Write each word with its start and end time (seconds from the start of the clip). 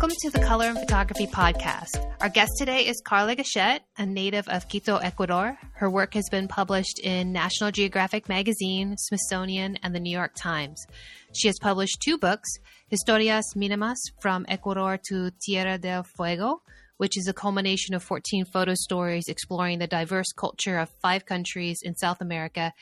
Welcome 0.00 0.16
to 0.22 0.30
the 0.30 0.46
Color 0.46 0.68
and 0.68 0.78
Photography 0.78 1.26
Podcast. 1.26 2.02
Our 2.22 2.30
guest 2.30 2.52
today 2.56 2.86
is 2.86 3.02
Karla 3.04 3.36
Gachet, 3.36 3.80
a 3.98 4.06
native 4.06 4.48
of 4.48 4.66
Quito, 4.66 4.96
Ecuador. 4.96 5.58
Her 5.74 5.90
work 5.90 6.14
has 6.14 6.26
been 6.30 6.48
published 6.48 6.98
in 7.00 7.32
National 7.32 7.70
Geographic 7.70 8.26
Magazine, 8.26 8.96
Smithsonian, 8.96 9.76
and 9.82 9.94
the 9.94 10.00
New 10.00 10.10
York 10.10 10.32
Times. 10.34 10.82
She 11.34 11.48
has 11.48 11.58
published 11.60 12.00
two 12.00 12.16
books 12.16 12.48
Historias 12.90 13.42
Mínimas 13.54 13.98
From 14.22 14.46
Ecuador 14.48 14.98
to 15.10 15.32
Tierra 15.32 15.76
del 15.76 16.04
Fuego, 16.04 16.62
which 16.96 17.18
is 17.18 17.28
a 17.28 17.34
culmination 17.34 17.94
of 17.94 18.02
14 18.02 18.46
photo 18.46 18.72
stories 18.74 19.28
exploring 19.28 19.80
the 19.80 19.86
diverse 19.86 20.32
culture 20.32 20.78
of 20.78 20.88
five 21.02 21.26
countries 21.26 21.80
in 21.82 21.94
South 21.94 22.22
America, 22.22 22.72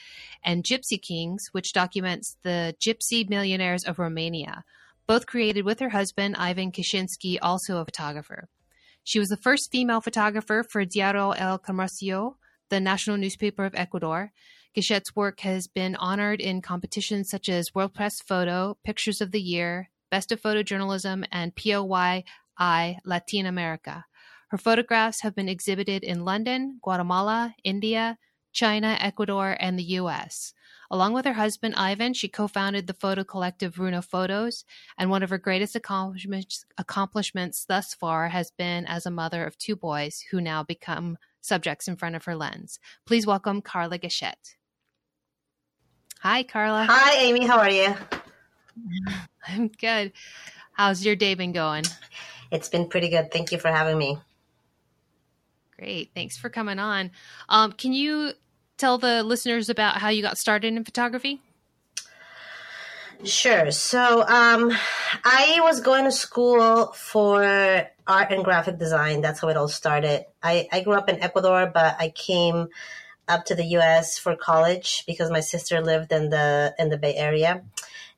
and 0.44 0.62
Gypsy 0.62 1.02
Kings, 1.02 1.42
which 1.50 1.72
documents 1.72 2.36
the 2.44 2.76
gypsy 2.80 3.28
millionaires 3.28 3.82
of 3.82 3.98
Romania 3.98 4.62
both 5.08 5.26
created 5.26 5.64
with 5.64 5.80
her 5.80 5.88
husband, 5.88 6.36
Ivan 6.36 6.70
Kashinsky, 6.70 7.38
also 7.40 7.78
a 7.78 7.84
photographer. 7.84 8.48
She 9.02 9.18
was 9.18 9.28
the 9.28 9.38
first 9.38 9.72
female 9.72 10.02
photographer 10.02 10.62
for 10.70 10.84
Diario 10.84 11.30
El 11.30 11.58
Comercio, 11.58 12.34
the 12.68 12.78
national 12.78 13.16
newspaper 13.16 13.64
of 13.64 13.74
Ecuador. 13.74 14.32
Gachet's 14.76 15.16
work 15.16 15.40
has 15.40 15.66
been 15.66 15.96
honored 15.96 16.42
in 16.42 16.60
competitions 16.60 17.30
such 17.30 17.48
as 17.48 17.74
World 17.74 17.94
Press 17.94 18.20
Photo, 18.20 18.76
Pictures 18.84 19.22
of 19.22 19.32
the 19.32 19.40
Year, 19.40 19.88
Best 20.10 20.30
of 20.30 20.42
Photojournalism, 20.42 21.24
and 21.32 21.56
POYI 21.56 22.24
Latin 23.04 23.46
America. 23.46 24.04
Her 24.50 24.58
photographs 24.58 25.22
have 25.22 25.34
been 25.34 25.48
exhibited 25.48 26.04
in 26.04 26.26
London, 26.26 26.80
Guatemala, 26.82 27.54
India, 27.64 28.18
China, 28.52 28.98
Ecuador, 29.00 29.56
and 29.58 29.78
the 29.78 29.84
US. 30.00 30.52
Along 30.90 31.12
with 31.12 31.26
her 31.26 31.34
husband, 31.34 31.74
Ivan, 31.76 32.14
she 32.14 32.28
co 32.28 32.48
founded 32.48 32.86
the 32.86 32.94
photo 32.94 33.22
collective 33.22 33.78
Runa 33.78 34.00
Photos, 34.00 34.64
and 34.96 35.10
one 35.10 35.22
of 35.22 35.30
her 35.30 35.38
greatest 35.38 35.76
accomplishments, 35.76 36.64
accomplishments 36.78 37.66
thus 37.66 37.92
far 37.92 38.28
has 38.28 38.50
been 38.50 38.86
as 38.86 39.04
a 39.04 39.10
mother 39.10 39.44
of 39.44 39.58
two 39.58 39.76
boys 39.76 40.24
who 40.30 40.40
now 40.40 40.62
become 40.62 41.18
subjects 41.42 41.88
in 41.88 41.96
front 41.96 42.16
of 42.16 42.24
her 42.24 42.34
lens. 42.34 42.78
Please 43.06 43.26
welcome 43.26 43.60
Karla 43.60 43.98
Gachet. 43.98 44.56
Hi, 46.20 46.42
Karla. 46.42 46.86
Hi, 46.88 47.16
Amy. 47.18 47.46
How 47.46 47.58
are 47.58 47.70
you? 47.70 47.94
I'm 49.48 49.68
good. 49.68 50.12
How's 50.72 51.04
your 51.04 51.16
day 51.16 51.34
been 51.34 51.52
going? 51.52 51.84
It's 52.50 52.68
been 52.68 52.88
pretty 52.88 53.10
good. 53.10 53.30
Thank 53.30 53.52
you 53.52 53.58
for 53.58 53.68
having 53.68 53.98
me. 53.98 54.18
Great. 55.78 56.10
Thanks 56.14 56.36
for 56.36 56.48
coming 56.48 56.78
on. 56.78 57.10
Um, 57.48 57.72
can 57.72 57.92
you 57.92 58.32
tell 58.78 58.98
the 58.98 59.22
listeners 59.22 59.68
about 59.68 59.98
how 59.98 60.08
you 60.08 60.22
got 60.22 60.38
started 60.38 60.72
in 60.72 60.84
photography? 60.84 61.40
Sure. 63.24 63.72
So, 63.72 64.20
um, 64.22 64.72
I 65.24 65.58
was 65.60 65.80
going 65.80 66.04
to 66.04 66.12
school 66.12 66.92
for 66.92 67.42
art 68.06 68.30
and 68.30 68.44
graphic 68.44 68.78
design. 68.78 69.20
That's 69.20 69.40
how 69.40 69.48
it 69.48 69.56
all 69.56 69.68
started. 69.68 70.24
I, 70.40 70.68
I 70.70 70.82
grew 70.82 70.94
up 70.94 71.08
in 71.08 71.20
Ecuador, 71.20 71.68
but 71.72 71.96
I 71.98 72.10
came 72.10 72.68
up 73.26 73.44
to 73.46 73.56
the 73.56 73.64
U.S. 73.64 74.18
for 74.18 74.36
college 74.36 75.04
because 75.06 75.32
my 75.32 75.40
sister 75.40 75.80
lived 75.80 76.12
in 76.12 76.30
the 76.30 76.74
in 76.78 76.90
the 76.90 76.96
Bay 76.96 77.14
Area, 77.16 77.62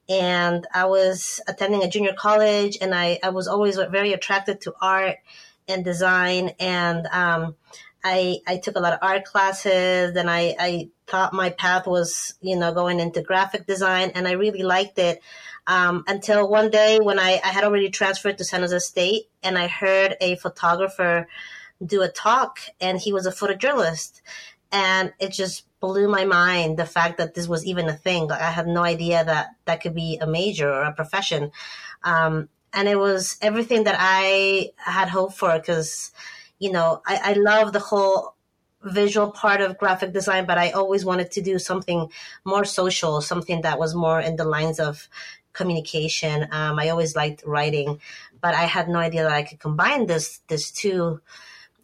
and 0.09 0.67
I 0.73 0.85
was 0.85 1.41
attending 1.49 1.83
a 1.83 1.89
junior 1.89 2.13
college, 2.13 2.77
and 2.81 2.95
I 2.95 3.19
I 3.23 3.31
was 3.31 3.49
always 3.49 3.77
very 3.77 4.13
attracted 4.13 4.61
to 4.63 4.75
art 4.83 5.17
and 5.67 5.83
design, 5.83 6.51
and 6.61 7.07
um, 7.07 7.57
I, 8.03 8.39
I 8.47 8.57
took 8.59 8.77
a 8.77 8.81
lot 8.81 8.93
of 8.93 8.99
art 9.03 9.25
classes 9.25 10.17
and 10.17 10.31
I, 10.31 10.55
I 10.59 10.89
thought 11.07 11.33
my 11.33 11.51
path 11.51 11.87
was, 11.87 12.35
you 12.41 12.57
know, 12.57 12.73
going 12.73 13.01
into 13.01 13.23
graphic 13.23 13.67
design 13.67 14.13
and 14.15 14.27
I 14.27 14.33
really 14.33 14.63
liked 14.63 14.99
it. 14.99 15.21
Um, 15.67 16.05
until 16.07 16.49
one 16.49 16.71
day 16.71 16.99
when 17.01 17.19
I, 17.19 17.41
I 17.45 17.49
had 17.49 17.65
already 17.65 17.91
transferred 17.91 18.39
to 18.39 18.45
San 18.45 18.61
Jose 18.61 18.79
State 18.79 19.29
and 19.43 19.59
I 19.59 19.67
heard 19.67 20.17
a 20.21 20.37
photographer 20.37 21.29
do 21.85 22.03
a 22.03 22.09
talk 22.09 22.59
and 22.81 22.99
he 22.99 23.13
was 23.13 23.27
a 23.27 23.31
photojournalist. 23.31 24.23
And 24.73 25.13
it 25.19 25.33
just 25.33 25.67
blew 25.81 26.09
my 26.09 26.25
mind 26.25 26.79
the 26.79 26.87
fact 26.87 27.19
that 27.19 27.35
this 27.35 27.49
was 27.49 27.67
even 27.67 27.89
a 27.89 27.97
thing. 27.97 28.29
Like 28.29 28.41
I 28.41 28.51
had 28.51 28.67
no 28.67 28.83
idea 28.83 29.25
that 29.25 29.49
that 29.65 29.81
could 29.83 29.95
be 29.95 30.19
a 30.21 30.27
major 30.27 30.73
or 30.73 30.83
a 30.83 30.95
profession. 30.95 31.53
Um, 32.05 32.49
and 32.73 32.89
it 32.89 32.99
was 32.99 33.37
everything 33.43 33.85
that 33.85 33.97
I 33.99 34.71
had 34.77 35.09
hoped 35.09 35.37
for 35.37 35.59
because 35.59 36.13
you 36.61 36.71
know, 36.71 37.03
I, 37.05 37.21
I 37.25 37.33
love 37.33 37.73
the 37.73 37.81
whole 37.81 38.37
visual 38.83 39.33
part 39.33 39.61
of 39.61 39.79
graphic 39.79 40.13
design, 40.13 40.47
but 40.47 40.59
I 40.59 40.71
always 40.71 41.05
wanted 41.05 41.33
to 41.33 41.43
do 41.43 41.59
something 41.59 42.09
more 42.45 42.65
social, 42.65 43.21
something 43.21 43.63
that 43.63 43.79
was 43.79 43.95
more 43.95 44.21
in 44.21 44.37
the 44.37 44.45
lines 44.45 44.79
of 44.79 45.09
communication. 45.53 46.47
Um, 46.53 46.79
I 46.79 46.91
always 46.91 47.17
liked 47.17 47.43
writing, 47.45 48.01
but 48.41 48.55
I 48.55 48.65
had 48.65 48.89
no 48.89 48.99
idea 48.99 49.25
that 49.25 49.33
I 49.33 49.43
could 49.43 49.59
combine 49.59 50.07
this 50.07 50.41
this 50.49 50.71
two 50.71 51.21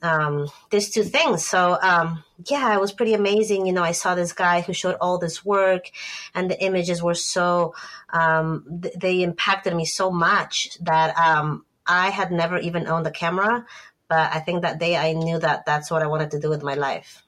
um, 0.02 0.48
these 0.70 0.90
two 0.90 1.02
things. 1.02 1.44
So 1.44 1.78
um, 1.82 2.22
yeah, 2.48 2.74
it 2.74 2.80
was 2.80 2.92
pretty 2.92 3.14
amazing. 3.14 3.66
You 3.66 3.72
know, 3.72 3.82
I 3.82 3.92
saw 3.92 4.14
this 4.14 4.32
guy 4.32 4.60
who 4.60 4.72
showed 4.72 4.96
all 5.00 5.18
this 5.18 5.44
work, 5.44 5.90
and 6.34 6.50
the 6.50 6.62
images 6.62 7.02
were 7.02 7.14
so 7.14 7.74
um, 8.10 8.80
th- 8.82 8.94
they 8.94 9.22
impacted 9.22 9.74
me 9.74 9.84
so 9.84 10.10
much 10.10 10.78
that 10.80 11.16
um, 11.18 11.64
I 11.86 12.10
had 12.10 12.30
never 12.30 12.58
even 12.58 12.86
owned 12.86 13.06
a 13.06 13.10
camera, 13.10 13.66
but 14.08 14.32
I 14.32 14.40
think 14.40 14.62
that 14.62 14.78
day 14.78 14.96
I 14.96 15.12
knew 15.12 15.38
that 15.38 15.66
that's 15.66 15.90
what 15.90 16.02
I 16.02 16.06
wanted 16.06 16.30
to 16.32 16.40
do 16.40 16.48
with 16.48 16.62
my 16.62 16.74
life. 16.74 17.22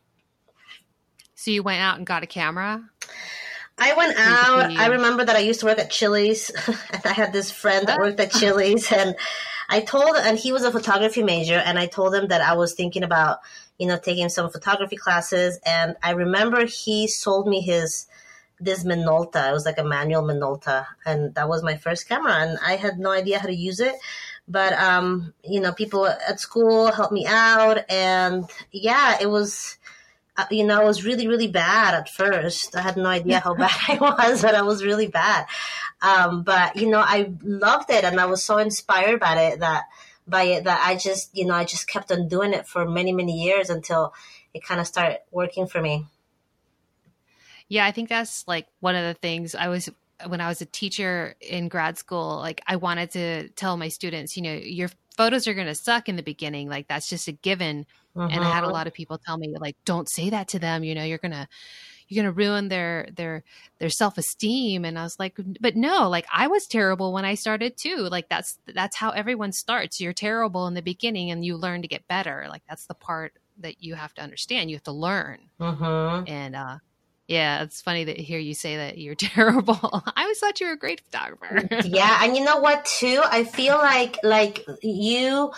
So 1.34 1.50
you 1.50 1.62
went 1.62 1.81
out 1.81 1.99
and 1.99 2.06
got 2.06 2.22
a 2.22 2.27
camera? 2.27 2.83
I 3.78 3.94
went 3.94 4.19
out. 4.19 4.72
I 4.72 4.87
remember 4.87 5.25
that 5.25 5.37
I 5.37 5.41
used 5.41 5.61
to 5.61 5.66
work 5.66 5.78
at 5.78 5.91
Chili's, 5.91 6.50
and 6.66 7.03
I 7.05 7.12
had 7.12 7.33
this 7.33 7.53
friend 7.53 7.87
that 7.87 7.99
worked 7.99 8.19
at 8.19 8.34
ah. 8.34 8.39
Chili's, 8.39 8.91
and 8.91 9.15
I 9.69 9.81
told, 9.81 10.16
and 10.16 10.37
he 10.37 10.50
was 10.53 10.65
a 10.65 10.72
photography 10.72 11.22
major, 11.22 11.62
and 11.65 11.78
I 11.78 11.87
told 11.87 12.15
him 12.15 12.28
that 12.28 12.41
I 12.41 12.55
was 12.55 12.75
thinking 12.75 13.05
about, 13.05 13.39
you 13.78 13.87
know, 13.87 13.99
taking 13.99 14.28
some 14.31 14.50
photography 14.50 14.97
classes, 14.97 15.60
and 15.65 15.95
I 16.03 16.10
remember 16.10 16.66
he 16.66 17.06
sold 17.06 17.47
me 17.47 17.60
his 17.60 18.06
this 18.60 18.83
Minolta. 18.83 19.50
It 19.50 19.53
was 19.53 19.65
like 19.65 19.78
a 19.78 19.84
manual 19.84 20.25
Minolta, 20.25 20.87
and 21.06 21.33
that 21.37 21.49
was 21.49 21.62
my 21.62 21.77
first 21.77 22.09
camera, 22.09 22.33
and 22.33 22.59
I 22.65 22.75
had 22.75 22.99
no 22.99 23.10
idea 23.10 23.39
how 23.39 23.47
to 23.47 23.55
use 23.55 23.78
it 23.78 23.95
but 24.48 24.72
um, 24.72 25.34
you 25.44 25.60
know, 25.60 25.72
people 25.72 26.06
at 26.06 26.41
school 26.41 26.91
helped 26.91 27.12
me 27.12 27.26
out, 27.26 27.78
and 27.91 28.44
yeah, 28.72 29.19
it 29.20 29.28
was. 29.28 29.76
Uh, 30.36 30.47
you 30.53 30.64
know, 30.64 30.81
it 30.81 30.84
was 30.84 31.04
really, 31.04 31.26
really 31.26 31.48
bad 31.48 31.94
at 31.94 32.09
first. 32.09 32.76
I 32.76 32.81
had 32.81 32.97
no 32.97 33.06
idea 33.06 33.41
how 33.41 33.54
bad 33.56 33.72
I 33.88 33.98
was, 33.98 34.42
but 34.42 34.54
I 34.54 34.62
was 34.62 34.84
really 34.84 35.09
bad. 35.09 35.47
Um, 36.00 36.44
but 36.44 36.76
you 36.76 36.88
know, 36.88 37.00
I 37.00 37.32
loved 37.42 37.91
it, 37.91 38.04
and 38.04 38.20
I 38.20 38.26
was 38.26 38.44
so 38.44 38.59
inspired 38.59 39.19
by 39.19 39.34
it 39.42 39.59
that 39.60 39.86
by 40.28 40.44
it 40.44 40.65
that 40.65 40.80
I 40.86 40.97
just, 40.97 41.36
you 41.36 41.44
know, 41.47 41.54
I 41.54 41.65
just 41.65 41.88
kept 41.88 42.12
on 42.12 42.28
doing 42.28 42.53
it 42.53 42.66
for 42.66 42.88
many, 42.88 43.12
many 43.12 43.42
years 43.42 43.70
until 43.70 44.15
it 44.54 44.62
kind 44.62 44.80
of 44.80 44.86
started 44.86 45.20
working 45.30 45.66
for 45.66 45.80
me. 45.80 46.06
Yeah, 47.69 47.84
I 47.84 47.92
think 47.92 48.09
that's 48.09 48.47
like 48.47 48.66
one 48.80 48.94
of 48.94 49.04
the 49.04 49.15
things 49.15 49.54
I 49.54 49.69
was 49.69 49.91
when 50.26 50.40
I 50.40 50.48
was 50.48 50.60
a 50.60 50.66
teacher 50.66 51.34
in 51.40 51.68
grad 51.68 51.98
school, 51.98 52.38
like 52.38 52.60
I 52.66 52.76
wanted 52.76 53.10
to 53.12 53.48
tell 53.50 53.76
my 53.76 53.88
students, 53.88 54.36
you 54.36 54.42
know, 54.42 54.52
your 54.52 54.90
photos 55.16 55.46
are 55.48 55.54
going 55.54 55.66
to 55.66 55.74
suck 55.74 56.08
in 56.08 56.16
the 56.16 56.22
beginning. 56.22 56.68
Like 56.68 56.88
that's 56.88 57.08
just 57.08 57.28
a 57.28 57.32
given. 57.32 57.86
Uh-huh. 58.16 58.28
And 58.30 58.42
I 58.42 58.50
had 58.50 58.62
a 58.62 58.66
mm-hmm. 58.66 58.74
lot 58.74 58.86
of 58.86 58.94
people 58.94 59.18
tell 59.18 59.36
me 59.36 59.54
like, 59.58 59.76
don't 59.84 60.08
say 60.10 60.30
that 60.30 60.48
to 60.48 60.58
them. 60.58 60.84
You 60.84 60.94
know, 60.94 61.04
you're 61.04 61.18
going 61.18 61.32
to, 61.32 61.46
you're 62.08 62.22
going 62.22 62.34
to 62.34 62.36
ruin 62.36 62.68
their, 62.68 63.08
their, 63.14 63.44
their 63.78 63.90
self-esteem. 63.90 64.84
And 64.84 64.98
I 64.98 65.02
was 65.02 65.18
like, 65.18 65.38
but 65.60 65.76
no, 65.76 66.08
like 66.08 66.26
I 66.32 66.46
was 66.46 66.66
terrible 66.66 67.12
when 67.12 67.24
I 67.24 67.34
started 67.34 67.76
too. 67.76 68.08
Like 68.10 68.28
that's, 68.28 68.58
that's 68.66 68.96
how 68.96 69.10
everyone 69.10 69.52
starts. 69.52 70.00
You're 70.00 70.12
terrible 70.12 70.66
in 70.66 70.74
the 70.74 70.82
beginning 70.82 71.30
and 71.30 71.44
you 71.44 71.56
learn 71.56 71.82
to 71.82 71.88
get 71.88 72.08
better. 72.08 72.46
Like 72.48 72.62
that's 72.68 72.86
the 72.86 72.94
part 72.94 73.34
that 73.59 73.82
you 73.82 73.94
have 73.94 74.14
to 74.14 74.22
understand. 74.22 74.71
You 74.71 74.76
have 74.76 74.84
to 74.84 74.92
learn. 74.92 75.38
Uh-huh. 75.60 76.24
And, 76.26 76.56
uh, 76.56 76.78
yeah, 77.28 77.63
it's 77.63 77.83
funny 77.83 78.07
to 78.07 78.15
hear 78.15 78.39
you 78.39 78.54
say 78.54 78.78
that 78.78 78.98
you're 78.98 79.15
terrible. 79.15 79.78
I 79.83 80.22
always 80.22 80.39
thought 80.39 80.60
you 80.60 80.66
were 80.66 80.72
a 80.72 80.78
great 80.78 81.03
photographer. 81.03 81.69
yeah, 81.84 82.21
and 82.25 82.36
you 82.36 82.42
know 82.45 82.57
what 82.59 82.84
too? 82.86 83.22
I 83.25 83.45
feel 83.45 83.77
like 83.77 84.19
like 84.25 84.66
you 84.83 85.53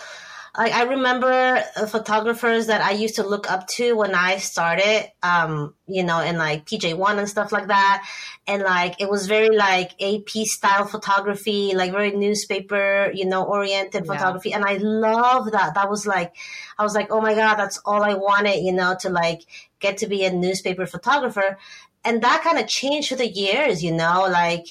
like 0.57 0.73
I 0.73 0.83
remember 0.83 1.63
photographers 1.87 2.67
that 2.67 2.81
I 2.81 2.91
used 2.91 3.15
to 3.15 3.23
look 3.23 3.49
up 3.49 3.67
to 3.75 3.93
when 3.93 4.13
I 4.13 4.37
started, 4.37 5.09
um, 5.23 5.75
you 5.87 6.03
know, 6.03 6.19
in 6.19 6.37
like 6.37 6.65
PJ 6.65 6.93
One 6.97 7.19
and 7.19 7.29
stuff 7.29 7.53
like 7.53 7.67
that, 7.67 8.05
and 8.47 8.61
like 8.61 8.99
it 8.99 9.09
was 9.09 9.27
very 9.27 9.55
like 9.55 9.91
AP 10.01 10.29
style 10.45 10.85
photography, 10.85 11.71
like 11.73 11.91
very 11.91 12.11
newspaper, 12.11 13.11
you 13.13 13.25
know, 13.25 13.43
oriented 13.43 14.05
yeah. 14.05 14.13
photography, 14.13 14.51
and 14.51 14.65
I 14.65 14.73
love 14.75 15.51
that. 15.53 15.75
That 15.75 15.89
was 15.89 16.05
like, 16.05 16.35
I 16.77 16.83
was 16.83 16.95
like, 16.95 17.07
oh 17.11 17.21
my 17.21 17.33
god, 17.33 17.55
that's 17.55 17.79
all 17.85 18.03
I 18.03 18.15
wanted, 18.15 18.61
you 18.61 18.73
know, 18.73 18.97
to 19.01 19.09
like 19.09 19.43
get 19.79 19.97
to 19.99 20.07
be 20.07 20.25
a 20.25 20.33
newspaper 20.33 20.85
photographer, 20.85 21.57
and 22.03 22.21
that 22.23 22.43
kind 22.43 22.59
of 22.59 22.67
changed 22.67 23.07
through 23.07 23.17
the 23.17 23.27
years, 23.27 23.81
you 23.81 23.93
know, 23.93 24.27
like 24.29 24.65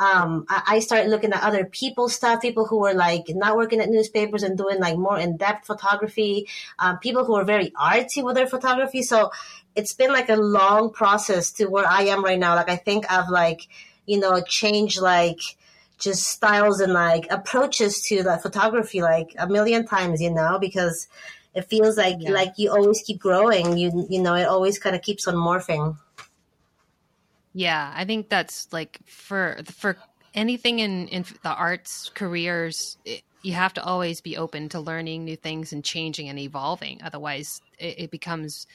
um, 0.00 0.46
I, 0.48 0.62
I 0.66 0.78
started 0.78 1.10
looking 1.10 1.32
at 1.32 1.42
other 1.42 1.64
people's 1.64 2.14
stuff, 2.14 2.40
people 2.40 2.66
who 2.66 2.78
were 2.78 2.94
like 2.94 3.24
not 3.28 3.56
working 3.56 3.80
at 3.80 3.88
newspapers 3.88 4.42
and 4.42 4.56
doing 4.56 4.78
like 4.78 4.96
more 4.96 5.18
in 5.18 5.36
depth 5.36 5.66
photography, 5.66 6.48
um, 6.78 6.98
people 6.98 7.24
who 7.24 7.34
are 7.34 7.44
very 7.44 7.70
artsy 7.70 8.22
with 8.22 8.36
their 8.36 8.46
photography. 8.46 9.02
So 9.02 9.30
it's 9.74 9.94
been 9.94 10.12
like 10.12 10.28
a 10.28 10.36
long 10.36 10.90
process 10.90 11.50
to 11.52 11.66
where 11.66 11.86
I 11.86 12.02
am 12.02 12.24
right 12.24 12.38
now. 12.38 12.54
Like 12.54 12.70
I 12.70 12.76
think 12.76 13.10
I've 13.10 13.28
like, 13.28 13.68
you 14.06 14.20
know, 14.20 14.40
changed 14.40 15.00
like 15.00 15.40
just 15.98 16.22
styles 16.22 16.80
and 16.80 16.92
like 16.92 17.26
approaches 17.30 18.00
to 18.02 18.22
the 18.22 18.38
photography 18.38 19.02
like 19.02 19.34
a 19.36 19.48
million 19.48 19.84
times, 19.84 20.20
you 20.20 20.32
know, 20.32 20.58
because 20.60 21.08
it 21.54 21.62
feels 21.62 21.96
like 21.96 22.16
yeah. 22.20 22.30
like 22.30 22.52
you 22.56 22.70
always 22.70 23.02
keep 23.02 23.18
growing. 23.18 23.76
You 23.76 24.06
you 24.08 24.22
know, 24.22 24.34
it 24.34 24.46
always 24.46 24.78
kind 24.78 24.94
of 24.94 25.02
keeps 25.02 25.26
on 25.26 25.34
morphing. 25.34 25.96
Yeah, 27.58 27.92
I 27.92 28.04
think 28.04 28.28
that's 28.28 28.72
like 28.72 29.00
for 29.04 29.58
for 29.64 29.96
anything 30.32 30.78
in 30.78 31.08
in 31.08 31.24
the 31.42 31.48
arts 31.48 32.08
careers, 32.14 32.96
it, 33.04 33.22
you 33.42 33.52
have 33.54 33.74
to 33.74 33.82
always 33.82 34.20
be 34.20 34.36
open 34.36 34.68
to 34.68 34.78
learning 34.78 35.24
new 35.24 35.34
things 35.34 35.72
and 35.72 35.84
changing 35.84 36.28
and 36.28 36.38
evolving. 36.38 37.00
Otherwise, 37.02 37.60
it, 37.76 37.98
it 37.98 38.10
becomes 38.12 38.68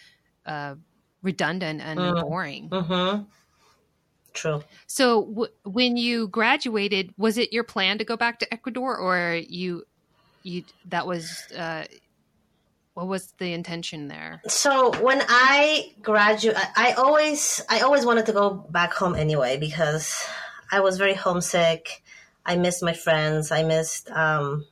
uh, 0.46 0.76
redundant 1.22 1.80
and 1.80 1.98
mm. 1.98 2.22
boring. 2.24 2.68
Mm-hmm. 2.70 3.24
True. 4.34 4.62
So, 4.88 5.28
w- 5.28 5.54
when 5.64 5.96
you 5.96 6.28
graduated, 6.28 7.14
was 7.18 7.38
it 7.38 7.54
your 7.54 7.64
plan 7.64 8.00
to 8.00 8.04
go 8.04 8.18
back 8.18 8.40
to 8.40 8.54
Ecuador, 8.54 8.98
or 8.98 9.40
you 9.48 9.86
you 10.42 10.66
that 10.90 11.08
was 11.08 11.42
uh, 11.58 11.86
what 12.94 13.08
was 13.08 13.34
the 13.40 13.54
intention 13.54 14.08
there? 14.08 14.42
So 14.48 14.92
when 15.02 15.22
I 15.28 15.94
graduate, 16.02 16.58
I 16.76 16.94
always 16.94 17.62
I 17.70 17.82
always 17.82 18.06
wanted 18.06 18.28
to 18.28 18.34
go 18.34 18.52
back 18.70 18.94
home 18.94 19.16
anyway 19.16 19.58
because 19.58 20.26
I 20.72 20.82
was 20.82 20.98
very 20.98 21.16
homesick. 21.16 22.04
I 22.46 22.56
missed 22.58 22.84
my 22.84 22.94
friends. 22.94 23.52
I 23.52 23.64
missed 23.64 24.12
um, 24.12 24.66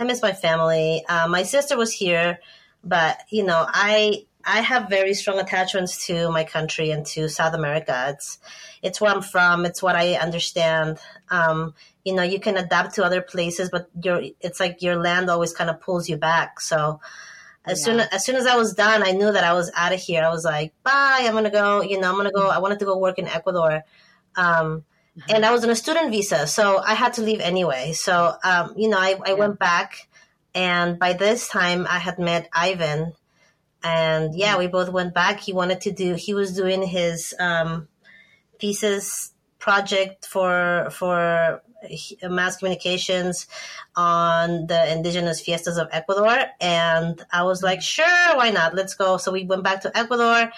I 0.00 0.04
missed 0.04 0.22
my 0.22 0.32
family. 0.32 1.04
Uh, 1.08 1.28
my 1.28 1.44
sister 1.44 1.76
was 1.76 1.92
here, 1.92 2.40
but 2.82 3.18
you 3.30 3.44
know 3.44 3.64
I 3.68 4.26
I 4.44 4.60
have 4.60 4.88
very 4.88 5.14
strong 5.14 5.38
attachments 5.38 6.06
to 6.06 6.30
my 6.30 6.42
country 6.42 6.90
and 6.90 7.06
to 7.06 7.28
South 7.28 7.54
America. 7.54 8.06
It's 8.08 8.38
it's 8.82 9.00
where 9.00 9.12
I'm 9.12 9.22
from. 9.22 9.64
It's 9.64 9.82
what 9.82 9.94
I 9.94 10.14
understand. 10.14 10.98
Um, 11.30 11.74
you 12.04 12.14
know, 12.14 12.24
you 12.24 12.40
can 12.40 12.56
adapt 12.56 12.96
to 12.96 13.04
other 13.04 13.22
places, 13.22 13.70
but 13.70 13.88
your 14.02 14.20
it's 14.40 14.58
like 14.58 14.82
your 14.82 14.96
land 14.96 15.30
always 15.30 15.52
kind 15.52 15.70
of 15.70 15.80
pulls 15.80 16.08
you 16.08 16.16
back. 16.16 16.60
So 16.60 17.00
as 17.64 17.80
yeah. 17.80 17.84
soon 17.84 18.00
as, 18.00 18.08
as 18.08 18.24
soon 18.24 18.36
as 18.36 18.46
I 18.46 18.56
was 18.56 18.74
done, 18.74 19.02
I 19.02 19.12
knew 19.12 19.30
that 19.30 19.44
I 19.44 19.52
was 19.52 19.70
out 19.74 19.92
of 19.92 20.00
here. 20.00 20.22
I 20.22 20.30
was 20.30 20.44
like, 20.44 20.72
bye. 20.82 21.24
I'm 21.24 21.32
gonna 21.32 21.50
go. 21.50 21.82
You 21.82 22.00
know, 22.00 22.10
I'm 22.10 22.16
gonna 22.16 22.32
go. 22.32 22.48
I 22.48 22.58
wanted 22.58 22.78
to 22.80 22.84
go 22.84 22.98
work 22.98 23.18
in 23.18 23.28
Ecuador, 23.28 23.84
um, 24.36 24.84
mm-hmm. 25.16 25.34
and 25.34 25.46
I 25.46 25.52
was 25.52 25.62
on 25.64 25.70
a 25.70 25.76
student 25.76 26.10
visa, 26.10 26.46
so 26.46 26.78
I 26.78 26.94
had 26.94 27.14
to 27.14 27.22
leave 27.22 27.40
anyway. 27.40 27.92
So 27.92 28.34
um, 28.42 28.74
you 28.76 28.88
know, 28.88 28.98
I, 28.98 29.16
I 29.24 29.30
yeah. 29.30 29.34
went 29.34 29.58
back, 29.58 30.08
and 30.54 30.98
by 30.98 31.12
this 31.12 31.48
time, 31.48 31.86
I 31.88 31.98
had 31.98 32.18
met 32.18 32.48
Ivan, 32.52 33.12
and 33.84 34.34
yeah, 34.34 34.50
mm-hmm. 34.50 34.58
we 34.58 34.66
both 34.66 34.88
went 34.88 35.14
back. 35.14 35.38
He 35.38 35.52
wanted 35.52 35.82
to 35.82 35.92
do. 35.92 36.14
He 36.14 36.34
was 36.34 36.54
doing 36.54 36.82
his 36.82 37.34
um, 37.38 37.86
thesis 38.58 39.32
project 39.60 40.26
for 40.26 40.88
for 40.90 41.62
mass 42.22 42.56
communications 42.56 43.46
on 43.96 44.66
the 44.66 44.92
indigenous 44.92 45.40
fiestas 45.40 45.78
of 45.78 45.88
Ecuador. 45.92 46.36
And 46.60 47.24
I 47.32 47.42
was 47.44 47.62
like, 47.62 47.82
sure, 47.82 48.36
why 48.36 48.50
not? 48.50 48.74
Let's 48.74 48.94
go. 48.94 49.16
So 49.16 49.32
we 49.32 49.44
went 49.44 49.62
back 49.62 49.82
to 49.82 49.96
Ecuador. 49.96 50.50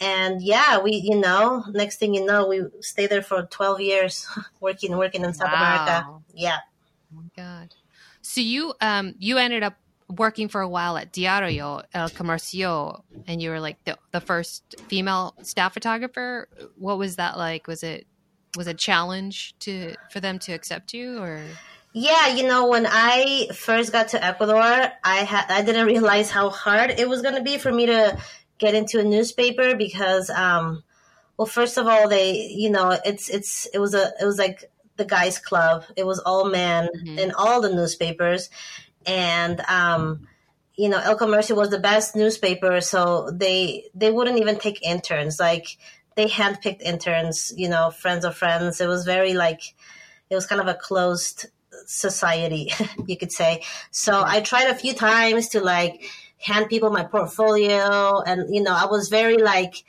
And 0.00 0.42
yeah, 0.42 0.78
we, 0.80 0.92
you 0.92 1.16
know, 1.16 1.64
next 1.70 1.96
thing 1.96 2.14
you 2.14 2.24
know, 2.24 2.46
we 2.46 2.62
stayed 2.80 3.10
there 3.10 3.22
for 3.22 3.42
12 3.42 3.80
years 3.80 4.26
working, 4.60 4.96
working 4.96 5.24
in 5.24 5.34
South 5.34 5.52
wow. 5.52 5.56
America. 5.56 6.08
Yeah. 6.34 6.58
Oh 7.12 7.22
my 7.22 7.28
God. 7.36 7.74
So 8.22 8.40
you, 8.40 8.74
um, 8.80 9.14
you 9.18 9.38
ended 9.38 9.62
up 9.62 9.74
working 10.08 10.48
for 10.48 10.60
a 10.60 10.68
while 10.68 10.96
at 10.96 11.12
Diario 11.12 11.82
El 11.92 12.08
Comercio, 12.10 13.02
and 13.26 13.42
you 13.42 13.50
were 13.50 13.60
like 13.60 13.82
the, 13.84 13.98
the 14.10 14.20
first 14.20 14.76
female 14.88 15.34
staff 15.42 15.74
photographer. 15.74 16.48
What 16.76 16.98
was 16.98 17.16
that 17.16 17.36
like? 17.36 17.66
Was 17.66 17.82
it 17.82 18.06
was 18.56 18.66
a 18.66 18.74
challenge 18.74 19.54
to 19.60 19.94
for 20.10 20.20
them 20.20 20.38
to 20.40 20.52
accept 20.52 20.94
you 20.94 21.18
or? 21.18 21.42
Yeah 21.92 22.28
you 22.28 22.46
know 22.46 22.68
when 22.68 22.86
i 22.86 23.48
first 23.54 23.92
got 23.92 24.08
to 24.08 24.22
ecuador 24.24 24.92
i 25.02 25.16
had 25.24 25.46
i 25.48 25.62
didn't 25.62 25.86
realize 25.94 26.30
how 26.30 26.50
hard 26.50 26.90
it 26.90 27.08
was 27.08 27.22
going 27.22 27.34
to 27.34 27.42
be 27.42 27.58
for 27.58 27.72
me 27.72 27.86
to 27.86 28.18
get 28.58 28.74
into 28.74 29.00
a 29.00 29.04
newspaper 29.04 29.74
because 29.74 30.28
um 30.30 30.84
well 31.36 31.46
first 31.46 31.78
of 31.78 31.86
all 31.86 32.08
they 32.08 32.48
you 32.50 32.70
know 32.70 32.96
it's 33.04 33.30
it's 33.30 33.66
it 33.72 33.78
was 33.78 33.94
a 33.94 34.12
it 34.20 34.24
was 34.26 34.38
like 34.38 34.70
the 34.98 35.06
guys 35.06 35.38
club. 35.38 35.84
It 35.96 36.04
was 36.04 36.18
all 36.18 36.50
men 36.50 36.88
mm-hmm. 36.94 37.18
in 37.18 37.32
all 37.32 37.62
the 37.62 37.74
newspapers. 37.74 38.50
And 39.06 39.60
um 39.62 40.28
you 40.76 40.88
know 40.88 40.98
el 40.98 41.18
comercio 41.18 41.56
was 41.56 41.70
the 41.70 41.78
best 41.78 42.14
newspaper 42.14 42.80
so 42.80 43.30
they 43.32 43.88
they 43.94 44.10
wouldn't 44.10 44.38
even 44.38 44.58
take 44.58 44.82
interns. 44.86 45.40
Like 45.40 45.78
they 46.18 46.26
handpicked 46.26 46.82
interns, 46.82 47.52
you 47.56 47.68
know, 47.68 47.92
friends 47.92 48.24
of 48.24 48.36
friends. 48.36 48.80
It 48.80 48.88
was 48.88 49.04
very 49.04 49.34
like, 49.34 49.62
it 50.28 50.34
was 50.34 50.46
kind 50.46 50.60
of 50.60 50.66
a 50.66 50.74
closed 50.74 51.46
society, 51.86 52.72
you 53.06 53.16
could 53.16 53.30
say. 53.30 53.62
So 53.92 54.24
I 54.26 54.40
tried 54.40 54.66
a 54.66 54.74
few 54.74 54.94
times 54.94 55.50
to 55.50 55.60
like 55.60 56.02
hand 56.38 56.68
people 56.68 56.90
my 56.90 57.04
portfolio. 57.04 58.20
And, 58.20 58.52
you 58.52 58.64
know, 58.64 58.74
I 58.74 58.86
was 58.86 59.08
very 59.08 59.38
like, 59.38 59.84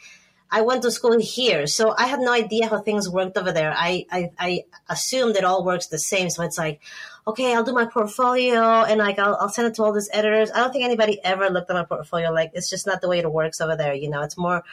I 0.52 0.62
went 0.62 0.84
to 0.84 0.92
school 0.92 1.20
here, 1.20 1.68
so 1.68 1.94
I 1.96 2.06
had 2.08 2.20
no 2.20 2.32
idea 2.32 2.68
how 2.68 2.80
things 2.80 3.08
worked 3.08 3.38
over 3.38 3.52
there. 3.52 3.72
I, 3.76 4.06
I, 4.12 4.32
I 4.38 4.64
assumed 4.88 5.36
it 5.36 5.44
all 5.44 5.64
works 5.64 5.88
the 5.88 6.00
same. 6.00 6.30
So 6.30 6.44
it's 6.44 6.58
like, 6.60 6.80
okay, 7.28 7.56
I'll 7.56 7.64
do 7.64 7.74
my 7.74 7.86
portfolio 7.86 8.84
and 8.84 9.00
like 9.00 9.18
I'll, 9.18 9.36
I'll 9.36 9.50
send 9.50 9.68
it 9.68 9.76
to 9.76 9.84
all 9.84 9.94
these 9.94 10.10
editors. 10.14 10.52
I 10.52 10.58
don't 10.58 10.72
think 10.72 10.86
anybody 10.86 11.20
ever 11.24 11.50
looked 11.50 11.72
at 11.72 11.76
my 11.76 11.86
portfolio. 11.86 12.32
Like 12.32 12.52
it's 12.54 12.70
just 12.70 12.86
not 12.86 13.02
the 13.02 13.08
way 13.08 13.18
it 13.20 13.32
works 13.32 13.62
over 13.62 13.76
there. 13.76 13.94
You 13.94 14.10
know, 14.10 14.22
it's 14.22 14.38
more 14.38 14.64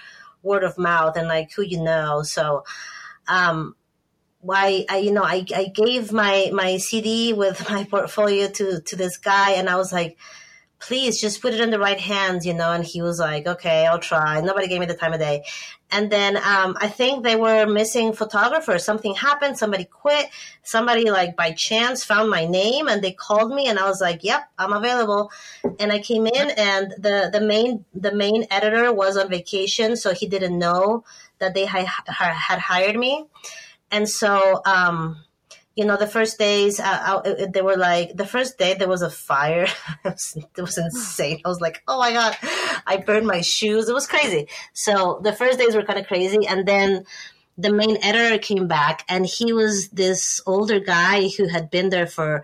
word 0.46 0.64
of 0.64 0.78
mouth 0.78 1.16
and 1.16 1.28
like 1.28 1.52
who 1.52 1.62
you 1.62 1.82
know. 1.82 2.22
So, 2.22 2.64
um, 3.28 3.76
I, 4.48 4.86
I, 4.88 4.98
you 4.98 5.12
know, 5.12 5.24
I, 5.24 5.44
I 5.54 5.66
gave 5.74 6.12
my, 6.12 6.50
my 6.52 6.76
CD 6.76 7.32
with 7.32 7.68
my 7.70 7.84
portfolio 7.84 8.48
to, 8.48 8.80
to 8.80 8.96
this 8.96 9.18
guy 9.18 9.52
and 9.52 9.68
I 9.68 9.76
was 9.76 9.92
like, 9.92 10.16
please 10.78 11.20
just 11.20 11.40
put 11.40 11.54
it 11.54 11.60
in 11.60 11.70
the 11.70 11.78
right 11.78 11.98
hands, 11.98 12.44
you 12.44 12.54
know? 12.54 12.72
And 12.72 12.84
he 12.84 13.02
was 13.02 13.18
like, 13.18 13.46
okay, 13.46 13.86
I'll 13.86 13.98
try. 13.98 14.40
Nobody 14.40 14.68
gave 14.68 14.80
me 14.80 14.86
the 14.86 14.94
time 14.94 15.12
of 15.12 15.20
day. 15.20 15.44
And 15.90 16.10
then, 16.10 16.36
um, 16.36 16.76
I 16.80 16.88
think 16.88 17.22
they 17.22 17.36
were 17.36 17.66
missing 17.66 18.12
photographers. 18.12 18.84
Something 18.84 19.14
happened. 19.14 19.56
Somebody 19.56 19.84
quit. 19.84 20.28
Somebody 20.62 21.10
like 21.10 21.36
by 21.36 21.52
chance 21.52 22.04
found 22.04 22.28
my 22.28 22.46
name 22.46 22.88
and 22.88 23.02
they 23.02 23.12
called 23.12 23.54
me 23.54 23.68
and 23.68 23.78
I 23.78 23.88
was 23.88 24.00
like, 24.00 24.24
yep, 24.24 24.48
I'm 24.58 24.72
available. 24.72 25.30
And 25.78 25.92
I 25.92 26.00
came 26.00 26.26
in 26.26 26.50
and 26.50 26.92
the, 26.98 27.30
the 27.32 27.40
main, 27.40 27.84
the 27.94 28.14
main 28.14 28.46
editor 28.50 28.92
was 28.92 29.16
on 29.16 29.30
vacation. 29.30 29.96
So 29.96 30.12
he 30.12 30.26
didn't 30.26 30.58
know 30.58 31.04
that 31.38 31.54
they 31.54 31.66
had, 31.66 31.86
had 31.86 32.58
hired 32.58 32.96
me. 32.96 33.26
And 33.90 34.08
so, 34.08 34.60
um, 34.66 35.18
you 35.76 35.84
know, 35.84 35.98
the 35.98 36.06
first 36.06 36.38
days, 36.38 36.80
uh, 36.80 37.20
I, 37.24 37.46
they 37.52 37.60
were 37.60 37.76
like, 37.76 38.16
the 38.16 38.26
first 38.26 38.56
day 38.56 38.74
there 38.74 38.88
was 38.88 39.02
a 39.02 39.10
fire. 39.10 39.66
it, 40.04 40.08
was, 40.10 40.36
it 40.56 40.62
was 40.62 40.78
insane. 40.78 41.42
I 41.44 41.48
was 41.48 41.60
like, 41.60 41.82
oh 41.86 41.98
my 41.98 42.12
God, 42.12 42.36
I 42.86 42.96
burned 42.96 43.26
my 43.26 43.42
shoes. 43.42 43.88
It 43.88 43.92
was 43.92 44.06
crazy. 44.06 44.48
So 44.72 45.20
the 45.22 45.34
first 45.34 45.58
days 45.58 45.76
were 45.76 45.84
kind 45.84 45.98
of 45.98 46.06
crazy. 46.06 46.46
And 46.46 46.66
then 46.66 47.04
the 47.58 47.72
main 47.72 47.98
editor 48.02 48.38
came 48.38 48.66
back 48.66 49.04
and 49.06 49.26
he 49.26 49.52
was 49.52 49.90
this 49.90 50.40
older 50.46 50.80
guy 50.80 51.28
who 51.36 51.46
had 51.46 51.70
been 51.70 51.90
there 51.90 52.06
for 52.06 52.42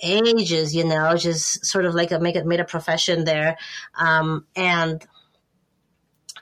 ages, 0.00 0.74
you 0.74 0.84
know, 0.84 1.16
just 1.16 1.64
sort 1.64 1.84
of 1.84 1.94
like 1.94 2.10
a, 2.10 2.18
make 2.18 2.34
it, 2.34 2.44
made 2.44 2.60
a 2.60 2.64
profession 2.64 3.24
there. 3.24 3.56
Um, 3.96 4.46
and 4.56 5.06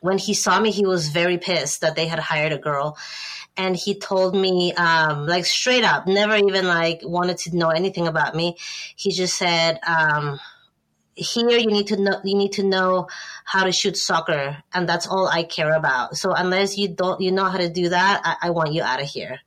when 0.00 0.16
he 0.16 0.32
saw 0.32 0.60
me, 0.60 0.70
he 0.70 0.86
was 0.86 1.08
very 1.08 1.36
pissed 1.36 1.82
that 1.82 1.94
they 1.94 2.06
had 2.06 2.18
hired 2.18 2.52
a 2.52 2.58
girl 2.58 2.96
and 3.56 3.76
he 3.76 3.98
told 3.98 4.34
me 4.34 4.72
um, 4.74 5.26
like 5.26 5.44
straight 5.44 5.84
up 5.84 6.06
never 6.06 6.36
even 6.36 6.66
like 6.66 7.00
wanted 7.02 7.38
to 7.38 7.56
know 7.56 7.70
anything 7.70 8.06
about 8.06 8.34
me 8.34 8.56
he 8.96 9.12
just 9.12 9.36
said 9.36 9.78
um, 9.86 10.38
here 11.14 11.50
you 11.50 11.66
need 11.66 11.86
to 11.86 11.96
know 11.96 12.20
you 12.24 12.36
need 12.36 12.52
to 12.52 12.62
know 12.62 13.08
how 13.44 13.64
to 13.64 13.72
shoot 13.72 13.96
soccer 13.96 14.56
and 14.74 14.88
that's 14.88 15.06
all 15.06 15.28
i 15.28 15.42
care 15.42 15.72
about 15.72 16.16
so 16.16 16.32
unless 16.32 16.76
you 16.76 16.88
don't 16.88 17.20
you 17.20 17.32
know 17.32 17.44
how 17.44 17.58
to 17.58 17.70
do 17.70 17.88
that 17.88 18.20
i, 18.24 18.48
I 18.48 18.50
want 18.50 18.72
you 18.72 18.82
out 18.82 19.00
of 19.00 19.06
here 19.06 19.40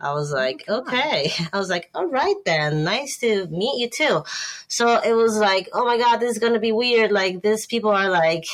I 0.00 0.14
was 0.14 0.32
like, 0.32 0.64
okay. 0.66 1.30
I 1.52 1.58
was 1.58 1.68
like, 1.68 1.90
all 1.94 2.06
right 2.06 2.36
then. 2.46 2.84
Nice 2.84 3.18
to 3.18 3.46
meet 3.48 3.78
you 3.78 3.90
too. 3.90 4.24
So 4.68 4.98
it 5.00 5.12
was 5.12 5.36
like, 5.36 5.68
oh 5.72 5.84
my 5.84 5.98
God, 5.98 6.16
this 6.18 6.32
is 6.32 6.38
going 6.38 6.54
to 6.54 6.60
be 6.60 6.72
weird. 6.72 7.12
Like, 7.12 7.42
these 7.42 7.66
people 7.66 7.90
are 7.90 8.08
like, 8.08 8.46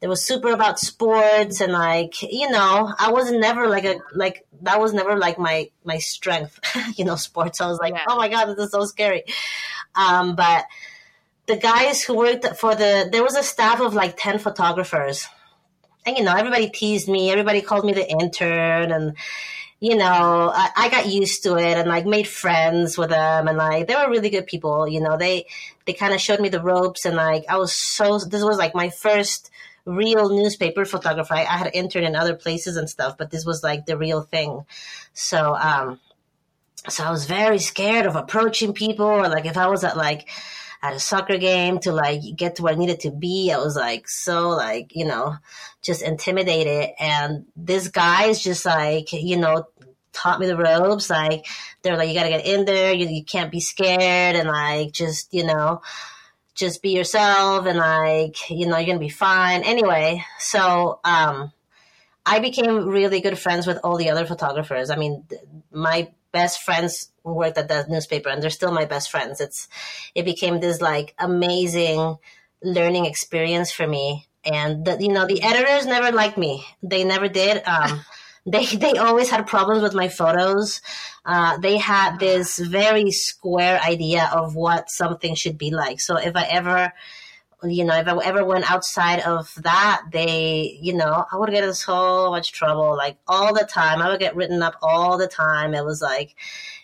they 0.00 0.08
were 0.08 0.16
super 0.16 0.50
about 0.50 0.78
sports 0.78 1.60
and 1.60 1.72
like 1.72 2.22
you 2.22 2.48
know 2.50 2.92
i 2.98 3.12
was 3.12 3.30
never 3.30 3.68
like 3.68 3.84
a 3.84 4.00
like 4.14 4.46
that 4.62 4.80
was 4.80 4.92
never 4.92 5.16
like 5.16 5.38
my 5.38 5.70
my 5.84 5.98
strength 5.98 6.60
you 6.96 7.04
know 7.04 7.16
sports. 7.16 7.60
I 7.60 7.66
was 7.66 7.78
like 7.78 7.94
yeah. 7.94 8.04
oh 8.08 8.16
my 8.16 8.28
god 8.28 8.46
this 8.46 8.66
is 8.66 8.70
so 8.70 8.84
scary. 8.84 9.24
Um 9.94 10.36
but 10.36 10.66
the 11.46 11.56
guys 11.56 12.02
who 12.02 12.16
worked 12.16 12.46
for 12.56 12.74
the 12.74 13.08
there 13.10 13.22
was 13.22 13.36
a 13.36 13.42
staff 13.42 13.80
of 13.80 13.94
like 13.94 14.16
10 14.16 14.38
photographers. 14.38 15.26
And 16.06 16.16
you 16.16 16.24
know 16.24 16.34
everybody 16.34 16.70
teased 16.70 17.08
me. 17.08 17.30
Everybody 17.30 17.60
called 17.60 17.84
me 17.84 17.92
the 17.92 18.08
intern 18.08 18.90
and 18.92 19.16
you 19.80 19.96
know 19.96 20.52
I, 20.54 20.70
I, 20.76 20.88
got 20.90 21.06
used 21.06 21.42
to 21.44 21.56
it 21.56 21.78
and 21.78 21.88
like 21.88 22.04
made 22.04 22.28
friends 22.28 22.98
with 22.98 23.08
them 23.08 23.48
and 23.48 23.56
like 23.56 23.86
they 23.86 23.94
were 23.94 24.10
really 24.10 24.30
good 24.30 24.46
people 24.46 24.86
you 24.86 25.00
know. 25.00 25.16
They 25.16 25.46
they 25.86 25.92
kind 25.94 26.14
of 26.14 26.20
showed 26.20 26.40
me 26.40 26.50
the 26.50 26.62
ropes 26.62 27.06
and 27.06 27.16
like 27.16 27.44
i 27.48 27.56
was 27.56 27.72
so 27.72 28.18
this 28.18 28.44
was 28.44 28.58
like 28.58 28.74
my 28.74 28.90
first 28.90 29.50
real 29.90 30.30
newspaper 30.30 30.84
photographer. 30.84 31.34
I, 31.34 31.44
had 31.44 31.70
interned 31.74 32.06
in 32.06 32.16
other 32.16 32.34
places 32.34 32.76
and 32.76 32.88
stuff, 32.88 33.16
but 33.18 33.30
this 33.30 33.44
was 33.44 33.62
like 33.62 33.86
the 33.86 33.96
real 33.96 34.22
thing. 34.22 34.64
So, 35.12 35.54
um, 35.56 36.00
so 36.88 37.04
I 37.04 37.10
was 37.10 37.26
very 37.26 37.58
scared 37.58 38.06
of 38.06 38.16
approaching 38.16 38.72
people 38.72 39.06
or 39.06 39.28
like 39.28 39.46
if 39.46 39.56
I 39.56 39.68
was 39.68 39.84
at 39.84 39.96
like 39.96 40.28
at 40.82 40.94
a 40.94 41.00
soccer 41.00 41.36
game 41.36 41.78
to 41.80 41.92
like 41.92 42.22
get 42.36 42.56
to 42.56 42.62
where 42.62 42.72
I 42.72 42.76
needed 42.76 43.00
to 43.00 43.10
be, 43.10 43.52
I 43.52 43.58
was 43.58 43.76
like 43.76 44.08
so 44.08 44.48
like, 44.50 44.94
you 44.94 45.04
know, 45.04 45.36
just 45.82 46.02
intimidated. 46.02 46.90
And 46.98 47.46
this 47.54 47.88
guy 47.88 48.26
is 48.26 48.42
just 48.42 48.64
like, 48.64 49.12
you 49.12 49.36
know, 49.36 49.66
taught 50.12 50.40
me 50.40 50.46
the 50.46 50.56
ropes. 50.56 51.10
Like 51.10 51.46
they're 51.82 51.96
like, 51.96 52.08
you 52.08 52.14
gotta 52.14 52.30
get 52.30 52.46
in 52.46 52.64
there. 52.64 52.94
You, 52.94 53.06
you 53.08 53.24
can't 53.24 53.50
be 53.50 53.60
scared 53.60 54.36
and 54.36 54.48
like 54.48 54.92
just, 54.92 55.32
you 55.34 55.44
know, 55.44 55.82
just 56.54 56.82
be 56.82 56.90
yourself 56.90 57.66
and 57.66 57.78
like, 57.78 58.50
you 58.50 58.66
know, 58.66 58.76
you're 58.76 58.86
gonna 58.86 58.98
be 58.98 59.08
fine. 59.08 59.62
Anyway, 59.62 60.24
so, 60.38 61.00
um, 61.04 61.52
I 62.26 62.38
became 62.38 62.88
really 62.88 63.20
good 63.20 63.38
friends 63.38 63.66
with 63.66 63.78
all 63.82 63.96
the 63.96 64.10
other 64.10 64.26
photographers. 64.26 64.90
I 64.90 64.96
mean, 64.96 65.24
my 65.72 66.10
best 66.32 66.62
friends 66.62 67.10
worked 67.24 67.58
at 67.58 67.68
that 67.68 67.88
newspaper 67.88 68.28
and 68.28 68.42
they're 68.42 68.50
still 68.50 68.72
my 68.72 68.84
best 68.84 69.10
friends. 69.10 69.40
It's 69.40 69.68
it 70.14 70.24
became 70.24 70.60
this 70.60 70.80
like 70.80 71.14
amazing 71.18 72.18
learning 72.62 73.06
experience 73.06 73.72
for 73.72 73.86
me. 73.86 74.26
And 74.44 74.84
the, 74.84 74.96
you 75.00 75.08
know, 75.08 75.26
the 75.26 75.42
editors 75.42 75.86
never 75.86 76.12
liked 76.12 76.38
me. 76.38 76.64
They 76.82 77.04
never 77.04 77.28
did. 77.28 77.62
Um, 77.66 78.04
they 78.46 78.64
they 78.76 78.92
always 78.92 79.30
had 79.30 79.46
problems 79.46 79.82
with 79.82 79.94
my 79.94 80.08
photos. 80.08 80.80
Uh, 81.24 81.58
they 81.58 81.76
had 81.78 82.18
this 82.18 82.58
very 82.58 83.10
square 83.10 83.80
idea 83.80 84.30
of 84.32 84.54
what 84.54 84.90
something 84.90 85.34
should 85.34 85.58
be 85.58 85.70
like. 85.70 86.00
So 86.00 86.16
if 86.16 86.36
I 86.36 86.44
ever 86.44 86.92
you 87.62 87.84
know, 87.84 87.94
if 87.94 88.08
I 88.08 88.16
ever 88.24 88.44
went 88.44 88.70
outside 88.70 89.20
of 89.20 89.52
that, 89.62 90.02
they, 90.10 90.78
you 90.80 90.94
know, 90.94 91.24
I 91.30 91.36
would 91.36 91.50
get 91.50 91.64
in 91.64 91.74
so 91.74 92.30
much 92.30 92.52
trouble, 92.52 92.96
like 92.96 93.18
all 93.26 93.54
the 93.54 93.64
time. 93.64 94.00
I 94.00 94.08
would 94.08 94.20
get 94.20 94.36
written 94.36 94.62
up 94.62 94.76
all 94.82 95.18
the 95.18 95.26
time. 95.26 95.74
It 95.74 95.84
was 95.84 96.00
like 96.00 96.34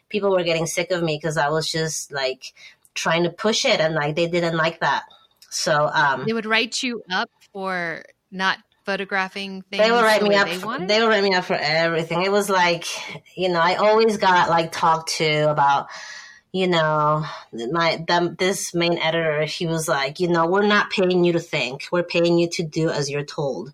people 0.09 0.31
were 0.31 0.45
getting 0.45 0.67
sick 0.67 0.91
of 0.91 1.03
me 1.03 1.17
because 1.17 1.37
I 1.37 1.49
was 1.49 1.71
just 1.71 2.13
like 2.13 2.53
trying 2.95 3.23
to 3.25 3.31
push 3.31 3.65
it 3.65 3.81
and 3.81 3.95
like 3.95 4.17
they 4.17 4.29
didn't 4.29 4.57
like 4.57 4.81
that. 4.81 5.05
So, 5.51 5.89
um, 5.93 6.25
they 6.27 6.33
would 6.33 6.47
write 6.47 6.83
you 6.83 7.03
up 7.11 7.31
for 7.53 8.05
not 8.31 8.59
photographing 8.87 9.63
things. 9.63 9.83
They 9.83 9.91
would 9.91 10.03
write 10.03 10.23
the 10.23 10.29
me 10.29 10.37
up. 10.37 10.49
They, 10.49 10.59
wanted? 10.59 10.89
they 10.89 11.03
write 11.03 11.25
me 11.25 11.35
up 11.35 11.45
for 11.45 11.59
everything. 11.61 12.23
It 12.23 12.31
was 12.33 12.49
like, 12.49 12.87
you 13.37 13.51
know, 13.51 13.61
I 13.61 13.75
always 13.75 14.17
got 14.17 14.49
like 14.49 14.73
talked 14.73 15.11
to 15.17 15.51
about, 15.51 15.89
you 16.53 16.69
know, 16.69 17.27
my 17.53 18.03
this 18.39 18.73
main 18.73 18.97
editor. 18.99 19.45
He 19.45 19.67
was 19.67 19.89
like, 19.89 20.21
you 20.21 20.29
know, 20.29 20.47
we're 20.47 20.67
not 20.67 20.91
paying 20.91 21.25
you 21.25 21.33
to 21.33 21.41
think. 21.41 21.89
We're 21.91 22.05
paying 22.05 22.39
you 22.39 22.49
to 22.53 22.63
do 22.63 22.89
as 22.89 23.11
you're 23.11 23.25
told. 23.25 23.73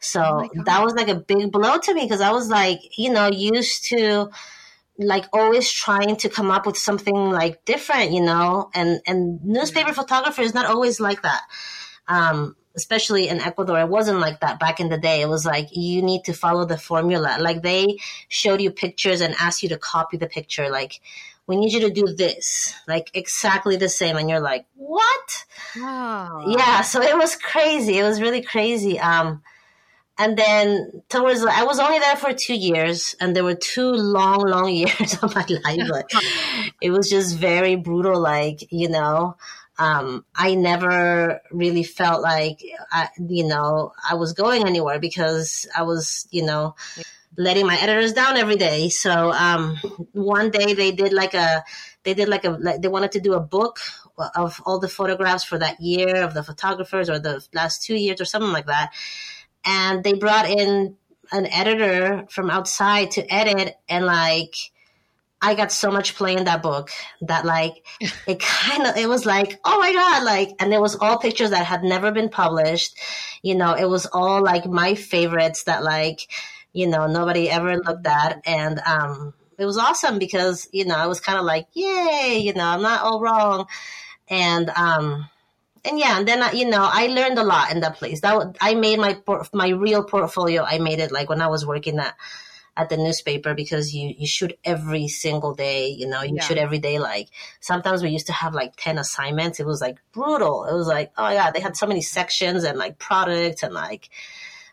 So 0.00 0.22
Oh 0.22 0.62
that 0.64 0.82
was 0.82 0.94
like 0.94 1.08
a 1.08 1.14
big 1.14 1.52
blow 1.52 1.78
to 1.78 1.94
me 1.94 2.02
because 2.02 2.22
I 2.22 2.32
was 2.32 2.48
like, 2.48 2.80
you 2.96 3.12
know, 3.12 3.28
used 3.28 3.84
to 3.90 4.30
like 4.98 5.26
always 5.32 5.70
trying 5.70 6.16
to 6.16 6.28
come 6.28 6.50
up 6.50 6.66
with 6.66 6.78
something 6.78 7.14
like 7.14 7.64
different, 7.66 8.12
you 8.12 8.22
know, 8.22 8.70
and 8.74 9.00
and 9.06 9.44
newspaper 9.44 9.92
photography 9.92 10.42
is 10.42 10.54
not 10.54 10.66
always 10.66 10.98
like 11.00 11.22
that. 11.22 11.42
Um, 12.08 12.56
especially 12.74 13.28
in 13.28 13.40
Ecuador, 13.40 13.80
it 13.80 13.88
wasn't 13.88 14.20
like 14.20 14.40
that 14.40 14.60
back 14.60 14.80
in 14.80 14.88
the 14.88 14.98
day. 14.98 15.20
It 15.20 15.28
was 15.28 15.44
like 15.44 15.68
you 15.72 16.02
need 16.02 16.24
to 16.24 16.32
follow 16.32 16.64
the 16.64 16.78
formula. 16.78 17.38
Like 17.40 17.62
they 17.62 17.98
showed 18.28 18.60
you 18.60 18.70
pictures 18.70 19.20
and 19.20 19.34
asked 19.38 19.62
you 19.62 19.68
to 19.70 19.78
copy 19.78 20.16
the 20.16 20.28
picture. 20.28 20.70
Like 20.70 21.00
we 21.48 21.56
need 21.56 21.72
you 21.72 21.80
to 21.80 21.90
do 21.90 22.06
this, 22.14 22.74
like 22.86 23.10
exactly 23.14 23.76
the 23.76 23.88
same, 23.88 24.16
and 24.16 24.28
you're 24.28 24.40
like, 24.40 24.66
what? 24.74 25.44
Oh. 25.76 26.44
Yeah, 26.46 26.82
so 26.82 27.02
it 27.02 27.16
was 27.16 27.36
crazy. 27.36 27.98
It 27.98 28.02
was 28.02 28.20
really 28.20 28.42
crazy. 28.42 29.00
Um, 29.00 29.42
and 30.18 30.36
then 30.36 31.02
towards, 31.08 31.44
I 31.44 31.62
was 31.62 31.78
only 31.78 32.00
there 32.00 32.16
for 32.16 32.32
two 32.34 32.54
years, 32.54 33.14
and 33.20 33.34
there 33.34 33.44
were 33.44 33.54
two 33.54 33.92
long, 33.92 34.40
long 34.40 34.68
years 34.82 35.16
of 35.22 35.34
my 35.34 35.46
life. 35.64 36.04
It 36.82 36.90
was 36.90 37.08
just 37.08 37.36
very 37.36 37.76
brutal. 37.76 38.20
Like 38.20 38.70
you 38.70 38.88
know, 38.88 39.36
um, 39.78 40.24
I 40.34 40.54
never 40.54 41.40
really 41.52 41.84
felt 41.84 42.20
like, 42.20 42.60
I, 42.90 43.08
you 43.18 43.46
know, 43.46 43.92
I 44.08 44.14
was 44.14 44.32
going 44.32 44.66
anywhere 44.66 44.98
because 44.98 45.68
I 45.76 45.82
was, 45.82 46.26
you 46.30 46.44
know, 46.44 46.74
letting 47.36 47.66
my 47.66 47.78
editors 47.80 48.12
down 48.12 48.36
every 48.36 48.56
day. 48.56 48.88
So 48.88 49.32
um, 49.32 49.76
one 50.12 50.50
day 50.50 50.74
they 50.74 50.90
did 50.90 51.12
like 51.12 51.34
a, 51.34 51.62
they 52.02 52.14
did 52.14 52.28
like 52.28 52.44
a, 52.44 52.50
like 52.50 52.82
they 52.82 52.88
wanted 52.88 53.12
to 53.12 53.20
do 53.20 53.34
a 53.34 53.40
book 53.40 53.78
of 54.34 54.60
all 54.66 54.80
the 54.80 54.88
photographs 54.88 55.44
for 55.44 55.58
that 55.58 55.80
year 55.80 56.24
of 56.24 56.34
the 56.34 56.42
photographers 56.42 57.08
or 57.08 57.20
the 57.20 57.46
last 57.54 57.84
two 57.84 57.94
years 57.94 58.20
or 58.20 58.24
something 58.24 58.52
like 58.52 58.66
that. 58.66 58.92
And 59.64 60.02
they 60.02 60.14
brought 60.14 60.50
in 60.50 60.96
an 61.30 61.46
editor 61.46 62.26
from 62.30 62.50
outside 62.50 63.12
to 63.12 63.32
edit 63.32 63.76
and 63.88 64.04
like, 64.04 64.54
I 65.40 65.54
got 65.54 65.70
so 65.70 65.90
much 65.90 66.16
play 66.16 66.36
in 66.36 66.44
that 66.44 66.62
book 66.62 66.90
that 67.22 67.44
like 67.44 67.86
it 68.26 68.40
kind 68.40 68.86
of 68.86 68.96
it 68.96 69.08
was 69.08 69.24
like 69.24 69.58
oh 69.64 69.78
my 69.78 69.92
god 69.92 70.24
like 70.24 70.50
and 70.58 70.72
it 70.72 70.80
was 70.80 70.96
all 70.96 71.18
pictures 71.18 71.50
that 71.50 71.66
had 71.66 71.82
never 71.82 72.10
been 72.10 72.28
published. 72.28 72.96
You 73.42 73.54
know 73.54 73.74
it 73.74 73.88
was 73.88 74.06
all 74.06 74.42
like 74.42 74.66
my 74.66 74.94
favorites 74.94 75.64
that 75.64 75.84
like 75.84 76.20
you 76.72 76.86
know 76.86 77.06
nobody 77.06 77.48
ever 77.48 77.76
looked 77.78 78.06
at. 78.06 78.42
And 78.46 78.80
um 78.80 79.34
it 79.58 79.64
was 79.64 79.78
awesome 79.78 80.18
because 80.18 80.68
you 80.72 80.84
know 80.84 80.96
I 80.96 81.06
was 81.06 81.20
kind 81.20 81.38
of 81.38 81.44
like 81.44 81.68
yay 81.72 82.40
you 82.42 82.52
know 82.54 82.64
I'm 82.64 82.82
not 82.82 83.02
all 83.02 83.20
wrong. 83.20 83.66
And 84.28 84.70
um 84.70 85.28
and 85.84 85.98
yeah 85.98 86.18
and 86.18 86.26
then 86.26 86.42
I, 86.42 86.52
you 86.52 86.68
know 86.68 86.82
I 86.82 87.06
learned 87.06 87.38
a 87.38 87.44
lot 87.44 87.70
in 87.72 87.80
that 87.80 87.96
place. 87.96 88.20
That 88.22 88.56
I 88.60 88.74
made 88.74 88.98
my 88.98 89.14
por- 89.14 89.46
my 89.52 89.68
real 89.68 90.02
portfolio 90.02 90.64
I 90.64 90.78
made 90.78 90.98
it 90.98 91.12
like 91.12 91.28
when 91.28 91.40
I 91.40 91.46
was 91.46 91.64
working 91.64 91.98
at 92.00 92.16
at 92.78 92.88
the 92.88 92.96
newspaper 92.96 93.52
because 93.54 93.92
you 93.94 94.14
you 94.16 94.26
shoot 94.26 94.56
every 94.64 95.08
single 95.08 95.52
day 95.52 95.88
you 95.88 96.06
know 96.06 96.22
you 96.22 96.36
Yeah. 96.36 96.42
shoot 96.44 96.56
every 96.58 96.78
day 96.78 96.98
like 96.98 97.28
sometimes 97.60 98.02
we 98.02 98.10
used 98.10 98.28
to 98.28 98.32
have 98.32 98.54
like 98.54 98.72
10 98.76 98.98
assignments 98.98 99.58
it 99.60 99.66
was 99.66 99.80
like 99.82 99.98
brutal 100.12 100.64
it 100.64 100.72
was 100.72 100.86
like 100.86 101.12
oh 101.18 101.34
god 101.34 101.50
they 101.52 101.60
had 101.60 101.76
so 101.76 101.86
many 101.86 102.00
sections 102.00 102.64
and 102.64 102.78
like 102.78 102.98
products 102.98 103.62
and 103.64 103.74
like 103.74 104.08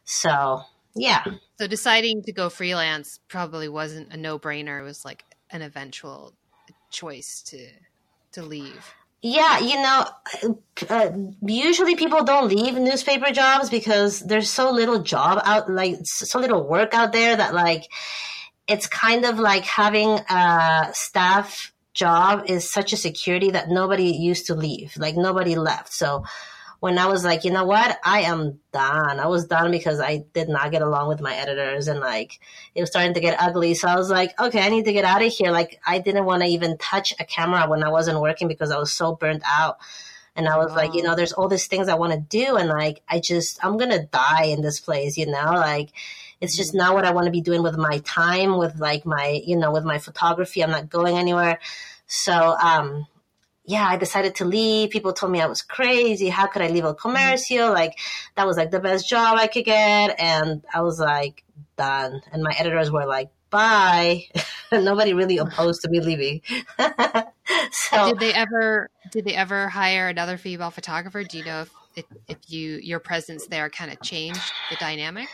so 0.05 0.61
yeah 0.95 1.23
So 1.57 1.67
deciding 1.67 2.21
to 2.23 2.31
go 2.31 2.49
freelance 2.49 3.19
probably 3.27 3.69
wasn't 3.69 4.13
a 4.13 4.17
no 4.17 4.37
brainer. 4.37 4.79
It 4.79 4.83
was 4.83 5.05
like 5.05 5.23
an 5.49 5.61
eventual 5.61 6.33
choice 6.91 7.41
to 7.47 7.67
to 8.33 8.43
leave. 8.43 8.93
Yeah, 9.27 9.57
you 9.57 9.81
know, 9.81 10.05
uh, 10.87 11.09
usually 11.41 11.95
people 11.95 12.23
don't 12.23 12.47
leave 12.47 12.75
newspaper 12.75 13.31
jobs 13.31 13.71
because 13.71 14.19
there's 14.19 14.51
so 14.51 14.69
little 14.69 15.01
job 15.01 15.41
out, 15.43 15.67
like 15.67 15.97
so 16.03 16.37
little 16.37 16.63
work 16.63 16.93
out 16.93 17.11
there 17.11 17.35
that 17.35 17.55
like 17.55 17.85
it's 18.67 18.85
kind 18.85 19.25
of 19.25 19.39
like 19.39 19.63
having 19.63 20.09
a 20.29 20.91
staff 20.93 21.73
job 21.95 22.43
is 22.45 22.69
such 22.69 22.93
a 22.93 22.97
security 22.97 23.49
that 23.49 23.67
nobody 23.67 24.11
used 24.11 24.45
to 24.45 24.53
leave. 24.53 24.95
Like 24.95 25.15
nobody 25.15 25.55
left. 25.55 25.91
So 25.91 26.23
when 26.85 26.99
I 26.99 27.07
was 27.07 27.25
like, 27.25 27.43
you 27.45 27.49
know 27.49 27.65
what, 27.65 27.97
I 28.03 28.21
am 28.21 28.59
done. 28.71 29.19
I 29.19 29.25
was 29.25 29.47
done 29.47 29.71
because 29.71 29.99
I 29.99 30.23
did 30.35 30.49
not 30.49 30.69
get 30.69 30.83
along 30.83 31.07
with 31.07 31.19
my 31.19 31.33
editors 31.33 31.87
and 31.87 31.99
like 31.99 32.39
it 32.75 32.81
was 32.81 32.91
starting 32.91 33.15
to 33.15 33.19
get 33.19 33.41
ugly. 33.41 33.73
So 33.73 33.87
I 33.87 33.95
was 33.95 34.11
like, 34.11 34.39
okay, 34.39 34.61
I 34.61 34.69
need 34.69 34.85
to 34.85 34.93
get 34.93 35.03
out 35.03 35.23
of 35.23 35.33
here. 35.33 35.49
Like 35.49 35.81
I 35.83 35.97
didn't 35.97 36.25
want 36.25 36.43
to 36.43 36.47
even 36.47 36.77
touch 36.77 37.11
a 37.19 37.25
camera 37.25 37.67
when 37.67 37.83
I 37.83 37.89
wasn't 37.89 38.21
working 38.21 38.47
because 38.47 38.69
I 38.69 38.77
was 38.77 38.91
so 38.91 39.15
burnt 39.15 39.41
out. 39.47 39.79
And 40.35 40.47
I 40.47 40.57
was 40.57 40.73
like, 40.73 40.93
you 40.93 41.01
know, 41.01 41.15
there's 41.15 41.33
all 41.33 41.47
these 41.47 41.65
things 41.65 41.87
I 41.89 41.95
want 41.95 42.13
to 42.13 42.19
do. 42.19 42.55
And 42.55 42.69
like, 42.69 43.01
I 43.09 43.19
just, 43.19 43.65
I'm 43.65 43.77
going 43.77 43.89
to 43.89 44.05
die 44.05 44.43
in 44.43 44.61
this 44.61 44.79
place, 44.79 45.17
you 45.17 45.25
know, 45.25 45.53
like 45.53 45.89
it's 46.39 46.55
just 46.55 46.75
not 46.75 46.93
what 46.93 47.03
I 47.03 47.13
want 47.13 47.25
to 47.25 47.31
be 47.31 47.41
doing 47.41 47.63
with 47.63 47.77
my 47.77 47.97
time, 48.05 48.59
with 48.59 48.79
like 48.79 49.07
my, 49.07 49.41
you 49.43 49.57
know, 49.57 49.71
with 49.71 49.85
my 49.85 49.97
photography. 49.97 50.63
I'm 50.63 50.69
not 50.69 50.87
going 50.87 51.17
anywhere. 51.17 51.57
So, 52.05 52.55
um, 52.61 53.07
yeah, 53.65 53.87
I 53.87 53.97
decided 53.97 54.35
to 54.35 54.45
leave. 54.45 54.91
People 54.91 55.13
told 55.13 55.31
me 55.31 55.41
I 55.41 55.47
was 55.47 55.61
crazy. 55.61 56.29
How 56.29 56.47
could 56.47 56.61
I 56.61 56.67
leave 56.67 56.83
El 56.83 56.95
Comercio? 56.95 57.73
Like, 57.73 57.97
that 58.35 58.45
was 58.45 58.57
like 58.57 58.71
the 58.71 58.79
best 58.79 59.09
job 59.09 59.37
I 59.37 59.47
could 59.47 59.65
get. 59.65 60.19
And 60.19 60.63
I 60.73 60.81
was 60.81 60.99
like, 60.99 61.43
done. 61.77 62.21
And 62.31 62.43
my 62.43 62.53
editors 62.57 62.91
were 62.91 63.05
like, 63.05 63.29
bye. 63.49 64.23
Nobody 64.71 65.13
really 65.13 65.37
opposed 65.37 65.81
to 65.81 65.89
me 65.89 65.99
leaving. 65.99 66.41
so, 67.71 68.09
Did 68.09 68.19
they 68.19 68.33
ever 68.33 68.89
did 69.11 69.25
they 69.25 69.35
ever 69.35 69.69
hire 69.69 70.09
another 70.09 70.37
female 70.37 70.71
photographer? 70.71 71.23
Do 71.23 71.37
you 71.37 71.45
know 71.45 71.61
if 71.61 71.71
if, 71.95 72.05
if 72.27 72.37
you 72.47 72.79
your 72.83 72.99
presence 72.99 73.47
there 73.47 73.69
kind 73.69 73.91
of 73.91 74.01
changed 74.01 74.51
the 74.69 74.75
dynamic? 74.75 75.29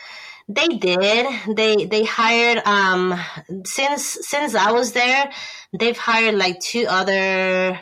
They 0.48 0.68
did. 0.68 1.56
They 1.56 1.86
they 1.86 2.04
hired 2.04 2.58
um 2.66 3.18
since 3.64 4.18
since 4.20 4.54
I 4.54 4.72
was 4.72 4.92
there, 4.92 5.30
they've 5.72 5.96
hired 5.96 6.34
like 6.34 6.60
two 6.60 6.86
other 6.88 7.80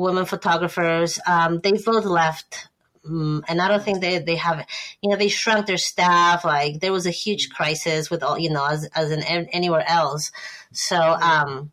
women 0.00 0.24
photographers. 0.24 1.18
Um, 1.26 1.60
they 1.60 1.72
both 1.72 2.04
left. 2.04 2.68
Um, 3.04 3.44
and 3.48 3.60
I 3.60 3.68
don't 3.68 3.82
think 3.82 4.00
they, 4.00 4.18
they 4.18 4.36
have, 4.36 4.64
you 5.00 5.10
know, 5.10 5.16
they 5.16 5.28
shrunk 5.28 5.66
their 5.66 5.76
staff. 5.76 6.44
Like 6.44 6.80
there 6.80 6.92
was 6.92 7.06
a 7.06 7.10
huge 7.10 7.50
crisis 7.50 8.10
with 8.10 8.22
all, 8.22 8.38
you 8.38 8.50
know, 8.50 8.64
as, 8.66 8.84
as 8.94 9.10
in 9.10 9.22
anywhere 9.22 9.84
else. 9.88 10.30
So, 10.72 10.96
um, 10.96 11.72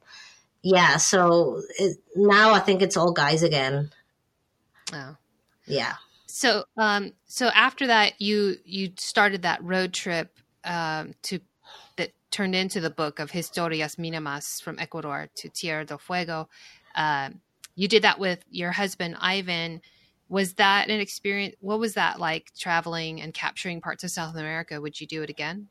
yeah. 0.61 0.97
So 0.97 1.61
it, 1.77 1.97
now 2.15 2.53
I 2.53 2.59
think 2.59 2.81
it's 2.81 2.97
all 2.97 3.11
guys 3.11 3.43
again. 3.43 3.91
Oh. 4.93 5.15
Yeah. 5.65 5.93
So 6.25 6.65
um 6.77 7.13
so 7.25 7.47
after 7.47 7.87
that 7.87 8.19
you 8.19 8.55
you 8.65 8.91
started 8.97 9.43
that 9.43 9.63
road 9.63 9.93
trip 9.93 10.35
um 10.63 11.13
to 11.23 11.39
that 11.97 12.11
turned 12.31 12.55
into 12.55 12.79
the 12.79 12.89
book 12.89 13.19
of 13.19 13.31
Historias 13.31 13.97
Mínimas 13.97 14.61
from 14.61 14.79
Ecuador 14.79 15.29
to 15.35 15.49
Tierra 15.49 15.85
del 15.85 15.97
Fuego. 15.97 16.49
Uh, 16.95 17.29
you 17.79 17.87
did 17.87 18.03
that 18.03 18.19
with 18.19 18.43
your 18.49 18.73
husband, 18.73 19.15
Ivan. 19.21 19.79
Was 20.27 20.55
that 20.55 20.89
an 20.89 20.99
experience? 20.99 21.55
What 21.61 21.79
was 21.79 21.93
that 21.93 22.19
like 22.19 22.51
traveling 22.59 23.21
and 23.21 23.33
capturing 23.33 23.79
parts 23.79 24.03
of 24.03 24.11
South 24.11 24.35
America? 24.35 24.81
Would 24.81 24.99
you 24.99 25.07
do 25.07 25.23
it 25.23 25.29
again? 25.29 25.69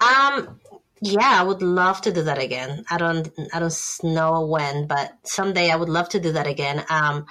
Um, 0.00 0.58
yeah, 1.02 1.40
I 1.40 1.42
would 1.42 1.60
love 1.60 2.00
to 2.02 2.10
do 2.10 2.22
that 2.22 2.38
again. 2.38 2.86
I 2.88 2.96
don't, 2.96 3.30
I 3.52 3.58
don't 3.58 3.78
know 4.02 4.46
when, 4.46 4.86
but 4.86 5.12
someday 5.24 5.68
I 5.68 5.76
would 5.76 5.90
love 5.90 6.08
to 6.08 6.20
do 6.20 6.32
that 6.32 6.46
again. 6.46 6.82
Um, 6.88 7.26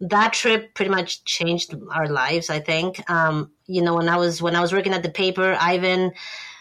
that 0.00 0.32
trip 0.32 0.72
pretty 0.72 0.90
much 0.90 1.24
changed 1.24 1.74
our 1.92 2.06
lives. 2.06 2.48
I 2.48 2.60
think. 2.60 3.10
Um, 3.10 3.50
you 3.66 3.82
know, 3.82 3.96
when 3.96 4.08
I 4.08 4.16
was 4.16 4.40
when 4.40 4.56
I 4.56 4.62
was 4.62 4.72
working 4.72 4.94
at 4.94 5.02
the 5.02 5.10
paper, 5.10 5.54
Ivan 5.60 6.12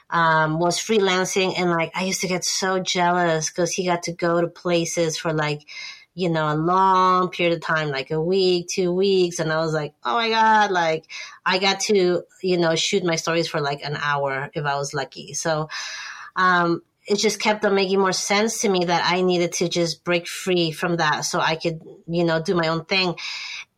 um, 0.10 0.60
was 0.60 0.77
freelancing, 0.77 1.53
and 1.57 1.69
like 1.69 1.91
I 1.96 2.03
used 2.03 2.19
to 2.19 2.27
get 2.27 2.43
so 2.43 2.79
jealous 2.79 3.50
because 3.50 3.72
he 3.72 3.86
got 3.86 4.03
to 4.03 4.12
go 4.12 4.41
to 4.41 4.48
places 4.48 5.17
for 5.17 5.31
like 5.31 5.62
you 6.17 6.31
know, 6.31 6.51
a 6.51 6.57
long 6.57 7.29
period 7.29 7.53
of 7.55 7.62
time, 7.62 7.89
like 7.89 8.09
a 8.09 8.19
week, 8.19 8.67
two 8.74 8.91
weeks. 8.91 9.38
And 9.38 9.53
I 9.53 9.57
was 9.57 9.71
like, 9.71 9.93
oh 10.03 10.15
my 10.15 10.29
God, 10.29 10.71
like 10.71 11.05
I 11.45 11.59
got 11.59 11.79
to, 11.81 12.24
you 12.41 12.57
know, 12.57 12.75
shoot 12.75 13.03
my 13.03 13.17
stories 13.17 13.47
for 13.47 13.62
like 13.62 13.83
an 13.83 13.95
hour 13.95 14.50
if 14.55 14.65
I 14.65 14.77
was 14.77 14.95
lucky. 14.95 15.36
So, 15.36 15.69
um, 16.36 16.81
it 17.05 17.19
just 17.19 17.39
kept 17.39 17.63
on 17.65 17.75
making 17.75 18.00
more 18.00 18.13
sense 18.13 18.62
to 18.62 18.69
me 18.69 18.86
that 18.86 19.03
I 19.05 19.21
needed 19.21 19.53
to 19.53 19.69
just 19.69 20.03
break 20.03 20.27
free 20.27 20.71
from 20.71 20.97
that 20.97 21.24
so 21.24 21.39
I 21.39 21.55
could, 21.55 21.81
you 22.07 22.24
know, 22.24 22.41
do 22.41 22.55
my 22.55 22.67
own 22.67 22.86
thing. 22.86 23.15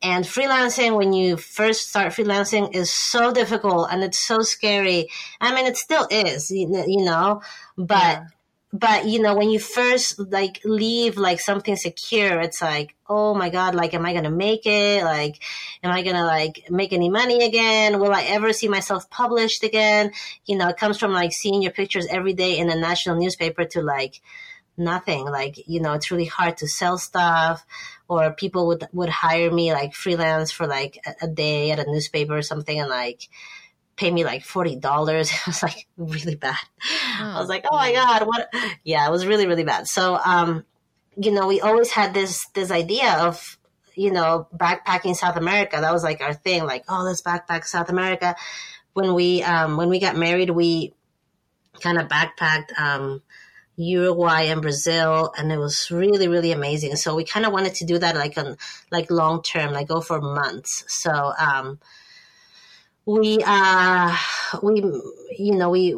And 0.01 0.23
freelancing, 0.23 0.95
when 0.95 1.11
you 1.11 1.35
first 1.35 1.89
start 1.89 2.13
freelancing, 2.13 2.73
is 2.73 2.89
so 2.89 3.33
difficult 3.33 3.89
and 3.91 4.01
it's 4.01 4.17
so 4.17 4.39
scary. 4.39 5.09
I 5.41 5.53
mean, 5.53 5.65
it 5.65 5.75
still 5.75 6.07
is, 6.09 6.49
you 6.51 7.03
know, 7.03 7.41
but. 7.77 7.97
Yeah 7.97 8.23
but 8.71 9.07
you 9.07 9.19
know 9.19 9.35
when 9.35 9.49
you 9.49 9.59
first 9.59 10.19
like 10.19 10.61
leave 10.63 11.17
like 11.17 11.39
something 11.39 11.75
secure 11.75 12.39
it's 12.39 12.61
like 12.61 12.95
oh 13.07 13.33
my 13.33 13.49
god 13.49 13.73
like 13.73 13.95
am 13.95 14.05
i 14.05 14.13
gonna 14.13 14.29
make 14.29 14.65
it? 14.65 15.03
Like 15.03 15.41
am 15.83 15.91
i 15.91 16.03
gonna 16.03 16.25
like 16.25 16.65
make 16.69 16.93
any 16.93 17.09
money 17.09 17.43
again? 17.43 17.99
Will 17.99 18.13
i 18.13 18.23
ever 18.23 18.53
see 18.53 18.67
myself 18.67 19.09
published 19.09 19.63
again? 19.63 20.11
You 20.45 20.57
know 20.57 20.67
it 20.69 20.77
comes 20.77 20.99
from 20.99 21.13
like 21.13 21.31
seeing 21.31 21.61
your 21.61 21.71
pictures 21.71 22.07
every 22.09 22.33
day 22.33 22.57
in 22.59 22.69
a 22.69 22.75
national 22.75 23.19
newspaper 23.19 23.65
to 23.65 23.81
like 23.81 24.21
nothing. 24.77 25.25
Like 25.25 25.67
you 25.67 25.79
know 25.79 25.93
it's 25.93 26.11
really 26.11 26.25
hard 26.25 26.57
to 26.57 26.67
sell 26.67 26.97
stuff 26.99 27.65
or 28.07 28.33
people 28.33 28.67
would 28.67 28.87
would 28.93 29.09
hire 29.09 29.51
me 29.51 29.73
like 29.73 29.93
freelance 29.95 30.51
for 30.51 30.67
like 30.67 30.99
a, 31.05 31.25
a 31.25 31.27
day 31.27 31.71
at 31.71 31.79
a 31.79 31.91
newspaper 31.91 32.37
or 32.37 32.43
something 32.43 32.79
and 32.79 32.89
like 32.89 33.29
pay 33.99 34.09
me 34.09 34.23
like 34.23 34.43
forty 34.43 34.75
dollars. 34.75 35.29
It 35.39 35.47
was 35.47 35.61
like 35.61 35.85
really 35.97 36.35
bad. 36.35 36.55
Oh, 37.19 37.33
I 37.35 37.39
was 37.39 37.49
like, 37.49 37.65
oh 37.69 37.75
my 37.75 37.91
god, 37.91 38.25
what? 38.25 38.49
Yeah, 38.83 39.05
it 39.05 39.11
was 39.11 39.27
really 39.27 39.45
really 39.45 39.65
bad. 39.65 39.87
So, 39.87 40.17
um, 40.23 40.65
you 41.17 41.31
know, 41.31 41.47
we 41.47 41.59
always 41.61 41.91
had 41.91 42.13
this 42.13 42.47
this 42.53 42.71
idea 42.71 43.11
of 43.19 43.57
you 43.95 44.11
know 44.11 44.47
backpacking 44.55 45.15
South 45.15 45.35
America. 45.35 45.77
That 45.81 45.93
was 45.93 46.03
like 46.03 46.21
our 46.21 46.33
thing. 46.33 46.65
Like, 46.65 46.85
oh, 46.87 47.03
let's 47.03 47.21
backpack 47.21 47.65
South 47.65 47.89
America. 47.89 48.35
When 48.93 49.13
we 49.13 49.43
um, 49.43 49.77
when 49.77 49.89
we 49.89 49.99
got 49.99 50.15
married, 50.15 50.49
we 50.49 50.93
kind 51.81 51.99
of 51.99 52.07
backpacked. 52.07 52.79
Um, 52.79 53.21
Uruguay 53.81 54.47
and 54.47 54.61
Brazil, 54.61 55.31
and 55.37 55.53
it 55.53 55.57
was 55.57 55.89
really, 55.89 56.27
really 56.27 56.51
amazing. 56.51 56.97
So 56.97 57.15
we 57.15 57.23
kind 57.23 57.45
of 57.45 57.53
wanted 57.53 57.75
to 57.75 57.85
do 57.85 57.97
that 57.97 58.13
like 58.13 58.37
on 58.37 58.57
like 58.91 59.09
long 59.09 59.41
term, 59.41 59.71
like 59.71 59.87
go 59.87 60.01
for 60.01 60.19
months. 60.19 60.83
So 60.89 61.31
um, 61.39 61.79
we 63.05 63.39
uh 63.45 64.15
we 64.61 64.81
you 65.37 65.55
know 65.55 65.69
we 65.69 65.95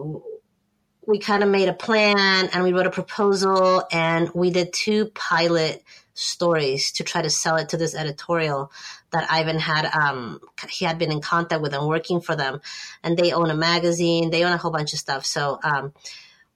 we 1.08 1.20
kind 1.20 1.44
of 1.44 1.50
made 1.50 1.68
a 1.68 1.74
plan 1.74 2.50
and 2.54 2.64
we 2.64 2.74
wrote 2.74 2.88
a 2.88 2.92
proposal 2.92 3.84
and 3.92 4.30
we 4.34 4.50
did 4.52 4.72
two 4.72 5.06
pilot 5.08 5.84
stories 6.14 6.92
to 6.92 7.04
try 7.04 7.22
to 7.22 7.30
sell 7.30 7.56
it 7.58 7.70
to 7.70 7.78
this 7.78 7.96
editorial 7.96 8.72
that 9.12 9.30
Ivan 9.30 9.60
had 9.60 9.86
um 9.86 10.40
he 10.70 10.86
had 10.86 10.98
been 11.00 11.12
in 11.12 11.22
contact 11.22 11.62
with 11.62 11.74
and 11.74 11.88
working 11.88 12.22
for 12.22 12.36
them. 12.36 12.62
And 13.04 13.18
they 13.18 13.32
own 13.32 13.50
a 13.50 13.56
magazine 13.56 14.30
they 14.30 14.44
own 14.44 14.54
a 14.54 14.58
whole 14.58 14.72
bunch 14.72 14.94
of 14.94 15.00
stuff. 15.00 15.26
So 15.26 15.60
um 15.64 15.94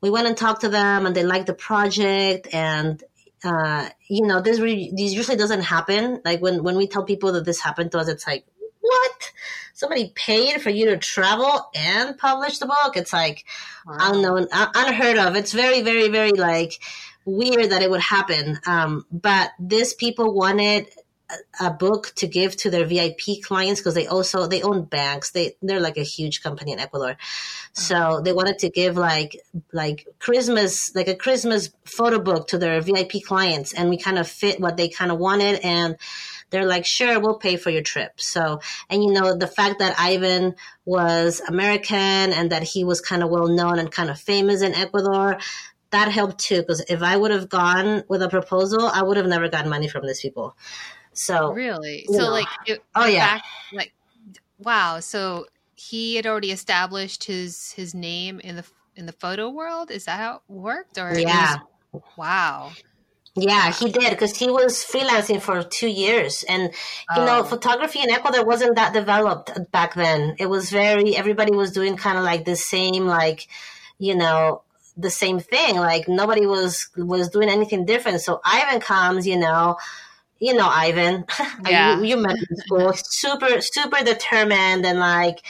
we 0.02 0.10
went 0.10 0.28
and 0.28 0.38
talked 0.38 0.62
to 0.62 0.70
them 0.70 1.06
and 1.06 1.16
they 1.16 1.24
liked 1.24 1.48
the 1.48 1.54
project 1.54 2.54
and 2.54 3.04
uh, 3.44 3.90
you 4.08 4.26
know 4.26 4.42
this 4.42 4.60
re- 4.60 4.92
this 4.96 5.14
usually 5.14 5.38
doesn't 5.38 5.62
happen. 5.62 6.22
Like 6.24 6.42
when 6.42 6.64
when 6.64 6.78
we 6.78 6.88
tell 6.88 7.04
people 7.04 7.34
that 7.34 7.46
this 7.46 7.62
happened 7.62 7.92
to 7.92 8.00
us 8.00 8.08
it's 8.08 8.28
like 8.28 8.46
what 8.82 9.32
somebody 9.76 10.12
paid 10.16 10.62
for 10.62 10.70
you 10.70 10.86
to 10.86 10.98
travel 10.98 11.70
and 11.76 12.18
publish 12.18 12.58
the 12.60 12.66
book. 12.66 12.96
It's 12.96 13.14
like 13.14 13.46
wow. 13.86 13.98
unknown, 14.00 14.48
unheard 14.52 15.18
of. 15.18 15.36
It's 15.36 15.52
very, 15.52 15.82
very, 15.82 16.08
very 16.08 16.32
like 16.32 16.80
weird 17.26 17.72
that 17.72 17.82
it 17.82 17.92
would 17.92 18.02
happen. 18.02 18.58
Um, 18.66 19.06
but 19.12 19.52
these 19.60 19.94
people 19.94 20.34
wanted 20.34 20.88
a 21.60 21.72
book 21.72 22.14
to 22.16 22.28
give 22.28 22.56
to 22.56 22.70
their 22.70 22.86
VIP 22.86 23.42
clients 23.44 23.82
because 23.82 23.96
they 23.96 24.08
also 24.08 24.48
they 24.48 24.62
own 24.62 24.86
banks. 24.86 25.32
They 25.32 25.56
they're 25.62 25.80
like 25.80 25.98
a 25.98 26.04
huge 26.04 26.42
company 26.42 26.72
in 26.72 26.80
Ecuador, 26.80 27.18
so 27.74 27.96
mm-hmm. 27.96 28.24
they 28.24 28.32
wanted 28.32 28.60
to 28.60 28.70
give 28.70 28.96
like 28.96 29.42
like 29.74 30.08
Christmas 30.20 30.96
like 30.96 31.08
a 31.08 31.16
Christmas 31.16 31.72
photo 31.84 32.20
book 32.20 32.48
to 32.50 32.60
their 32.60 32.80
VIP 32.80 33.24
clients, 33.26 33.74
and 33.74 33.90
we 33.90 33.98
kind 33.98 34.20
of 34.20 34.28
fit 34.28 34.60
what 34.60 34.78
they 34.78 34.88
kind 34.88 35.12
of 35.12 35.18
wanted 35.18 35.60
and 35.64 35.98
they're 36.50 36.66
like, 36.66 36.86
sure, 36.86 37.20
we'll 37.20 37.38
pay 37.38 37.58
for 37.58 37.70
your 37.70 37.82
trip. 37.82 38.14
So, 38.18 38.62
and 38.90 39.04
you 39.04 39.12
know, 39.12 39.36
the 39.36 39.48
fact 39.48 39.80
that 39.80 39.96
Ivan 39.98 40.56
was 40.86 41.42
American 41.42 41.98
and 41.98 42.52
that 42.52 42.64
he 42.64 42.84
was 42.84 43.02
kind 43.02 43.24
of 43.24 43.30
well 43.30 43.48
known 43.48 43.80
and 43.80 43.92
kind 43.92 44.10
of 44.10 44.20
famous 44.20 44.62
in 44.62 44.74
Ecuador, 44.74 45.40
that 45.92 46.12
helped 46.12 46.40
too. 46.40 46.62
Because 46.62 46.86
if 46.88 47.02
I 47.02 47.18
would 47.18 47.32
have 47.32 47.50
gone 47.50 48.04
with 48.08 48.22
a 48.22 48.30
proposal, 48.30 48.86
I 48.86 49.04
would 49.04 49.18
have 49.18 49.28
never 49.28 49.50
gotten 49.50 49.70
money 49.70 49.88
from 49.88 50.06
these 50.06 50.22
people. 50.22 50.56
So 51.14 51.54
really, 51.54 52.06
so 52.08 52.18
know. 52.18 52.32
like, 52.32 52.48
it, 52.66 52.84
oh 52.94 53.06
yeah, 53.06 53.36
back, 53.36 53.44
like, 53.72 53.94
wow. 54.60 55.00
So 55.00 55.46
he 55.76 56.16
had 56.16 56.28
already 56.28 56.52
established 56.52 57.24
his 57.24 57.72
his 57.72 57.96
name 57.96 58.42
in 58.42 58.58
the 58.58 58.66
in 58.96 59.06
the 59.06 59.14
photo 59.14 59.50
world. 59.50 59.92
Is 59.92 60.06
that 60.06 60.20
how 60.20 60.36
it 60.36 60.42
worked? 60.50 60.98
Or 60.98 61.18
yeah, 61.18 61.58
was, 61.94 62.04
wow. 62.18 62.72
Yeah, 63.38 63.72
he 63.74 63.92
did 63.92 64.12
because 64.12 64.38
he 64.38 64.50
was 64.50 64.78
freelancing 64.86 65.42
for 65.42 65.62
two 65.62 65.90
years, 65.90 66.46
and 66.48 66.64
you 66.64 67.22
oh. 67.22 67.26
know, 67.26 67.44
photography 67.44 68.00
in 68.02 68.10
Ecuador 68.10 68.46
wasn't 68.46 68.76
that 68.76 68.94
developed 68.94 69.52
back 69.72 69.94
then. 69.94 70.38
It 70.40 70.46
was 70.46 70.70
very 70.70 71.18
everybody 71.18 71.52
was 71.52 71.74
doing 71.74 71.98
kind 71.98 72.18
of 72.18 72.24
like 72.24 72.46
the 72.46 72.56
same, 72.56 73.06
like 73.06 73.48
you 73.98 74.16
know, 74.16 74.62
the 74.96 75.10
same 75.10 75.40
thing. 75.40 75.76
Like 75.76 76.08
nobody 76.08 76.46
was 76.46 76.88
was 76.96 77.30
doing 77.30 77.50
anything 77.50 77.86
different. 77.86 78.22
So 78.22 78.40
Ivan 78.46 78.80
comes, 78.80 79.28
you 79.28 79.38
know, 79.38 79.78
you 80.40 80.54
know 80.54 80.70
Ivan, 80.70 81.26
yeah. 81.68 81.98
you, 81.98 82.06
you 82.06 82.18
met 82.18 82.38
in 82.38 82.56
school, 82.56 82.94
super 82.96 83.60
super 83.60 84.02
determined 84.02 84.86
and 84.86 85.00
like 85.00 85.42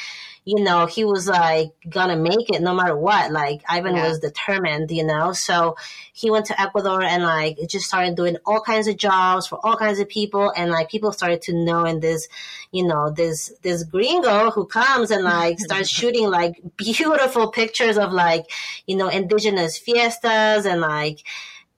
you 0.45 0.63
know, 0.63 0.86
he 0.86 1.03
was 1.03 1.27
like 1.27 1.71
gonna 1.89 2.15
make 2.15 2.51
it 2.51 2.62
no 2.62 2.75
matter 2.75 2.95
what. 2.95 3.31
Like 3.31 3.63
Ivan 3.67 3.95
yeah. 3.95 4.08
was 4.08 4.19
determined, 4.19 4.91
you 4.91 5.03
know. 5.03 5.34
So 5.34 5.75
he 6.13 6.29
went 6.29 6.45
to 6.45 6.62
Ecuador 6.62 7.01
and 7.01 7.23
like 7.23 7.58
just 7.67 7.88
started 7.88 8.15
doing 8.15 8.38
all 8.45 8.62
kinds 8.62 8.88
of 8.88 8.95
jobs 8.95 9.47
for 9.47 9.60
all 9.65 9.75
kinds 9.75 9.99
of 9.99 10.08
people, 10.08 10.53
and 10.55 10.69
like 10.69 10.89
people 10.89 11.12
started 11.12 11.41
to 11.43 11.53
know 11.53 11.84
in 11.86 11.99
this, 11.99 12.27
you 12.71 12.86
know, 12.86 13.10
this 13.10 13.53
this 13.63 13.84
gringo 13.84 14.51
who 14.51 14.67
comes 14.67 15.10
and 15.10 15.23
like 15.23 15.60
starts 15.60 15.89
shooting 15.89 16.29
like 16.29 16.62
beautiful 16.77 17.51
pictures 17.51 17.97
of 17.97 18.13
like, 18.13 18.45
you 18.86 18.95
know, 18.95 19.08
indigenous 19.08 19.79
fiestas 19.79 20.67
and 20.67 20.79
like, 20.79 21.21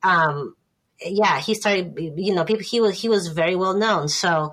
um, 0.04 0.58
yeah, 1.00 1.40
he 1.40 1.54
started, 1.54 1.94
you 2.18 2.36
know, 2.36 2.44
people. 2.44 2.66
He 2.66 2.82
was 2.82 3.00
he 3.00 3.08
was 3.08 3.30
very 3.30 3.56
well 3.56 3.76
known. 3.76 4.10
So 4.10 4.52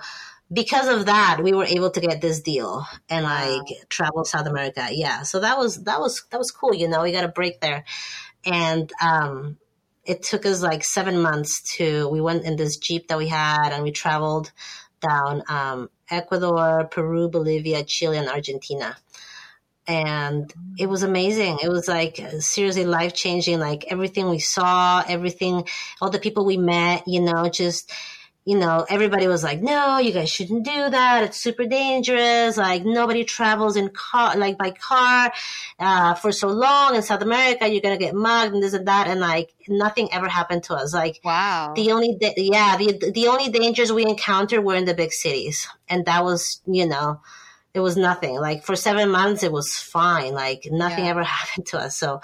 because 0.55 0.89
of 0.89 1.07
that, 1.07 1.41
we 1.43 1.53
were 1.53 1.65
able 1.65 1.91
to 1.91 2.01
get 2.01 2.21
this 2.21 2.41
deal 2.41 2.87
and 3.09 3.25
like 3.25 3.67
travel 3.89 4.25
South 4.25 4.47
America. 4.47 4.87
Yeah. 4.91 5.23
So 5.23 5.41
that 5.41 5.59
was, 5.59 5.85
that 5.85 6.01
was, 6.01 6.25
that 6.31 6.39
was 6.39 6.51
cool. 6.51 6.75
You 6.75 6.89
know, 6.89 7.03
we 7.03 7.13
got 7.13 7.25
a 7.25 7.29
break 7.29 7.61
there. 7.61 7.85
And, 8.47 8.91
um, 9.03 9.59
it 10.05 10.23
took 10.23 10.47
us 10.47 10.63
like 10.63 10.85
seven 10.85 11.21
months 11.21 11.63
to, 11.77 12.09
we 12.09 12.21
went 12.21 12.45
in 12.45 12.57
this 12.57 12.77
Jeep 12.77 13.09
that 13.09 13.19
we 13.19 13.29
had 13.29 13.71
and 13.73 13.83
we 13.83 13.91
traveled 13.91 14.53
down, 15.01 15.43
um, 15.49 15.91
Ecuador, 16.11 16.87
Peru, 16.91 17.29
Bolivia, 17.29 17.85
Chile, 17.85 18.19
and 18.19 18.29
Argentina. 18.29 18.97
And 19.87 20.53
it 20.79 20.87
was 20.87 21.03
amazing. 21.03 21.59
It 21.63 21.69
was 21.69 21.89
like 21.89 22.21
seriously 22.39 22.85
life 22.85 23.15
changing. 23.15 23.59
Like 23.59 23.87
everything 23.91 24.29
we 24.29 24.39
saw, 24.39 25.03
everything, 25.07 25.67
all 26.01 26.11
the 26.11 26.19
people 26.19 26.45
we 26.45 26.59
met, 26.59 27.05
you 27.07 27.21
know, 27.21 27.49
just, 27.49 27.91
you 28.47 28.59
know, 28.59 28.85
everybody 28.91 29.27
was 29.27 29.43
like, 29.43 29.63
no, 29.63 29.99
you 29.99 30.13
guys 30.13 30.29
shouldn't 30.31 30.65
do 30.67 30.91
that. 30.91 31.23
It's 31.25 31.39
super 31.41 31.65
dangerous. 31.65 32.59
Like 32.59 32.85
nobody 32.85 33.25
travels 33.25 33.75
in 33.77 33.89
car, 33.89 34.37
like 34.37 34.59
by 34.59 34.71
car, 34.71 35.33
uh, 35.79 36.13
for 36.15 36.31
so 36.31 36.49
long 36.49 36.95
in 36.95 37.03
South 37.03 37.23
America. 37.23 37.67
You're 37.67 37.81
going 37.81 37.99
to 37.99 38.05
get 38.05 38.15
mugged 38.15 38.53
and 38.53 38.63
this 38.63 38.75
and 38.75 38.87
that. 38.87 39.07
And 39.09 39.21
like 39.21 39.55
nothing 39.67 40.13
ever 40.13 40.29
happened 40.29 40.65
to 40.65 40.75
us. 40.75 40.93
Like, 40.93 41.21
wow. 41.25 41.73
The 41.75 41.93
only, 41.93 42.19
yeah, 42.37 42.77
the, 42.77 43.13
the 43.15 43.29
only 43.29 43.49
dangers 43.51 43.91
we 43.91 44.03
encountered 44.05 44.63
were 44.63 44.75
in 44.75 44.85
the 44.85 44.95
big 44.95 45.13
cities. 45.13 45.67
And 45.89 46.05
that 46.05 46.23
was, 46.23 46.61
you 46.67 46.87
know, 46.87 47.23
it 47.73 47.81
was 47.81 47.97
nothing. 47.97 48.39
Like 48.39 48.65
for 48.65 48.77
seven 48.77 49.09
months, 49.11 49.43
it 49.43 49.53
was 49.53 49.73
fine. 49.73 50.35
Like 50.35 50.69
nothing 50.71 51.07
Yeah. 51.07 51.13
ever 51.13 51.25
happened 51.25 51.67
to 51.69 51.79
us. 51.79 51.97
So 51.97 52.21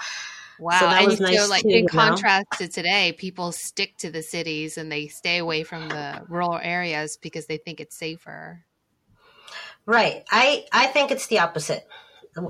Wow. 0.61 0.77
So 0.79 0.85
that 0.85 0.99
and 0.99 1.07
was 1.07 1.19
nice 1.19 1.35
feel 1.35 1.49
like 1.49 1.63
too, 1.63 1.69
in 1.69 1.75
you 1.75 1.81
know? 1.81 1.89
contrast 1.89 2.45
to 2.59 2.67
today, 2.67 3.13
people 3.17 3.51
stick 3.51 3.97
to 3.97 4.11
the 4.11 4.21
cities 4.21 4.77
and 4.77 4.91
they 4.91 5.07
stay 5.07 5.39
away 5.39 5.63
from 5.63 5.89
the 5.89 6.21
rural 6.29 6.59
areas 6.61 7.17
because 7.17 7.47
they 7.47 7.57
think 7.57 7.79
it's 7.79 7.97
safer. 7.97 8.63
Right. 9.87 10.23
I 10.29 10.65
I 10.71 10.85
think 10.85 11.09
it's 11.09 11.25
the 11.25 11.39
opposite. 11.39 11.87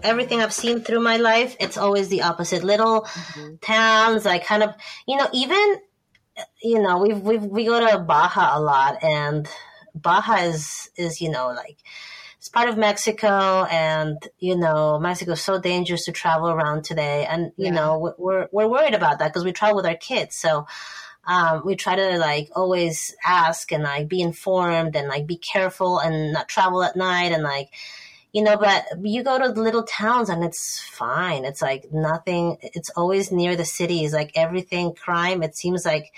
Everything 0.03 0.41
I've 0.41 0.53
seen 0.53 0.81
through 0.81 0.99
my 0.99 1.17
life, 1.17 1.55
it's 1.57 1.77
always 1.77 2.09
the 2.09 2.23
opposite. 2.23 2.65
Little 2.65 3.03
mm-hmm. 3.03 3.55
towns, 3.61 4.25
I 4.25 4.39
kind 4.39 4.61
of, 4.61 4.75
you 5.07 5.15
know, 5.15 5.29
even, 5.33 5.77
uh, 6.37 6.43
you 6.61 6.81
know, 6.81 6.97
we 6.97 7.13
we 7.13 7.37
we 7.37 7.65
go 7.65 7.79
to 7.79 7.97
Baja 7.99 8.57
a 8.57 8.59
lot, 8.59 9.01
and 9.01 9.47
Baja 9.95 10.43
is 10.43 10.89
is 10.97 11.21
you 11.21 11.29
know 11.31 11.47
like 11.47 11.77
it's 12.41 12.49
part 12.49 12.67
of 12.69 12.75
Mexico, 12.75 13.65
and 13.69 14.17
you 14.39 14.55
know 14.55 14.97
Mexico's 14.97 15.41
so 15.43 15.59
dangerous 15.59 16.05
to 16.05 16.11
travel 16.11 16.49
around 16.49 16.83
today, 16.83 17.23
and 17.27 17.51
you 17.55 17.65
Yeah. 17.67 17.71
know 17.77 17.99
we- 17.99 18.17
we're 18.17 18.47
we're 18.51 18.67
worried 18.67 18.95
about 18.95 19.19
that 19.19 19.27
because 19.27 19.45
we 19.45 19.51
travel 19.53 19.75
with 19.75 19.85
our 19.85 19.95
kids, 19.95 20.35
so. 20.35 20.65
Um, 21.23 21.61
we 21.63 21.75
try 21.75 21.95
to 21.95 22.17
like 22.17 22.49
always 22.55 23.15
ask 23.23 23.71
and 23.71 23.83
like 23.83 24.07
be 24.07 24.21
informed 24.21 24.95
and 24.95 25.07
like 25.07 25.27
be 25.27 25.37
careful 25.37 25.99
and 25.99 26.33
not 26.33 26.47
travel 26.47 26.81
at 26.81 26.95
night 26.95 27.31
and 27.31 27.43
like 27.43 27.69
you 28.33 28.41
know 28.41 28.57
but 28.57 28.85
you 29.03 29.21
go 29.23 29.37
to 29.37 29.53
the 29.53 29.61
little 29.61 29.83
towns 29.83 30.29
and 30.29 30.43
it's 30.43 30.79
fine. 30.79 31.45
It's 31.45 31.61
like 31.61 31.93
nothing 31.93 32.57
it's 32.63 32.89
always 32.97 33.31
near 33.31 33.55
the 33.55 33.65
cities. 33.65 34.13
Like 34.13 34.31
everything 34.33 34.95
crime 34.95 35.43
it 35.43 35.55
seems 35.55 35.85
like 35.85 36.11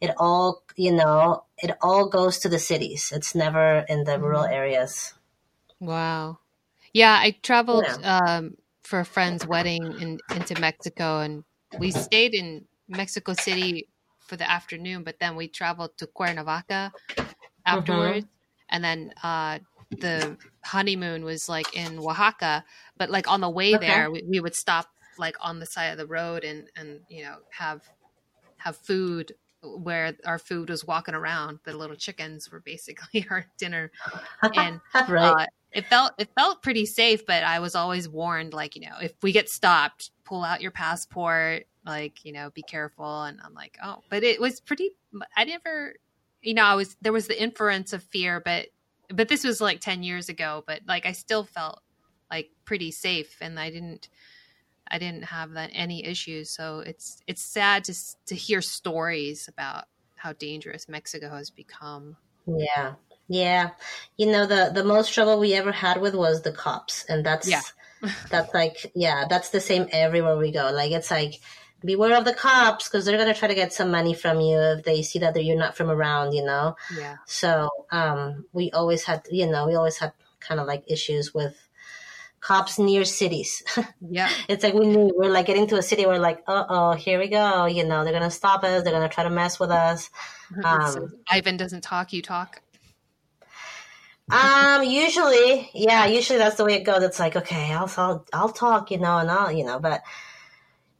it 0.00 0.10
all 0.18 0.64
you 0.74 0.90
know 0.90 1.44
it 1.58 1.70
all 1.80 2.08
goes 2.08 2.38
to 2.40 2.48
the 2.48 2.58
cities. 2.58 3.12
It's 3.14 3.36
never 3.36 3.86
in 3.88 4.02
the 4.02 4.18
rural 4.18 4.42
areas 4.44 5.14
Wow. 5.80 6.38
Yeah, 6.92 7.16
I 7.20 7.32
traveled 7.42 7.86
Yeah. 7.86 8.28
um, 8.38 8.56
for 8.84 9.00
a 9.00 9.04
friend's 9.04 9.44
wedding 9.46 9.92
in, 9.98 10.18
into 10.32 10.56
Mexico, 10.56 11.20
and 11.20 11.44
we 11.78 11.90
stayed 11.92 12.34
in 12.34 12.66
Mexico 12.88 13.34
City 13.34 13.88
for 14.20 14.36
the 14.36 14.50
afternoon, 14.50 15.04
but 15.04 15.18
then 15.20 15.36
we 15.36 15.48
traveled 15.48 15.96
to 15.98 16.06
Cuernavaca 16.06 16.92
afterwards, 17.66 18.26
and 18.70 18.84
then 18.84 19.12
uh, 19.22 19.58
the 20.00 20.36
honeymoon 20.64 21.24
was 21.24 21.48
like 21.48 21.74
in 21.74 21.98
Oaxaca. 22.00 22.64
But 22.98 23.10
like 23.10 23.28
on 23.28 23.40
the 23.40 23.50
way 23.50 23.76
Okay. 23.76 23.86
there, 23.86 24.10
we, 24.10 24.24
we 24.28 24.40
would 24.40 24.54
stop 24.54 24.88
like 25.18 25.36
on 25.40 25.60
the 25.60 25.66
side 25.66 25.88
of 25.88 25.98
the 25.98 26.06
road 26.06 26.44
and 26.44 26.68
and 26.76 27.00
you 27.08 27.22
know 27.24 27.38
have 27.50 27.82
have 28.58 28.76
food 28.76 29.32
where 29.62 30.14
our 30.24 30.38
food 30.38 30.70
was 30.70 30.84
walking 30.86 31.14
around. 31.14 31.60
The 31.64 31.76
little 31.76 31.96
chickens 31.96 32.50
were 32.50 32.60
basically 32.60 33.26
our 33.30 33.46
dinner, 33.58 33.90
and 34.54 34.80
right 35.08 35.36
uh, 35.40 35.46
it 35.72 35.86
felt 35.86 36.12
it 36.18 36.28
felt 36.34 36.62
pretty 36.62 36.86
safe, 36.86 37.26
but 37.26 37.42
I 37.42 37.60
was 37.60 37.74
always 37.74 38.08
warned, 38.08 38.52
like 38.54 38.74
you 38.74 38.82
know, 38.82 38.96
if 39.00 39.12
we 39.22 39.32
get 39.32 39.48
stopped, 39.48 40.10
pull 40.24 40.42
out 40.42 40.60
your 40.60 40.70
passport, 40.70 41.66
like 41.84 42.24
you 42.24 42.32
know, 42.32 42.50
be 42.50 42.62
careful. 42.62 43.22
And 43.22 43.38
I'm 43.44 43.54
like, 43.54 43.76
oh, 43.82 44.02
but 44.08 44.22
it 44.24 44.40
was 44.40 44.60
pretty. 44.60 44.90
I 45.36 45.44
never, 45.44 45.94
you 46.42 46.54
know, 46.54 46.64
I 46.64 46.74
was 46.74 46.96
there 47.02 47.12
was 47.12 47.26
the 47.26 47.40
inference 47.40 47.92
of 47.92 48.02
fear, 48.02 48.40
but 48.40 48.68
but 49.12 49.28
this 49.28 49.44
was 49.44 49.60
like 49.60 49.80
ten 49.80 50.02
years 50.02 50.28
ago. 50.28 50.64
But 50.66 50.80
like 50.86 51.06
I 51.06 51.12
still 51.12 51.44
felt 51.44 51.80
like 52.30 52.50
pretty 52.64 52.90
safe, 52.90 53.36
and 53.40 53.58
I 53.58 53.70
didn't. 53.70 54.08
I 54.90 54.98
didn't 54.98 55.24
have 55.24 55.52
that 55.52 55.68
any 55.74 56.02
issues, 56.06 56.48
so 56.48 56.78
it's 56.78 57.22
it's 57.26 57.42
sad 57.42 57.84
to 57.84 57.94
to 58.24 58.34
hear 58.34 58.62
stories 58.62 59.46
about 59.46 59.84
how 60.16 60.32
dangerous 60.32 60.88
Mexico 60.88 61.28
has 61.28 61.50
become. 61.50 62.16
yeah 62.46 62.94
yeah 63.28 63.70
you 64.16 64.26
know 64.26 64.46
the 64.46 64.70
the 64.74 64.84
most 64.84 65.12
trouble 65.12 65.38
we 65.38 65.54
ever 65.54 65.72
had 65.72 66.00
with 66.00 66.14
was 66.14 66.42
the 66.42 66.52
cops 66.52 67.04
and 67.08 67.24
that's 67.24 67.48
Yeah. 67.48 67.62
that's 68.30 68.54
like 68.54 68.92
yeah 68.94 69.24
that's 69.28 69.50
the 69.50 69.60
same 69.60 69.86
everywhere 69.92 70.36
we 70.36 70.52
go 70.52 70.70
like 70.72 70.92
it's 70.92 71.10
like 71.10 71.34
beware 71.84 72.16
of 72.16 72.24
the 72.24 72.34
cops 72.34 72.88
because 72.88 73.04
they're 73.04 73.18
gonna 73.18 73.34
try 73.34 73.48
to 73.48 73.54
get 73.54 73.72
some 73.72 73.90
money 73.90 74.14
from 74.14 74.40
you 74.40 74.58
if 74.58 74.84
they 74.84 75.02
see 75.02 75.18
that 75.20 75.44
you're 75.44 75.56
not 75.58 75.76
from 75.76 75.90
around 75.90 76.32
you 76.32 76.44
know 76.44 76.74
Yeah, 76.96 77.16
So 77.26 77.68
um, 77.90 78.46
we 78.52 78.70
always 78.72 79.04
had, 79.04 79.26
you 79.30 79.46
know, 79.46 79.66
we 79.66 79.74
always 79.74 79.98
had 79.98 80.12
kind 80.40 80.60
of 80.60 80.66
like 80.66 80.84
issues 80.88 81.32
with 81.32 81.54
cops 82.40 82.78
near 82.78 83.04
cities. 83.04 83.62
yeah. 84.00 84.28
it's 84.48 84.64
like 84.64 84.74
we 84.74 84.86
knew 84.86 85.12
we're 85.16 85.30
like 85.30 85.46
getting 85.46 85.66
to 85.68 85.76
a 85.76 85.82
city. 85.82 86.06
We're 86.06 86.18
like, 86.18 86.40
uh 86.46 86.64
oh, 86.68 86.92
here 86.92 87.18
we 87.18 87.28
go. 87.28 87.66
You 87.66 87.84
know, 87.84 88.04
they're 88.04 88.12
gonna 88.12 88.30
stop 88.30 88.64
us. 88.64 88.82
They're 88.82 88.92
gonna 88.92 89.08
try 89.08 89.24
to 89.24 89.30
mess 89.30 89.58
with 89.60 89.70
us. 89.70 90.10
So 90.54 90.62
Um, 90.66 91.12
Ivan 91.30 91.58
doesn't 91.58 91.82
talk, 91.82 92.12
you 92.14 92.22
talk. 92.22 92.62
Um, 94.30 94.82
usually, 94.82 95.70
yeah, 95.72 96.06
usually 96.06 96.38
that's 96.38 96.56
the 96.56 96.64
way 96.64 96.74
it 96.74 96.84
goes. 96.84 97.02
It's 97.02 97.18
like, 97.18 97.36
okay, 97.36 97.72
I'll, 97.72 97.90
I'll, 97.96 98.26
I'll 98.32 98.48
talk, 98.50 98.90
you 98.90 98.98
know, 98.98 99.18
and 99.18 99.30
I'll, 99.30 99.50
you 99.50 99.64
know, 99.64 99.78
but 99.78 100.02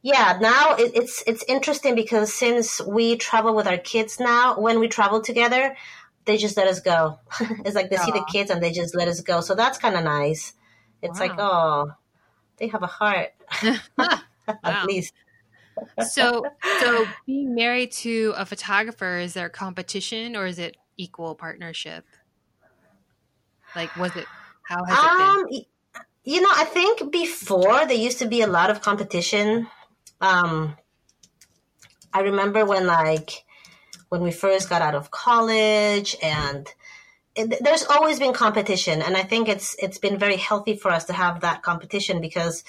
yeah, 0.02 0.38
now 0.40 0.76
it, 0.76 0.92
it's, 0.94 1.22
it's 1.26 1.44
interesting 1.46 1.94
because 1.94 2.32
since 2.32 2.80
we 2.80 3.16
travel 3.16 3.54
with 3.54 3.66
our 3.66 3.76
kids 3.76 4.18
now, 4.18 4.58
when 4.58 4.80
we 4.80 4.88
travel 4.88 5.20
together, 5.20 5.76
they 6.24 6.36
just 6.38 6.56
let 6.56 6.68
us 6.68 6.80
go. 6.80 7.18
it's 7.40 7.74
like 7.74 7.90
they 7.90 7.96
see 7.96 8.12
the 8.12 8.24
kids 8.32 8.50
and 8.50 8.62
they 8.62 8.72
just 8.72 8.94
let 8.94 9.08
us 9.08 9.20
go. 9.20 9.40
So 9.40 9.54
that's 9.54 9.78
kind 9.78 9.96
of 9.96 10.04
nice. 10.04 10.54
It's 11.02 11.20
like, 11.20 11.32
oh, 11.38 11.92
they 12.56 12.68
have 12.68 12.82
a 12.82 12.86
heart, 12.86 13.30
Wow. 13.98 14.20
at 14.64 14.86
least. 14.86 15.12
so, 16.00 16.44
so 16.80 17.06
being 17.26 17.54
married 17.54 17.92
to 17.92 18.32
a 18.36 18.46
photographer, 18.46 19.18
is 19.18 19.34
there 19.34 19.48
competition 19.48 20.34
or 20.34 20.46
is 20.46 20.58
it 20.58 20.76
equal 20.96 21.34
partnership? 21.34 22.06
Like, 23.78 23.94
was 23.96 24.16
it? 24.16 24.26
How 24.64 24.84
has 24.84 24.98
it 24.98 25.52
been? 25.52 25.62
Um, 25.62 26.02
you 26.24 26.40
know, 26.40 26.50
I 26.52 26.64
think 26.64 27.12
before 27.12 27.86
there 27.86 27.96
used 27.96 28.18
to 28.18 28.26
be 28.26 28.42
a 28.42 28.48
lot 28.48 28.70
of 28.70 28.82
competition. 28.82 29.68
Um, 30.20 30.76
I 32.12 32.22
remember 32.22 32.64
when 32.64 32.88
like 32.88 33.44
when 34.08 34.20
we 34.22 34.32
first 34.32 34.68
got 34.68 34.82
out 34.82 34.96
of 34.96 35.12
college, 35.12 36.16
and 36.20 36.66
it, 37.36 37.62
there's 37.62 37.84
always 37.84 38.18
been 38.18 38.32
competition, 38.32 39.00
and 39.00 39.16
I 39.16 39.22
think 39.22 39.48
it's 39.48 39.76
it's 39.78 39.98
been 39.98 40.18
very 40.18 40.38
healthy 40.38 40.74
for 40.74 40.90
us 40.90 41.04
to 41.04 41.12
have 41.12 41.42
that 41.42 41.62
competition 41.62 42.20
because 42.20 42.64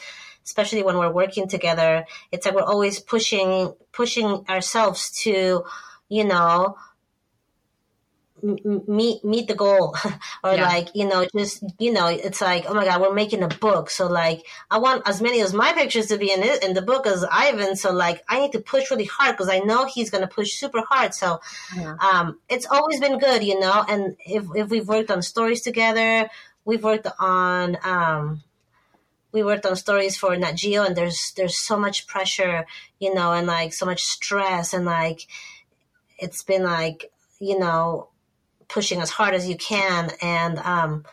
especially 0.45 0.83
when 0.83 0.97
we're 0.97 1.11
working 1.11 1.47
together 1.49 2.05
it's 2.31 2.45
like 2.45 2.55
we're 2.55 2.63
always 2.63 2.97
pushing 2.97 3.73
pushing 3.91 4.45
ourselves 4.47 5.11
to 5.11 5.65
you 6.07 6.23
know 6.23 6.75
meet 8.43 9.23
meet 9.23 9.47
the 9.47 9.55
goal. 9.55 9.95
Or 10.43 10.53
Yeah. 10.55 10.67
like 10.67 10.89
you 10.95 11.05
know 11.07 11.25
just 11.35 11.63
you 11.79 11.91
know 11.91 12.07
it's 12.07 12.41
like 12.41 12.65
oh 12.67 12.73
my 12.73 12.85
god 12.85 13.01
we're 13.01 13.13
making 13.13 13.43
a 13.43 13.47
book. 13.47 13.89
So 13.89 14.07
like 14.07 14.45
i 14.71 14.77
want 14.77 15.07
as 15.07 15.21
many 15.21 15.41
as 15.41 15.53
my 15.53 15.73
pictures 15.73 16.07
to 16.07 16.17
be 16.17 16.31
in 16.31 16.41
it 16.43 16.63
in 16.63 16.73
the 16.73 16.81
book 16.81 17.05
as 17.07 17.25
ivan. 17.29 17.75
So 17.75 17.91
like 17.91 18.23
i 18.29 18.39
need 18.39 18.53
to 18.53 18.59
push 18.61 18.89
really 18.91 19.05
hard 19.05 19.35
because 19.35 19.49
i 19.49 19.59
know 19.59 19.85
he's 19.85 20.09
going 20.09 20.21
to 20.27 20.33
push 20.33 20.53
super 20.53 20.81
hard. 20.89 21.13
So 21.13 21.39
Yeah. 21.75 21.95
um 22.01 22.39
it's 22.49 22.65
always 22.65 22.99
been 22.99 23.19
good 23.19 23.43
you 23.43 23.59
know? 23.59 23.83
And 23.87 24.15
if 24.25 24.45
if 24.55 24.69
we've 24.69 24.87
worked 24.87 25.11
on 25.11 25.21
stories 25.21 25.61
together 25.61 26.29
we've 26.65 26.83
worked 26.83 27.07
on 27.19 27.77
um 27.83 28.43
we 29.31 29.43
worked 29.43 29.65
on 29.65 29.75
stories 29.75 30.17
for 30.17 30.35
Nat 30.35 30.53
Geo, 30.53 30.83
and 30.83 30.95
there's 30.95 31.33
there's 31.37 31.55
so 31.57 31.77
much 31.77 32.07
pressure, 32.07 32.65
you 32.99 33.13
know, 33.13 33.31
and 33.31 33.45
like 33.45 33.73
so 33.73 33.85
much 33.85 34.03
stress, 34.03 34.73
and 34.73 34.85
like 34.85 35.27
it's 36.17 36.43
been 36.43 36.63
like 36.63 37.11
you 37.39 37.57
know 37.59 38.09
pushing 38.69 39.01
as 39.01 39.09
hard 39.09 39.33
as 39.33 39.49
you 39.49 39.57
can, 39.57 40.11
and 40.21 40.59
um, 40.59 41.05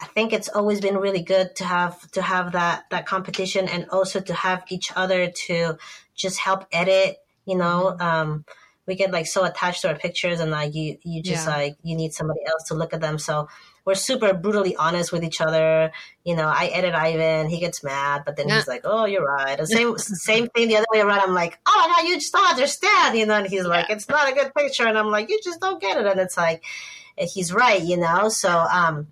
I 0.00 0.06
think 0.06 0.32
it's 0.32 0.48
always 0.48 0.80
been 0.80 0.96
really 0.96 1.22
good 1.22 1.54
to 1.56 1.64
have 1.64 2.10
to 2.12 2.22
have 2.22 2.52
that 2.52 2.84
that 2.90 3.06
competition, 3.06 3.68
and 3.68 3.88
also 3.90 4.20
to 4.20 4.34
have 4.34 4.64
each 4.68 4.92
other 4.96 5.30
to 5.46 5.76
just 6.14 6.38
help 6.38 6.66
edit, 6.72 7.18
you 7.44 7.56
know. 7.56 7.96
Um, 7.98 8.44
we 8.86 8.94
get 8.94 9.10
like 9.12 9.26
so 9.26 9.44
attached 9.44 9.82
to 9.82 9.88
our 9.88 9.98
pictures, 9.98 10.40
and 10.40 10.50
like 10.50 10.74
you 10.74 10.98
you 11.02 11.22
just 11.22 11.46
Yeah. 11.46 11.54
like 11.56 11.76
you 11.82 11.96
need 11.96 12.12
somebody 12.14 12.40
else 12.46 12.64
to 12.68 12.74
look 12.74 12.94
at 12.94 13.00
them, 13.00 13.18
so 13.18 13.48
we're 13.84 13.94
super 13.94 14.34
brutally 14.34 14.76
honest 14.76 15.12
with 15.12 15.24
each 15.24 15.40
other. 15.40 15.92
You 16.24 16.36
know, 16.36 16.46
I 16.46 16.66
edit 16.66 16.94
Ivan, 16.94 17.48
he 17.48 17.58
gets 17.58 17.82
mad, 17.82 18.22
but 18.26 18.36
then 18.36 18.48
Yeah. 18.48 18.56
he's 18.56 18.68
like, 18.68 18.82
"Oh, 18.84 19.04
you're 19.06 19.24
right." 19.24 19.58
And 19.58 19.68
same 19.68 19.96
same 20.30 20.48
thing 20.48 20.68
the 20.68 20.76
other 20.76 20.86
way 20.92 21.00
around. 21.00 21.20
I'm 21.20 21.34
like, 21.34 21.58
"Oh 21.66 21.86
my 21.88 21.94
god, 22.02 22.08
you 22.08 22.16
just 22.16 22.32
don't 22.32 22.50
understand," 22.50 23.18
you 23.18 23.26
know. 23.26 23.34
And 23.34 23.46
he's 23.46 23.64
like, 23.64 23.90
"It's 23.90 24.08
not 24.08 24.30
a 24.30 24.34
good 24.34 24.54
picture," 24.54 24.86
and 24.86 24.98
I'm 24.98 25.10
like, 25.10 25.28
"You 25.30 25.40
just 25.42 25.60
don't 25.60 25.80
get 25.80 25.96
it." 25.96 26.06
And 26.06 26.20
it's 26.20 26.36
like, 26.36 26.62
he's 27.16 27.52
right, 27.52 27.82
you 27.82 27.96
know. 27.96 28.28
So 28.28 28.50
um, 28.50 29.08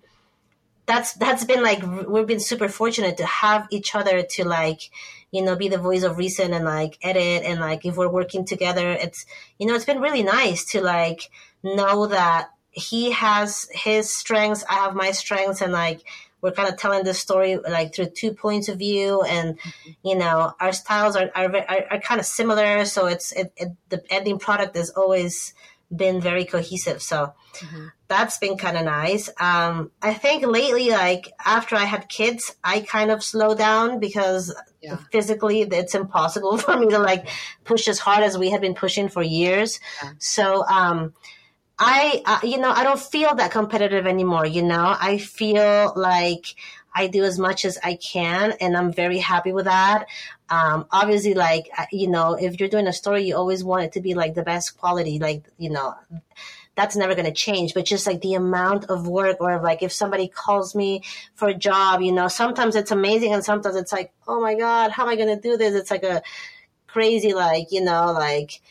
that's 0.85 1.13
that's 1.13 1.43
been 1.43 1.61
like 1.61 1.81
we've 2.07 2.27
been 2.27 2.39
super 2.39 2.69
fortunate 2.69 3.17
to 3.17 3.25
have 3.25 3.67
each 3.69 3.93
other 3.93 4.23
to 4.23 4.47
like 4.47 4.89
you 5.31 5.41
know 5.41 5.55
be 5.55 5.67
the 5.67 5.77
voice 5.77 6.03
of 6.03 6.17
reason 6.17 6.53
and 6.53 6.63
like 6.65 6.97
edit 7.03 7.43
and 7.43 7.59
like 7.59 7.85
if 7.85 7.97
we're 7.97 8.07
working 8.07 8.45
together 8.45 8.91
it's 8.91 9.25
you 9.59 9.67
know 9.67 9.75
it's 9.75 9.83
been 9.83 9.99
really 9.99 10.23
nice 10.23 10.63
to 10.63 10.81
like 10.81 11.29
know 11.61 12.07
that 12.07 12.49
he 12.69 13.11
has 13.11 13.67
his 13.71 14.13
strengths 14.13 14.63
i 14.69 14.73
have 14.73 14.95
my 14.95 15.11
strengths 15.11 15.61
and 15.61 15.73
like 15.73 16.01
we're 16.39 16.51
kind 16.51 16.69
of 16.69 16.77
telling 16.77 17.03
this 17.03 17.19
story 17.19 17.57
like 17.57 17.95
through 17.95 18.05
two 18.05 18.31
points 18.31 18.69
of 18.69 18.77
view 18.77 19.21
and 19.23 19.57
you 20.03 20.15
know 20.15 20.53
our 20.59 20.71
styles 20.71 21.15
are 21.15 21.31
are, 21.35 21.55
are, 21.55 21.85
are 21.91 21.99
kind 21.99 22.19
of 22.19 22.25
similar 22.25 22.85
so 22.85 23.07
it's 23.07 23.31
it, 23.31 23.51
it 23.57 23.69
the 23.89 24.03
ending 24.11 24.37
product 24.37 24.75
has 24.75 24.91
always 24.91 25.53
been 25.95 26.19
very 26.19 26.45
cohesive. 26.45 27.01
So 27.01 27.33
mm-hmm. 27.53 27.87
that's 28.07 28.37
been 28.39 28.57
kind 28.57 28.77
of 28.77 28.83
nice. 28.83 29.29
Um, 29.39 29.91
I 30.01 30.13
think 30.13 30.45
lately, 30.45 30.89
like 30.89 31.31
after 31.45 31.75
I 31.75 31.85
had 31.85 32.09
kids, 32.09 32.55
I 32.63 32.81
kind 32.81 33.11
of 33.11 33.23
slowed 33.23 33.57
down 33.57 33.99
because 33.99 34.53
yeah. 34.81 34.97
physically 35.11 35.61
it's 35.61 35.95
impossible 35.95 36.57
for 36.57 36.77
me 36.77 36.87
to 36.89 36.99
like 36.99 37.27
push 37.63 37.87
as 37.87 37.99
hard 37.99 38.23
as 38.23 38.37
we 38.37 38.49
had 38.49 38.61
been 38.61 38.75
pushing 38.75 39.07
for 39.09 39.23
years. 39.23 39.79
Yeah. 40.03 40.11
So, 40.19 40.65
um, 40.65 41.13
I, 41.79 42.21
uh, 42.25 42.39
you 42.43 42.57
know, 42.57 42.71
I 42.71 42.83
don't 42.83 42.99
feel 42.99 43.35
that 43.35 43.51
competitive 43.51 44.07
anymore. 44.07 44.45
You 44.45 44.63
know, 44.63 44.95
I 44.99 45.19
feel 45.19 45.93
like 45.95 46.55
I 46.93 47.05
do 47.07 47.23
as 47.23 47.37
much 47.37 47.65
as 47.65 47.77
I 47.83 47.95
can, 47.95 48.53
and 48.59 48.75
I'm 48.75 48.91
very 48.91 49.19
happy 49.19 49.53
with 49.53 49.65
that. 49.65 50.07
Um, 50.49 50.87
obviously, 50.91 51.35
like 51.35 51.69
uh, 51.77 51.85
you 51.91 52.07
know, 52.09 52.33
if 52.33 52.59
you're 52.59 52.69
doing 52.69 52.87
a 52.87 52.93
story, 52.93 53.25
you 53.25 53.35
always 53.35 53.63
want 53.63 53.83
it 53.83 53.91
to 53.93 54.01
be 54.01 54.15
like 54.15 54.33
the 54.33 54.41
best 54.41 54.79
quality. 54.79 55.19
Like 55.19 55.43
you 55.59 55.69
know, 55.69 55.93
that's 56.75 56.95
never 56.95 57.13
going 57.13 57.27
to 57.27 57.31
change. 57.31 57.75
But 57.75 57.85
just 57.85 58.07
like 58.07 58.21
the 58.21 58.33
amount 58.33 58.85
of 58.85 59.07
work, 59.07 59.37
or 59.39 59.61
like 59.61 59.83
if 59.83 59.93
somebody 59.93 60.27
calls 60.27 60.73
me 60.73 61.03
for 61.35 61.49
a 61.49 61.53
job, 61.53 62.01
you 62.01 62.11
know, 62.11 62.27
sometimes 62.27 62.75
it's 62.75 62.89
amazing, 62.89 63.33
and 63.33 63.43
sometimes 63.45 63.75
it's 63.75 63.91
like, 63.91 64.11
oh 64.27 64.41
my 64.41 64.55
god, 64.55 64.89
how 64.89 65.03
am 65.03 65.09
I 65.09 65.15
going 65.15 65.35
to 65.35 65.39
do 65.41 65.57
this? 65.57 65.75
It's 65.75 65.91
like 65.91 66.03
a 66.03 66.23
crazy, 66.87 67.35
like 67.35 67.71
you 67.71 67.83
know, 67.83 68.11
like 68.13 68.61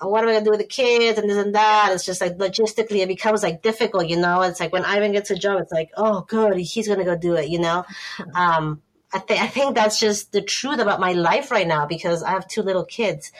what 0.00 0.22
am 0.22 0.28
I 0.28 0.32
gonna 0.34 0.44
do 0.44 0.50
with 0.50 0.60
the 0.60 0.66
kids 0.66 1.18
and 1.18 1.28
this 1.28 1.36
and 1.36 1.54
that? 1.54 1.90
It's 1.92 2.04
just 2.04 2.20
like 2.20 2.36
logistically, 2.36 2.98
it 2.98 3.08
becomes 3.08 3.42
like 3.42 3.62
difficult, 3.62 4.08
you 4.08 4.16
know. 4.16 4.42
It's 4.42 4.60
like 4.60 4.72
when 4.72 4.84
Ivan 4.84 5.12
gets 5.12 5.30
a 5.30 5.36
job, 5.36 5.60
it's 5.60 5.72
like, 5.72 5.90
oh, 5.96 6.22
good, 6.22 6.56
he's 6.58 6.88
gonna 6.88 7.04
go 7.04 7.16
do 7.16 7.34
it, 7.34 7.48
you 7.48 7.58
know. 7.58 7.84
Um, 8.34 8.82
I 9.12 9.20
think 9.20 9.40
I 9.40 9.46
think 9.46 9.74
that's 9.74 9.98
just 9.98 10.32
the 10.32 10.42
truth 10.42 10.78
about 10.78 11.00
my 11.00 11.12
life 11.12 11.50
right 11.50 11.66
now 11.66 11.86
because 11.86 12.22
I 12.22 12.30
have 12.30 12.46
two 12.46 12.62
little 12.62 12.84
kids, 12.84 13.32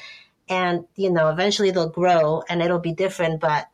and 0.49 0.87
you 0.97 1.11
know, 1.11 1.29
eventually 1.29 1.71
they'll 1.71 1.90
grow 1.90 2.42
and 2.49 2.62
it'll 2.62 2.79
be 2.79 2.92
different. 2.94 3.40
But 3.40 3.68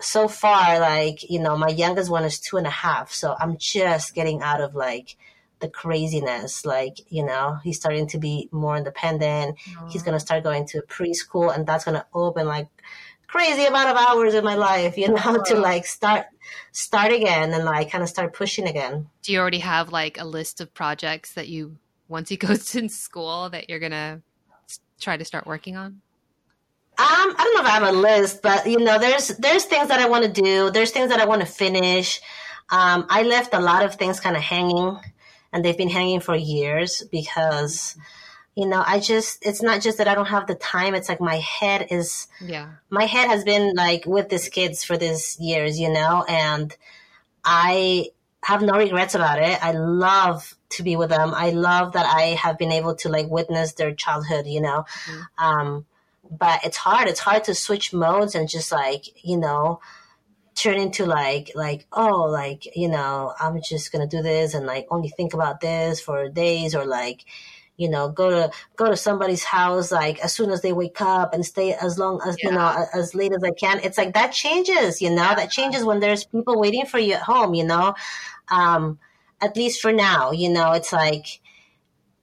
so 0.00 0.28
far, 0.28 0.80
like 0.80 1.30
you 1.30 1.40
know, 1.40 1.56
my 1.56 1.68
youngest 1.68 2.10
one 2.10 2.24
is 2.24 2.40
two 2.40 2.56
and 2.56 2.66
a 2.66 2.70
half, 2.70 3.12
so 3.12 3.34
I'm 3.38 3.56
just 3.58 4.14
getting 4.14 4.42
out 4.42 4.60
of 4.60 4.74
like 4.74 5.16
the 5.60 5.68
craziness. 5.68 6.64
Like, 6.64 6.98
you 7.08 7.24
know, 7.24 7.58
he's 7.62 7.76
starting 7.76 8.06
to 8.08 8.18
be 8.18 8.48
more 8.50 8.76
independent. 8.76 9.58
Mm. 9.58 9.90
He's 9.90 10.02
going 10.02 10.14
to 10.14 10.20
start 10.20 10.42
going 10.42 10.66
to 10.68 10.82
preschool 10.82 11.54
and 11.54 11.66
that's 11.66 11.84
going 11.84 11.96
to 11.96 12.06
open 12.12 12.46
like 12.46 12.68
crazy 13.26 13.64
amount 13.64 13.88
of 13.88 13.96
hours 13.96 14.34
in 14.34 14.42
my 14.42 14.56
life, 14.56 14.98
you 14.98 15.08
know, 15.08 15.42
to 15.46 15.54
like 15.56 15.86
start, 15.86 16.26
start 16.72 17.12
again 17.12 17.52
and 17.52 17.64
like 17.64 17.90
kind 17.90 18.02
of 18.02 18.08
start 18.08 18.32
pushing 18.32 18.66
again. 18.66 19.08
Do 19.22 19.32
you 19.32 19.38
already 19.38 19.60
have 19.60 19.92
like 19.92 20.18
a 20.18 20.24
list 20.24 20.60
of 20.60 20.74
projects 20.74 21.34
that 21.34 21.48
you, 21.48 21.76
once 22.08 22.28
he 22.28 22.36
goes 22.48 22.66
to 22.72 22.88
school 22.88 23.50
that 23.50 23.68
you're 23.70 23.78
going 23.78 23.92
to 23.92 24.22
try 25.00 25.16
to 25.16 25.24
start 25.24 25.46
working 25.46 25.76
on? 25.76 26.00
Um, 26.98 27.06
I 27.06 27.44
don't 27.44 27.54
know 27.54 27.62
if 27.62 27.66
I 27.66 27.70
have 27.70 27.94
a 27.94 27.98
list, 27.98 28.42
but 28.42 28.66
you 28.66 28.78
know, 28.78 28.98
there's 28.98 29.28
there's 29.38 29.64
things 29.64 29.88
that 29.88 30.00
I 30.00 30.06
want 30.06 30.24
to 30.26 30.42
do. 30.42 30.70
There's 30.70 30.90
things 30.90 31.08
that 31.08 31.18
I 31.18 31.24
want 31.24 31.40
to 31.40 31.46
finish. 31.46 32.20
Um, 32.70 33.06
I 33.08 33.22
left 33.22 33.54
a 33.54 33.60
lot 33.60 33.86
of 33.86 33.94
things 33.94 34.20
kind 34.20 34.36
of 34.36 34.42
hanging 34.42 34.98
and 35.52 35.64
they've 35.64 35.76
been 35.76 35.88
hanging 35.90 36.20
for 36.20 36.34
years 36.34 37.02
because 37.10 37.96
you 38.54 38.66
know 38.66 38.82
i 38.86 38.98
just 38.98 39.44
it's 39.46 39.62
not 39.62 39.80
just 39.80 39.98
that 39.98 40.08
i 40.08 40.14
don't 40.14 40.26
have 40.26 40.46
the 40.46 40.54
time 40.54 40.94
it's 40.94 41.08
like 41.08 41.20
my 41.20 41.36
head 41.36 41.86
is 41.90 42.26
yeah. 42.40 42.70
my 42.90 43.04
head 43.04 43.28
has 43.28 43.44
been 43.44 43.74
like 43.74 44.04
with 44.06 44.28
these 44.28 44.48
kids 44.48 44.84
for 44.84 44.96
these 44.96 45.38
years 45.40 45.78
you 45.78 45.92
know 45.92 46.24
and 46.28 46.76
i 47.44 48.06
have 48.42 48.62
no 48.62 48.72
regrets 48.72 49.14
about 49.14 49.38
it. 49.38 49.62
I 49.62 49.72
love 49.72 50.56
to 50.70 50.82
be 50.82 50.96
with 50.96 51.10
them. 51.10 51.34
I 51.34 51.50
love 51.50 51.92
that 51.92 52.06
i 52.06 52.34
have 52.34 52.58
been 52.58 52.72
able 52.72 52.94
to 52.96 53.08
like 53.08 53.28
witness 53.28 53.72
their 53.72 53.94
childhood 53.94 54.46
you 54.46 54.60
know. 54.60 54.84
Mm-hmm. 55.04 55.44
um 55.44 55.86
but 56.30 56.60
it's 56.64 56.76
hard. 56.76 57.08
It's 57.08 57.18
hard 57.18 57.44
to 57.44 57.54
switch 57.54 57.92
modes 57.92 58.34
and 58.34 58.48
just 58.48 58.70
like 58.70 59.24
you 59.24 59.36
know 59.36 59.80
turn 60.60 60.78
into 60.78 61.06
like 61.06 61.52
like 61.54 61.86
oh 61.92 62.24
like 62.24 62.76
you 62.76 62.88
know 62.88 63.32
i'm 63.40 63.60
just 63.62 63.92
gonna 63.92 64.06
do 64.06 64.22
this 64.22 64.52
and 64.54 64.66
like 64.66 64.86
only 64.90 65.08
think 65.08 65.32
about 65.32 65.60
this 65.60 66.00
for 66.00 66.28
days 66.28 66.74
or 66.74 66.84
like 66.84 67.24
you 67.80 67.88
know 67.88 68.10
go 68.10 68.28
to 68.28 68.50
go 68.76 68.90
to 68.90 68.96
somebody's 68.96 69.42
house 69.42 69.90
like 69.90 70.18
as 70.20 70.34
soon 70.34 70.50
as 70.50 70.60
they 70.60 70.72
wake 70.72 71.00
up 71.00 71.32
and 71.32 71.46
stay 71.46 71.72
as 71.72 71.98
long 71.98 72.20
as 72.26 72.36
yeah. 72.38 72.50
you 72.50 72.54
know 72.54 72.86
as 72.92 73.14
late 73.14 73.32
as 73.32 73.42
i 73.42 73.50
can. 73.52 73.80
It's 73.82 73.96
like 73.96 74.12
that 74.12 74.32
changes 74.32 75.00
you 75.00 75.08
know? 75.08 75.34
That 75.34 75.50
changes 75.50 75.82
when 75.82 75.98
there's 75.98 76.24
people 76.24 76.60
waiting 76.60 76.84
for 76.84 76.98
you 76.98 77.14
at 77.14 77.22
home 77.22 77.54
you 77.54 77.64
know? 77.64 77.94
Um 78.48 78.98
at 79.40 79.56
least 79.56 79.80
for 79.80 79.92
now 79.92 80.30
you 80.32 80.50
know? 80.50 80.72
It's 80.72 80.92
like 80.92 81.40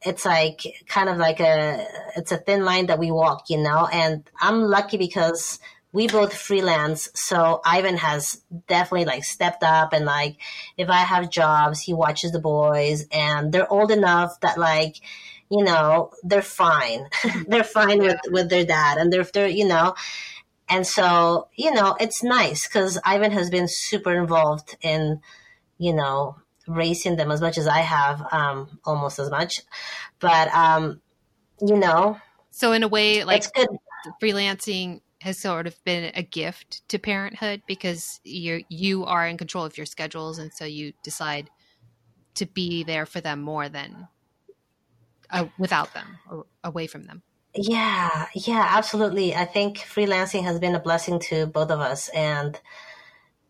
it's 0.04 0.26
like 0.26 0.62
kind 0.88 1.10
of 1.10 1.18
like 1.18 1.40
a 1.40 1.88
it's 2.16 2.32
a 2.32 2.38
thin 2.38 2.64
line 2.64 2.86
that 2.86 3.00
we 3.00 3.10
walk 3.10 3.50
you 3.50 3.58
know? 3.58 3.88
And 3.92 4.30
i'm 4.40 4.62
lucky 4.62 4.98
because 4.98 5.60
we 5.98 6.08
both 6.08 6.32
freelance. 6.32 7.10
So 7.16 7.60
Ivan 7.66 7.98
has 7.98 8.40
definitely 8.68 9.06
like 9.06 9.24
stepped 9.24 9.64
up 9.64 9.94
and 9.94 10.06
like, 10.06 10.38
if 10.78 10.90
I 10.92 11.00
have 11.00 11.32
jobs, 11.32 11.82
he 11.82 11.92
watches 11.92 12.32
the 12.32 12.40
boys 12.40 13.08
and 13.12 13.52
they're 13.52 13.72
old 13.74 13.90
enough 13.90 14.40
that 14.42 14.60
like, 14.60 14.98
you 15.50 15.64
know, 15.64 16.12
they're 16.22 16.44
fine. 16.44 17.08
they're 17.48 17.64
fine 17.64 18.04
yeah. 18.04 18.10
with, 18.10 18.20
with 18.30 18.50
their 18.52 18.64
dad 18.64 19.00
and 19.00 19.12
they're, 19.12 19.24
they're, 19.24 19.48
you 19.48 19.68
know, 19.68 19.96
and 20.70 20.86
so, 20.86 21.48
you 21.56 21.74
know, 21.74 21.98
it's 22.00 22.22
nice 22.22 22.68
because 22.68 23.00
Ivan 23.04 23.32
has 23.32 23.50
been 23.50 23.68
super 23.68 24.14
involved 24.14 24.78
in, 24.82 25.22
you 25.80 25.96
know, 25.96 26.36
raising 26.68 27.16
them 27.16 27.32
as 27.32 27.42
much 27.42 27.58
as 27.58 27.68
I 27.68 27.80
have, 27.80 28.22
um, 28.32 28.80
almost 28.86 29.18
as 29.18 29.32
much. 29.32 29.64
But, 30.20 30.54
um, 30.54 31.02
you 31.60 31.76
know. 31.76 32.20
So 32.52 32.74
in 32.74 32.84
a 32.84 32.88
way, 32.88 33.24
like 33.24 33.46
freelancing 34.22 35.02
has 35.28 35.38
sort 35.38 35.68
of 35.68 35.84
been 35.84 36.10
a 36.16 36.24
gift 36.24 36.88
to 36.88 36.98
parenthood 36.98 37.62
because 37.68 38.22
you 38.24 38.64
you 38.70 39.04
are 39.04 39.28
in 39.28 39.38
control 39.38 39.66
of 39.66 39.78
your 39.78 39.86
schedules 39.86 40.40
and 40.40 40.54
so 40.54 40.64
you 40.64 40.94
decide 41.04 41.50
to 42.36 42.46
be 42.46 42.84
there 42.84 43.06
for 43.06 43.20
them 43.20 43.42
more 43.42 43.68
than 43.68 44.08
uh, 45.30 45.46
without 45.58 45.94
them 45.94 46.18
or 46.32 46.46
away 46.64 46.88
from 46.88 47.04
them. 47.04 47.22
Yeah, 47.54 48.28
yeah, 48.36 48.68
absolutely. 48.70 49.36
I 49.36 49.44
think 49.44 49.80
freelancing 49.80 50.44
has 50.44 50.60
been 50.60 50.76
a 50.76 50.80
blessing 50.80 51.20
to 51.30 51.46
both 51.46 51.72
of 51.72 51.82
us 51.82 52.08
and 52.10 52.58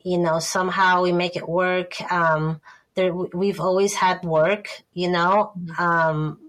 you 0.04 0.18
know, 0.18 0.40
somehow 0.40 1.04
we 1.04 1.12
make 1.12 1.36
it 1.36 1.48
work. 1.48 2.00
Um, 2.12 2.62
there, 2.96 3.14
we've 3.14 3.60
always 3.60 3.94
had 3.94 4.24
work, 4.24 4.70
you 4.94 5.12
know, 5.12 5.52
mm-hmm. 5.60 5.84
um, 5.84 6.40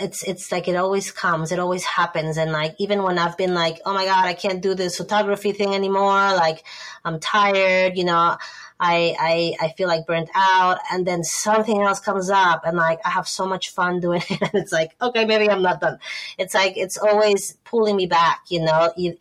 it's 0.00 0.22
it's 0.22 0.52
like 0.52 0.68
it 0.68 0.76
always 0.76 1.10
comes 1.10 1.52
it 1.52 1.58
always 1.58 1.84
happens. 1.84 2.36
And 2.36 2.52
like 2.52 2.74
even 2.78 3.02
when 3.02 3.18
i've 3.18 3.36
been 3.36 3.54
like 3.54 3.80
oh 3.84 3.94
my 3.94 4.04
god 4.04 4.26
i 4.26 4.34
can't 4.34 4.62
do 4.62 4.74
this 4.74 4.96
photography 4.96 5.52
thing 5.52 5.74
anymore 5.74 6.34
like 6.44 6.64
i'm 7.04 7.18
tired 7.20 7.96
you 7.96 8.04
know 8.04 8.36
i 8.80 9.16
i 9.18 9.54
i 9.60 9.68
feel 9.76 9.88
like 9.88 10.06
burnt 10.06 10.30
out. 10.34 10.78
And 10.92 11.06
then 11.06 11.24
something 11.24 11.82
else 11.82 12.00
comes 12.00 12.30
up 12.30 12.62
and 12.64 12.76
like 12.76 13.00
i 13.04 13.10
have 13.10 13.28
so 13.28 13.46
much 13.46 13.70
fun 13.70 14.00
doing 14.00 14.22
it. 14.28 14.40
And 14.52 14.62
it's 14.62 14.72
like 14.72 14.94
okay 15.00 15.24
maybe 15.24 15.50
i'm 15.50 15.62
not 15.62 15.80
done. 15.80 15.98
It's 16.38 16.54
like 16.54 16.76
it's 16.76 16.96
always 16.96 17.58
pulling 17.64 17.96
me 17.96 18.06
back 18.06 18.42
you 18.48 18.62
know? 18.62 18.92
If, 18.96 19.18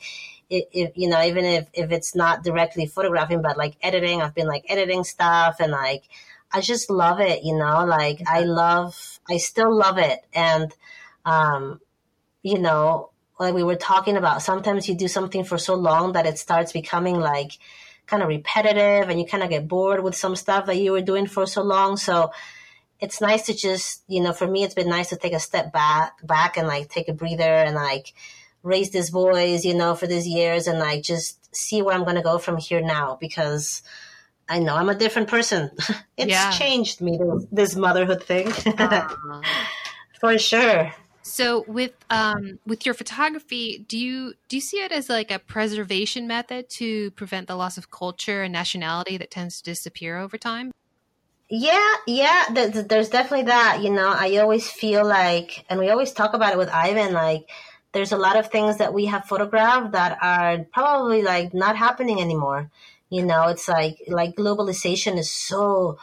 you 0.96 1.10
know 1.10 1.22
even 1.22 1.44
if 1.44 1.68
if 1.74 1.92
it's 1.92 2.16
not 2.16 2.42
directly 2.42 2.86
photographing 2.86 3.42
but 3.42 3.58
like 3.58 3.76
editing 3.82 4.22
i've 4.22 4.34
been 4.34 4.48
like 4.48 4.64
editing 4.70 5.04
stuff 5.04 5.58
and 5.60 5.74
like 5.74 6.04
I 6.52 6.62
just 6.62 6.90
love 6.90 7.20
it, 7.20 7.44
you 7.44 7.58
know, 7.58 7.86
like 7.86 8.22
I 8.26 8.42
love, 8.42 9.20
I 9.30 9.38
still 9.38 9.76
love 9.76 9.98
it. 9.98 10.20
And, 10.34 10.74
um, 11.26 11.82
you 12.42 12.60
know, 12.60 13.12
like 13.40 13.54
we 13.54 13.64
were 13.64 13.76
talking 13.76 14.18
about, 14.18 14.42
sometimes 14.42 14.88
you 14.88 14.96
do 14.96 15.08
something 15.08 15.44
for 15.44 15.58
so 15.58 15.76
long 15.76 16.14
that 16.14 16.26
it 16.26 16.40
starts 16.40 16.72
becoming 16.72 17.20
like 17.20 17.52
kind 18.06 18.24
of 18.24 18.30
repetitive 18.30 19.10
and 19.10 19.20
you 19.20 19.26
kind 19.26 19.44
of 19.44 19.50
get 19.50 19.68
bored 19.68 20.02
with 20.04 20.16
some 20.16 20.36
stuff 20.36 20.66
that 20.68 20.78
you 20.78 20.92
were 20.94 21.02
doing 21.02 21.28
for 21.28 21.46
so 21.46 21.62
long. 21.62 21.98
So 21.98 22.32
it's 23.00 23.22
nice 23.22 23.46
to 23.48 23.54
just, 23.54 24.04
you 24.08 24.22
know, 24.22 24.34
for 24.34 24.48
me, 24.48 24.64
it's 24.64 24.74
been 24.74 24.90
nice 24.90 25.10
to 25.10 25.18
take 25.18 25.34
a 25.34 25.40
step 25.40 25.74
back, 25.74 26.26
back 26.26 26.58
and 26.58 26.68
like 26.68 26.90
take 26.90 27.10
a 27.10 27.14
breather 27.14 27.44
and 27.44 27.76
like 27.76 28.14
raise 28.64 28.92
these 28.92 29.12
boys, 29.12 29.66
you 29.66 29.76
know, 29.76 29.94
for 29.94 30.08
these 30.08 30.28
years 30.28 30.68
and 30.68 30.80
like 30.80 31.04
just 31.04 31.54
see 31.56 31.82
where 31.82 31.94
I'm 31.94 32.06
going 32.06 32.16
to 32.16 32.22
go 32.22 32.38
from 32.38 32.58
here 32.58 32.82
now 32.82 33.18
because, 33.20 33.84
I 34.50 34.60
know 34.60 34.76
I'm 34.76 34.90
a 34.90 34.96
different 34.96 35.28
person. 35.28 35.72
it's 36.18 36.32
yeah. 36.32 36.52
changed 36.52 37.02
me 37.02 37.20
this 37.52 37.76
motherhood 37.76 38.24
thing 38.24 38.48
uh-huh. 38.48 39.42
for 40.20 40.38
sure. 40.38 40.94
So 41.28 41.66
with 41.68 41.92
um, 42.10 42.60
with 42.66 42.86
your 42.86 42.96
photography, 42.96 43.86
do 43.88 43.98
you 43.98 44.34
do 44.48 44.56
you 44.56 44.62
see 44.62 44.78
it 44.78 44.94
as 44.94 45.10
like 45.10 45.30
a 45.30 45.40
preservation 45.40 46.26
method 46.26 46.70
to 46.78 47.12
prevent 47.12 47.48
the 47.48 47.56
loss 47.56 47.78
of 47.78 47.92
culture 47.92 48.44
and 48.44 48.54
nationality 48.54 49.18
that 49.18 49.30
tends 49.30 49.58
to 49.58 49.72
disappear 49.72 50.18
over 50.18 50.38
time? 50.38 50.72
Yeah, 51.50 51.96
yeah. 52.08 52.46
There's 52.52 53.10
definitely 53.10 53.46
that. 53.46 53.80
You 53.82 53.92
know, 53.92 54.10
I 54.10 54.38
always 54.38 54.70
feel 54.70 55.06
like, 55.06 55.66
and 55.70 55.80
we 55.80 55.90
always 55.90 56.14
talk 56.14 56.34
about 56.34 56.54
it 56.54 56.58
with 56.58 56.70
Ivan. 56.70 57.14
Like, 57.14 57.50
there's 57.92 58.12
a 58.12 58.18
lot 58.18 58.38
of 58.38 58.48
things 58.48 58.78
that 58.78 58.94
we 58.94 59.06
have 59.06 59.26
photographed 59.26 59.92
that 59.92 60.18
are 60.22 60.66
probably 60.74 61.24
like 61.24 61.54
not 61.54 61.76
happening 61.76 62.22
anymore 62.22 62.70
you 63.10 63.24
know, 63.24 63.48
it's 63.48 63.68
like 63.68 64.02
like 64.08 64.36
globalization 64.36 65.18
is 65.18 65.32
so 65.32 65.98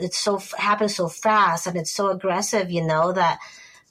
it's 0.00 0.18
so 0.18 0.38
happens 0.58 0.94
so 0.96 1.08
fast 1.08 1.66
and 1.66 1.76
it's 1.76 1.92
so 1.92 2.10
aggressive. 2.10 2.70
You 2.70 2.86
know 2.86 3.12
that 3.12 3.38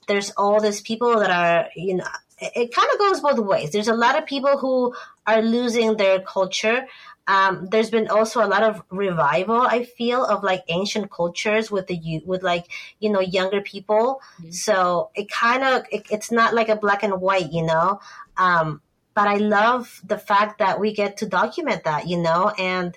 there's 0.08 0.32
all 0.32 0.60
these 0.60 0.82
people 0.82 1.20
that 1.20 1.32
are 1.32 1.70
you 1.76 1.96
know 1.96 2.08
it, 2.40 2.52
it 2.56 2.76
kind 2.76 2.88
of 2.94 3.00
goes 3.00 3.20
both 3.20 3.40
ways. 3.40 3.72
There's 3.72 3.88
a 3.88 3.96
lot 3.96 4.18
of 4.18 4.26
people 4.26 4.58
who 4.58 4.96
are 5.26 5.42
losing 5.42 5.98
their 5.98 6.20
culture. 6.20 6.86
Um, 7.28 7.70
there's 7.72 7.90
been 7.90 8.08
also 8.08 8.46
a 8.46 8.48
lot 8.48 8.62
of 8.62 8.84
revival. 8.92 9.62
I 9.62 9.84
feel 9.84 10.24
of 10.24 10.44
like 10.44 10.64
ancient 10.68 11.10
cultures 11.10 11.72
with 11.72 11.88
the 11.88 11.96
youth, 11.96 12.26
with 12.26 12.44
like 12.44 12.66
you 13.00 13.10
know 13.10 13.22
younger 13.22 13.62
people. 13.62 14.22
Mm-hmm. 14.40 14.52
So 14.52 15.10
it 15.16 15.32
kind 15.32 15.64
of 15.64 15.84
it, 15.92 16.06
it's 16.12 16.32
not 16.32 16.54
like 16.54 16.70
a 16.70 16.76
black 16.76 17.02
and 17.02 17.20
white, 17.20 17.52
you 17.52 17.64
know. 17.64 18.00
Um, 18.38 18.82
but 19.16 19.28
I 19.30 19.38
love 19.38 20.02
the 20.06 20.18
fact 20.18 20.60
that 20.60 20.80
we 20.80 20.94
get 20.94 21.18
to 21.18 21.26
document 21.26 21.86
that, 21.86 22.08
you 22.08 22.18
know, 22.18 22.50
and 22.50 22.96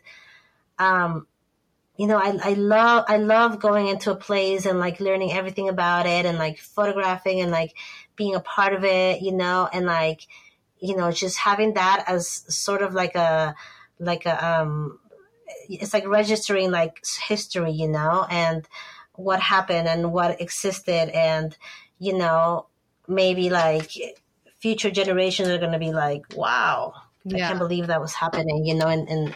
um, 0.79 1.27
you 1.97 2.07
know, 2.07 2.19
I, 2.19 2.39
I 2.43 2.53
love 2.55 3.05
I 3.09 3.17
love 3.17 3.61
going 3.61 3.89
into 3.89 4.11
a 4.11 4.17
place 4.17 4.67
and 4.67 4.79
like 4.79 5.01
learning 5.01 5.33
everything 5.33 5.69
about 5.69 6.07
it 6.07 6.27
and 6.27 6.37
like 6.37 6.59
photographing 6.59 7.41
and 7.41 7.51
like 7.51 7.75
being 8.17 8.35
a 8.35 8.41
part 8.41 8.75
of 8.75 8.85
it, 8.85 9.23
you 9.23 9.33
know, 9.33 9.69
and 9.73 9.87
like 9.87 10.27
you 10.81 10.97
know, 10.97 11.11
just 11.11 11.39
having 11.39 11.75
that 11.75 12.05
as 12.07 12.29
sort 12.55 12.83
of 12.83 12.95
like 12.95 13.15
a 13.15 13.55
like 13.99 14.27
a 14.27 14.61
um 14.61 14.99
it's 15.69 15.95
like 15.95 16.07
registering 16.07 16.71
like 16.71 17.05
history, 17.27 17.73
you 17.73 17.89
know, 17.89 18.27
and 18.29 18.69
what 19.15 19.41
happened 19.41 19.89
and 19.89 20.13
what 20.13 20.41
existed 20.41 21.09
and 21.11 21.57
you 21.99 22.17
know, 22.17 22.67
maybe 23.09 23.51
like 23.51 23.93
future 24.61 24.91
generations 24.91 25.49
are 25.49 25.59
going 25.59 25.73
to 25.73 25.79
be 25.79 25.93
like, 25.93 26.23
wow, 26.35 26.95
yeah. 27.25 27.37
I 27.37 27.49
can't 27.49 27.59
believe 27.59 27.87
that 27.89 28.01
was 28.01 28.15
happening, 28.15 28.65
you 28.65 28.75
know, 28.75 28.87
and, 28.87 29.09
and 29.09 29.35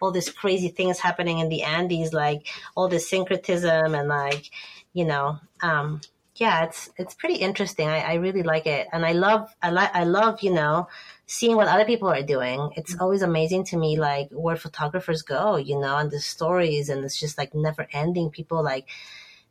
all 0.00 0.10
these 0.10 0.30
crazy 0.30 0.68
things 0.68 0.98
happening 0.98 1.38
in 1.38 1.48
the 1.48 1.62
Andes, 1.62 2.12
like 2.12 2.48
all 2.76 2.88
this 2.88 3.08
syncretism 3.08 3.94
and 3.94 4.08
like, 4.08 4.50
you 4.92 5.04
know, 5.04 5.38
um, 5.62 6.00
yeah, 6.38 6.64
it's 6.64 6.90
it's 6.96 7.14
pretty 7.14 7.36
interesting. 7.36 7.88
I, 7.88 8.00
I 8.00 8.14
really 8.14 8.42
like 8.42 8.66
it, 8.66 8.86
and 8.92 9.04
I 9.04 9.12
love 9.12 9.52
I 9.60 9.70
like 9.70 9.90
I 9.94 10.04
love 10.04 10.40
you 10.42 10.52
know 10.52 10.88
seeing 11.26 11.56
what 11.56 11.68
other 11.68 11.84
people 11.84 12.08
are 12.08 12.22
doing. 12.22 12.70
It's 12.76 12.94
mm-hmm. 12.94 13.02
always 13.02 13.22
amazing 13.22 13.64
to 13.66 13.76
me, 13.76 13.98
like 13.98 14.28
where 14.30 14.56
photographers 14.56 15.22
go, 15.22 15.56
you 15.56 15.78
know, 15.78 15.96
and 15.96 16.10
the 16.10 16.20
stories, 16.20 16.88
and 16.88 17.04
it's 17.04 17.18
just 17.18 17.38
like 17.38 17.54
never 17.54 17.88
ending. 17.92 18.30
People 18.30 18.62
like 18.62 18.86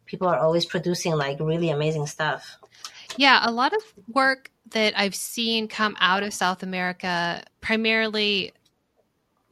people 0.06 0.28
are 0.28 0.40
always 0.40 0.66
producing 0.66 1.14
like 1.14 1.40
really 1.40 1.70
amazing 1.70 2.08
stuff. 2.08 2.58
Yeah, 3.16 3.40
a 3.44 3.52
lot 3.52 3.74
of 3.74 3.82
work 4.10 4.52
that 4.72 4.94
I've 4.98 5.16
seen 5.16 5.68
come 5.68 5.96
out 6.00 6.24
of 6.24 6.34
South 6.34 6.64
America, 6.64 7.42
primarily 7.62 8.52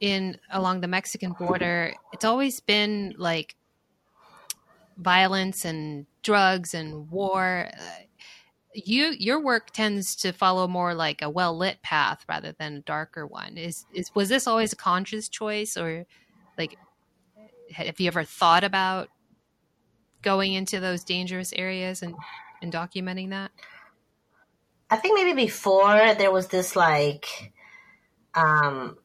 in 0.00 0.38
along 0.50 0.80
the 0.80 0.88
Mexican 0.88 1.32
border, 1.32 1.94
it's 2.12 2.24
always 2.24 2.60
been 2.60 3.14
like 3.16 3.56
violence 4.98 5.64
and 5.64 6.06
drugs 6.22 6.74
and 6.74 7.10
war. 7.10 7.68
Uh, 7.72 7.82
you 8.74 9.14
your 9.18 9.40
work 9.40 9.70
tends 9.70 10.14
to 10.16 10.32
follow 10.32 10.68
more 10.68 10.94
like 10.94 11.22
a 11.22 11.30
well 11.30 11.56
lit 11.56 11.80
path 11.82 12.24
rather 12.28 12.52
than 12.58 12.76
a 12.76 12.80
darker 12.80 13.26
one. 13.26 13.56
Is 13.56 13.86
is 13.94 14.14
was 14.14 14.28
this 14.28 14.46
always 14.46 14.72
a 14.72 14.76
conscious 14.76 15.28
choice, 15.28 15.76
or 15.78 16.04
like 16.58 16.76
have 17.72 17.98
you 17.98 18.06
ever 18.08 18.24
thought 18.24 18.64
about 18.64 19.08
going 20.22 20.52
into 20.52 20.80
those 20.80 21.04
dangerous 21.04 21.52
areas 21.54 22.02
and 22.02 22.14
and 22.66 22.72
documenting 22.72 23.30
that? 23.30 23.52
I 24.90 24.96
think 24.96 25.14
maybe 25.14 25.44
before 25.44 26.14
there 26.14 26.30
was 26.30 26.48
this 26.48 26.76
like 26.76 27.52
um 28.34 28.98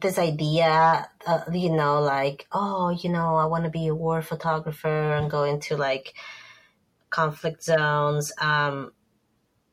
this 0.00 0.18
idea, 0.18 1.08
uh, 1.26 1.40
you 1.52 1.70
know, 1.70 2.00
like, 2.00 2.46
oh, 2.52 2.90
you 2.90 3.10
know, 3.10 3.36
I 3.36 3.46
want 3.46 3.64
to 3.64 3.70
be 3.70 3.88
a 3.88 3.94
war 3.94 4.22
photographer 4.22 5.12
and 5.14 5.30
go 5.30 5.44
into 5.44 5.76
like 5.76 6.14
conflict 7.10 7.64
zones. 7.64 8.32
Um, 8.38 8.92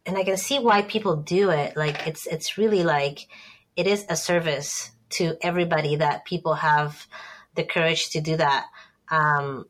and 0.05 0.17
I 0.17 0.23
can 0.23 0.37
see 0.37 0.57
why 0.59 0.83
people 0.83 1.17
do 1.17 1.49
it. 1.49 1.75
Like, 1.75 2.07
it's 2.07 2.27
it's 2.27 2.57
really 2.57 2.83
like 2.83 3.27
it 3.75 3.87
is 3.87 4.05
a 4.09 4.15
service 4.15 4.91
to 5.09 5.35
everybody 5.41 5.97
that 5.97 6.25
people 6.25 6.55
have 6.55 7.07
the 7.55 7.63
courage 7.63 8.11
to 8.11 8.21
do 8.21 8.37
that. 8.37 8.65
Um, 9.09 9.65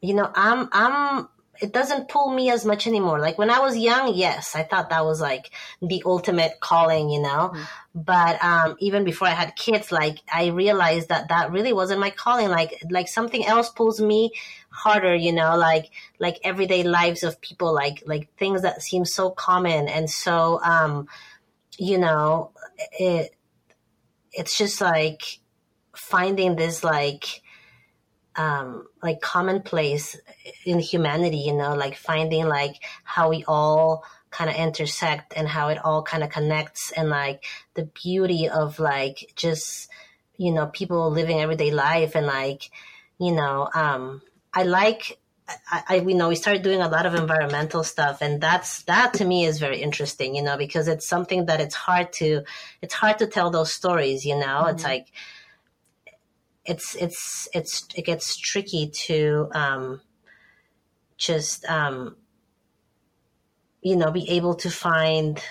you 0.00 0.14
know, 0.14 0.30
I'm 0.34 0.68
I'm 0.72 1.28
it 1.62 1.72
doesn't 1.72 2.08
pull 2.08 2.32
me 2.34 2.50
as 2.50 2.64
much 2.64 2.88
anymore. 2.88 3.20
Like 3.20 3.38
when 3.38 3.48
I 3.48 3.60
was 3.60 3.78
young, 3.78 4.14
yes, 4.14 4.56
I 4.56 4.64
thought 4.64 4.90
that 4.90 5.04
was 5.04 5.20
like 5.20 5.50
the 5.80 6.02
ultimate 6.04 6.58
calling, 6.58 7.08
you 7.08 7.22
know. 7.22 7.52
Mm. 7.54 7.66
But 7.94 8.44
um, 8.44 8.76
even 8.80 9.04
before 9.04 9.28
I 9.28 9.32
had 9.32 9.54
kids, 9.54 9.92
like 9.92 10.18
I 10.30 10.48
realized 10.48 11.08
that 11.10 11.28
that 11.28 11.52
really 11.52 11.72
wasn't 11.72 12.00
my 12.00 12.10
calling. 12.10 12.48
Like 12.48 12.82
like 12.90 13.06
something 13.06 13.46
else 13.46 13.68
pulls 13.70 14.00
me 14.00 14.32
harder, 14.70 15.14
you 15.14 15.32
know. 15.32 15.56
Like 15.56 15.90
like 16.18 16.40
everyday 16.42 16.82
lives 16.82 17.22
of 17.22 17.40
people, 17.40 17.72
like 17.72 18.02
like 18.06 18.28
things 18.36 18.62
that 18.62 18.82
seem 18.82 19.04
so 19.04 19.30
common 19.30 19.88
and 19.88 20.10
so, 20.10 20.60
um, 20.64 21.06
you 21.78 21.98
know, 21.98 22.50
it 22.98 23.36
it's 24.32 24.58
just 24.58 24.80
like 24.80 25.38
finding 25.94 26.56
this 26.56 26.82
like 26.82 27.42
um, 28.36 28.86
like 29.02 29.20
commonplace 29.20 30.16
in 30.64 30.78
humanity, 30.78 31.38
you 31.38 31.54
know, 31.54 31.74
like 31.74 31.96
finding 31.96 32.46
like 32.46 32.76
how 33.04 33.30
we 33.30 33.44
all 33.46 34.04
kind 34.30 34.48
of 34.48 34.56
intersect 34.56 35.34
and 35.36 35.46
how 35.46 35.68
it 35.68 35.78
all 35.84 36.02
kind 36.02 36.24
of 36.24 36.30
connects 36.30 36.90
and 36.92 37.10
like 37.10 37.44
the 37.74 37.84
beauty 37.84 38.48
of 38.48 38.78
like 38.78 39.32
just, 39.36 39.88
you 40.36 40.52
know, 40.52 40.66
people 40.66 41.10
living 41.10 41.40
everyday 41.40 41.70
life 41.70 42.14
and 42.14 42.26
like, 42.26 42.70
you 43.18 43.32
know, 43.32 43.68
um, 43.74 44.22
I 44.54 44.62
like, 44.62 45.18
I, 45.70 45.82
I, 45.88 46.00
we 46.00 46.14
know 46.14 46.28
we 46.28 46.36
started 46.36 46.62
doing 46.62 46.80
a 46.80 46.88
lot 46.88 47.04
of 47.04 47.14
environmental 47.14 47.84
stuff 47.84 48.22
and 48.22 48.40
that's, 48.40 48.82
that 48.84 49.14
to 49.14 49.24
me 49.24 49.44
is 49.44 49.58
very 49.58 49.82
interesting, 49.82 50.34
you 50.34 50.42
know, 50.42 50.56
because 50.56 50.88
it's 50.88 51.06
something 51.06 51.46
that 51.46 51.60
it's 51.60 51.74
hard 51.74 52.12
to, 52.14 52.42
it's 52.80 52.94
hard 52.94 53.18
to 53.18 53.26
tell 53.26 53.50
those 53.50 53.72
stories, 53.72 54.24
you 54.24 54.38
know, 54.38 54.46
mm-hmm. 54.46 54.74
it's 54.74 54.84
like, 54.84 55.08
it's 56.64 56.94
it's 56.94 57.48
it's 57.52 57.88
it 57.96 58.04
gets 58.04 58.36
tricky 58.36 58.90
to 59.06 59.48
um, 59.52 60.00
just 61.26 61.64
um, 61.66 62.16
you 63.80 63.96
know 63.96 64.10
be 64.10 64.28
able 64.30 64.54
to 64.54 64.70
find 64.70 65.42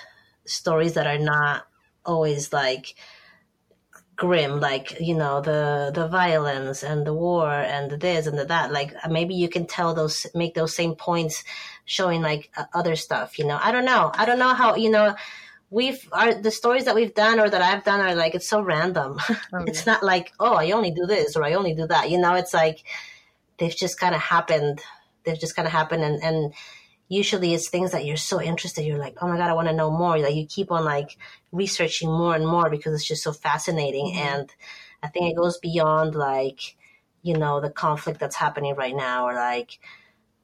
stories 0.45 0.93
that 0.93 1.07
are 1.07 1.19
not 1.19 1.67
always 2.05 2.51
like 2.51 2.95
grim 4.15 4.59
like 4.59 4.99
you 4.99 5.15
know 5.15 5.41
the 5.41 5.91
the 5.93 6.07
violence 6.07 6.83
and 6.83 7.07
the 7.07 7.13
war 7.13 7.49
and 7.49 7.89
the 7.89 7.97
this 7.97 8.27
and 8.27 8.37
the 8.37 8.45
that 8.45 8.71
like 8.71 8.93
maybe 9.09 9.33
you 9.33 9.49
can 9.49 9.65
tell 9.65 9.93
those 9.93 10.27
make 10.35 10.53
those 10.53 10.75
same 10.75 10.93
points 10.95 11.43
showing 11.85 12.21
like 12.21 12.51
uh, 12.55 12.65
other 12.73 12.95
stuff 12.95 13.39
you 13.39 13.45
know 13.45 13.59
i 13.63 13.71
don't 13.71 13.85
know 13.85 14.11
i 14.15 14.25
don't 14.25 14.37
know 14.37 14.53
how 14.53 14.75
you 14.75 14.89
know 14.89 15.15
we've 15.71 16.07
our 16.11 16.35
the 16.35 16.51
stories 16.51 16.85
that 16.85 16.93
we've 16.93 17.15
done 17.15 17.39
or 17.39 17.49
that 17.49 17.61
I've 17.61 17.83
done 17.83 18.01
are 18.01 18.13
like 18.13 18.35
it's 18.35 18.47
so 18.47 18.61
random. 18.61 19.17
Oh, 19.53 19.63
it's 19.65 19.87
not 19.87 20.03
like 20.03 20.33
oh 20.39 20.53
I 20.53 20.71
only 20.71 20.91
do 20.91 21.07
this 21.07 21.35
or 21.35 21.43
I 21.43 21.53
only 21.53 21.73
do 21.73 21.87
that. 21.87 22.11
You 22.11 22.19
know, 22.19 22.35
it's 22.35 22.53
like 22.53 22.83
they've 23.57 23.75
just 23.75 23.99
kind 23.99 24.13
of 24.13 24.21
happened. 24.21 24.81
They've 25.23 25.39
just 25.39 25.55
kind 25.55 25.67
of 25.67 25.71
happen 25.71 26.01
and 26.01 26.21
and 26.23 26.53
usually 27.07 27.53
it's 27.53 27.69
things 27.69 27.91
that 27.91 28.05
you're 28.05 28.15
so 28.15 28.41
interested. 28.41 28.85
You're 28.85 28.97
like, 28.97 29.17
oh 29.21 29.27
my 29.27 29.37
god, 29.37 29.49
I 29.49 29.53
want 29.53 29.67
to 29.67 29.75
know 29.75 29.91
more. 29.91 30.17
Like 30.17 30.35
you 30.35 30.45
keep 30.45 30.71
on 30.71 30.85
like 30.85 31.17
researching 31.51 32.09
more 32.09 32.35
and 32.35 32.47
more 32.47 32.69
because 32.69 32.93
it's 32.93 33.07
just 33.07 33.23
so 33.23 33.33
fascinating. 33.33 34.13
Mm-hmm. 34.13 34.27
And 34.27 34.49
I 35.03 35.07
think 35.07 35.31
it 35.31 35.35
goes 35.35 35.57
beyond 35.57 36.15
like 36.15 36.75
you 37.21 37.37
know 37.37 37.61
the 37.61 37.69
conflict 37.69 38.19
that's 38.19 38.35
happening 38.35 38.75
right 38.75 38.95
now 38.95 39.27
or 39.27 39.33
like 39.33 39.77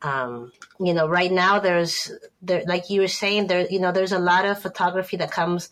um, 0.02 0.52
you 0.80 0.94
know, 0.94 1.08
right 1.08 1.32
now 1.32 1.60
there's 1.60 2.12
there, 2.42 2.64
like 2.68 2.90
you 2.90 3.02
were 3.02 3.08
saying, 3.08 3.48
there, 3.48 3.66
you 3.68 3.80
know, 3.80 3.92
there's 3.92 4.12
a 4.12 4.20
lot 4.20 4.46
of 4.46 4.62
photography 4.62 5.18
that 5.18 5.32
comes 5.32 5.70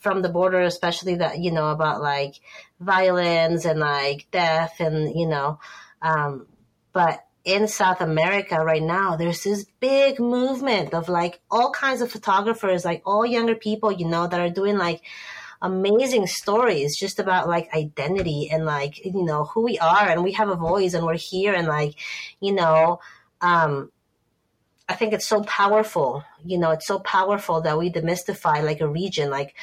from 0.00 0.22
the 0.22 0.28
border, 0.28 0.60
especially 0.62 1.16
that 1.16 1.38
you 1.38 1.52
know 1.52 1.70
about 1.70 2.00
like 2.00 2.34
violence 2.80 3.64
and 3.64 3.78
like 3.78 4.26
death 4.30 4.80
and 4.80 5.14
you 5.14 5.28
know, 5.28 5.60
um, 6.02 6.46
but 6.92 7.24
in 7.48 7.66
South 7.66 8.02
America 8.02 8.62
right 8.62 8.82
now, 8.82 9.16
there's 9.16 9.42
this 9.42 9.64
big 9.80 10.20
movement 10.20 10.92
of 10.92 11.08
like 11.08 11.40
all 11.50 11.70
kinds 11.70 12.02
of 12.02 12.12
photographers, 12.12 12.84
like 12.84 13.00
all 13.06 13.24
younger 13.24 13.54
people, 13.54 13.90
you 13.90 14.06
know, 14.06 14.26
that 14.26 14.38
are 14.38 14.50
doing 14.50 14.76
like 14.76 15.00
amazing 15.62 16.26
stories 16.26 16.94
just 16.94 17.18
about 17.18 17.48
like 17.48 17.72
identity 17.74 18.50
and 18.52 18.66
like, 18.66 19.02
you 19.02 19.24
know, 19.24 19.44
who 19.44 19.62
we 19.62 19.78
are 19.78 20.08
and 20.10 20.22
we 20.22 20.32
have 20.32 20.50
a 20.50 20.56
voice 20.56 20.92
and 20.92 21.06
we're 21.06 21.16
here 21.16 21.54
and 21.54 21.66
like, 21.66 21.94
you 22.38 22.52
know, 22.52 23.00
um, 23.40 23.90
I 24.86 24.94
think 24.94 25.14
it's 25.14 25.26
so 25.26 25.42
powerful. 25.44 26.24
You 26.44 26.58
know, 26.58 26.72
it's 26.72 26.86
so 26.86 26.98
powerful 26.98 27.62
that 27.62 27.78
we 27.78 27.90
demystify 27.90 28.62
like 28.62 28.82
a 28.82 28.88
region, 28.88 29.30
like, 29.30 29.54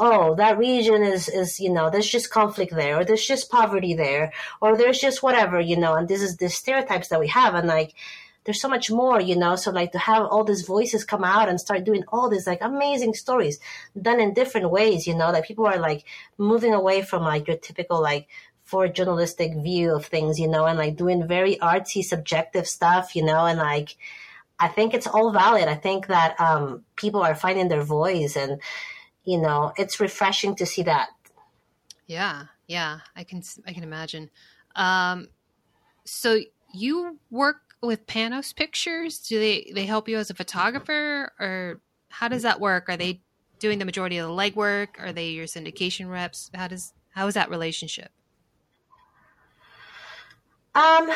oh, 0.00 0.34
that 0.36 0.58
region 0.58 1.02
is 1.04 1.28
is 1.28 1.60
you 1.60 1.72
know, 1.72 1.90
there's 1.90 2.08
just 2.08 2.30
conflict 2.30 2.74
there, 2.74 2.98
or 2.98 3.04
there's 3.04 3.26
just 3.26 3.50
poverty 3.50 3.94
there, 3.94 4.32
or 4.60 4.76
there's 4.76 4.98
just 4.98 5.22
whatever, 5.22 5.60
you 5.60 5.76
know, 5.76 5.94
and 5.94 6.08
this 6.08 6.22
is 6.22 6.36
the 6.38 6.48
stereotypes 6.48 7.08
that 7.08 7.20
we 7.20 7.28
have, 7.28 7.54
and 7.54 7.68
like, 7.68 7.94
there's 8.44 8.60
so 8.60 8.68
much 8.68 8.90
more, 8.90 9.20
you 9.20 9.36
know. 9.36 9.56
So 9.56 9.70
like 9.70 9.92
to 9.92 9.98
have 9.98 10.24
all 10.24 10.44
these 10.44 10.62
voices 10.62 11.04
come 11.04 11.24
out 11.24 11.48
and 11.48 11.60
start 11.60 11.84
doing 11.84 12.04
all 12.08 12.30
these 12.30 12.46
like 12.46 12.62
amazing 12.62 13.14
stories 13.14 13.60
done 14.00 14.20
in 14.20 14.34
different 14.34 14.70
ways, 14.70 15.06
you 15.06 15.14
know, 15.14 15.30
that 15.32 15.44
people 15.44 15.66
are 15.66 15.78
like 15.78 16.04
moving 16.38 16.74
away 16.74 17.02
from 17.02 17.22
like 17.22 17.46
your 17.46 17.58
typical 17.58 18.00
like 18.02 18.26
photojournalistic 18.70 19.62
view 19.62 19.94
of 19.94 20.06
things, 20.06 20.38
you 20.38 20.48
know, 20.48 20.64
and 20.66 20.78
like 20.78 20.96
doing 20.96 21.26
very 21.26 21.56
artsy, 21.56 22.02
subjective 22.02 22.66
stuff, 22.66 23.14
you 23.14 23.24
know, 23.24 23.44
and 23.44 23.58
like, 23.58 23.96
I 24.58 24.68
think 24.68 24.94
it's 24.94 25.06
all 25.06 25.32
valid. 25.32 25.68
I 25.68 25.74
think 25.74 26.06
that 26.08 26.38
um, 26.40 26.84
people 26.96 27.22
are 27.22 27.34
finding 27.34 27.68
their 27.68 27.82
voice, 27.82 28.36
and 28.36 28.60
you 29.24 29.38
know, 29.38 29.72
it's 29.76 30.00
refreshing 30.00 30.54
to 30.56 30.66
see 30.66 30.82
that. 30.82 31.08
Yeah, 32.06 32.44
yeah, 32.66 33.00
I 33.14 33.24
can 33.24 33.42
I 33.66 33.72
can 33.72 33.82
imagine. 33.82 34.30
Um, 34.74 35.28
so 36.04 36.38
you 36.72 37.18
work 37.30 37.56
with 37.82 38.06
Panos 38.06 38.54
Pictures? 38.54 39.18
Do 39.18 39.38
they 39.38 39.70
they 39.74 39.86
help 39.86 40.08
you 40.08 40.18
as 40.18 40.30
a 40.30 40.34
photographer, 40.34 41.32
or 41.38 41.80
how 42.08 42.28
does 42.28 42.42
that 42.42 42.60
work? 42.60 42.88
Are 42.88 42.96
they 42.96 43.20
doing 43.58 43.78
the 43.78 43.84
majority 43.84 44.18
of 44.18 44.28
the 44.28 44.34
legwork? 44.34 44.88
Are 44.98 45.12
they 45.12 45.28
your 45.28 45.46
syndication 45.46 46.10
reps? 46.10 46.50
How 46.54 46.68
does 46.68 46.92
how 47.10 47.26
is 47.26 47.34
that 47.34 47.50
relationship? 47.50 48.10
Um, 50.74 51.10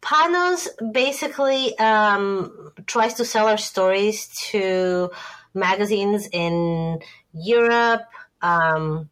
Panos 0.00 0.68
basically 0.92 1.76
um, 1.78 2.72
tries 2.86 3.14
to 3.14 3.24
sell 3.24 3.48
our 3.48 3.58
stories 3.58 4.28
to 4.50 5.10
magazines 5.54 6.28
in 6.32 7.00
Europe. 7.32 8.02
Um, 8.42 9.10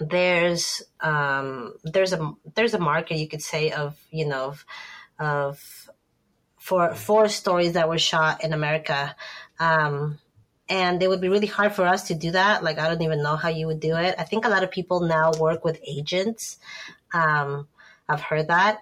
there's 0.00 0.82
um, 1.00 1.74
there's 1.84 2.12
a 2.12 2.32
there's 2.54 2.74
a 2.74 2.78
market 2.78 3.16
you 3.16 3.28
could 3.28 3.42
say 3.42 3.70
of 3.70 3.96
you 4.10 4.26
know 4.26 4.44
of, 4.46 4.64
of 5.18 5.88
for 6.58 6.94
four 6.94 7.28
stories 7.28 7.72
that 7.72 7.88
were 7.88 7.98
shot 7.98 8.44
in 8.44 8.52
America. 8.52 9.16
Um, 9.58 10.18
and 10.68 11.02
it 11.02 11.08
would 11.08 11.22
be 11.22 11.30
really 11.30 11.46
hard 11.46 11.72
for 11.72 11.86
us 11.86 12.08
to 12.08 12.14
do 12.14 12.32
that. 12.32 12.62
Like, 12.62 12.78
I 12.78 12.88
don't 12.88 13.00
even 13.00 13.22
know 13.22 13.36
how 13.36 13.48
you 13.48 13.66
would 13.66 13.80
do 13.80 13.96
it. 13.96 14.14
I 14.18 14.24
think 14.24 14.44
a 14.44 14.50
lot 14.50 14.62
of 14.62 14.70
people 14.70 15.00
now 15.00 15.32
work 15.40 15.64
with 15.64 15.80
agents. 15.86 16.58
Um, 17.14 17.68
I've 18.06 18.20
heard 18.20 18.48
that. 18.48 18.80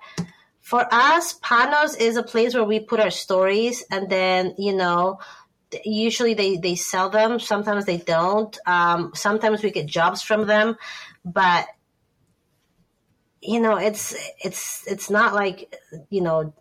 For 0.61 0.85
us, 0.93 1.39
Panos 1.39 1.97
is 1.97 2.17
a 2.17 2.25
place 2.25 2.55
where 2.55 2.65
we 2.65 2.81
put 2.81 2.99
our 2.99 3.11
stories 3.11 3.85
and 3.89 4.11
then, 4.11 4.57
you 4.59 4.75
know, 4.75 5.21
usually 5.85 6.35
they, 6.35 6.57
they 6.57 6.75
sell 6.75 7.11
them. 7.11 7.41
Sometimes 7.41 7.85
they 7.85 7.99
don't. 7.99 8.57
Um, 8.67 9.13
sometimes 9.15 9.63
we 9.63 9.71
get 9.71 9.87
jobs 9.87 10.23
from 10.23 10.47
them, 10.47 10.77
but 11.25 11.67
you 13.43 13.61
know, 13.61 13.77
it's, 13.77 14.17
it's, 14.43 14.87
it's 14.89 15.09
not 15.09 15.35
like, 15.35 15.73
you 16.11 16.21
know, 16.21 16.53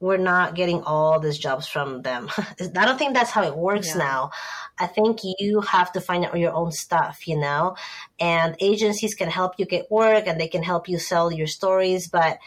we're 0.00 0.18
not 0.18 0.54
getting 0.54 0.82
all 0.82 1.18
these 1.18 1.38
jobs 1.38 1.66
from 1.66 2.02
them. 2.02 2.28
I 2.38 2.84
don't 2.84 2.98
think 2.98 3.14
that's 3.14 3.30
how 3.30 3.44
it 3.44 3.56
works 3.56 3.88
yeah. 3.88 3.98
now. 3.98 4.30
I 4.78 4.86
think 4.86 5.20
you 5.22 5.62
have 5.62 5.92
to 5.92 6.00
find 6.00 6.24
out 6.24 6.38
your 6.38 6.52
own 6.52 6.70
stuff, 6.70 7.26
you 7.26 7.38
know, 7.38 7.76
and 8.20 8.56
agencies 8.60 9.14
can 9.14 9.30
help 9.30 9.54
you 9.58 9.64
get 9.64 9.90
work 9.90 10.26
and 10.26 10.38
they 10.38 10.48
can 10.48 10.62
help 10.62 10.88
you 10.88 10.98
sell 10.98 11.32
your 11.32 11.46
stories. 11.46 12.08
But 12.08 12.38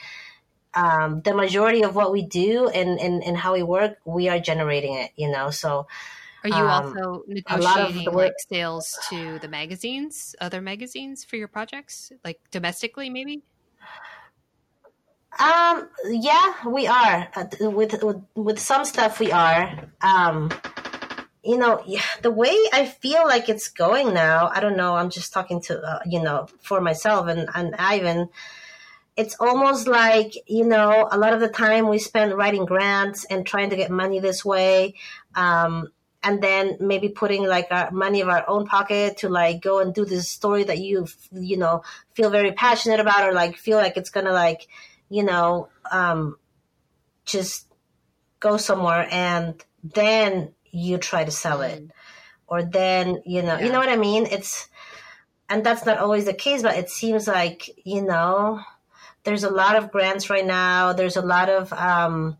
um, 0.74 1.22
the 1.22 1.34
majority 1.34 1.84
of 1.84 1.96
what 1.96 2.12
we 2.12 2.24
do 2.24 2.68
and, 2.70 3.00
and, 3.00 3.24
and 3.24 3.38
how 3.38 3.54
we 3.54 3.64
work, 3.64 3.98
we 4.06 4.30
are 4.30 4.40
generating 4.40 4.96
it, 4.96 5.12
you 5.16 5.30
know, 5.30 5.50
so. 5.50 5.88
Are 6.42 6.50
you 6.50 6.56
um, 6.56 6.98
also 6.98 7.24
negotiating 7.28 8.06
work- 8.06 8.16
like 8.16 8.34
sales 8.50 8.98
to 9.10 9.40
the 9.40 9.50
magazines, 9.50 10.36
other 10.40 10.62
magazines 10.62 11.26
for 11.26 11.36
your 11.36 11.50
projects, 11.50 12.14
like 12.24 12.40
domestically, 12.50 13.10
maybe? 13.10 13.44
Um, 15.38 15.90
yeah, 16.06 16.54
we 16.66 16.88
are 16.88 17.30
uh, 17.36 17.46
with, 17.60 18.02
with 18.02 18.22
with 18.36 18.60
some 18.60 18.84
stuff. 18.84 19.20
We 19.20 19.32
are. 19.32 19.90
Um, 20.02 20.50
you 21.44 21.58
know, 21.58 21.84
the 22.22 22.32
way 22.32 22.56
I 22.74 22.86
feel 22.86 23.26
like 23.26 23.48
it's 23.48 23.70
going 23.70 24.14
now. 24.14 24.50
I 24.54 24.60
don't 24.60 24.76
know. 24.76 24.96
I'm 24.96 25.10
just 25.10 25.32
talking 25.32 25.62
to 25.64 25.80
uh, 25.82 26.00
you 26.06 26.22
know 26.22 26.48
for 26.62 26.82
myself 26.82 27.28
and 27.28 27.48
and 27.54 27.76
Ivan. 27.78 28.30
It's 29.22 29.36
almost 29.40 29.88
like 29.88 30.34
you 30.48 30.66
know 30.66 31.08
a 31.12 31.18
lot 31.18 31.34
of 31.34 31.40
the 31.40 31.50
time 31.50 31.88
we 31.88 32.00
spend 32.00 32.38
writing 32.38 32.66
grants 32.66 33.26
and 33.26 33.46
trying 33.46 33.70
to 33.72 33.76
get 33.76 33.92
money 33.92 34.20
this 34.20 34.44
way. 34.44 34.96
Um, 35.36 35.90
and 36.22 36.44
then 36.44 36.76
maybe 36.82 37.08
putting 37.10 37.48
like 37.48 37.68
our 37.72 37.92
money 37.92 38.20
of 38.22 38.28
our 38.28 38.44
own 38.50 38.66
pocket 38.66 39.18
to 39.18 39.30
like 39.30 39.62
go 39.62 39.80
and 39.80 39.94
do 39.94 40.04
this 40.04 40.28
story 40.28 40.64
that 40.66 40.80
you 40.80 41.08
you 41.32 41.58
know 41.58 41.84
feel 42.14 42.30
very 42.30 42.52
passionate 42.52 43.00
about 43.00 43.28
or 43.28 43.34
like 43.34 43.56
feel 43.58 43.78
like 43.78 43.96
it's 43.96 44.10
gonna 44.10 44.34
like 44.34 44.68
you 45.10 45.24
know, 45.24 45.70
um, 45.92 46.38
just 47.26 47.68
go 48.40 48.58
somewhere 48.58 49.08
and 49.12 49.64
then 49.84 50.54
you 50.72 50.98
try 50.98 51.24
to 51.24 51.32
sell 51.32 51.62
it. 51.62 51.84
Mm. 51.84 51.92
Or 52.48 52.64
then, 52.64 53.22
you 53.26 53.42
know, 53.42 53.58
yeah. 53.58 53.66
you 53.66 53.72
know 53.72 53.80
what 53.80 53.90
I 53.90 53.96
mean? 53.96 54.26
It's, 54.26 54.70
and 55.50 55.64
that's 55.64 55.86
not 55.86 55.98
always 55.98 56.26
the 56.26 56.34
case, 56.34 56.62
but 56.62 56.78
it 56.78 56.90
seems 56.90 57.28
like, 57.28 57.70
you 57.84 58.02
know, 58.04 58.62
there's 59.24 59.44
a 59.44 59.50
lot 59.50 59.76
of 59.76 59.92
grants 59.92 60.30
right 60.30 60.46
now. 60.46 60.94
There's 60.94 61.18
a 61.18 61.22
lot 61.22 61.50
of, 61.50 61.72
um, 61.74 62.38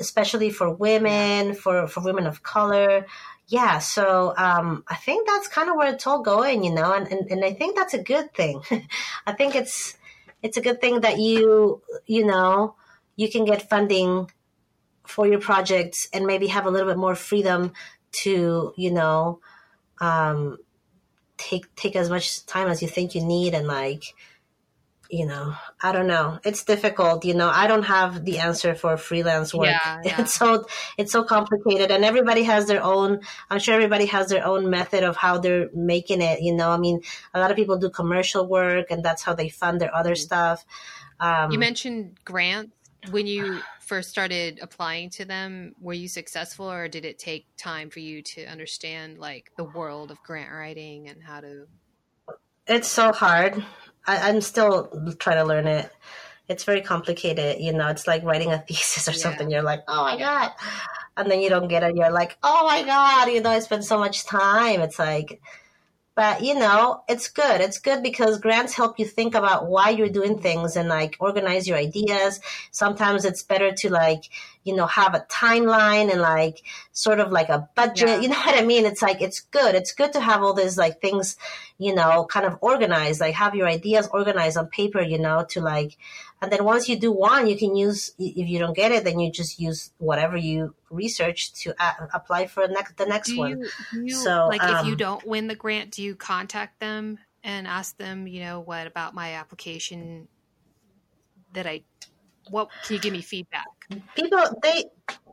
especially 0.00 0.50
for 0.50 0.72
women, 0.72 1.54
for, 1.54 1.86
for 1.86 2.02
women 2.02 2.26
of 2.26 2.42
color. 2.42 3.06
Yeah. 3.46 3.78
So, 3.78 4.32
um, 4.36 4.84
I 4.88 4.96
think 4.96 5.26
that's 5.26 5.48
kind 5.48 5.68
of 5.68 5.76
where 5.76 5.92
it's 5.92 6.06
all 6.06 6.22
going, 6.22 6.64
you 6.64 6.72
know, 6.72 6.92
and, 6.92 7.06
and, 7.08 7.30
and 7.30 7.44
I 7.44 7.52
think 7.52 7.76
that's 7.76 7.94
a 7.94 8.02
good 8.02 8.32
thing. 8.32 8.62
I 9.26 9.32
think 9.32 9.54
it's, 9.54 9.96
it's 10.44 10.58
a 10.58 10.60
good 10.60 10.80
thing 10.80 11.00
that 11.00 11.18
you 11.18 11.80
you 12.06 12.24
know 12.24 12.76
you 13.16 13.30
can 13.30 13.46
get 13.46 13.68
funding 13.68 14.30
for 15.06 15.26
your 15.26 15.40
projects 15.40 16.06
and 16.12 16.26
maybe 16.26 16.48
have 16.48 16.66
a 16.66 16.70
little 16.70 16.86
bit 16.86 16.98
more 16.98 17.14
freedom 17.14 17.72
to 18.12 18.74
you 18.76 18.90
know 18.92 19.40
um, 20.00 20.58
take 21.38 21.74
take 21.74 21.96
as 21.96 22.10
much 22.10 22.44
time 22.44 22.68
as 22.68 22.82
you 22.82 22.88
think 22.88 23.14
you 23.14 23.24
need 23.24 23.54
and 23.54 23.66
like 23.66 24.04
you 25.14 25.26
know, 25.26 25.54
I 25.80 25.92
don't 25.92 26.08
know. 26.08 26.40
It's 26.44 26.64
difficult, 26.64 27.24
you 27.24 27.34
know. 27.34 27.48
I 27.48 27.68
don't 27.68 27.84
have 27.84 28.24
the 28.24 28.40
answer 28.40 28.74
for 28.74 28.96
freelance 28.96 29.54
work. 29.54 29.68
Yeah, 29.68 30.00
yeah. 30.04 30.20
It's 30.20 30.34
so 30.34 30.66
it's 30.98 31.12
so 31.12 31.22
complicated 31.22 31.92
and 31.92 32.04
everybody 32.04 32.42
has 32.42 32.66
their 32.66 32.82
own 32.82 33.20
I'm 33.48 33.60
sure 33.60 33.76
everybody 33.76 34.06
has 34.06 34.28
their 34.28 34.44
own 34.44 34.70
method 34.70 35.04
of 35.04 35.16
how 35.16 35.38
they're 35.38 35.68
making 35.72 36.20
it, 36.20 36.40
you 36.40 36.52
know. 36.52 36.70
I 36.70 36.78
mean, 36.78 37.00
a 37.32 37.38
lot 37.38 37.52
of 37.52 37.56
people 37.56 37.78
do 37.78 37.90
commercial 37.90 38.48
work 38.48 38.90
and 38.90 39.04
that's 39.04 39.22
how 39.22 39.34
they 39.34 39.48
fund 39.48 39.80
their 39.80 39.94
other 39.94 40.14
mm-hmm. 40.14 40.26
stuff. 40.26 40.66
Um, 41.20 41.52
you 41.52 41.58
mentioned 41.60 42.18
grants 42.24 42.72
when 43.10 43.28
you 43.28 43.60
first 43.80 44.10
started 44.10 44.58
applying 44.62 45.10
to 45.10 45.24
them 45.24 45.74
were 45.80 45.92
you 45.92 46.08
successful 46.08 46.68
or 46.68 46.88
did 46.88 47.04
it 47.04 47.18
take 47.18 47.46
time 47.56 47.90
for 47.90 48.00
you 48.00 48.22
to 48.22 48.44
understand 48.46 49.18
like 49.18 49.52
the 49.56 49.64
world 49.64 50.10
of 50.10 50.20
grant 50.22 50.50
writing 50.50 51.06
and 51.08 51.22
how 51.22 51.40
to 51.40 51.66
it's 52.66 52.88
so 52.88 53.12
hard 53.12 53.62
I, 54.06 54.30
am 54.30 54.40
still 54.40 55.14
trying 55.18 55.38
to 55.38 55.44
learn 55.44 55.66
it. 55.66 55.90
It's 56.48 56.64
very 56.64 56.82
complicated. 56.82 57.60
You 57.60 57.72
know, 57.72 57.88
it's 57.88 58.06
like 58.06 58.22
writing 58.22 58.52
a 58.52 58.58
thesis 58.68 59.08
or 59.08 59.12
yeah. 59.12 59.18
something. 59.18 59.50
You're 59.50 59.62
like, 59.62 59.82
oh 59.88 60.04
my 60.04 60.18
God. 60.18 60.52
And 61.16 61.30
then 61.30 61.40
you 61.40 61.48
don't 61.48 61.68
get 61.68 61.82
it. 61.82 61.96
You're 61.96 62.10
like, 62.10 62.36
oh 62.42 62.66
my 62.66 62.82
God. 62.82 63.28
You 63.28 63.40
know, 63.40 63.50
I 63.50 63.60
spent 63.60 63.84
so 63.84 63.98
much 63.98 64.24
time. 64.24 64.80
It's 64.80 64.98
like, 64.98 65.40
but 66.14 66.42
you 66.42 66.54
know, 66.54 67.02
it's 67.08 67.28
good. 67.28 67.60
It's 67.60 67.78
good 67.78 68.02
because 68.02 68.38
grants 68.38 68.74
help 68.74 68.98
you 68.98 69.04
think 69.04 69.34
about 69.34 69.66
why 69.66 69.90
you're 69.90 70.08
doing 70.08 70.38
things 70.38 70.76
and 70.76 70.88
like 70.88 71.16
organize 71.18 71.66
your 71.66 71.76
ideas. 71.76 72.40
Sometimes 72.70 73.24
it's 73.24 73.42
better 73.42 73.72
to 73.72 73.90
like, 73.90 74.24
you 74.64 74.74
know, 74.74 74.86
have 74.86 75.14
a 75.14 75.20
timeline 75.30 76.10
and 76.10 76.20
like 76.20 76.62
sort 76.92 77.20
of 77.20 77.30
like 77.30 77.50
a 77.50 77.68
budget. 77.74 78.08
Yeah. 78.08 78.20
You 78.20 78.28
know 78.30 78.38
what 78.38 78.58
I 78.58 78.64
mean? 78.64 78.86
It's 78.86 79.02
like, 79.02 79.20
it's 79.20 79.40
good. 79.40 79.74
It's 79.74 79.92
good 79.92 80.14
to 80.14 80.20
have 80.20 80.42
all 80.42 80.54
these 80.54 80.78
like 80.78 81.00
things, 81.00 81.36
you 81.78 81.94
know, 81.94 82.24
kind 82.24 82.46
of 82.46 82.56
organized, 82.62 83.20
like 83.20 83.34
have 83.34 83.54
your 83.54 83.68
ideas 83.68 84.08
organized 84.10 84.56
on 84.56 84.66
paper, 84.68 85.02
you 85.02 85.18
know, 85.18 85.44
to 85.50 85.60
like, 85.60 85.98
and 86.40 86.50
then 86.50 86.64
once 86.64 86.88
you 86.88 86.98
do 86.98 87.12
one, 87.12 87.46
you 87.46 87.56
can 87.56 87.76
use, 87.76 88.12
if 88.18 88.48
you 88.48 88.58
don't 88.58 88.74
get 88.74 88.90
it, 88.90 89.04
then 89.04 89.18
you 89.20 89.30
just 89.30 89.60
use 89.60 89.90
whatever 89.98 90.36
you 90.36 90.74
research 90.90 91.52
to 91.54 91.74
a- 91.78 92.08
apply 92.12 92.46
for 92.46 92.66
the 92.66 92.72
next, 92.72 92.96
the 92.96 93.06
next 93.06 93.36
one. 93.36 93.60
You, 93.92 94.02
you, 94.02 94.14
so, 94.14 94.48
like, 94.48 94.62
um, 94.62 94.76
if 94.76 94.86
you 94.86 94.92
um, 94.92 94.98
don't 94.98 95.26
win 95.26 95.46
the 95.46 95.54
grant, 95.54 95.90
do 95.90 96.02
you 96.02 96.14
contact 96.14 96.80
them 96.80 97.18
and 97.42 97.66
ask 97.66 97.96
them, 97.98 98.26
you 98.26 98.40
know, 98.40 98.60
what 98.60 98.86
about 98.86 99.14
my 99.14 99.34
application 99.34 100.28
that 101.52 101.66
I, 101.66 101.82
what 102.50 102.68
can 102.84 102.94
you 102.94 103.00
give 103.00 103.12
me 103.12 103.22
feedback? 103.22 103.66
People, 104.14 104.44
they, 104.62 104.84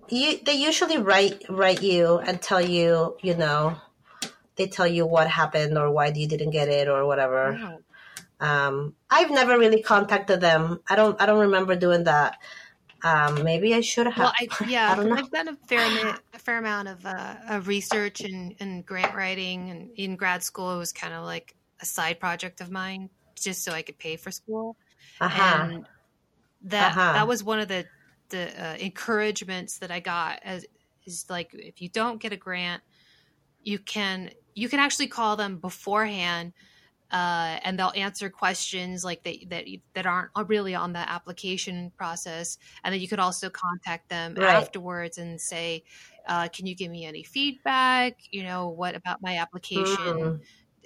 you, 0.10 0.40
they 0.46 0.54
usually 0.54 0.98
write, 0.98 1.44
write 1.50 1.82
you 1.82 2.18
and 2.18 2.42
tell 2.42 2.62
you, 2.62 3.18
you 3.22 3.36
know, 3.36 3.78
they 4.56 4.68
tell 4.68 4.88
you 4.88 5.06
what 5.06 5.28
happened 5.28 5.78
or 5.78 5.92
why 5.92 6.08
you 6.08 6.28
didn't 6.28 6.52
get 6.52 6.68
it 6.68 6.88
or 6.88 7.06
whatever. 7.06 7.54
Wow. 7.54 7.80
Um, 8.42 8.96
I've 9.10 9.32
never 9.32 9.58
really 9.58 9.82
contacted 9.82 10.42
them. 10.42 10.82
I 10.90 10.96
don't. 10.96 11.22
I 11.22 11.28
don't 11.28 11.40
remember 11.42 11.76
doing 11.76 12.06
that. 12.06 12.40
Um, 13.04 13.44
maybe 13.44 13.74
I 13.74 13.82
should 13.82 14.08
have. 14.08 14.18
Well, 14.18 14.34
I, 14.40 14.48
yeah, 14.68 14.96
I 14.98 15.16
have 15.16 15.32
done 15.32 15.48
a 15.48 15.56
fair 15.68 15.86
amount, 15.86 16.22
a 16.34 16.40
fair 16.40 16.58
amount 16.58 16.88
of, 16.88 17.06
uh, 17.06 17.36
of 17.50 17.68
research 17.68 18.22
and, 18.22 18.56
and 18.60 18.86
grant 18.86 19.16
writing, 19.16 19.70
and 19.70 19.92
in 19.96 20.16
grad 20.16 20.44
school, 20.44 20.76
it 20.76 20.78
was 20.78 20.92
kind 20.92 21.14
of 21.14 21.24
like 21.24 21.56
a 21.82 21.86
side 21.86 22.20
project 22.20 22.62
of 22.62 22.72
mine, 22.72 23.10
just 23.36 23.64
so 23.64 23.72
I 23.72 23.84
could 23.84 23.98
pay 23.98 24.18
for 24.18 24.32
school. 24.32 24.76
Uh-huh. 25.20 25.68
And 25.70 25.86
that 26.64 26.92
uh-huh. 26.92 27.14
that 27.14 27.28
was 27.28 27.44
one 27.44 27.60
of 27.60 27.68
the 27.68 27.86
the 28.30 28.50
uh, 28.64 28.76
encouragements 28.78 29.80
that 29.80 29.92
I 29.92 30.00
got 30.00 30.40
as 30.44 30.66
is 31.06 31.26
like 31.30 31.52
if 31.54 31.82
you 31.82 31.90
don't 31.90 32.22
get 32.22 32.32
a 32.32 32.38
grant, 32.38 32.82
you 33.64 33.80
can 33.80 34.32
you 34.54 34.70
can 34.70 34.80
actually 34.80 35.08
call 35.08 35.36
them 35.36 35.58
beforehand 35.58 36.54
uh, 37.12 37.60
and 37.64 37.78
they'll 37.78 37.92
answer 37.96 38.30
questions 38.30 39.04
like 39.04 39.24
that 39.24 39.36
that 39.50 39.66
that 39.94 40.06
aren't 40.06 40.32
really 40.48 40.76
on 40.76 40.94
the 40.94 41.00
application 41.00 41.92
process. 41.98 42.58
And 42.84 42.94
then 42.94 43.02
you 43.02 43.08
could 43.08 43.20
also 43.20 43.50
contact 43.50 44.08
them 44.10 44.34
right. 44.36 44.56
afterwards 44.56 45.18
and 45.18 45.40
say, 45.40 45.84
uh, 46.26 46.48
"Can 46.48 46.68
you 46.68 46.76
give 46.76 46.90
me 46.90 47.06
any 47.06 47.24
feedback? 47.24 48.18
You 48.32 48.44
know, 48.44 48.70
what 48.70 48.96
about 48.96 49.22
my 49.22 49.38
application?" 49.38 50.40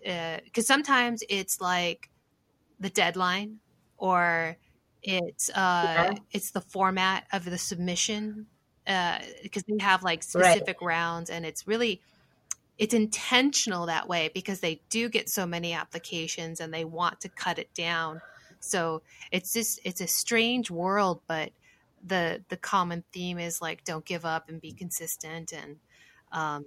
Because 0.03 0.41
mm. 0.55 0.59
uh, 0.59 0.61
sometimes 0.61 1.23
it's 1.30 1.61
like 1.61 2.09
the 2.80 2.89
deadline, 2.89 3.57
or 3.97 4.57
it's 5.06 5.49
uh, 5.49 5.53
yeah. 5.56 6.14
it's 6.32 6.51
the 6.51 6.62
format 6.62 7.28
of 7.32 7.45
the 7.45 7.58
submission 7.58 8.47
because 8.86 9.64
uh, 9.64 9.66
they 9.68 9.84
have 9.84 10.03
like 10.03 10.24
specific 10.24 10.82
right. 10.82 10.88
rounds, 10.88 11.30
and 11.30 11.45
it's 11.45 11.68
really 11.68 12.01
it's 12.78 12.93
intentional 12.93 13.86
that 13.86 14.08
way 14.08 14.30
because 14.34 14.60
they 14.60 14.82
do 14.89 15.08
get 15.08 15.30
so 15.30 15.45
many 15.45 15.74
applications 15.74 16.60
and 16.60 16.74
they 16.74 16.84
want 16.84 17.22
to 17.22 17.30
cut 17.30 17.58
it 17.58 17.74
down. 17.74 18.22
So 18.60 19.03
it's 19.32 19.53
just 19.53 19.80
it's 19.84 20.01
a 20.01 20.08
strange 20.08 20.72
world, 20.72 21.22
but 21.28 21.51
the 22.06 22.43
the 22.49 22.58
common 22.58 23.03
theme 23.14 23.39
is 23.39 23.62
like 23.62 23.84
don't 23.84 24.06
give 24.06 24.26
up 24.26 24.49
and 24.49 24.60
be 24.60 24.72
consistent 24.72 25.53
and 25.53 25.78
um 26.32 26.66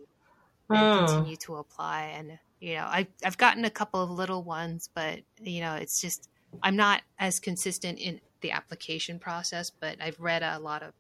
and 0.71 0.79
mm. 0.79 1.07
continue 1.07 1.37
to 1.37 1.57
apply 1.57 2.13
and 2.17 2.39
you 2.61 2.75
know 2.75 2.83
I 2.83 3.07
I've 3.25 3.39
gotten 3.39 3.65
a 3.65 3.71
couple 3.71 4.03
of 4.03 4.11
little 4.11 4.43
ones, 4.43 4.89
but 4.95 5.21
you 5.43 5.61
know 5.61 5.75
it's 5.75 6.01
just 6.01 6.29
I'm 6.63 6.77
not 6.77 7.03
as 7.19 7.41
consistent 7.41 7.99
in 7.99 8.21
the 8.41 8.53
application 8.53 9.19
process, 9.19 9.71
but 9.71 9.97
I've 10.01 10.19
read 10.21 10.43
a 10.43 10.59
lot 10.59 10.83
of. 10.83 10.95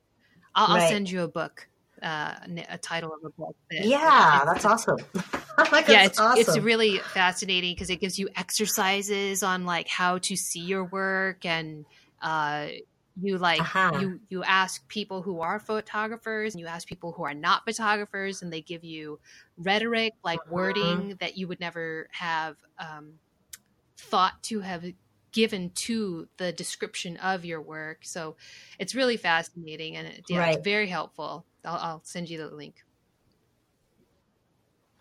I'll, 0.55 0.75
right. 0.75 0.83
I'll 0.83 0.89
send 0.89 1.11
you 1.11 1.23
a 1.23 1.29
book 1.29 1.69
uh, 2.03 2.35
a 2.69 2.79
title 2.79 3.13
of 3.13 3.25
a 3.25 3.31
book. 3.31 3.57
That, 3.71 3.85
yeah, 3.85 4.43
that's 4.45 4.65
awesome. 4.65 4.99
like, 5.73 5.89
yeah, 5.89 6.05
it's 6.05 6.19
awesome. 6.19 6.41
it's 6.41 6.59
really 6.59 6.99
fascinating 6.99 7.75
because 7.75 7.91
it 7.91 8.01
gives 8.01 8.19
you 8.19 8.29
exercises 8.37 9.43
on 9.43 9.65
like 9.65 9.89
how 9.89 10.19
to 10.19 10.37
see 10.37 10.61
your 10.61 10.85
work 10.85 11.45
and 11.45 11.85
uh, 12.23 12.69
you 13.21 13.39
like 13.39 13.61
uh-huh. 13.61 13.99
you 14.01 14.21
you 14.29 14.45
ask 14.45 14.87
people 14.89 15.23
who 15.23 15.41
are 15.41 15.59
photographers 15.59 16.55
and 16.55 16.61
you 16.61 16.67
ask 16.67 16.87
people 16.87 17.13
who 17.13 17.25
are 17.25 17.35
not 17.35 17.65
photographers 17.65 18.43
and 18.43 18.53
they 18.53 18.61
give 18.61 18.85
you 18.85 19.19
rhetoric 19.57 20.15
like 20.25 20.41
uh-huh. 20.41 20.55
wording 20.55 21.17
that 21.21 21.37
you 21.37 21.49
would 21.49 21.61
never 21.61 22.09
have 22.13 22.57
um, 22.79 23.15
thought 23.97 24.41
to 24.43 24.61
have 24.61 24.85
given 25.33 25.71
to 25.71 26.29
the 26.37 26.53
description 26.53 27.17
of 27.19 27.45
your 27.45 27.61
work. 27.61 27.99
So 28.03 28.37
it's 28.79 28.95
really 28.95 29.17
fascinating 29.17 29.97
and 29.97 30.07
it, 30.09 30.25
yeah, 30.29 30.39
right. 30.39 30.55
it's 30.57 30.65
very 30.65 30.89
helpful. 30.89 31.45
I'll, 31.65 31.77
I'll 31.77 32.03
send 32.05 32.31
you 32.31 32.39
the 32.39 32.49
link. 32.49 32.77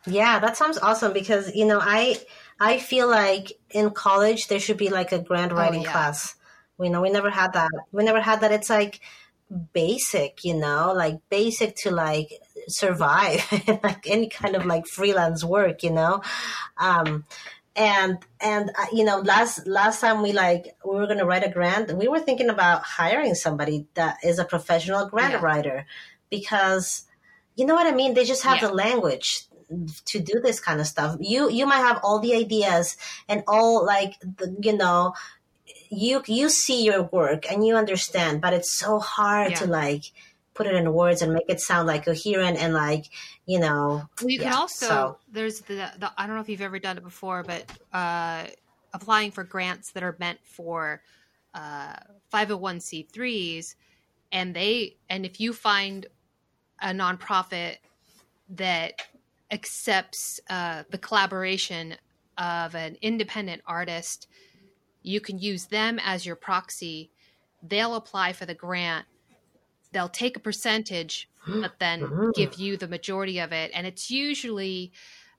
Yeah, 0.06 0.40
that 0.40 0.56
sounds 0.56 0.78
awesome 0.78 1.12
because 1.12 1.54
you 1.54 1.66
know 1.66 1.80
I 1.82 2.18
I 2.60 2.78
feel 2.80 3.10
like 3.10 3.54
in 3.70 3.92
college 3.92 4.48
there 4.48 4.60
should 4.60 4.78
be 4.78 4.90
like 4.90 5.12
a 5.12 5.20
grant 5.20 5.52
oh, 5.52 5.56
writing 5.56 5.82
oh, 5.82 5.84
yeah. 5.84 5.92
class. 5.92 6.36
We 6.78 6.90
know 6.90 7.02
we 7.02 7.10
never 7.10 7.30
had 7.30 7.54
that. 7.54 7.72
We 7.92 8.04
never 8.04 8.22
had 8.22 8.42
that. 8.42 8.52
It's 8.52 8.70
like 8.70 9.02
basic, 9.74 10.44
you 10.44 10.54
know, 10.54 10.94
like 10.96 11.20
basic 11.30 11.76
to 11.78 11.92
like 11.92 12.32
survive 12.68 13.46
like 13.84 14.06
any 14.08 14.30
kind 14.30 14.56
of 14.56 14.66
like 14.66 14.88
freelance 14.88 15.44
work, 15.44 15.84
you 15.84 15.92
know. 15.92 16.22
Um 16.78 17.26
and 17.78 18.18
and 18.42 18.72
uh, 18.78 18.86
you 18.92 19.04
know 19.06 19.20
last 19.20 19.66
last 19.66 20.02
time 20.02 20.22
we 20.22 20.34
like 20.34 20.76
we 20.84 20.96
were 20.96 21.06
going 21.06 21.20
to 21.20 21.26
write 21.26 21.46
a 21.46 21.50
grant 21.50 21.96
we 21.96 22.08
were 22.08 22.20
thinking 22.20 22.50
about 22.50 22.82
hiring 22.84 23.36
somebody 23.36 23.86
that 23.94 24.18
is 24.24 24.40
a 24.40 24.46
professional 24.46 25.08
grant 25.08 25.34
yeah. 25.34 25.40
writer 25.40 25.86
because 26.30 27.08
you 27.58 27.66
know 27.66 27.74
what 27.74 27.88
I 27.88 27.92
mean? 27.92 28.14
They 28.14 28.24
just 28.24 28.44
have 28.44 28.62
yeah. 28.62 28.68
the 28.68 28.74
language 28.74 29.48
to 30.06 30.20
do 30.20 30.40
this 30.40 30.62
kind 30.62 30.80
of 30.80 30.88
stuff. 30.88 31.18
You 31.20 31.50
you 31.50 31.66
might 31.66 31.80
have 31.80 32.00
all 32.04 32.20
the 32.20 32.36
ideas 32.36 32.96
and 33.28 33.44
all 33.48 33.86
like 33.86 34.14
the, 34.22 34.56
you 34.62 34.78
know 34.78 35.14
you 35.90 36.22
you 36.28 36.50
see 36.50 36.84
your 36.86 37.04
work 37.04 37.52
and 37.52 37.66
you 37.66 37.76
understand, 37.76 38.42
but 38.42 38.54
it's 38.54 38.78
so 38.78 39.00
hard 39.00 39.52
yeah. 39.52 39.58
to 39.58 39.68
like 39.68 40.04
put 40.58 40.68
it 40.68 40.74
in 40.74 40.92
words 40.92 41.22
and 41.22 41.34
make 41.34 41.46
it 41.48 41.62
sound 41.62 41.88
like 41.88 42.06
coherent 42.06 42.58
and 42.58 42.74
like 42.74 43.06
you 43.46 43.60
know. 43.60 44.10
Well, 44.22 44.30
you 44.30 44.40
yeah, 44.40 44.50
can 44.50 44.54
also 44.54 44.88
so. 44.88 45.18
there's 45.32 45.62
the, 45.62 45.92
the 46.00 46.12
I 46.18 46.26
don't 46.26 46.36
know 46.36 46.42
if 46.42 46.50
you've 46.50 46.62
ever 46.62 46.80
done 46.80 46.98
it 46.98 47.04
before, 47.04 47.44
but 47.44 47.72
uh, 47.94 48.46
applying 48.94 49.32
for 49.32 49.44
grants 49.44 49.92
that 49.92 50.04
are 50.04 50.16
meant 50.20 50.40
for 50.44 51.02
uh, 51.54 51.96
501c3s 52.34 53.76
and 54.32 54.56
they 54.56 54.98
and 55.10 55.26
if 55.26 55.40
you 55.40 55.54
find 55.54 56.08
a 56.82 56.90
nonprofit 56.90 57.78
that 58.50 59.02
accepts 59.52 60.40
uh, 60.50 60.84
the 60.90 60.98
collaboration 60.98 61.96
of 62.38 62.76
an 62.76 62.98
independent 63.02 63.62
artist, 63.66 64.28
you 65.02 65.20
can 65.20 65.40
use 65.40 65.66
them 65.66 66.00
as 66.04 66.26
your 66.26 66.36
proxy. 66.36 67.10
They'll 67.64 67.96
apply 67.96 68.34
for 68.34 68.46
the 68.46 68.54
grant. 68.54 69.06
They'll 69.98 70.08
take 70.08 70.38
a 70.38 70.40
percentage, 70.40 71.28
but 71.48 71.80
then 71.80 72.32
give 72.36 72.54
you 72.54 72.78
the 72.78 72.88
majority 72.88 73.40
of 73.40 73.52
it. 73.52 73.72
And 73.74 73.88
it's 73.88 74.12
usually 74.12 74.92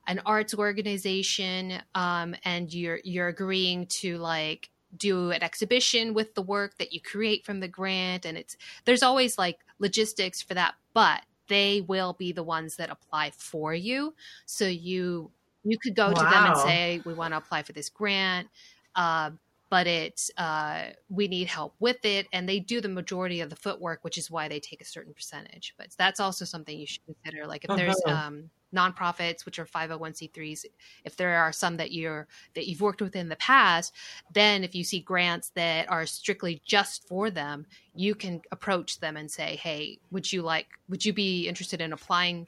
an 0.05 0.19
arts 0.25 0.53
organization, 0.53 1.81
um, 1.95 2.35
and 2.43 2.73
you're 2.73 2.99
you're 3.05 3.29
agreeing 3.29 3.85
to 4.01 4.17
like 4.17 4.69
do 4.97 5.31
an 5.31 5.41
exhibition 5.41 6.13
with 6.13 6.35
the 6.35 6.41
work 6.41 6.77
that 6.77 6.91
you 6.91 6.99
create 6.99 7.45
from 7.45 7.61
the 7.61 7.69
grant 7.69 8.25
and 8.25 8.37
it's 8.37 8.57
there's 8.85 9.03
always 9.03 9.37
like 9.37 9.59
logistics 9.77 10.41
for 10.41 10.55
that 10.55 10.73
but 10.95 11.21
they 11.47 11.81
will 11.81 12.13
be 12.13 12.31
the 12.31 12.41
ones 12.41 12.75
that 12.77 12.89
apply 12.89 13.29
for 13.37 13.71
you 13.71 14.15
so 14.47 14.65
you 14.65 15.29
you 15.63 15.77
could 15.77 15.95
go 15.95 16.07
wow. 16.07 16.13
to 16.13 16.23
them 16.23 16.45
and 16.45 16.57
say 16.57 17.01
we 17.05 17.13
want 17.13 17.33
to 17.33 17.37
apply 17.37 17.61
for 17.61 17.71
this 17.71 17.87
grant 17.87 18.47
uh, 18.95 19.29
but 19.69 19.87
it's 19.87 20.31
uh, 20.37 20.85
we 21.09 21.27
need 21.27 21.47
help 21.47 21.75
with 21.79 22.03
it 22.03 22.27
and 22.33 22.47
they 22.47 22.59
do 22.59 22.81
the 22.81 22.89
majority 22.89 23.41
of 23.41 23.49
the 23.49 23.55
footwork 23.55 24.03
which 24.03 24.17
is 24.17 24.29
why 24.31 24.47
they 24.47 24.59
take 24.59 24.81
a 24.81 24.85
certain 24.85 25.13
percentage 25.13 25.73
but 25.77 25.87
that's 25.97 26.19
also 26.19 26.45
something 26.45 26.77
you 26.77 26.87
should 26.87 27.05
consider 27.05 27.45
like 27.45 27.63
if 27.63 27.69
uh-huh. 27.69 27.77
there's 27.77 28.01
um, 28.05 28.49
nonprofits 28.75 29.45
which 29.45 29.59
are 29.59 29.65
501c3s 29.65 30.65
if 31.03 31.15
there 31.15 31.37
are 31.37 31.51
some 31.51 31.77
that 31.77 31.91
you're 31.91 32.27
that 32.53 32.67
you've 32.67 32.81
worked 32.81 33.01
with 33.01 33.15
in 33.15 33.29
the 33.29 33.35
past 33.37 33.93
then 34.33 34.63
if 34.63 34.75
you 34.75 34.83
see 34.83 34.99
grants 34.99 35.49
that 35.55 35.89
are 35.89 36.05
strictly 36.05 36.61
just 36.65 37.07
for 37.07 37.31
them 37.31 37.65
you 37.95 38.13
can 38.13 38.41
approach 38.51 38.99
them 38.99 39.17
and 39.17 39.29
say 39.29 39.55
hey 39.55 39.97
would 40.11 40.31
you 40.31 40.41
like 40.41 40.67
would 40.87 41.03
you 41.03 41.13
be 41.13 41.47
interested 41.47 41.81
in 41.81 41.93
applying 41.93 42.47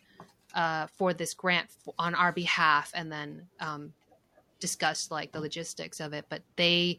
uh, 0.54 0.86
for 0.98 1.14
this 1.14 1.34
grant 1.34 1.70
on 1.98 2.14
our 2.14 2.32
behalf 2.32 2.92
and 2.94 3.12
then 3.12 3.48
um, 3.60 3.94
discuss 4.62 5.12
like 5.12 5.34
the 5.34 5.42
logistics 5.42 6.00
of 6.00 6.14
it 6.14 6.26
but 6.30 6.42
they 6.56 6.98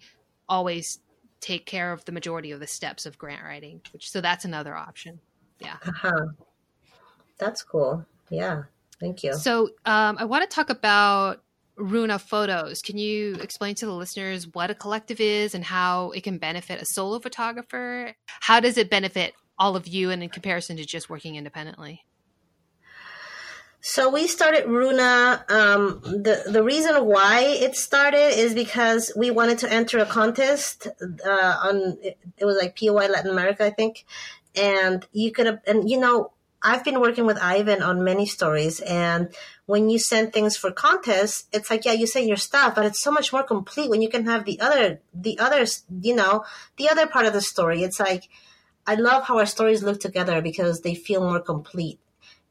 always 0.49 0.99
take 1.41 1.65
care 1.65 1.93
of 1.93 2.05
the 2.05 2.13
majority 2.13 2.51
of 2.51 2.61
the 2.61 2.67
steps 2.67 3.07
of 3.07 3.17
grant 3.17 3.43
writing 3.43 3.81
which 3.93 4.11
so 4.11 4.21
that's 4.21 4.45
another 4.45 4.77
option 4.77 5.19
yeah 5.59 5.77
uh-huh. 5.87 6.27
that's 7.39 7.63
cool 7.63 8.05
yeah 8.29 8.65
Thank 9.03 9.25
you. 9.25 9.35
So 9.35 9.71
um, 9.85 10.17
I 10.21 10.25
want 10.25 10.49
to 10.49 10.55
talk 10.55 10.71
about 10.71 11.43
Runa 11.75 12.21
Photos. 12.21 12.83
Can 12.83 12.99
you 12.99 13.35
explain 13.41 13.75
to 13.75 13.87
the 13.87 13.93
listeners 13.93 14.47
what 14.47 14.71
a 14.71 14.77
collective 14.77 15.21
is 15.21 15.57
and 15.57 15.65
how 15.65 16.13
it 16.13 16.23
can 16.23 16.39
benefit 16.39 16.81
a 16.81 16.85
solo 16.85 17.19
photographer? 17.19 18.15
How 18.27 18.61
does 18.61 18.79
it 18.79 18.91
benefit 18.91 19.35
all 19.59 19.75
of 19.75 19.89
you 19.89 20.11
and 20.11 20.23
in 20.23 20.29
comparison 20.29 20.77
to 20.77 20.85
just 20.85 21.11
working 21.11 21.35
independently? 21.35 22.05
So 23.85 24.09
we 24.11 24.29
started 24.29 24.67
Runa. 24.69 25.45
Um, 25.49 26.01
the 26.05 26.45
the 26.47 26.63
reason 26.63 27.05
why 27.05 27.41
it 27.41 27.75
started 27.75 28.39
is 28.39 28.55
because 28.55 29.13
we 29.17 29.33
wanted 29.33 29.59
to 29.59 29.73
enter 29.73 29.99
a 29.99 30.07
contest 30.07 30.87
uh, 31.27 31.57
on 31.69 31.99
it, 32.01 32.17
it 32.39 32.45
was 32.45 32.57
like 32.57 32.79
POY 32.79 33.09
Latin 33.09 33.33
America, 33.33 33.67
I 33.67 33.71
think, 33.71 34.05
and 34.55 35.05
you 35.13 35.33
could 35.33 35.47
have 35.47 35.59
and 35.67 35.91
you 35.91 35.99
know 35.99 36.31
I've 36.63 36.85
been 36.85 37.01
working 37.01 37.27
with 37.27 37.39
Ivan 37.43 37.83
on 37.83 38.05
many 38.05 38.25
stories, 38.25 38.79
and 38.79 39.35
when 39.67 39.91
you 39.91 39.99
send 39.99 40.33
things 40.33 40.57
for 40.57 40.71
contests, 40.71 41.49
it's 41.53 41.69
like 41.69 41.85
yeah, 41.85 41.91
you 41.91 42.07
send 42.07 42.29
your 42.29 42.37
stuff, 42.37 42.77
but 42.77 42.87
it's 42.87 43.01
so 43.01 43.11
much 43.11 43.33
more 43.33 43.43
complete 43.43 43.91
when 43.91 44.01
you 44.01 44.09
can 44.09 44.27
have 44.27 44.45
the 44.45 44.61
other, 44.61 45.01
the 45.13 45.41
others, 45.41 45.83
you 46.01 46.15
know, 46.15 46.45
the 46.77 46.89
other 46.89 47.09
part 47.09 47.27
of 47.27 47.33
the 47.33 47.41
story. 47.41 47.83
It's 47.83 47.99
like 47.99 48.29
I 48.87 48.95
love 48.95 49.25
how 49.25 49.39
our 49.39 49.47
stories 49.47 49.83
look 49.83 49.99
together 49.99 50.41
because 50.41 50.83
they 50.83 50.95
feel 50.95 51.21
more 51.21 51.41
complete, 51.41 51.99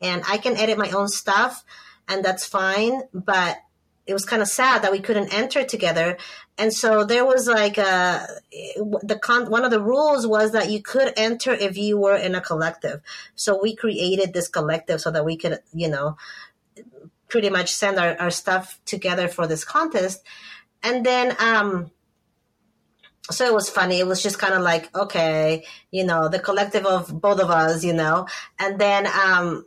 and 0.02 0.24
I 0.28 0.38
can 0.38 0.58
edit 0.58 0.78
my 0.78 0.90
own 0.92 1.08
stuff, 1.08 1.64
and 2.08 2.24
that's 2.26 2.46
fine, 2.46 3.02
but 3.14 3.58
it 4.08 4.14
was 4.14 4.26
kind 4.26 4.42
of 4.42 4.48
sad 4.48 4.82
that 4.82 4.92
we 4.92 5.00
couldn't 5.00 5.34
enter 5.34 5.64
together. 5.64 6.18
And 6.58 6.74
so 6.74 7.06
there 7.06 7.24
was 7.24 7.48
like 7.48 7.78
a, 7.78 8.28
the 9.04 9.20
con, 9.22 9.50
one 9.50 9.64
of 9.64 9.72
the 9.72 9.80
rules 9.82 10.26
was 10.26 10.52
that 10.52 10.72
you 10.72 10.82
could 10.82 11.14
enter 11.16 11.54
if 11.54 11.78
you 11.78 11.98
were 11.98 12.16
in 12.16 12.36
a 12.36 12.42
collective. 12.42 13.02
So 13.36 13.60
we 13.62 13.76
created 13.76 14.34
this 14.34 14.48
collective 14.48 15.02
so 15.02 15.12
that 15.12 15.24
we 15.24 15.38
could, 15.38 15.60
you 15.72 15.88
know, 15.88 16.18
pretty 17.30 17.50
much 17.50 17.72
send 17.72 18.00
our, 18.00 18.18
our 18.20 18.32
stuff 18.32 18.80
together 18.86 19.28
for 19.28 19.48
this 19.48 19.64
contest. 19.64 20.22
And 20.84 21.06
then, 21.06 21.36
um, 21.40 21.92
so 23.30 23.46
it 23.46 23.54
was 23.54 23.70
funny. 23.70 24.00
It 24.00 24.08
was 24.08 24.22
just 24.22 24.40
kind 24.40 24.56
of 24.56 24.62
like, 24.62 24.94
okay, 24.98 25.64
you 25.92 26.04
know, 26.04 26.28
the 26.28 26.40
collective 26.40 26.86
of 26.86 27.22
both 27.22 27.40
of 27.40 27.50
us, 27.50 27.84
you 27.84 27.94
know, 27.94 28.28
and 28.60 28.80
then, 28.80 29.08
um, 29.08 29.66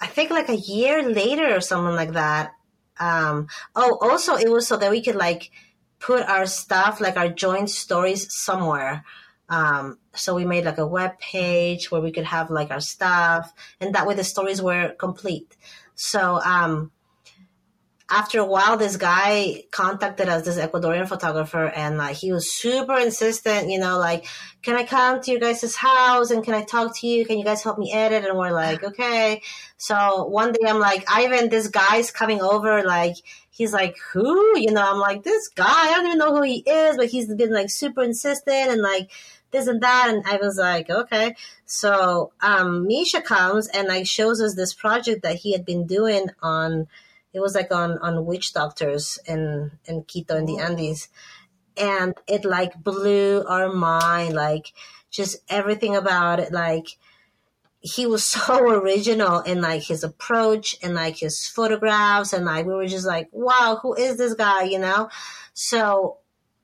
I 0.00 0.06
think 0.06 0.30
like 0.30 0.48
a 0.48 0.56
year 0.56 1.02
later 1.02 1.54
or 1.54 1.60
something 1.60 1.94
like 1.94 2.12
that, 2.12 2.52
um, 3.00 3.48
oh, 3.74 3.98
also 4.00 4.36
it 4.36 4.50
was 4.50 4.66
so 4.66 4.76
that 4.76 4.90
we 4.90 5.02
could 5.02 5.16
like 5.16 5.50
put 5.98 6.28
our 6.28 6.46
stuff, 6.46 7.00
like 7.00 7.16
our 7.16 7.28
joint 7.28 7.70
stories, 7.70 8.32
somewhere. 8.32 9.04
Um, 9.48 9.98
so 10.14 10.34
we 10.34 10.44
made 10.44 10.64
like 10.64 10.78
a 10.78 10.86
web 10.86 11.18
page 11.18 11.90
where 11.90 12.00
we 12.00 12.12
could 12.12 12.24
have 12.24 12.50
like 12.50 12.70
our 12.70 12.80
stuff, 12.80 13.52
and 13.80 13.94
that 13.94 14.06
way 14.06 14.14
the 14.14 14.24
stories 14.24 14.60
were 14.60 14.94
complete. 14.98 15.56
So 15.94 16.40
um, 16.44 16.92
after 18.10 18.40
a 18.40 18.44
while, 18.44 18.78
this 18.78 18.96
guy 18.96 19.64
contacted 19.70 20.28
us, 20.28 20.44
this 20.44 20.58
Ecuadorian 20.58 21.06
photographer, 21.06 21.66
and 21.66 21.98
like 21.98 22.16
he 22.16 22.32
was 22.32 22.50
super 22.50 22.96
insistent, 22.96 23.70
you 23.70 23.78
know, 23.78 23.98
like, 23.98 24.26
can 24.62 24.76
I 24.76 24.84
come 24.84 25.20
to 25.20 25.30
your 25.30 25.40
guys' 25.40 25.76
house 25.76 26.30
and 26.30 26.42
can 26.42 26.54
I 26.54 26.64
talk 26.64 26.96
to 26.98 27.06
you? 27.06 27.26
Can 27.26 27.38
you 27.38 27.44
guys 27.44 27.62
help 27.62 27.78
me 27.78 27.92
edit? 27.92 28.24
And 28.24 28.38
we're 28.38 28.50
like, 28.50 28.82
okay. 28.90 29.42
So 29.76 30.24
one 30.24 30.52
day 30.52 30.68
I'm 30.68 30.78
like, 30.78 31.04
Ivan, 31.06 31.50
this 31.50 31.68
guy's 31.68 32.10
coming 32.10 32.40
over. 32.40 32.82
Like, 32.82 33.16
he's 33.50 33.74
like, 33.74 33.96
who? 34.12 34.58
You 34.58 34.72
know, 34.72 34.90
I'm 34.90 34.98
like, 34.98 35.22
this 35.22 35.48
guy, 35.48 35.66
I 35.66 35.92
don't 35.94 36.06
even 36.06 36.18
know 36.18 36.34
who 36.34 36.42
he 36.42 36.62
is, 36.66 36.96
but 36.96 37.06
he's 37.08 37.32
been 37.34 37.52
like 37.52 37.68
super 37.68 38.02
insistent 38.02 38.70
and 38.70 38.80
like, 38.80 39.10
this 39.50 39.66
and 39.66 39.82
that. 39.82 40.06
And 40.08 40.24
I 40.26 40.36
was 40.36 40.56
like, 40.56 40.88
okay. 40.88 41.34
So, 41.66 42.32
um, 42.40 42.86
Misha 42.86 43.20
comes 43.20 43.68
and 43.68 43.86
like 43.88 44.06
shows 44.06 44.40
us 44.40 44.54
this 44.54 44.72
project 44.72 45.22
that 45.22 45.36
he 45.36 45.52
had 45.52 45.66
been 45.66 45.86
doing 45.86 46.30
on, 46.42 46.86
it 47.32 47.40
was 47.40 47.54
like 47.54 47.72
on 47.72 47.98
on 47.98 48.24
witch 48.24 48.52
doctors 48.52 49.18
in 49.26 49.72
in 49.84 50.02
Quito 50.04 50.36
in 50.36 50.46
the 50.46 50.58
oh. 50.60 50.64
Andes, 50.64 51.08
and 51.76 52.14
it 52.26 52.44
like 52.44 52.82
blew 52.82 53.44
our 53.46 53.72
mind. 53.72 54.34
Like 54.34 54.72
just 55.10 55.38
everything 55.48 55.96
about 55.96 56.40
it. 56.40 56.52
Like 56.52 56.88
he 57.80 58.06
was 58.06 58.24
so 58.28 58.68
original 58.70 59.40
in 59.40 59.60
like 59.60 59.82
his 59.82 60.02
approach 60.04 60.76
and 60.82 60.94
like 60.94 61.18
his 61.18 61.46
photographs. 61.46 62.32
And 62.32 62.44
like 62.44 62.66
we 62.66 62.74
were 62.74 62.86
just 62.86 63.06
like 63.06 63.28
wow 63.32 63.78
who 63.82 63.94
is 63.94 64.16
this 64.16 64.34
guy? 64.34 64.64
You 64.64 64.78
know? 64.78 65.10
So 65.52 66.18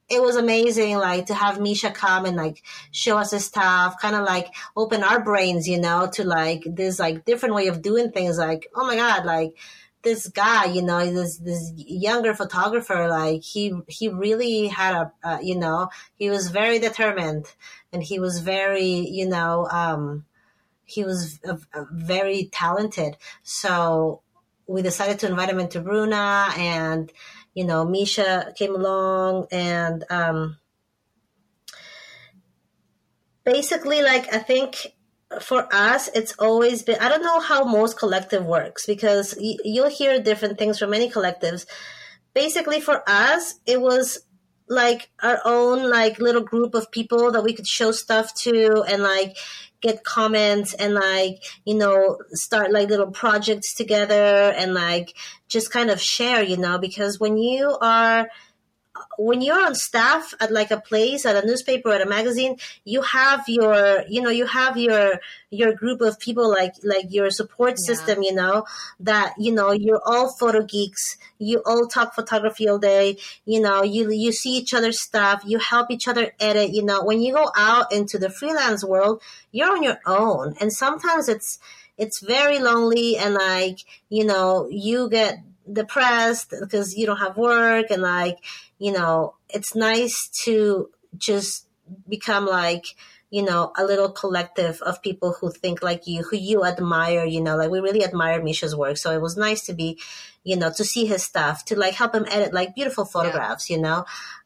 it 0.08 0.20
was 0.20 0.36
amazing 0.36 0.98
like 0.98 1.26
to 1.26 1.34
have 1.34 1.58
misha 1.58 1.90
come 1.90 2.26
and 2.26 2.36
like 2.36 2.62
show 2.90 3.16
us 3.16 3.30
his 3.30 3.46
stuff 3.46 3.96
kind 3.98 4.14
of 4.14 4.22
like 4.22 4.54
open 4.76 5.02
our 5.02 5.24
brains 5.24 5.66
you 5.66 5.80
know 5.80 6.06
to 6.12 6.24
like 6.24 6.62
this 6.66 6.98
like 6.98 7.24
different 7.24 7.54
way 7.54 7.68
of 7.68 7.82
doing 7.82 8.10
things. 8.10 8.38
Like 8.38 8.66
oh 8.74 8.86
my 8.86 8.96
god 8.96 9.24
like 9.24 9.54
this 10.04 10.28
guy, 10.28 10.66
you 10.66 10.82
know, 10.82 11.04
this 11.10 11.38
this 11.38 11.72
younger 11.76 12.34
photographer, 12.34 13.08
like 13.08 13.42
he 13.42 13.72
he 13.88 14.08
really 14.08 14.68
had 14.68 14.94
a, 14.94 15.12
uh, 15.28 15.38
you 15.42 15.56
know, 15.56 15.88
he 16.14 16.30
was 16.30 16.50
very 16.50 16.78
determined, 16.78 17.46
and 17.92 18.02
he 18.02 18.20
was 18.20 18.40
very, 18.40 18.84
you 18.84 19.28
know, 19.28 19.66
um, 19.70 20.24
he 20.84 21.04
was 21.04 21.40
a, 21.44 21.58
a 21.74 21.86
very 21.90 22.48
talented. 22.52 23.16
So 23.42 24.20
we 24.66 24.82
decided 24.82 25.18
to 25.20 25.28
invite 25.28 25.50
him 25.50 25.58
into 25.58 25.82
Runa, 25.82 26.50
and 26.56 27.10
you 27.54 27.64
know, 27.64 27.84
Misha 27.84 28.52
came 28.56 28.74
along, 28.74 29.46
and 29.50 30.04
um, 30.10 30.58
basically, 33.44 34.02
like 34.02 34.32
I 34.32 34.38
think 34.38 34.93
for 35.40 35.68
us, 35.72 36.08
it's 36.14 36.34
always 36.38 36.82
been, 36.82 36.98
I 37.00 37.08
don't 37.08 37.22
know 37.22 37.40
how 37.40 37.64
most 37.64 37.98
collective 37.98 38.44
works 38.44 38.86
because 38.86 39.34
y- 39.38 39.56
you'll 39.64 39.90
hear 39.90 40.20
different 40.20 40.58
things 40.58 40.78
from 40.78 40.90
many 40.90 41.10
collectives. 41.10 41.66
Basically, 42.34 42.80
for 42.80 43.02
us, 43.06 43.54
it 43.66 43.80
was 43.80 44.20
like 44.68 45.10
our 45.22 45.40
own 45.44 45.90
like 45.90 46.18
little 46.18 46.42
group 46.42 46.74
of 46.74 46.90
people 46.90 47.32
that 47.32 47.44
we 47.44 47.52
could 47.52 47.66
show 47.66 47.92
stuff 47.92 48.34
to 48.34 48.82
and 48.88 49.02
like 49.02 49.36
get 49.82 50.04
comments 50.04 50.72
and 50.72 50.94
like 50.94 51.42
you 51.66 51.74
know 51.74 52.16
start 52.30 52.72
like 52.72 52.88
little 52.88 53.10
projects 53.10 53.74
together 53.74 54.54
and 54.56 54.72
like 54.72 55.14
just 55.48 55.70
kind 55.70 55.90
of 55.90 56.00
share 56.00 56.42
you 56.42 56.56
know 56.56 56.78
because 56.78 57.20
when 57.20 57.36
you 57.36 57.76
are 57.82 58.26
when 59.18 59.40
you're 59.40 59.64
on 59.64 59.74
staff 59.74 60.34
at 60.40 60.52
like 60.52 60.70
a 60.70 60.80
place 60.80 61.26
at 61.26 61.42
a 61.42 61.46
newspaper 61.46 61.90
at 61.90 62.00
a 62.00 62.06
magazine 62.06 62.56
you 62.84 63.02
have 63.02 63.42
your 63.48 64.02
you 64.08 64.20
know 64.20 64.30
you 64.30 64.46
have 64.46 64.76
your 64.76 65.20
your 65.50 65.72
group 65.72 66.00
of 66.00 66.18
people 66.18 66.48
like 66.48 66.74
like 66.84 67.06
your 67.08 67.30
support 67.30 67.70
yeah. 67.70 67.86
system 67.86 68.22
you 68.22 68.32
know 68.32 68.64
that 69.00 69.34
you 69.38 69.52
know 69.52 69.72
you're 69.72 70.00
all 70.04 70.28
photo 70.28 70.62
geeks 70.62 71.16
you 71.38 71.60
all 71.66 71.86
talk 71.86 72.14
photography 72.14 72.68
all 72.68 72.78
day 72.78 73.16
you 73.44 73.60
know 73.60 73.82
you 73.82 74.10
you 74.10 74.32
see 74.32 74.56
each 74.56 74.72
other's 74.72 75.00
stuff 75.00 75.42
you 75.44 75.58
help 75.58 75.90
each 75.90 76.06
other 76.06 76.32
edit 76.38 76.70
you 76.70 76.82
know 76.82 77.04
when 77.04 77.20
you 77.20 77.32
go 77.32 77.50
out 77.56 77.92
into 77.92 78.18
the 78.18 78.30
freelance 78.30 78.84
world 78.84 79.20
you're 79.50 79.70
on 79.70 79.82
your 79.82 79.98
own 80.06 80.54
and 80.60 80.72
sometimes 80.72 81.28
it's 81.28 81.58
it's 81.98 82.20
very 82.20 82.58
lonely 82.58 83.16
and 83.16 83.34
like 83.34 83.78
you 84.08 84.24
know 84.24 84.68
you 84.70 85.08
get 85.08 85.38
depressed 85.70 86.54
because 86.60 86.96
you 86.96 87.06
don't 87.06 87.18
have 87.18 87.36
work 87.36 87.86
and 87.90 88.02
like 88.02 88.38
you 88.78 88.92
know 88.92 89.34
it's 89.48 89.74
nice 89.74 90.28
to 90.44 90.90
just 91.16 91.66
become 92.08 92.46
like 92.46 92.84
you 93.30 93.42
know 93.42 93.72
a 93.76 93.84
little 93.84 94.10
collective 94.10 94.80
of 94.82 95.02
people 95.02 95.34
who 95.40 95.50
think 95.50 95.82
like 95.82 96.06
you 96.06 96.22
who 96.22 96.36
you 96.36 96.64
admire 96.64 97.24
you 97.24 97.40
know 97.40 97.56
like 97.56 97.70
we 97.70 97.80
really 97.80 98.04
admire 98.04 98.42
misha's 98.42 98.76
work 98.76 98.96
so 98.96 99.10
it 99.10 99.20
was 99.20 99.36
nice 99.36 99.64
to 99.64 99.72
be 99.72 99.98
you 100.42 100.56
know 100.56 100.70
to 100.70 100.84
see 100.84 101.06
his 101.06 101.22
stuff 101.22 101.64
to 101.64 101.78
like 101.78 101.94
help 101.94 102.14
him 102.14 102.26
edit 102.30 102.52
like 102.52 102.74
beautiful 102.74 103.04
photographs 103.04 103.70
yeah. 103.70 103.76
you 103.76 103.82
know 103.82 104.04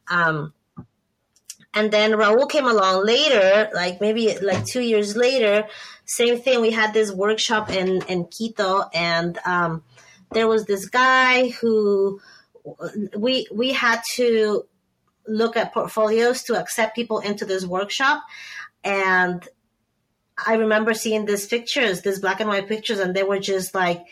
um 0.09 0.53
and 1.73 1.91
then 1.91 2.11
Raul 2.13 2.49
came 2.49 2.65
along 2.65 3.05
later, 3.05 3.69
like 3.73 4.01
maybe 4.01 4.35
like 4.39 4.65
two 4.65 4.81
years 4.81 5.15
later. 5.15 5.67
Same 6.05 6.39
thing. 6.39 6.61
We 6.61 6.71
had 6.71 6.93
this 6.93 7.11
workshop 7.11 7.69
in 7.69 8.01
in 8.07 8.25
Quito, 8.25 8.89
and 8.93 9.37
um, 9.45 9.83
there 10.31 10.47
was 10.47 10.65
this 10.65 10.87
guy 10.87 11.49
who 11.49 12.19
we 13.17 13.47
we 13.51 13.71
had 13.73 14.01
to 14.15 14.63
look 15.27 15.57
at 15.57 15.73
portfolios 15.73 16.43
to 16.43 16.59
accept 16.59 16.95
people 16.95 17.19
into 17.19 17.45
this 17.45 17.65
workshop 17.65 18.23
and 18.83 19.47
I 20.45 20.55
remember 20.55 20.93
seeing 20.93 21.25
these 21.25 21.47
pictures, 21.47 22.01
these 22.01 22.19
black 22.19 22.39
and 22.39 22.49
white 22.49 22.67
pictures, 22.67 22.99
and 22.99 23.15
they 23.15 23.23
were 23.23 23.39
just 23.39 23.75
like 23.75 24.05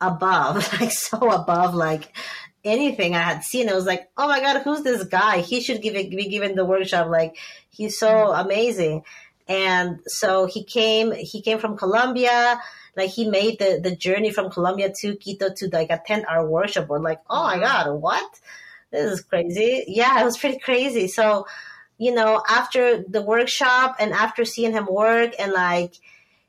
above, 0.00 0.56
like 0.80 0.92
so 0.92 1.30
above, 1.30 1.74
like 1.74 2.16
anything 2.64 3.14
I 3.14 3.20
had 3.20 3.42
seen. 3.42 3.68
I 3.68 3.74
was 3.74 3.86
like, 3.86 4.10
oh 4.16 4.28
my 4.28 4.40
god, 4.40 4.62
who's 4.62 4.82
this 4.82 5.04
guy? 5.04 5.38
He 5.38 5.60
should 5.60 5.82
give 5.82 5.94
it, 5.94 6.10
be 6.10 6.28
given 6.28 6.54
the 6.54 6.64
workshop. 6.64 7.08
Like 7.08 7.36
he's 7.70 7.98
so 7.98 8.08
mm-hmm. 8.08 8.46
amazing. 8.46 9.02
And 9.48 10.00
so 10.06 10.46
he 10.46 10.64
came. 10.64 11.12
He 11.12 11.40
came 11.40 11.58
from 11.58 11.76
Colombia 11.76 12.60
like 12.96 13.10
he 13.10 13.28
made 13.28 13.58
the, 13.58 13.78
the 13.82 13.94
journey 13.94 14.30
from 14.30 14.50
Colombia 14.50 14.92
to 15.00 15.16
Quito 15.16 15.50
to 15.54 15.68
like 15.68 15.90
attend 15.90 16.26
our 16.26 16.46
workshop. 16.46 16.88
We're 16.88 16.98
like, 16.98 17.20
oh 17.28 17.44
my 17.44 17.54
mm-hmm. 17.54 17.62
God, 17.62 18.00
what? 18.00 18.40
This 18.90 19.12
is 19.12 19.20
crazy. 19.20 19.84
Yeah, 19.86 20.20
it 20.20 20.24
was 20.24 20.38
pretty 20.38 20.58
crazy. 20.58 21.08
So, 21.08 21.46
you 21.98 22.14
know, 22.14 22.42
after 22.48 23.02
the 23.02 23.22
workshop 23.22 23.96
and 23.98 24.12
after 24.12 24.44
seeing 24.44 24.72
him 24.72 24.86
work 24.90 25.32
and 25.38 25.52
like, 25.52 25.94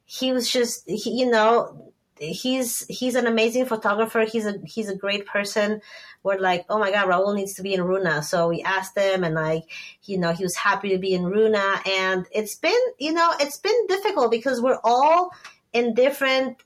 he 0.06 0.32
was 0.32 0.50
just, 0.50 0.90
he, 0.90 1.20
you 1.20 1.30
know, 1.30 1.92
he's, 2.18 2.86
he's 2.88 3.16
an 3.16 3.28
amazing 3.28 3.66
photographer. 3.66 4.22
He's 4.22 4.46
a, 4.46 4.56
he's 4.64 4.88
a 4.88 4.96
great 4.96 5.26
person. 5.26 5.82
We're 6.24 6.40
like, 6.40 6.66
oh 6.70 6.80
my 6.80 6.92
God, 6.92 7.08
Raul 7.08 7.36
needs 7.36 7.56
to 7.56 7.64
be 7.64 7.74
in 7.74 7.84
Runa. 7.84 8.24
So 8.24 8.48
we 8.48 8.62
asked 8.62 8.98
him 8.98 9.26
and 9.26 9.36
like, 9.36 9.64
you 10.04 10.18
know, 10.18 10.32
he 10.32 10.44
was 10.44 10.56
happy 10.56 10.90
to 10.90 10.98
be 10.98 11.14
in 11.14 11.26
Runa. 11.26 11.82
And 11.86 12.26
it's 12.32 12.56
been, 12.56 12.80
you 12.98 13.12
know, 13.12 13.34
it's 13.40 13.58
been 13.58 13.88
difficult 13.88 14.32
because 14.32 14.62
we're 14.62 14.80
all 14.84 15.32
in 15.78 15.94
different 15.94 16.58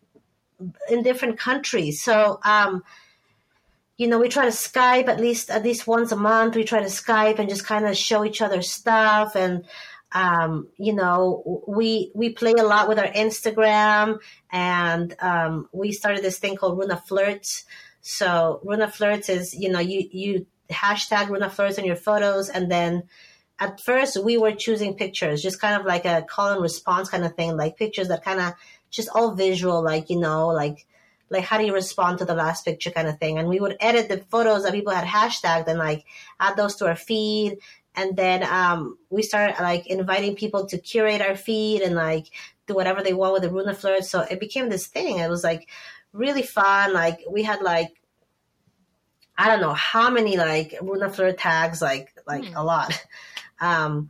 in 0.89 1.03
different 1.03 1.39
countries. 1.39 2.01
So 2.01 2.39
um, 2.43 2.83
you 3.97 4.07
know, 4.07 4.19
we 4.19 4.29
try 4.29 4.45
to 4.45 4.51
Skype 4.51 5.07
at 5.07 5.19
least 5.19 5.49
at 5.49 5.63
least 5.63 5.87
once 5.87 6.11
a 6.11 6.15
month. 6.15 6.55
We 6.55 6.63
try 6.63 6.79
to 6.79 6.93
Skype 7.03 7.39
and 7.39 7.49
just 7.49 7.65
kind 7.65 7.85
of 7.85 7.95
show 7.97 8.25
each 8.25 8.41
other 8.41 8.61
stuff 8.61 9.35
and 9.35 9.65
um, 10.13 10.67
you 10.77 10.93
know, 10.93 11.63
we 11.67 12.11
we 12.13 12.29
play 12.33 12.53
a 12.53 12.63
lot 12.63 12.89
with 12.89 12.99
our 12.99 13.07
Instagram, 13.07 14.19
and 14.51 15.15
um, 15.19 15.69
we 15.71 15.91
started 15.93 16.23
this 16.23 16.37
thing 16.37 16.57
called 16.57 16.77
Runa 16.77 16.97
Flirts. 16.97 17.63
So 18.01 18.59
Runa 18.63 18.89
Flirts 18.89 19.29
is 19.29 19.53
you 19.53 19.69
know 19.69 19.79
you 19.79 20.07
you 20.11 20.45
hashtag 20.69 21.29
Runa 21.29 21.49
Flirts 21.49 21.77
in 21.77 21.85
your 21.85 21.95
photos, 21.95 22.49
and 22.49 22.69
then 22.69 23.03
at 23.59 23.79
first 23.79 24.21
we 24.21 24.37
were 24.37 24.51
choosing 24.51 24.95
pictures, 24.95 25.41
just 25.41 25.61
kind 25.61 25.79
of 25.79 25.85
like 25.85 26.03
a 26.03 26.23
call 26.23 26.51
and 26.51 26.61
response 26.61 27.09
kind 27.09 27.23
of 27.23 27.35
thing, 27.35 27.55
like 27.55 27.77
pictures 27.77 28.09
that 28.09 28.23
kind 28.23 28.41
of 28.41 28.53
just 28.91 29.09
all 29.15 29.33
visual, 29.33 29.81
like, 29.83 30.09
you 30.09 30.19
know, 30.19 30.49
like, 30.49 30.85
like 31.29 31.45
how 31.45 31.57
do 31.57 31.65
you 31.65 31.73
respond 31.73 32.19
to 32.19 32.25
the 32.25 32.35
last 32.35 32.65
picture 32.65 32.91
kind 32.91 33.07
of 33.07 33.17
thing. 33.17 33.39
And 33.39 33.47
we 33.47 33.59
would 33.59 33.77
edit 33.79 34.09
the 34.09 34.17
photos 34.29 34.63
that 34.63 34.73
people 34.73 34.93
had 34.93 35.07
hashtagged 35.07 35.67
and 35.67 35.79
like 35.79 36.05
add 36.39 36.57
those 36.57 36.75
to 36.75 36.87
our 36.87 36.95
feed. 36.95 37.57
And 37.95 38.15
then 38.15 38.43
um, 38.43 38.97
we 39.09 39.23
started 39.23 39.55
like 39.61 39.87
inviting 39.87 40.35
people 40.35 40.67
to 40.67 40.77
curate 40.77 41.21
our 41.21 41.35
feed 41.35 41.81
and 41.81 41.95
like 41.95 42.27
do 42.67 42.75
whatever 42.75 43.01
they 43.01 43.13
want 43.13 43.33
with 43.33 43.43
the 43.43 43.49
Runa 43.49 43.73
Flirt. 43.73 44.03
So 44.03 44.21
it 44.21 44.39
became 44.39 44.69
this 44.69 44.87
thing. 44.87 45.19
It 45.19 45.29
was 45.29 45.43
like 45.43 45.69
really 46.13 46.43
fun. 46.43 46.93
Like 46.93 47.21
we 47.29 47.43
had 47.43 47.61
like 47.61 48.01
I 49.37 49.47
don't 49.47 49.61
know 49.61 49.73
how 49.73 50.09
many 50.09 50.37
like 50.37 50.75
Runa 50.81 51.09
Flirt 51.09 51.37
tags, 51.37 51.81
like 51.81 52.13
like 52.27 52.43
mm. 52.43 52.55
a 52.55 52.63
lot. 52.63 52.93
Um, 53.63 54.09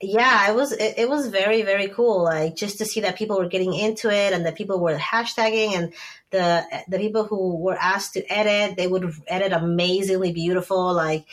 yeah, 0.00 0.50
it 0.50 0.54
was 0.54 0.72
it, 0.72 0.94
it, 0.98 1.08
was 1.08 1.28
very 1.28 1.62
very 1.62 1.88
cool. 1.88 2.24
Like 2.24 2.54
just 2.54 2.78
to 2.78 2.84
see 2.84 3.00
that 3.00 3.16
people 3.16 3.38
were 3.38 3.48
getting 3.48 3.72
into 3.72 4.10
it 4.10 4.34
and 4.34 4.44
that 4.44 4.54
people 4.54 4.78
were 4.78 4.96
hashtagging 4.96 5.72
and 5.72 5.92
the 6.30 6.64
the 6.88 6.98
people 6.98 7.24
who 7.24 7.56
were 7.56 7.76
asked 7.80 8.12
to 8.14 8.32
edit, 8.32 8.76
they 8.76 8.86
would 8.86 9.10
edit 9.26 9.52
amazingly 9.52 10.32
beautiful. 10.32 10.92
Like, 10.92 11.24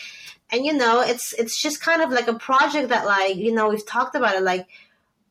and 0.50 0.66
you 0.66 0.74
know, 0.74 1.02
it's 1.02 1.34
it's 1.34 1.62
just 1.62 1.82
kind 1.82 2.02
of 2.02 2.12
like 2.12 2.30
a 2.30 2.40
project 2.40 2.90
that 2.90 3.06
like 3.06 3.36
you 3.36 3.52
know 3.54 3.68
we've 3.68 3.86
talked 3.86 4.16
about 4.16 4.36
it. 4.36 4.44
Like, 4.44 4.66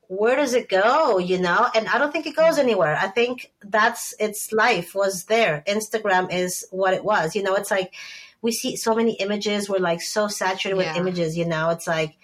where 0.09 0.37
does 0.37 0.53
it 0.53 0.69
go? 0.69 1.17
You 1.17 1.39
know, 1.39 1.67
and 1.75 1.89
I 1.89 1.97
don't 1.97 2.13
think 2.13 2.27
it 2.27 2.37
goes 2.37 2.59
anywhere. 2.59 2.99
I 3.01 3.09
think 3.09 3.51
that's 3.65 4.15
its 4.21 4.53
life 4.53 4.95
was 4.95 5.25
there. 5.25 5.65
Instagram 5.67 6.31
is 6.31 6.67
what 6.71 6.93
it 6.93 7.03
was. 7.03 7.35
You 7.35 7.43
know, 7.43 7.55
it's 7.55 7.71
like 7.71 7.95
we 8.43 8.53
see 8.53 8.77
so 8.77 8.95
many 8.95 9.15
images. 9.15 9.71
We're 9.71 9.79
like 9.79 10.03
so 10.03 10.29
saturated 10.29 10.79
yeah. 10.79 10.93
with 10.93 11.01
images. 11.01 11.39
You 11.39 11.47
know, 11.47 11.71
it's 11.71 11.87
like 11.87 12.19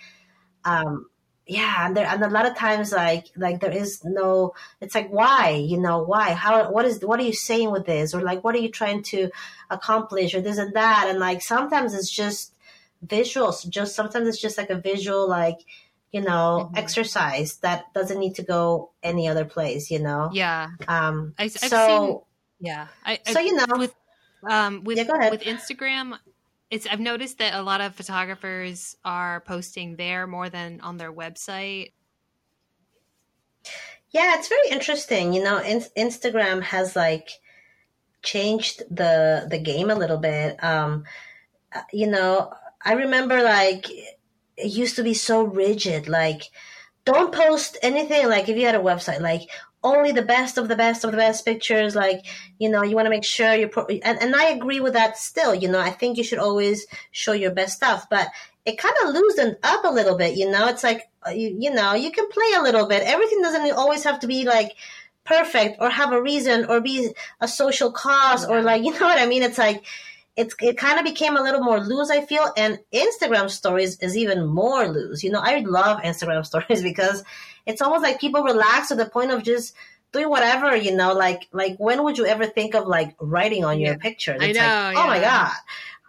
um, 0.64 1.08
yeah, 1.46 1.86
and 1.86 1.96
there 1.96 2.06
and 2.06 2.22
a 2.22 2.28
lot 2.28 2.46
of 2.46 2.56
times 2.56 2.92
like 2.92 3.26
like 3.36 3.60
there 3.60 3.72
is 3.72 4.04
no 4.04 4.54
it's 4.80 4.94
like 4.94 5.08
why, 5.08 5.50
you 5.50 5.78
know, 5.78 6.02
why? 6.02 6.32
How 6.32 6.70
what 6.70 6.84
is 6.84 7.00
what 7.00 7.18
are 7.20 7.24
you 7.24 7.32
saying 7.32 7.70
with 7.70 7.86
this? 7.86 8.14
Or 8.14 8.20
like 8.20 8.44
what 8.44 8.54
are 8.54 8.58
you 8.58 8.70
trying 8.70 9.02
to 9.04 9.30
accomplish 9.70 10.34
or 10.34 10.42
this 10.42 10.58
and 10.58 10.74
that? 10.74 11.06
And 11.08 11.18
like 11.18 11.40
sometimes 11.40 11.94
it's 11.94 12.10
just 12.10 12.54
visuals, 13.06 13.66
just 13.68 13.94
sometimes 13.94 14.28
it's 14.28 14.40
just 14.40 14.58
like 14.58 14.68
a 14.70 14.78
visual 14.78 15.26
like 15.28 15.58
you 16.12 16.20
know 16.20 16.66
mm-hmm. 16.66 16.76
exercise 16.76 17.56
that 17.58 17.92
doesn't 17.94 18.18
need 18.18 18.34
to 18.34 18.42
go 18.42 18.90
any 19.02 19.28
other 19.28 19.44
place 19.44 19.90
you 19.90 19.98
know 19.98 20.30
yeah 20.32 20.68
um 20.86 21.34
I, 21.38 21.42
have 21.44 21.52
so 21.52 22.06
seen, 22.06 22.20
yeah 22.60 22.88
I, 23.04 23.18
so 23.26 23.40
you 23.40 23.54
know 23.54 23.66
with 23.72 23.94
um 24.48 24.84
with 24.84 24.96
yeah, 24.96 25.30
with 25.30 25.42
instagram 25.42 26.18
it's 26.70 26.86
I've 26.86 27.00
noticed 27.00 27.38
that 27.38 27.54
a 27.54 27.62
lot 27.62 27.80
of 27.80 27.94
photographers 27.94 28.96
are 29.04 29.40
posting 29.40 29.96
there 29.96 30.26
more 30.26 30.48
than 30.50 30.80
on 30.80 30.96
their 30.96 31.12
website. 31.12 31.92
Yeah, 34.10 34.38
it's 34.38 34.48
very 34.48 34.68
interesting. 34.70 35.32
You 35.32 35.42
know, 35.42 35.58
in- 35.58 35.84
Instagram 35.96 36.62
has 36.62 36.96
like 36.96 37.30
changed 38.22 38.82
the 38.90 39.46
the 39.48 39.58
game 39.58 39.90
a 39.90 39.94
little 39.94 40.18
bit. 40.18 40.62
Um, 40.62 41.04
you 41.92 42.06
know, 42.06 42.52
I 42.84 42.94
remember 42.94 43.42
like 43.42 43.88
it 43.90 44.72
used 44.72 44.96
to 44.96 45.02
be 45.02 45.14
so 45.14 45.42
rigid. 45.42 46.08
Like, 46.08 46.42
don't 47.04 47.32
post 47.32 47.78
anything. 47.82 48.28
Like, 48.28 48.48
if 48.48 48.56
you 48.56 48.66
had 48.66 48.74
a 48.74 48.80
website, 48.80 49.20
like 49.20 49.48
only 49.84 50.12
the 50.12 50.22
best 50.22 50.58
of 50.58 50.68
the 50.68 50.76
best 50.76 51.04
of 51.04 51.12
the 51.12 51.16
best 51.16 51.44
pictures 51.44 51.94
like 51.94 52.24
you 52.58 52.68
know 52.68 52.82
you 52.82 52.96
want 52.96 53.06
to 53.06 53.10
make 53.10 53.24
sure 53.24 53.54
you're 53.54 53.68
pro- 53.68 53.86
and, 53.86 54.20
and 54.20 54.34
i 54.34 54.46
agree 54.46 54.80
with 54.80 54.94
that 54.94 55.16
still 55.16 55.54
you 55.54 55.68
know 55.68 55.78
i 55.78 55.90
think 55.90 56.16
you 56.18 56.24
should 56.24 56.38
always 56.38 56.86
show 57.12 57.32
your 57.32 57.52
best 57.52 57.76
stuff 57.76 58.08
but 58.10 58.28
it 58.68 58.76
kind 58.76 58.94
of 59.02 59.14
loosened 59.14 59.56
up 59.62 59.84
a 59.84 59.90
little 59.90 60.16
bit 60.16 60.36
you 60.36 60.50
know? 60.50 60.68
It's 60.68 60.84
like 60.84 61.08
uh, 61.26 61.30
you, 61.30 61.56
you 61.58 61.72
know 61.72 61.94
you 61.94 62.10
can 62.12 62.28
play 62.28 62.52
a 62.56 62.62
little 62.62 62.86
bit. 62.86 63.02
Everything 63.02 63.42
doesn't 63.42 63.72
always 63.72 64.04
have 64.04 64.20
to 64.20 64.26
be 64.26 64.44
like 64.44 64.72
perfect 65.24 65.78
or 65.80 65.90
have 65.90 66.12
a 66.12 66.22
reason 66.22 66.66
or 66.66 66.80
be 66.80 67.10
a 67.40 67.48
social 67.48 67.90
cause 67.90 68.46
or 68.46 68.62
like 68.62 68.82
you 68.84 68.92
know 68.92 69.06
what 69.06 69.20
i 69.20 69.26
mean? 69.26 69.42
It's 69.42 69.58
like 69.58 69.84
it's 70.36 70.54
it 70.60 70.76
kind 70.76 70.98
of 70.98 71.04
became 71.04 71.36
a 71.36 71.42
little 71.42 71.60
more 71.60 71.80
loose 71.80 72.10
i 72.10 72.24
feel 72.24 72.46
and 72.56 72.78
instagram 72.94 73.50
stories 73.50 73.98
is 73.98 74.16
even 74.16 74.46
more 74.46 74.86
loose 74.86 75.24
you 75.24 75.30
know? 75.30 75.40
I 75.42 75.60
love 75.60 76.00
instagram 76.02 76.46
stories 76.52 76.82
because 76.82 77.24
it's 77.68 77.82
almost 77.82 78.02
like 78.02 78.18
people 78.18 78.42
relax 78.42 78.88
to 78.88 78.96
the 78.96 79.06
point 79.06 79.30
of 79.30 79.44
just 79.44 79.74
doing 80.12 80.30
whatever, 80.30 80.74
you 80.74 80.96
know, 80.96 81.12
like 81.12 81.46
like 81.52 81.76
when 81.76 82.02
would 82.02 82.18
you 82.18 82.26
ever 82.26 82.46
think 82.46 82.74
of 82.74 82.86
like 82.86 83.14
writing 83.20 83.64
on 83.64 83.78
your 83.78 83.92
yeah. 83.92 83.98
pictures? 83.98 84.38
It's 84.40 84.58
I 84.58 84.62
know, 84.62 84.98
like, 84.98 85.04
oh 85.04 85.06
my 85.06 85.20
God, 85.20 85.52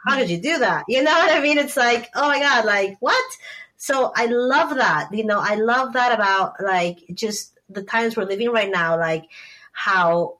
how 0.08 0.18
did 0.18 0.30
you 0.30 0.38
do 0.38 0.60
that? 0.60 0.86
You 0.88 1.04
know 1.04 1.12
what 1.12 1.32
I 1.32 1.42
mean? 1.42 1.58
It's 1.58 1.78
like, 1.78 2.10
oh 2.16 2.28
my 2.28 2.40
God, 2.40 2.66
like 2.66 2.98
what? 3.02 3.32
So 3.76 4.12
I 4.16 4.26
love 4.26 4.76
that. 4.76 5.14
You 5.14 5.26
know, 5.26 5.40
I 5.40 5.56
love 5.56 5.94
that 5.94 6.14
about 6.14 6.56
like 6.64 7.00
just 7.14 7.60
the 7.70 7.84
times 7.84 8.16
we're 8.16 8.24
living 8.24 8.52
right 8.52 8.72
now, 8.72 8.98
like 8.98 9.26
how 9.74 10.40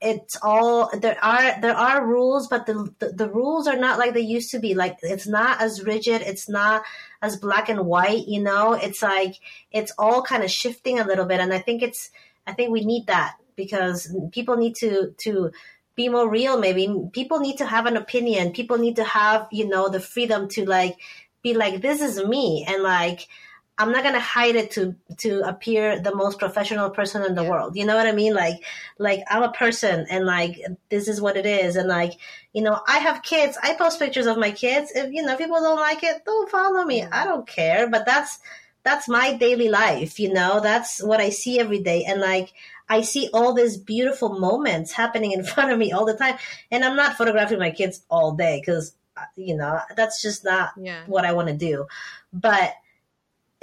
it's 0.00 0.36
all 0.42 0.90
there 0.98 1.16
are 1.24 1.60
there 1.60 1.74
are 1.74 2.06
rules 2.06 2.46
but 2.48 2.66
the, 2.66 2.92
the, 2.98 3.08
the 3.08 3.28
rules 3.30 3.66
are 3.66 3.76
not 3.76 3.98
like 3.98 4.12
they 4.12 4.20
used 4.20 4.50
to 4.50 4.58
be 4.58 4.74
like 4.74 4.98
it's 5.02 5.26
not 5.26 5.60
as 5.62 5.82
rigid 5.82 6.20
it's 6.20 6.46
not 6.46 6.82
as 7.24 7.36
black 7.36 7.68
and 7.68 7.86
white 7.86 8.26
you 8.28 8.42
know? 8.42 8.74
It's 8.74 9.02
like 9.02 9.34
it's 9.72 9.92
all 9.98 10.22
kind 10.22 10.44
of 10.44 10.50
shifting 10.50 10.98
a 11.00 11.06
little 11.06 11.24
bit 11.24 11.40
and 11.40 11.52
i 11.52 11.58
think 11.58 11.82
it's 11.82 12.10
i 12.46 12.52
think 12.52 12.70
we 12.70 12.84
need 12.84 13.06
that 13.06 13.36
because 13.56 14.14
people 14.32 14.56
need 14.56 14.74
to 14.76 15.14
to 15.18 15.50
be 15.96 16.08
more 16.08 16.28
real 16.28 16.58
maybe. 16.58 16.92
People 17.12 17.40
need 17.40 17.58
to 17.58 17.66
have 17.66 17.86
an 17.86 17.96
opinion. 17.96 18.52
People 18.52 18.78
need 18.78 18.96
to 18.96 19.04
have 19.04 19.46
you 19.52 19.68
know 19.68 19.88
the 19.88 20.00
freedom 20.00 20.48
to 20.50 20.64
like 20.68 20.96
be 21.42 21.54
like 21.54 21.82
this 21.82 22.00
is 22.00 22.22
me 22.24 22.64
and 22.66 22.82
like 22.82 23.28
I'm 23.76 23.90
not 23.90 24.04
gonna 24.04 24.20
hide 24.20 24.54
it 24.54 24.70
to 24.72 24.94
to 25.18 25.40
appear 25.40 25.98
the 25.98 26.14
most 26.14 26.38
professional 26.38 26.90
person 26.90 27.24
in 27.24 27.34
the 27.34 27.42
yeah. 27.42 27.50
world. 27.50 27.76
You 27.76 27.84
know 27.84 27.96
what 27.96 28.06
I 28.06 28.12
mean? 28.12 28.32
Like 28.32 28.62
like 28.98 29.20
I'm 29.28 29.42
a 29.42 29.50
person 29.50 30.06
and 30.08 30.24
like 30.24 30.60
this 30.90 31.08
is 31.08 31.20
what 31.20 31.36
it 31.36 31.44
is 31.44 31.74
and 31.74 31.88
like 31.88 32.12
you 32.52 32.62
know 32.62 32.80
I 32.86 32.98
have 32.98 33.22
kids. 33.22 33.58
I 33.60 33.74
post 33.74 33.98
pictures 33.98 34.26
of 34.26 34.38
my 34.38 34.52
kids. 34.52 34.92
If 34.94 35.12
you 35.12 35.22
know 35.22 35.36
people 35.36 35.60
don't 35.60 35.80
like 35.80 36.04
it, 36.04 36.24
don't 36.24 36.50
follow 36.50 36.84
me. 36.84 37.02
I 37.02 37.24
don't 37.24 37.46
care. 37.48 37.88
But 37.90 38.06
that's 38.06 38.38
that's 38.84 39.08
my 39.08 39.34
daily 39.34 39.68
life. 39.68 40.20
You 40.20 40.32
know 40.32 40.60
that's 40.60 41.02
what 41.02 41.20
I 41.20 41.30
see 41.30 41.58
every 41.58 41.80
day 41.80 42.04
and 42.04 42.20
like. 42.20 42.52
I 42.86 43.00
see 43.00 43.30
all 43.32 43.54
these 43.54 43.78
beautiful 43.78 44.38
moments 44.38 44.92
happening 44.92 45.32
in 45.32 45.42
front 45.52 45.72
of 45.72 45.78
me 45.78 45.92
all 45.92 46.04
the 46.04 46.12
time, 46.18 46.36
and 46.70 46.84
I'm 46.84 46.96
not 46.96 47.16
photographing 47.16 47.58
my 47.58 47.70
kids 47.70 48.04
all 48.10 48.32
day 48.32 48.60
because 48.60 48.94
uh, 49.16 49.22
you 49.36 49.56
know 49.56 49.80
that's 49.96 50.20
just 50.20 50.44
not 50.44 50.72
yeah. 50.76 51.00
what 51.06 51.24
I 51.24 51.32
want 51.32 51.48
to 51.48 51.56
do. 51.56 51.86
But 52.30 52.74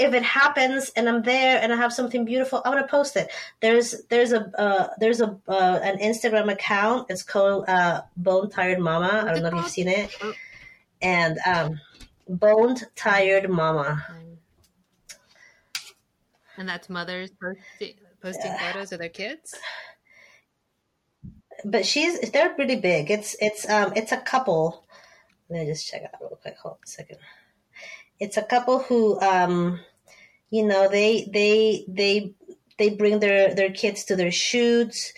if 0.02 0.16
it 0.16 0.24
happens 0.24 0.92
and 0.96 1.08
I'm 1.08 1.22
there 1.22 1.62
and 1.62 1.72
I 1.72 1.76
have 1.76 1.94
something 1.94 2.26
beautiful, 2.26 2.62
I 2.66 2.70
want 2.70 2.82
to 2.82 2.90
post 2.90 3.16
it. 3.16 3.32
There's 3.62 4.04
there's 4.10 4.32
a 4.34 4.52
uh, 4.60 4.88
there's 5.00 5.22
a 5.22 5.38
uh, 5.48 5.80
an 5.84 6.00
Instagram 6.00 6.52
account. 6.52 7.06
It's 7.10 7.22
called 7.22 7.66
uh, 7.68 8.02
Bone 8.18 8.50
Tired 8.50 8.80
Mama. 8.80 9.26
I 9.28 9.32
don't 9.32 9.44
know 9.44 9.50
if 9.50 9.56
you've 9.56 9.70
seen 9.70 9.88
it. 9.88 10.18
Oh. 10.24 10.34
And 11.04 11.38
um, 11.46 11.80
Boned 12.28 12.84
Tired 12.96 13.50
Mama. 13.50 14.04
And 16.58 16.68
that's 16.68 16.90
mothers 16.90 17.32
posting, 17.40 17.96
posting 18.22 18.54
photos 18.58 18.92
of 18.92 19.00
their 19.00 19.10
kids. 19.10 19.56
But 21.64 21.86
she's 21.86 22.32
they're 22.32 22.56
pretty 22.56 22.78
big. 22.78 23.12
It's 23.12 23.36
it's 23.40 23.70
um 23.70 23.94
it's 23.96 24.12
a 24.12 24.18
couple. 24.18 24.84
Let 25.50 25.62
me 25.62 25.66
just 25.68 25.88
check 25.88 26.04
out 26.04 26.22
real 26.22 26.40
quick. 26.42 26.58
Hold 26.58 26.74
on 26.74 26.80
a 26.84 26.88
second. 26.88 27.18
It's 28.20 28.38
a 28.38 28.44
couple 28.44 28.80
who 28.80 29.20
um 29.22 29.80
you 30.52 30.66
know 30.66 30.88
they 30.88 31.28
they 31.34 31.86
they 31.88 32.34
they 32.78 32.90
bring 32.90 33.20
their 33.20 33.56
their 33.56 33.72
kids 33.72 34.04
to 34.06 34.16
their 34.16 34.32
shoots 34.32 35.14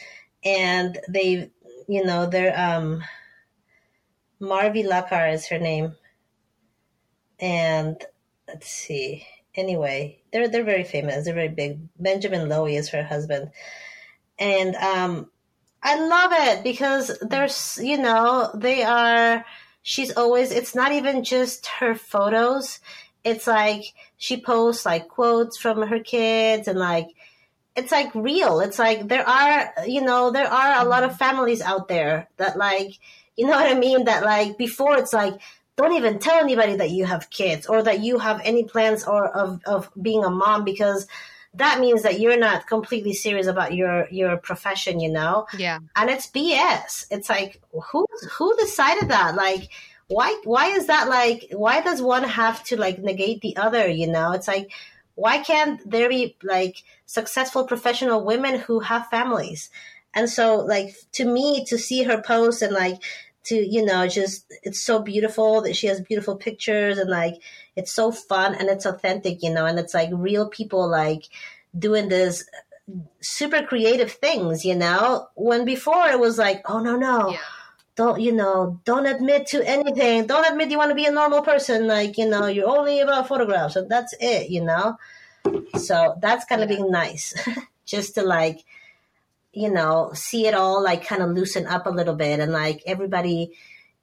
and 0.45 0.97
they 1.09 1.51
you 1.89 2.05
know 2.05 2.25
they're 2.27 2.57
um 2.57 3.03
Marvi 4.39 4.83
Lacar 4.83 5.33
is 5.33 5.47
her 5.47 5.59
name. 5.59 5.95
And 7.39 8.01
let's 8.47 8.67
see. 8.67 9.25
Anyway 9.55 10.21
they're 10.31 10.47
they're 10.47 10.63
very 10.63 10.83
famous. 10.83 11.25
They're 11.25 11.33
very 11.33 11.49
big. 11.49 11.79
Benjamin 11.99 12.47
lowy 12.47 12.77
is 12.77 12.89
her 12.89 13.03
husband. 13.03 13.51
And 14.39 14.75
um 14.75 15.29
i 15.85 15.99
love 15.99 16.31
it 16.33 16.63
because 16.63 17.17
there's 17.21 17.77
you 17.81 17.97
know 17.97 18.49
they 18.55 18.83
are 18.83 19.45
she's 19.81 20.15
always 20.15 20.49
it's 20.51 20.73
not 20.73 20.93
even 20.93 21.25
just 21.25 21.67
her 21.67 21.93
photos 21.93 22.79
it's 23.23 23.47
like 23.47 23.93
she 24.17 24.41
posts 24.41 24.85
like 24.85 25.07
quotes 25.07 25.57
from 25.57 25.81
her 25.81 25.99
kids 25.99 26.67
and 26.67 26.77
like 26.77 27.07
it's 27.75 27.91
like 27.91 28.13
real. 28.13 28.59
It's 28.59 28.77
like 28.77 29.07
there 29.07 29.27
are, 29.27 29.73
you 29.87 30.01
know, 30.01 30.31
there 30.31 30.47
are 30.47 30.85
a 30.85 30.87
lot 30.87 31.03
of 31.03 31.11
mm-hmm. 31.11 31.17
families 31.17 31.61
out 31.61 31.87
there 31.87 32.29
that 32.37 32.57
like, 32.57 32.99
you 33.35 33.47
know 33.47 33.53
what 33.53 33.71
I 33.71 33.79
mean? 33.79 34.05
That 34.05 34.23
like 34.23 34.57
before 34.57 34.97
it's 34.97 35.13
like, 35.13 35.33
don't 35.75 35.93
even 35.93 36.19
tell 36.19 36.39
anybody 36.39 36.75
that 36.75 36.91
you 36.91 37.05
have 37.05 37.31
kids 37.31 37.65
or 37.65 37.81
that 37.81 38.01
you 38.01 38.19
have 38.19 38.41
any 38.43 38.63
plans 38.63 39.05
or 39.05 39.27
of, 39.27 39.59
of 39.65 39.89
being 39.99 40.23
a 40.23 40.29
mom 40.29 40.63
because 40.63 41.07
that 41.55 41.79
means 41.79 42.03
that 42.03 42.19
you're 42.19 42.37
not 42.37 42.67
completely 42.67 43.13
serious 43.13 43.47
about 43.47 43.73
your 43.73 44.07
your 44.09 44.37
profession, 44.37 44.99
you 44.99 45.09
know? 45.09 45.47
Yeah. 45.57 45.79
And 45.95 46.09
it's 46.09 46.27
BS. 46.27 47.07
It's 47.09 47.29
like 47.29 47.61
who 47.71 48.05
who 48.37 48.55
decided 48.57 49.09
that? 49.09 49.35
Like 49.35 49.69
why 50.07 50.39
why 50.43 50.67
is 50.67 50.87
that 50.87 51.07
like 51.07 51.47
why 51.51 51.81
does 51.81 52.01
one 52.01 52.23
have 52.23 52.63
to 52.65 52.77
like 52.77 52.99
negate 52.99 53.41
the 53.41 53.57
other 53.57 53.87
you 53.87 54.07
know? 54.07 54.31
It's 54.31 54.47
like 54.47 54.71
why 55.15 55.39
can't 55.39 55.79
there 55.89 56.09
be 56.09 56.35
like 56.43 56.83
successful 57.05 57.65
professional 57.65 58.23
women 58.23 58.59
who 58.59 58.79
have 58.81 59.07
families? 59.07 59.69
And 60.13 60.29
so 60.29 60.57
like 60.57 60.95
to 61.13 61.25
me 61.25 61.65
to 61.65 61.77
see 61.77 62.03
her 62.03 62.21
post 62.21 62.61
and 62.61 62.73
like 62.73 63.01
to 63.45 63.55
you 63.55 63.83
know 63.83 64.07
just 64.07 64.51
it's 64.63 64.81
so 64.81 65.01
beautiful 65.01 65.61
that 65.61 65.75
she 65.75 65.87
has 65.87 66.01
beautiful 66.01 66.35
pictures 66.35 66.97
and 66.97 67.09
like 67.09 67.35
it's 67.75 67.91
so 67.91 68.11
fun 68.11 68.55
and 68.55 68.69
it's 68.69 68.85
authentic 68.85 69.41
you 69.41 69.53
know? 69.53 69.65
And 69.65 69.79
it's 69.79 69.93
like 69.93 70.09
real 70.11 70.49
people 70.49 70.89
like 70.89 71.23
doing 71.77 72.09
this 72.09 72.45
super 73.21 73.63
creative 73.63 74.11
things 74.11 74.65
you 74.65 74.75
know? 74.75 75.27
When 75.35 75.65
before 75.65 76.07
it 76.09 76.19
was 76.19 76.37
like 76.37 76.61
oh 76.65 76.79
no 76.79 76.97
no. 76.97 77.31
Yeah 77.31 77.39
don't 77.95 78.19
you 78.19 78.31
know 78.31 78.79
don't 78.85 79.05
admit 79.05 79.47
to 79.47 79.67
anything. 79.67 80.25
Don't 80.25 80.49
admit 80.49 80.71
you 80.71 80.77
want 80.77 80.89
to 80.89 80.95
be 80.95 81.05
a 81.05 81.11
normal 81.11 81.41
person 81.41 81.87
like 81.87 82.17
you 82.17 82.27
know 82.27 82.47
you're 82.47 82.69
only 82.69 82.99
about 82.99 83.27
photographs 83.27 83.75
and 83.75 83.89
that's 83.89 84.13
it 84.19 84.49
you 84.49 84.63
know? 84.63 84.97
So 85.77 86.15
that's 86.21 86.45
kind 86.45 86.61
of 86.63 86.69
being 86.69 86.89
nice 86.89 87.33
just 87.85 88.15
to 88.15 88.23
like 88.23 88.63
you 89.51 89.69
know 89.69 90.11
see 90.13 90.47
it 90.47 90.53
all 90.53 90.83
like 90.83 91.05
kind 91.05 91.21
of 91.21 91.29
loosen 91.31 91.67
up 91.67 91.85
a 91.85 91.91
little 91.91 92.15
bit 92.15 92.39
and 92.39 92.51
like 92.51 92.81
everybody 92.85 93.51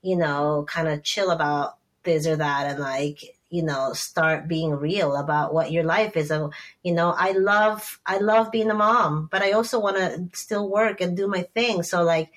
you 0.03 0.17
know 0.17 0.65
kind 0.69 0.89
of 0.89 1.03
chill 1.03 1.31
about 1.31 1.77
this 2.05 2.27
or 2.27 2.37
that 2.37 2.71
and 2.71 2.79
like 2.79 3.37
you 3.51 3.65
know 3.65 3.93
start 3.93 4.47
being 4.47 4.71
real 4.71 5.17
about 5.17 5.53
what 5.53 5.73
your 5.73 5.83
life 5.83 6.17
is 6.17 6.31
and 6.31 6.53
you 6.85 6.93
know 6.93 7.13
i 7.19 7.33
love 7.33 7.99
i 8.07 8.19
love 8.19 8.53
being 8.53 8.71
a 8.71 8.75
mom 8.75 9.29
but 9.31 9.43
i 9.43 9.51
also 9.51 9.81
want 9.81 9.97
to 9.97 10.29
still 10.33 10.69
work 10.69 11.01
and 11.01 11.17
do 11.17 11.27
my 11.27 11.43
thing. 11.55 11.83
So 11.83 12.03
like 12.03 12.31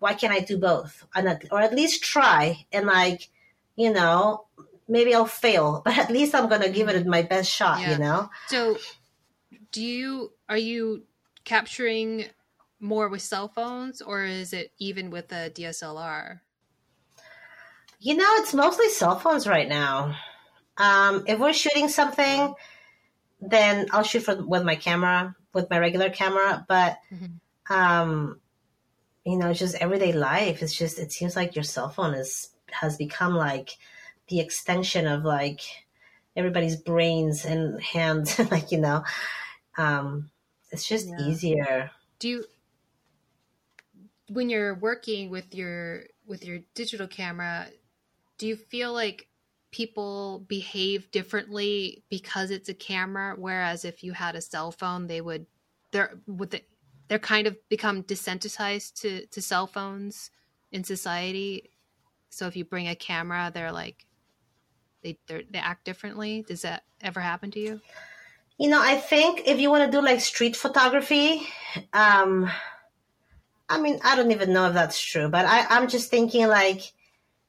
why 0.00 0.14
can't 0.14 0.32
I 0.32 0.40
do 0.40 0.58
both? 0.58 1.06
or 1.14 1.60
at 1.60 1.74
least 1.74 2.02
try 2.02 2.66
and 2.72 2.86
like, 2.86 3.28
you 3.76 3.92
know, 3.92 4.46
maybe 4.88 5.14
I'll 5.14 5.26
fail, 5.26 5.82
but 5.84 5.96
at 5.96 6.10
least 6.10 6.34
I'm 6.34 6.48
going 6.48 6.62
to 6.62 6.70
give 6.70 6.88
it 6.88 7.06
my 7.06 7.22
best 7.22 7.50
shot, 7.50 7.80
yeah. 7.80 7.92
you 7.92 7.98
know? 7.98 8.28
So 8.48 8.76
do 9.70 9.82
you, 9.82 10.32
are 10.48 10.58
you 10.58 11.04
capturing 11.44 12.24
more 12.80 13.08
with 13.08 13.22
cell 13.22 13.48
phones 13.48 14.02
or 14.02 14.24
is 14.24 14.52
it 14.52 14.72
even 14.78 15.10
with 15.10 15.30
a 15.32 15.50
DSLR? 15.50 16.40
You 18.00 18.16
know, 18.16 18.34
it's 18.38 18.54
mostly 18.54 18.88
cell 18.88 19.18
phones 19.18 19.46
right 19.46 19.68
now. 19.68 20.16
Um, 20.78 21.24
if 21.26 21.38
we're 21.38 21.52
shooting 21.52 21.88
something, 21.88 22.54
then 23.42 23.86
I'll 23.90 24.02
shoot 24.02 24.22
for, 24.22 24.42
with 24.42 24.64
my 24.64 24.76
camera, 24.76 25.36
with 25.52 25.68
my 25.68 25.78
regular 25.78 26.08
camera. 26.08 26.64
But 26.66 26.96
mm-hmm. 27.12 27.72
um, 27.72 28.40
you 29.30 29.36
know, 29.36 29.52
just 29.52 29.76
everyday 29.76 30.12
life. 30.12 30.62
It's 30.62 30.76
just 30.76 30.98
it 30.98 31.12
seems 31.12 31.36
like 31.36 31.54
your 31.54 31.62
cell 31.62 31.88
phone 31.88 32.14
is 32.14 32.50
has 32.72 32.96
become 32.96 33.34
like 33.34 33.78
the 34.28 34.40
extension 34.40 35.06
of 35.06 35.24
like 35.24 35.60
everybody's 36.36 36.76
brains 36.76 37.44
and 37.44 37.80
hands. 37.80 38.38
like 38.50 38.72
you 38.72 38.78
know, 38.78 39.04
um, 39.78 40.30
it's 40.70 40.86
just 40.86 41.08
yeah. 41.08 41.26
easier. 41.26 41.90
Do 42.18 42.28
you 42.28 42.44
when 44.28 44.50
you're 44.50 44.74
working 44.74 45.30
with 45.30 45.54
your 45.54 46.04
with 46.26 46.44
your 46.44 46.58
digital 46.74 47.06
camera? 47.06 47.68
Do 48.36 48.48
you 48.48 48.56
feel 48.56 48.92
like 48.92 49.28
people 49.70 50.44
behave 50.48 51.10
differently 51.12 52.02
because 52.10 52.50
it's 52.50 52.68
a 52.68 52.74
camera 52.74 53.36
whereas 53.38 53.84
if 53.84 54.02
you 54.02 54.12
had 54.12 54.34
a 54.34 54.40
cell 54.40 54.72
phone 54.72 55.06
they 55.06 55.20
would 55.20 55.46
there 55.92 56.18
with 56.26 56.50
the 56.50 56.60
they're 57.10 57.18
kind 57.18 57.48
of 57.48 57.56
become 57.68 58.04
desensitized 58.04 59.00
to 59.00 59.26
to 59.26 59.42
cell 59.42 59.66
phones 59.66 60.30
in 60.70 60.84
society. 60.84 61.72
So 62.30 62.46
if 62.46 62.54
you 62.54 62.64
bring 62.64 62.86
a 62.86 62.94
camera, 62.94 63.50
they're 63.52 63.72
like 63.72 64.06
they 65.02 65.18
they 65.26 65.58
act 65.58 65.84
differently. 65.84 66.44
Does 66.46 66.62
that 66.62 66.84
ever 67.00 67.18
happen 67.18 67.50
to 67.50 67.58
you? 67.58 67.80
You 68.58 68.68
know, 68.68 68.80
I 68.80 68.94
think 68.94 69.42
if 69.46 69.58
you 69.58 69.70
want 69.70 69.90
to 69.90 69.90
do 69.90 70.04
like 70.04 70.20
street 70.20 70.54
photography, 70.54 71.48
um, 71.92 72.48
I 73.68 73.80
mean, 73.80 73.98
I 74.04 74.14
don't 74.14 74.30
even 74.30 74.52
know 74.52 74.68
if 74.68 74.74
that's 74.74 75.00
true, 75.02 75.28
but 75.28 75.46
I, 75.46 75.66
I'm 75.68 75.88
just 75.88 76.10
thinking 76.10 76.46
like 76.46 76.92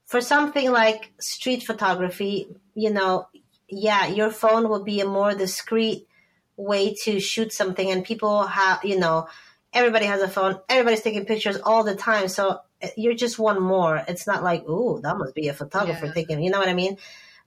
for 0.06 0.22
something 0.22 0.72
like 0.72 1.12
street 1.20 1.62
photography, 1.62 2.48
you 2.74 2.92
know, 2.92 3.28
yeah, 3.70 4.08
your 4.08 4.32
phone 4.32 4.70
will 4.70 4.84
be 4.84 5.02
a 5.02 5.06
more 5.06 5.36
discreet 5.36 6.08
way 6.56 6.96
to 7.04 7.20
shoot 7.20 7.54
something, 7.54 7.92
and 7.92 8.04
people 8.04 8.48
have, 8.48 8.84
you 8.84 8.98
know, 8.98 9.28
everybody 9.74 10.06
has 10.06 10.22
a 10.22 10.28
phone. 10.28 10.60
Everybody's 10.70 11.02
taking 11.02 11.26
pictures 11.26 11.58
all 11.58 11.84
the 11.84 11.96
time. 11.96 12.28
So 12.28 12.60
eh, 12.82 12.90
you're 12.98 13.14
just 13.14 13.40
one 13.40 13.62
more. 13.62 14.04
It's 14.08 14.28
not 14.28 14.44
like, 14.44 14.68
ooh, 14.68 15.00
that 15.02 15.18
must 15.18 15.36
be 15.36 15.48
a 15.48 15.54
photographer 15.54 16.08
yeah. 16.08 16.14
taking, 16.14 16.42
you 16.42 16.52
know 16.52 16.60
what 16.60 16.70
I 16.70 16.74
mean? 16.74 16.98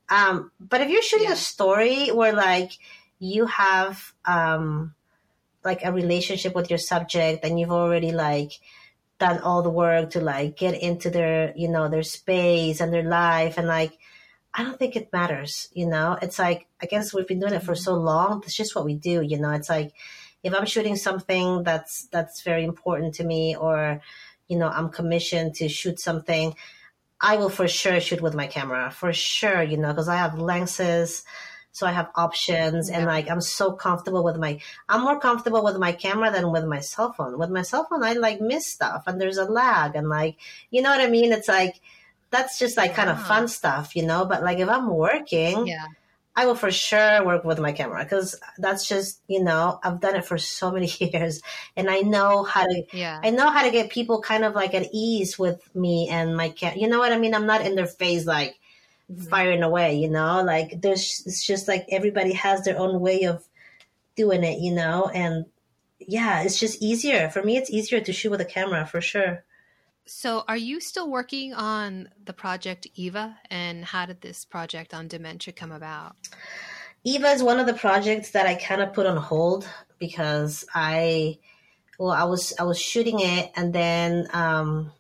Um, 0.08 0.50
but 0.60 0.80
if 0.80 0.90
you're 0.90 1.02
shooting 1.02 1.28
yeah. 1.28 1.34
a 1.34 1.36
story 1.36 2.08
where 2.08 2.32
like 2.32 2.72
you 3.18 3.46
have, 3.46 4.12
um, 4.24 4.94
like 5.64 5.84
a 5.84 5.92
relationship 5.92 6.54
with 6.54 6.68
your 6.68 6.78
subject 6.78 7.44
and 7.44 7.58
you've 7.58 7.72
already 7.72 8.12
like 8.12 8.52
done 9.18 9.38
all 9.40 9.62
the 9.62 9.70
work 9.70 10.10
to 10.10 10.20
like 10.20 10.56
get 10.56 10.80
into 10.80 11.08
their, 11.08 11.54
you 11.56 11.68
know, 11.68 11.88
their 11.88 12.02
space 12.02 12.80
and 12.80 12.92
their 12.92 13.02
life 13.02 13.56
and 13.56 13.66
like, 13.66 13.96
I 14.52 14.62
don't 14.62 14.78
think 14.78 14.94
it 14.94 15.12
matters, 15.12 15.68
you 15.72 15.86
know? 15.86 16.16
It's 16.22 16.38
like, 16.38 16.68
I 16.80 16.86
guess 16.86 17.12
we've 17.12 17.26
been 17.26 17.40
doing 17.40 17.54
it 17.54 17.62
for 17.62 17.72
mm-hmm. 17.72 17.82
so 17.82 17.94
long. 17.94 18.42
It's 18.44 18.54
just 18.54 18.76
what 18.76 18.84
we 18.84 18.94
do, 18.94 19.20
you 19.20 19.38
know? 19.38 19.50
It's 19.50 19.68
like, 19.68 19.92
if 20.44 20.54
I'm 20.54 20.66
shooting 20.66 20.96
something 20.96 21.64
that's 21.64 22.06
that's 22.12 22.42
very 22.42 22.64
important 22.64 23.14
to 23.14 23.24
me, 23.24 23.56
or 23.56 24.00
you 24.46 24.58
know 24.58 24.68
I'm 24.68 24.90
commissioned 24.90 25.54
to 25.56 25.68
shoot 25.68 25.98
something, 25.98 26.54
I 27.20 27.36
will 27.36 27.48
for 27.48 27.66
sure 27.66 27.98
shoot 28.00 28.20
with 28.20 28.34
my 28.34 28.46
camera 28.46 28.90
for 28.90 29.12
sure. 29.12 29.62
You 29.62 29.78
know 29.78 29.88
because 29.88 30.08
I 30.08 30.16
have 30.16 30.38
lenses, 30.38 31.24
so 31.72 31.86
I 31.86 31.92
have 31.92 32.10
options, 32.14 32.90
yeah. 32.90 32.98
and 32.98 33.06
like 33.06 33.30
I'm 33.30 33.40
so 33.40 33.72
comfortable 33.72 34.22
with 34.22 34.36
my. 34.36 34.60
I'm 34.88 35.00
more 35.00 35.18
comfortable 35.18 35.64
with 35.64 35.78
my 35.78 35.92
camera 35.92 36.30
than 36.30 36.52
with 36.52 36.66
my 36.66 36.80
cell 36.80 37.12
phone. 37.14 37.38
With 37.38 37.50
my 37.50 37.62
cell 37.62 37.86
phone, 37.88 38.04
I 38.04 38.12
like 38.12 38.40
miss 38.40 38.66
stuff, 38.66 39.04
and 39.06 39.18
there's 39.18 39.38
a 39.38 39.46
lag, 39.46 39.96
and 39.96 40.08
like 40.10 40.36
you 40.70 40.82
know 40.82 40.90
what 40.90 41.00
I 41.00 41.08
mean. 41.08 41.32
It's 41.32 41.48
like 41.48 41.80
that's 42.30 42.58
just 42.58 42.76
like 42.76 42.94
kind 42.94 43.08
of 43.08 43.20
fun 43.26 43.44
ah. 43.44 43.46
stuff, 43.46 43.96
you 43.96 44.04
know. 44.04 44.26
But 44.26 44.42
like 44.42 44.58
if 44.58 44.68
I'm 44.68 44.90
working, 44.90 45.66
yeah 45.66 45.86
I 46.36 46.46
will 46.46 46.56
for 46.56 46.70
sure 46.72 47.24
work 47.24 47.44
with 47.44 47.60
my 47.60 47.72
camera 47.72 48.02
because 48.02 48.38
that's 48.58 48.88
just 48.88 49.20
you 49.28 49.42
know 49.42 49.78
I've 49.82 50.00
done 50.00 50.16
it 50.16 50.24
for 50.24 50.36
so 50.38 50.72
many 50.72 50.90
years 50.98 51.40
and 51.76 51.88
I 51.88 52.00
know 52.00 52.42
how 52.42 52.64
to 52.64 52.82
yeah. 52.92 53.20
I 53.22 53.30
know 53.30 53.50
how 53.50 53.62
to 53.62 53.70
get 53.70 53.90
people 53.90 54.20
kind 54.20 54.44
of 54.44 54.54
like 54.54 54.74
at 54.74 54.88
ease 54.92 55.38
with 55.38 55.62
me 55.74 56.08
and 56.10 56.36
my 56.36 56.48
cat 56.48 56.76
you 56.76 56.88
know 56.88 56.98
what 56.98 57.12
I 57.12 57.18
mean? 57.18 57.34
I'm 57.34 57.46
not 57.46 57.64
in 57.64 57.76
their 57.76 57.86
face 57.86 58.26
like 58.26 58.58
mm-hmm. 59.10 59.24
firing 59.24 59.62
away 59.62 59.96
you 59.96 60.10
know? 60.10 60.42
Like 60.42 60.80
there's 60.80 61.22
it's 61.24 61.46
just 61.46 61.68
like 61.68 61.86
everybody 61.90 62.32
has 62.32 62.64
their 62.64 62.78
own 62.78 63.00
way 63.00 63.24
of 63.24 63.46
doing 64.16 64.42
it 64.42 64.58
you 64.58 64.72
know? 64.72 65.10
And 65.14 65.46
yeah 66.00 66.42
it's 66.42 66.58
just 66.58 66.82
easier. 66.82 67.30
For 67.30 67.42
me 67.42 67.56
it's 67.56 67.70
easier 67.70 68.00
to 68.00 68.12
shoot 68.12 68.30
with 68.30 68.40
a 68.40 68.44
camera 68.44 68.86
for 68.86 69.00
sure 69.00 69.44
so, 70.06 70.44
are 70.46 70.56
you 70.56 70.80
still 70.80 71.10
working 71.10 71.54
on 71.54 72.10
the 72.24 72.34
project 72.34 72.86
Eva? 72.94 73.38
And 73.50 73.84
how 73.84 74.04
did 74.04 74.20
this 74.20 74.44
project 74.44 74.92
on 74.92 75.08
dementia 75.08 75.54
come 75.54 75.72
about? 75.72 76.16
Eva 77.04 77.28
is 77.28 77.42
one 77.42 77.58
of 77.58 77.66
the 77.66 77.74
projects 77.74 78.30
that 78.32 78.46
I 78.46 78.54
kind 78.54 78.82
of 78.82 78.92
put 78.92 79.06
on 79.06 79.16
hold 79.16 79.66
because 79.98 80.64
I, 80.74 81.38
well, 81.98 82.10
I 82.10 82.24
was 82.24 82.52
I 82.58 82.64
was 82.64 82.78
shooting 82.78 83.20
it, 83.20 83.50
and 83.56 83.72
then 83.72 84.28
um, 84.34 84.92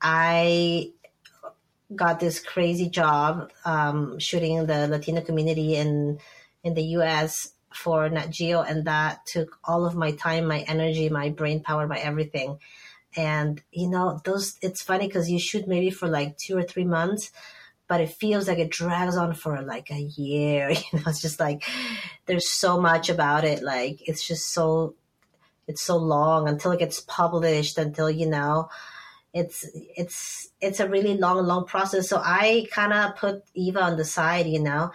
I 0.00 0.90
got 1.94 2.18
this 2.18 2.40
crazy 2.40 2.88
job 2.88 3.50
um, 3.64 4.18
shooting 4.18 4.66
the 4.66 4.88
Latino 4.88 5.20
community 5.20 5.76
in 5.76 6.18
in 6.64 6.74
the 6.74 6.82
U.S. 6.98 7.52
for 7.72 8.08
Nat 8.08 8.30
Geo, 8.30 8.62
and 8.62 8.86
that 8.86 9.24
took 9.26 9.56
all 9.62 9.86
of 9.86 9.94
my 9.94 10.12
time, 10.12 10.46
my 10.46 10.60
energy, 10.66 11.08
my 11.08 11.28
brain 11.28 11.60
power, 11.60 11.86
my 11.86 11.98
everything 11.98 12.58
and 13.16 13.62
you 13.70 13.88
know 13.88 14.20
those 14.24 14.56
it's 14.62 14.82
funny 14.82 15.06
because 15.06 15.30
you 15.30 15.38
shoot 15.38 15.68
maybe 15.68 15.90
for 15.90 16.08
like 16.08 16.36
two 16.36 16.56
or 16.56 16.62
three 16.62 16.84
months 16.84 17.30
but 17.86 18.00
it 18.00 18.08
feels 18.08 18.48
like 18.48 18.58
it 18.58 18.70
drags 18.70 19.16
on 19.16 19.34
for 19.34 19.60
like 19.62 19.90
a 19.90 20.00
year 20.00 20.70
you 20.70 20.98
know 20.98 21.02
it's 21.06 21.22
just 21.22 21.40
like 21.40 21.62
there's 22.26 22.48
so 22.48 22.80
much 22.80 23.08
about 23.08 23.44
it 23.44 23.62
like 23.62 24.06
it's 24.08 24.26
just 24.26 24.52
so 24.52 24.94
it's 25.66 25.82
so 25.82 25.96
long 25.96 26.48
until 26.48 26.72
it 26.72 26.78
gets 26.78 27.00
published 27.00 27.78
until 27.78 28.10
you 28.10 28.28
know 28.28 28.68
it's 29.32 29.68
it's 29.74 30.48
it's 30.60 30.80
a 30.80 30.88
really 30.88 31.16
long 31.16 31.44
long 31.44 31.66
process. 31.66 32.08
So 32.08 32.20
i 32.24 32.66
kind 32.70 32.92
of 32.92 33.16
put 33.16 33.42
eva 33.54 33.82
on 33.82 33.96
the 33.96 34.04
side 34.04 34.46
you 34.46 34.60
know 34.60 34.92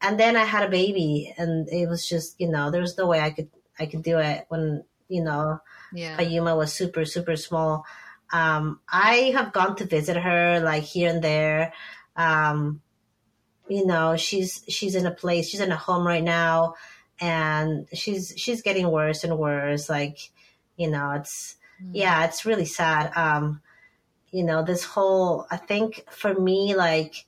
and 0.00 0.20
then 0.20 0.36
i 0.36 0.44
had 0.44 0.62
a 0.62 0.70
baby 0.70 1.34
and 1.38 1.68
it 1.68 1.88
was 1.88 2.06
just 2.08 2.38
you 2.38 2.48
know 2.48 2.70
there's 2.70 2.98
no 2.98 3.06
way 3.06 3.20
i 3.20 3.30
could 3.30 3.48
i 3.78 3.86
could 3.86 4.02
do 4.02 4.18
it 4.18 4.44
when 4.48 4.84
you 5.08 5.22
know 5.22 5.58
yeah. 5.92 6.16
Payuma 6.16 6.56
was 6.56 6.72
super, 6.72 7.04
super 7.04 7.36
small. 7.36 7.84
Um, 8.32 8.80
I 8.88 9.32
have 9.34 9.52
gone 9.52 9.76
to 9.76 9.86
visit 9.86 10.16
her 10.16 10.60
like 10.60 10.82
here 10.82 11.10
and 11.10 11.22
there. 11.22 11.72
Um, 12.16 12.82
you 13.68 13.86
know, 13.86 14.16
she's 14.16 14.64
she's 14.68 14.94
in 14.94 15.06
a 15.06 15.10
place, 15.10 15.48
she's 15.48 15.60
in 15.60 15.72
a 15.72 15.76
home 15.76 16.06
right 16.06 16.22
now, 16.22 16.74
and 17.20 17.86
she's 17.92 18.34
she's 18.36 18.62
getting 18.62 18.90
worse 18.90 19.24
and 19.24 19.38
worse. 19.38 19.88
Like, 19.88 20.18
you 20.76 20.90
know, 20.90 21.12
it's 21.12 21.56
mm. 21.82 21.90
yeah, 21.92 22.24
it's 22.24 22.46
really 22.46 22.64
sad. 22.64 23.12
Um, 23.16 23.62
you 24.30 24.44
know, 24.44 24.62
this 24.62 24.84
whole 24.84 25.46
I 25.50 25.56
think 25.56 26.04
for 26.10 26.34
me, 26.34 26.74
like 26.74 27.26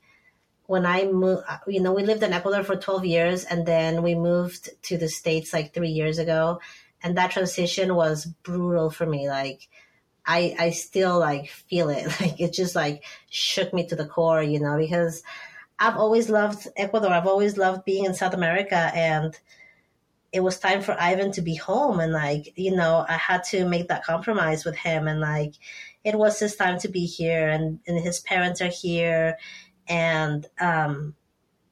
when 0.67 0.87
I 0.87 1.05
moved, 1.07 1.43
you 1.67 1.81
know, 1.81 1.93
we 1.93 2.05
lived 2.05 2.23
in 2.23 2.33
Ecuador 2.33 2.63
for 2.63 2.77
12 2.77 3.05
years 3.05 3.45
and 3.45 3.67
then 3.67 4.03
we 4.03 4.15
moved 4.15 4.71
to 4.85 4.97
the 4.97 5.09
States 5.09 5.53
like 5.53 5.75
three 5.75 5.89
years 5.89 6.19
ago 6.19 6.61
and 7.03 7.17
that 7.17 7.31
transition 7.31 7.95
was 7.95 8.27
brutal 8.27 8.91
for 8.91 9.07
me 9.07 9.29
like 9.29 9.69
i 10.27 10.55
i 10.59 10.71
still 10.71 11.19
like 11.19 11.49
feel 11.49 11.89
it 11.89 12.07
like 12.21 12.41
it 12.41 12.53
just 12.53 12.75
like 12.75 13.05
shook 13.29 13.73
me 13.73 13.87
to 13.87 13.97
the 13.97 14.07
core 14.07 14.43
you 14.43 14.61
know 14.61 14.77
because 14.77 15.23
i've 15.79 15.97
always 15.97 16.29
loved 16.29 16.67
ecuador 16.77 17.11
i've 17.11 17.27
always 17.27 17.57
loved 17.57 17.85
being 17.85 18.05
in 18.05 18.15
south 18.15 18.35
america 18.35 18.91
and 18.95 19.39
it 20.33 20.41
was 20.41 20.59
time 20.59 20.81
for 20.81 20.97
Ivan 20.99 21.33
to 21.33 21.43
be 21.43 21.57
home 21.57 21.99
and 21.99 22.13
like, 22.13 22.53
you 22.57 22.75
know, 22.75 23.05
I 23.09 23.15
had 23.15 23.43
to 23.45 23.67
make 23.67 23.89
that 23.89 24.05
compromise 24.05 24.65
with 24.65 24.77
him 24.77 25.09
and 25.09 25.21
like 25.21 25.55
it 26.05 26.17
was 26.17 26.39
his 26.39 26.57
time 26.57 26.79
to 26.81 26.89
be 26.89 27.05
here 27.07 27.49
and, 27.49 27.81
and 27.87 27.99
his 27.99 28.21
parents 28.21 28.61
are 28.61 28.69
here 28.69 29.37
and 29.89 30.47
um 30.61 31.15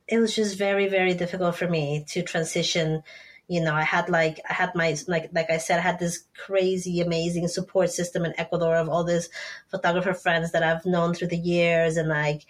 it 0.09 0.19
was 0.19 0.35
just 0.35 0.57
very, 0.57 0.89
very 0.89 1.13
difficult 1.13 1.55
for 1.55 1.69
me 1.69 2.05
to 2.09 2.23
transition. 2.23 3.03
You 3.49 3.63
know, 3.63 3.75
I 3.75 3.83
had 3.83 4.09
like 4.11 4.41
I 4.49 4.53
had 4.53 4.75
my 4.75 4.97
like 5.07 5.31
like 5.33 5.51
I 5.51 5.59
said, 5.59 5.79
I 5.79 5.83
had 5.83 5.99
this 5.99 6.25
crazy, 6.37 7.01
amazing 7.01 7.49
support 7.49 7.91
system 7.91 8.25
in 8.25 8.39
Ecuador 8.39 8.77
of 8.77 8.89
all 8.89 9.05
these 9.05 9.29
photographer 9.71 10.15
friends 10.15 10.53
that 10.53 10.63
I've 10.63 10.85
known 10.85 11.15
through 11.15 11.29
the 11.29 11.39
years 11.39 11.97
and 11.97 12.09
like 12.09 12.47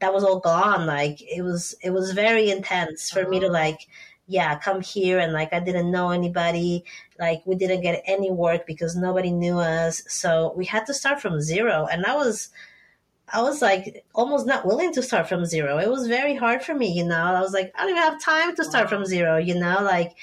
that 0.00 0.12
was 0.12 0.24
all 0.24 0.40
gone. 0.40 0.86
Like 0.86 1.22
it 1.22 1.42
was 1.42 1.74
it 1.82 1.90
was 1.90 2.12
very 2.12 2.50
intense 2.50 3.10
for 3.10 3.28
me 3.28 3.40
to 3.40 3.46
uh-huh. 3.46 3.52
like 3.52 3.86
yeah, 4.26 4.58
come 4.58 4.80
here 4.80 5.18
and 5.18 5.32
like 5.32 5.52
I 5.52 5.60
didn't 5.60 5.90
know 5.90 6.10
anybody. 6.10 6.84
Like 7.18 7.42
we 7.44 7.54
didn't 7.54 7.82
get 7.82 8.02
any 8.06 8.30
work 8.30 8.66
because 8.66 8.96
nobody 8.96 9.30
knew 9.30 9.58
us. 9.58 10.02
So 10.08 10.54
we 10.56 10.64
had 10.64 10.86
to 10.86 10.94
start 10.94 11.20
from 11.20 11.40
zero. 11.40 11.86
And 11.90 12.04
that 12.04 12.16
was 12.16 12.48
I 13.32 13.42
was 13.42 13.62
like 13.62 14.04
almost 14.14 14.46
not 14.46 14.66
willing 14.66 14.92
to 14.94 15.02
start 15.02 15.28
from 15.28 15.44
zero. 15.46 15.78
It 15.78 15.88
was 15.88 16.06
very 16.06 16.34
hard 16.34 16.62
for 16.62 16.74
me, 16.74 16.92
you 16.92 17.04
know. 17.04 17.16
I 17.16 17.40
was 17.40 17.52
like, 17.52 17.72
I 17.74 17.82
don't 17.82 17.90
even 17.90 18.02
have 18.02 18.22
time 18.22 18.54
to 18.56 18.64
start 18.64 18.88
from 18.88 19.06
zero, 19.06 19.38
you 19.38 19.54
know, 19.54 19.78
like 19.82 20.14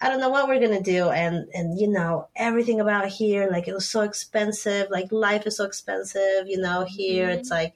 I 0.00 0.08
don't 0.08 0.20
know 0.20 0.28
what 0.28 0.46
we're 0.46 0.60
gonna 0.60 0.82
do 0.82 1.10
and 1.10 1.48
and 1.52 1.78
you 1.80 1.88
know, 1.88 2.28
everything 2.36 2.80
about 2.80 3.08
here, 3.08 3.48
like 3.50 3.66
it 3.66 3.74
was 3.74 3.88
so 3.88 4.02
expensive, 4.02 4.88
like 4.90 5.10
life 5.10 5.46
is 5.46 5.56
so 5.56 5.64
expensive, 5.64 6.46
you 6.46 6.58
know, 6.58 6.84
here 6.88 7.28
mm-hmm. 7.28 7.40
it's 7.40 7.50
like 7.50 7.74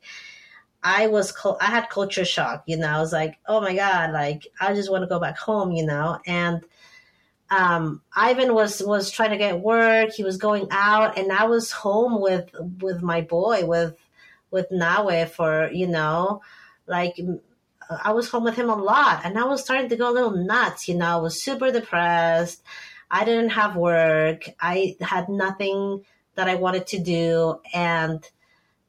I 0.85 1.07
was, 1.07 1.33
I 1.61 1.67
had 1.67 1.91
culture 1.91 2.25
shock, 2.25 2.65
you 2.67 2.77
know, 2.77 2.89
I 2.89 2.99
was 2.99 3.13
like, 3.13 3.39
oh 3.47 3.61
my 3.61 3.75
God, 3.75 4.13
like, 4.13 4.49
I 4.61 4.75
just 4.75 4.91
want 4.91 5.03
to 5.03 5.09
go 5.09 5.21
back 5.21 5.39
home, 5.39 5.71
you 5.73 5.87
know, 5.87 6.19
and, 6.27 6.63
um, 7.51 8.03
Ivan 8.17 8.53
was, 8.55 8.83
was 8.83 9.11
trying 9.11 9.31
to 9.31 9.37
get 9.37 9.61
work. 9.61 10.11
He 10.11 10.25
was 10.25 10.39
going 10.39 10.67
out 10.71 11.19
and 11.19 11.31
I 11.31 11.45
was 11.45 11.71
home 11.71 12.21
with, 12.21 12.51
with 12.81 13.03
my 13.03 13.21
boy, 13.21 13.65
with, 13.67 13.95
with 14.53 14.71
Nawe 14.71 15.27
for, 15.27 15.71
you 15.73 15.89
know, 15.89 16.43
like, 16.87 17.19
I 18.05 18.13
was 18.13 18.29
home 18.29 18.45
with 18.45 18.55
him 18.55 18.71
a 18.71 18.77
lot 18.77 19.23
and 19.25 19.39
I 19.39 19.45
was 19.45 19.63
starting 19.63 19.89
to 19.91 19.97
go 19.97 20.11
a 20.11 20.13
little 20.13 20.31
nuts, 20.31 20.89
you 20.89 20.95
know, 20.95 21.19
I 21.19 21.21
was 21.21 21.43
super 21.43 21.71
depressed. 21.71 22.63
I 23.11 23.25
didn't 23.25 23.51
have 23.51 23.77
work. 23.77 24.45
I 24.61 24.97
had 25.01 25.29
nothing 25.29 26.05
that 26.35 26.49
I 26.49 26.55
wanted 26.55 26.87
to 26.89 26.99
do. 26.99 27.61
And, 27.75 28.27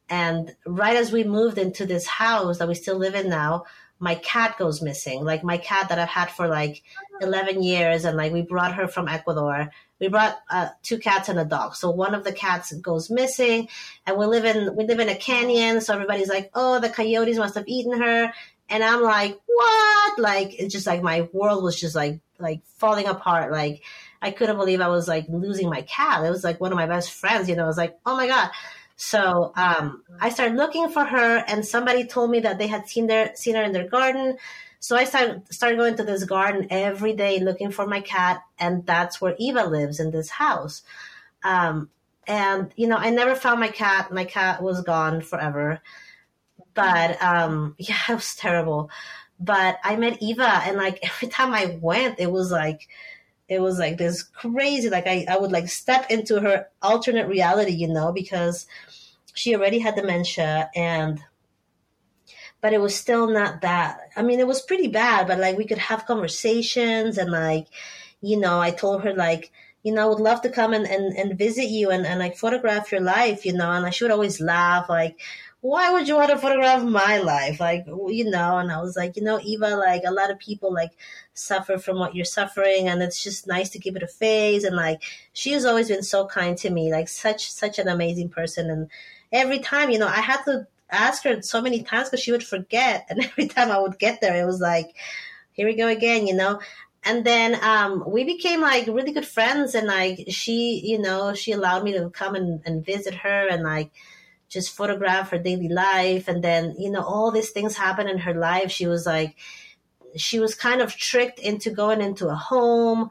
and 0.10 0.56
right 0.66 0.96
as 0.96 1.12
we 1.12 1.26
moved 1.26 1.58
into 1.58 1.86
this 1.86 2.08
house 2.08 2.60
that 2.60 2.68
we 2.68 2.76
still 2.76 2.98
live 2.98 3.16
in 3.16 3.30
now, 3.30 3.66
my 4.00 4.16
cat 4.16 4.58
goes 4.58 4.82
missing. 4.82 5.24
Like 5.26 5.44
my 5.44 5.58
cat 5.58 5.90
that 5.90 6.00
I've 6.00 6.08
had 6.08 6.30
for 6.30 6.48
like 6.48 6.84
11 7.22 7.64
years. 7.64 8.06
And 8.06 8.16
like 8.16 8.32
we 8.32 8.42
brought 8.42 8.76
her 8.76 8.88
from 8.88 9.10
Ecuador. 9.10 9.72
We 10.04 10.10
brought 10.10 10.38
uh, 10.50 10.70
two 10.82 10.98
cats 11.00 11.30
and 11.30 11.40
a 11.40 11.46
dog. 11.46 11.76
So 11.76 11.90
one 11.90 12.14
of 12.14 12.26
the 12.26 12.34
cats 12.34 12.74
goes 12.74 13.10
missing 13.10 13.70
and 14.06 14.18
we 14.18 14.26
live 14.26 14.44
in, 14.44 14.76
we 14.76 14.86
live 14.86 15.00
in 15.00 15.08
a 15.08 15.16
canyon. 15.16 15.80
So 15.80 15.94
everybody's 15.94 16.28
like, 16.28 16.52
oh, 16.54 16.80
the 16.80 16.90
coyotes 16.90 17.38
must 17.38 17.56
have 17.56 17.68
eaten 17.68 18.02
her. 18.02 18.34
And 18.70 18.84
I'm 18.84 19.02
like, 19.02 19.40
what? 19.46 20.20
Like, 20.20 20.60
it's 20.60 20.74
just 20.74 20.88
like 20.88 21.02
my 21.02 21.30
world 21.32 21.64
was 21.64 21.80
just 21.80 21.96
like, 21.96 22.20
like 22.38 22.62
falling 22.78 23.08
apart. 23.08 23.52
Like 23.52 23.82
I 24.22 24.32
couldn't 24.32 24.58
believe 24.58 24.82
I 24.82 24.90
was 24.90 25.08
like 25.08 25.26
losing 25.30 25.70
my 25.70 25.84
cat. 25.84 26.26
It 26.26 26.30
was 26.30 26.44
like 26.44 26.60
one 26.60 26.72
of 26.72 26.78
my 26.78 26.88
best 26.88 27.12
friends, 27.12 27.48
you 27.48 27.56
know, 27.56 27.64
I 27.64 27.68
was 27.68 27.78
like, 27.78 27.98
oh 28.06 28.18
my 28.18 28.28
God. 28.28 28.50
So 28.96 29.52
um, 29.56 30.04
I 30.20 30.30
started 30.30 30.56
looking 30.56 30.90
for 30.90 31.04
her, 31.04 31.44
and 31.48 31.66
somebody 31.66 32.06
told 32.06 32.30
me 32.30 32.42
that 32.42 32.58
they 32.58 32.68
had 32.68 32.88
seen 32.88 33.08
their 33.08 33.36
seen 33.36 33.56
her 33.56 33.64
in 33.64 33.74
their 33.74 33.88
garden. 33.88 34.38
So 34.84 34.98
I 34.98 35.06
started 35.06 35.44
started 35.50 35.78
going 35.78 35.96
to 35.96 36.04
this 36.04 36.26
garden 36.26 36.68
every 36.70 37.14
day 37.14 37.40
looking 37.40 37.72
for 37.72 37.88
my 37.88 38.02
cat, 38.02 38.44
and 38.60 38.86
that's 38.86 39.22
where 39.22 39.34
Eva 39.40 39.64
lives 39.64 40.02
in 40.02 40.12
this 40.12 40.30
house. 40.30 40.84
Um, 41.42 41.90
and 42.28 42.70
you 42.76 42.88
know, 42.88 42.98
I 42.98 43.10
never 43.10 43.34
found 43.34 43.62
my 43.62 43.70
cat. 43.70 44.12
My 44.12 44.26
cat 44.26 44.62
was 44.62 44.82
gone 44.82 45.22
forever. 45.22 45.82
But 46.74 47.24
um, 47.24 47.76
yeah, 47.80 47.96
it 48.10 48.16
was 48.16 48.36
terrible. 48.36 48.90
But 49.40 49.78
I 49.86 49.96
met 49.96 50.22
Eva, 50.22 50.50
and 50.66 50.76
like 50.76 51.00
every 51.04 51.30
time 51.30 51.54
I 51.54 51.78
went, 51.80 52.20
it 52.20 52.30
was 52.30 52.52
like 52.52 52.90
it 53.48 53.62
was 53.62 53.80
like 53.80 53.98
this 53.98 54.22
crazy 54.22 54.90
like 54.90 55.08
I, 55.08 55.26
I 55.30 55.38
would 55.38 55.54
like 55.54 55.70
step 55.70 56.12
into 56.12 56.42
her 56.42 56.68
alternate 56.82 57.28
reality 57.28 57.72
you 57.72 57.88
know 57.88 58.12
because 58.12 58.68
she 59.34 59.56
already 59.56 59.80
had 59.80 59.96
dementia 59.96 60.70
and 60.76 61.22
but 62.64 62.74
it 62.74 62.82
was 62.82 62.96
still 62.96 63.28
not 63.28 63.62
that 63.62 64.00
i 64.16 64.24
mean 64.24 64.40
it 64.40 64.48
was 64.48 64.62
pretty 64.62 64.88
bad 64.88 65.28
but 65.28 65.38
like 65.38 65.58
we 65.58 65.68
could 65.68 65.78
have 65.78 66.08
conversations 66.08 67.18
and 67.20 67.30
like 67.30 67.68
you 68.22 68.40
know 68.40 68.60
i 68.60 68.72
told 68.72 69.04
her 69.04 69.14
like 69.14 69.52
you 69.84 69.94
know 69.94 70.04
i 70.04 70.10
would 70.10 70.20
love 70.20 70.42
to 70.42 70.50
come 70.50 70.74
and, 70.74 70.88
and, 70.88 71.16
and 71.16 71.38
visit 71.38 71.66
you 71.66 71.92
and, 71.92 72.08
and 72.08 72.20
like 72.20 72.38
photograph 72.38 72.92
your 72.92 73.02
life 73.02 73.46
you 73.46 73.54
know 73.54 73.70
and 73.70 73.86
i 73.86 73.90
should 73.92 74.12
always 74.12 74.42
laugh 74.42 74.90
like 74.90 75.20
why 75.64 75.92
would 75.92 76.10
you 76.10 76.16
want 76.16 76.30
to 76.30 76.38
photograph 76.38 76.84
my 76.84 77.20
life? 77.20 77.62
Like, 77.62 77.86
you 77.88 78.30
know, 78.30 78.58
and 78.58 78.70
I 78.70 78.82
was 78.82 78.98
like, 78.98 79.16
you 79.16 79.24
know, 79.24 79.40
Eva, 79.42 79.78
like 79.78 80.02
a 80.06 80.12
lot 80.12 80.30
of 80.30 80.38
people 80.38 80.74
like 80.74 80.92
suffer 81.36 81.78
from 81.78 81.98
what 82.00 82.14
you're 82.14 82.26
suffering 82.26 82.90
and 82.90 83.02
it's 83.02 83.24
just 83.24 83.48
nice 83.48 83.70
to 83.70 83.80
give 83.80 83.96
it 83.96 84.04
a 84.04 84.08
face. 84.08 84.66
And 84.66 84.76
like, 84.76 85.02
she 85.32 85.54
has 85.54 85.64
always 85.64 85.88
been 85.88 86.04
so 86.04 86.28
kind 86.28 86.58
to 86.58 86.70
me, 86.70 86.92
like 86.92 87.08
such, 87.08 87.50
such 87.50 87.80
an 87.80 87.88
amazing 87.88 88.28
person. 88.28 88.70
And 88.70 88.90
every 89.32 89.60
time, 89.60 89.90
you 89.90 90.00
know, 90.00 90.08
I 90.08 90.20
had 90.20 90.44
to 90.44 90.68
ask 90.94 91.24
her 91.24 91.42
so 91.42 91.62
many 91.62 91.84
times 91.84 92.10
because 92.10 92.24
she 92.24 92.32
would 92.32 92.44
forget. 92.44 93.06
And 93.10 93.24
every 93.24 93.48
time 93.48 93.72
I 93.72 93.80
would 93.80 94.00
get 94.00 94.22
there, 94.22 94.42
it 94.42 94.46
was 94.46 94.62
like, 94.62 94.96
here 95.52 95.68
we 95.68 95.76
go 95.76 95.88
again, 95.88 96.28
you 96.28 96.36
know? 96.36 96.60
and 97.06 97.26
then 97.26 97.62
um, 97.62 98.02
we 98.08 98.24
became 98.24 98.62
like 98.62 98.88
really 98.88 99.12
good 99.12 99.28
friends 99.28 99.76
and 99.76 99.88
like 99.88 100.24
she 100.30 100.80
you 100.86 100.98
know 100.98 101.34
she 101.34 101.52
allowed 101.52 101.84
me 101.84 101.92
to 101.92 102.10
come 102.12 102.34
and, 102.34 102.62
and 102.66 102.86
visit 102.86 103.14
her 103.14 103.50
and 103.50 103.62
like 103.62 103.92
just 104.54 104.76
photograph 104.76 105.32
her 105.32 105.40
daily 105.40 105.68
life. 105.68 106.28
And 106.28 106.44
then, 106.44 106.76
you 106.78 106.92
know, 106.92 107.02
all 107.02 107.32
these 107.32 107.50
things 107.50 107.76
happen 107.76 108.08
in 108.08 108.20
her 108.20 108.36
life. 108.36 108.72
She 108.72 108.88
was 108.88 109.06
like, 109.06 109.36
she 110.16 110.40
was 110.40 110.56
kind 110.56 110.80
of 110.80 110.96
tricked 110.96 111.40
into 111.40 111.72
going 111.72 112.02
into 112.02 112.28
a 112.28 112.36
home. 112.36 113.10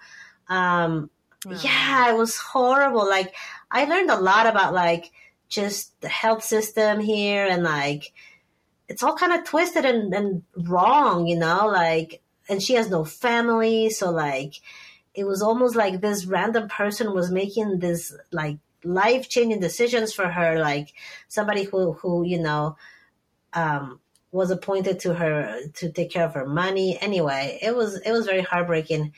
Um, 0.49 1.11
Yeah, 1.45 2.11
it 2.11 2.17
was 2.17 2.39
horrible. 2.39 3.07
Like, 3.07 3.35
I 3.71 3.85
learned 3.85 4.11
a 4.11 4.21
lot 4.21 4.47
about 4.47 4.73
like 4.73 5.11
just 5.53 6.01
the 6.01 6.09
health 6.09 6.43
system 6.43 7.01
here 7.01 7.47
and 7.47 7.63
like, 7.63 8.13
it's 8.89 9.03
all 9.03 9.17
kind 9.17 9.33
of 9.33 9.45
twisted 9.45 9.85
and, 9.85 10.13
and 10.15 10.43
wrong, 10.57 11.27
you 11.27 11.37
know, 11.37 11.67
like, 11.67 12.23
and 12.49 12.63
she 12.63 12.75
has 12.75 12.91
no 12.91 13.05
family. 13.05 13.91
So 13.91 14.11
like, 14.11 14.55
it 15.15 15.25
was 15.25 15.43
almost 15.43 15.77
like 15.77 16.01
this 16.01 16.25
random 16.25 16.69
person 16.69 17.13
was 17.13 17.31
making 17.31 17.79
this 17.79 18.15
like 18.31 18.57
life 18.83 19.29
changing 19.29 19.61
decisions 19.61 20.13
for 20.13 20.29
her, 20.29 20.59
like 20.59 20.95
somebody 21.29 21.65
who 21.65 21.93
who 21.93 22.25
you 22.25 22.41
know 22.41 22.77
um, 23.53 24.01
was 24.31 24.51
appointed 24.51 25.01
to 25.01 25.15
her 25.15 25.61
to 25.75 25.93
take 25.93 26.11
care 26.11 26.25
of 26.25 26.35
her 26.35 26.47
money. 26.47 26.99
Anyway, 27.01 27.59
it 27.61 27.77
was 27.77 28.01
it 28.01 28.13
was 28.13 28.27
very 28.27 28.43
heartbreaking. 28.43 29.13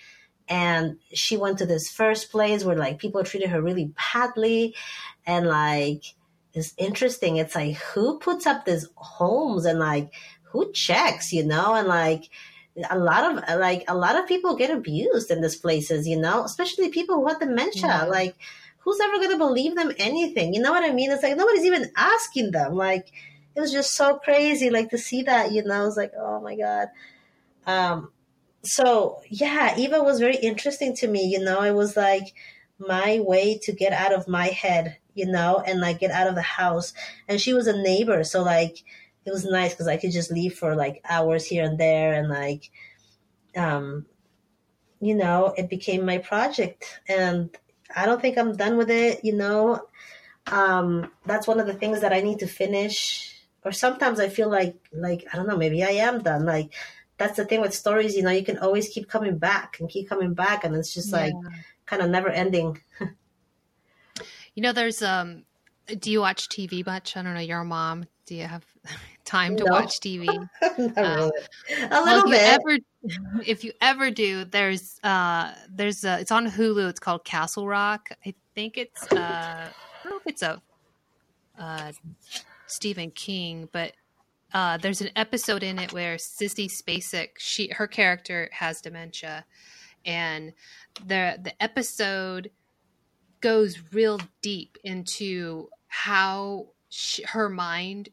And 0.46 0.98
she 1.12 1.38
went 1.38 1.58
to 1.58 1.66
this 1.66 1.90
first 1.90 2.30
place 2.30 2.64
where 2.64 2.76
like 2.76 2.98
people 2.98 3.24
treated 3.24 3.50
her 3.50 3.62
really 3.62 3.92
badly, 4.12 4.74
and 5.26 5.46
like 5.46 6.02
it's 6.54 6.72
interesting. 6.78 7.36
It's 7.36 7.54
like 7.54 7.76
who 7.76 8.18
puts 8.18 8.46
up 8.46 8.64
these 8.64 8.88
homes 8.94 9.64
and 9.64 9.78
like 9.78 10.12
who 10.44 10.72
checks, 10.72 11.32
you 11.32 11.44
know, 11.44 11.74
and 11.74 11.88
like 11.88 12.30
a 12.90 12.98
lot 12.98 13.24
of 13.24 13.58
like 13.58 13.84
a 13.88 13.96
lot 13.96 14.16
of 14.16 14.26
people 14.26 14.56
get 14.56 14.70
abused 14.70 15.30
in 15.30 15.40
these 15.40 15.56
places, 15.56 16.06
you 16.06 16.18
know, 16.18 16.44
especially 16.44 16.88
people 16.88 17.16
who 17.16 17.28
have 17.28 17.40
dementia. 17.40 17.86
Yeah. 17.86 18.04
Like 18.04 18.36
who's 18.78 19.00
ever 19.00 19.16
going 19.16 19.30
to 19.30 19.38
believe 19.38 19.74
them 19.74 19.92
anything? 19.98 20.54
You 20.54 20.62
know 20.62 20.72
what 20.72 20.88
I 20.88 20.92
mean? 20.92 21.10
It's 21.10 21.22
like 21.22 21.36
nobody's 21.36 21.64
even 21.64 21.90
asking 21.96 22.52
them. 22.52 22.74
Like 22.74 23.10
it 23.56 23.60
was 23.60 23.72
just 23.72 23.92
so 23.92 24.18
crazy, 24.18 24.70
like 24.70 24.90
to 24.90 24.98
see 24.98 25.22
that. 25.22 25.52
You 25.52 25.64
know, 25.64 25.82
I 25.82 25.84
was 25.84 25.96
like, 25.96 26.12
oh 26.16 26.40
my 26.40 26.56
god. 26.56 26.88
Um, 27.66 28.10
so 28.62 29.20
yeah, 29.28 29.76
Eva 29.76 30.02
was 30.02 30.20
very 30.20 30.36
interesting 30.36 30.94
to 30.96 31.08
me. 31.08 31.24
You 31.24 31.40
know, 31.40 31.62
it 31.62 31.74
was 31.74 31.96
like 31.96 32.34
my 32.78 33.20
way 33.20 33.58
to 33.62 33.72
get 33.72 33.92
out 33.92 34.12
of 34.12 34.28
my 34.28 34.46
head. 34.46 34.98
You 35.14 35.26
know, 35.26 35.62
and 35.64 35.80
like 35.80 36.00
get 36.00 36.10
out 36.10 36.26
of 36.26 36.34
the 36.34 36.42
house. 36.42 36.92
And 37.28 37.40
she 37.40 37.52
was 37.52 37.66
a 37.66 37.80
neighbor, 37.82 38.24
so 38.24 38.42
like 38.42 38.78
it 39.24 39.30
was 39.30 39.44
nice 39.44 39.72
because 39.72 39.88
I 39.88 39.96
could 39.96 40.12
just 40.12 40.30
leave 40.30 40.54
for 40.54 40.74
like 40.74 41.00
hours 41.08 41.46
here 41.46 41.64
and 41.64 41.78
there, 41.78 42.14
and 42.14 42.28
like, 42.28 42.70
um, 43.56 44.06
you 45.00 45.14
know, 45.14 45.54
it 45.56 45.70
became 45.70 46.04
my 46.04 46.18
project, 46.18 47.00
and 47.08 47.56
I 47.94 48.06
don't 48.06 48.20
think 48.20 48.38
I'm 48.38 48.56
done 48.56 48.76
with 48.76 48.90
it, 48.90 49.24
you 49.24 49.34
know. 49.34 49.86
Um, 50.46 51.10
that's 51.24 51.46
one 51.46 51.60
of 51.60 51.66
the 51.66 51.74
things 51.74 52.00
that 52.02 52.12
I 52.12 52.20
need 52.20 52.40
to 52.40 52.46
finish. 52.46 53.30
Or 53.64 53.72
sometimes 53.72 54.20
I 54.20 54.28
feel 54.28 54.50
like 54.50 54.76
like 54.92 55.26
I 55.32 55.36
don't 55.36 55.48
know, 55.48 55.56
maybe 55.56 55.82
I 55.82 55.90
am 55.90 56.22
done. 56.22 56.44
Like 56.44 56.72
that's 57.16 57.36
the 57.36 57.44
thing 57.44 57.60
with 57.60 57.74
stories, 57.74 58.16
you 58.16 58.22
know, 58.22 58.30
you 58.30 58.44
can 58.44 58.58
always 58.58 58.88
keep 58.88 59.08
coming 59.08 59.38
back 59.38 59.78
and 59.80 59.88
keep 59.88 60.08
coming 60.08 60.34
back 60.34 60.64
and 60.64 60.74
it's 60.76 60.92
just 60.92 61.12
like 61.12 61.32
kind 61.86 62.02
of 62.02 62.10
never 62.10 62.28
ending. 62.28 62.82
you 64.54 64.62
know, 64.62 64.72
there's 64.72 65.02
um 65.02 65.44
do 65.86 66.10
you 66.10 66.20
watch 66.20 66.48
TV 66.48 66.84
much? 66.84 67.16
I 67.16 67.22
don't 67.22 67.34
know. 67.34 67.40
You're 67.40 67.60
a 67.60 67.64
mom. 67.64 68.06
Do 68.26 68.34
you 68.34 68.44
have 68.44 68.64
time 69.24 69.56
to 69.56 69.64
no. 69.64 69.72
watch 69.72 70.00
TV? 70.00 70.26
Not 70.62 70.98
uh, 70.98 71.30
really. 71.68 71.88
A 71.90 72.00
little 72.02 72.30
bit. 72.30 72.40
Ever, 72.40 72.78
if 73.46 73.64
you 73.64 73.72
ever 73.80 74.10
do, 74.10 74.44
there's 74.44 74.98
uh, 75.02 75.52
there's 75.70 76.04
a, 76.04 76.20
it's 76.20 76.32
on 76.32 76.50
Hulu. 76.50 76.88
It's 76.88 77.00
called 77.00 77.24
Castle 77.24 77.66
Rock. 77.66 78.08
I 78.24 78.34
think 78.54 78.78
it's 78.78 79.02
uh, 79.12 79.16
I 79.16 79.70
don't 80.02 80.12
know 80.12 80.16
if 80.16 80.26
it's 80.26 80.42
a 80.42 80.62
uh, 81.58 81.92
Stephen 82.66 83.10
King, 83.10 83.68
but 83.72 83.92
uh, 84.54 84.78
there's 84.78 85.00
an 85.00 85.10
episode 85.16 85.62
in 85.62 85.78
it 85.78 85.92
where 85.92 86.16
Sissy 86.16 86.70
Spacek, 86.70 87.30
she 87.38 87.68
her 87.68 87.86
character 87.86 88.48
has 88.52 88.80
dementia, 88.80 89.44
and 90.06 90.54
the 91.06 91.38
the 91.42 91.62
episode 91.62 92.50
goes 93.44 93.78
real 93.92 94.18
deep 94.40 94.78
into 94.84 95.68
how 95.88 96.66
she, 96.88 97.22
her 97.24 97.50
mind 97.50 98.08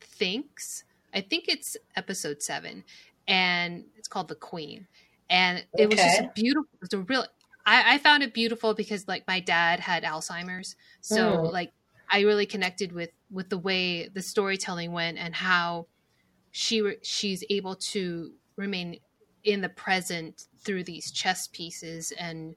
thinks. 0.00 0.84
I 1.12 1.20
think 1.20 1.48
it's 1.48 1.76
episode 1.96 2.40
seven, 2.40 2.84
and 3.26 3.84
it's 3.96 4.06
called 4.06 4.28
The 4.28 4.36
Queen. 4.36 4.86
And 5.28 5.58
it 5.76 5.86
okay. 5.86 5.86
was 5.86 5.96
just 5.96 6.34
beautiful. 6.36 6.68
It 6.74 6.80
was 6.80 6.92
a 6.92 6.98
real. 7.00 7.26
I, 7.66 7.94
I, 7.94 7.98
found 7.98 8.22
it 8.22 8.32
beautiful 8.32 8.72
because 8.72 9.08
like 9.08 9.26
my 9.26 9.40
dad 9.40 9.80
had 9.80 10.04
Alzheimer's, 10.04 10.76
so 11.00 11.38
mm. 11.38 11.52
like 11.52 11.72
I 12.08 12.20
really 12.20 12.46
connected 12.46 12.92
with 12.92 13.10
with 13.32 13.48
the 13.48 13.58
way 13.58 14.08
the 14.08 14.22
storytelling 14.22 14.92
went 14.92 15.18
and 15.18 15.34
how 15.34 15.86
she 16.52 16.96
she's 17.02 17.42
able 17.50 17.74
to 17.76 18.30
remain 18.54 19.00
in 19.42 19.60
the 19.60 19.68
present 19.68 20.46
through 20.60 20.84
these 20.84 21.10
chess 21.10 21.48
pieces 21.48 22.12
and 22.12 22.54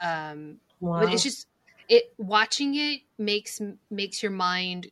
um 0.00 0.58
wow. 0.80 1.00
but 1.00 1.12
it's 1.12 1.22
just 1.22 1.46
it 1.88 2.12
watching 2.18 2.74
it 2.74 3.00
makes 3.18 3.60
makes 3.90 4.22
your 4.22 4.32
mind 4.32 4.88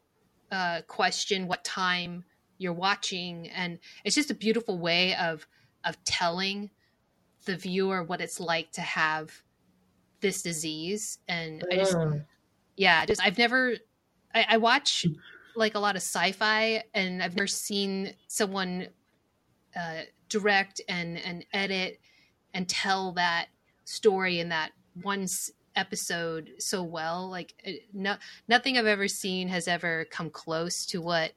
uh 0.51 0.80
question 0.87 1.47
what 1.47 1.64
time 1.64 2.24
you're 2.59 2.72
watching 2.72 3.49
and 3.49 3.78
it's 4.05 4.14
just 4.14 4.30
a 4.30 4.34
beautiful 4.34 4.78
way 4.78 5.14
of 5.16 5.47
of 5.84 6.03
telling 6.05 6.70
the 7.45 7.57
viewer 7.57 8.03
what 8.03 8.20
it's 8.20 8.41
like 8.41 8.70
to 8.72 8.80
have 8.80 9.43
this 10.20 10.43
disease 10.43 11.18
and 11.28 11.64
i 11.70 11.76
just 11.76 11.95
mm. 11.95 12.24
yeah 12.76 13.05
just 13.05 13.22
i've 13.22 13.39
never 13.39 13.74
I, 14.34 14.47
I 14.51 14.57
watch 14.57 15.07
like 15.55 15.74
a 15.74 15.78
lot 15.78 15.97
of 15.97 16.03
sci-fi 16.03 16.82
and 16.95 17.22
i've 17.22 17.37
never 17.37 17.47
seen 17.47 18.14
someone 18.26 18.89
uh 19.76 20.01
direct 20.28 20.80
and 20.89 21.18
and 21.18 21.45
edit 21.53 22.01
and 22.55 22.68
tell 22.68 23.12
that 23.12 23.49
story 23.84 24.41
in 24.41 24.49
that 24.49 24.72
one 25.03 25.26
episode 25.77 26.51
so 26.59 26.83
well 26.83 27.29
like 27.31 27.55
no, 27.93 28.16
nothing 28.49 28.79
i've 28.79 28.87
ever 28.87 29.07
seen 29.09 29.49
has 29.49 29.68
ever 29.68 30.07
come 30.11 30.31
close 30.31 30.87
to 30.87 31.01
what 31.01 31.33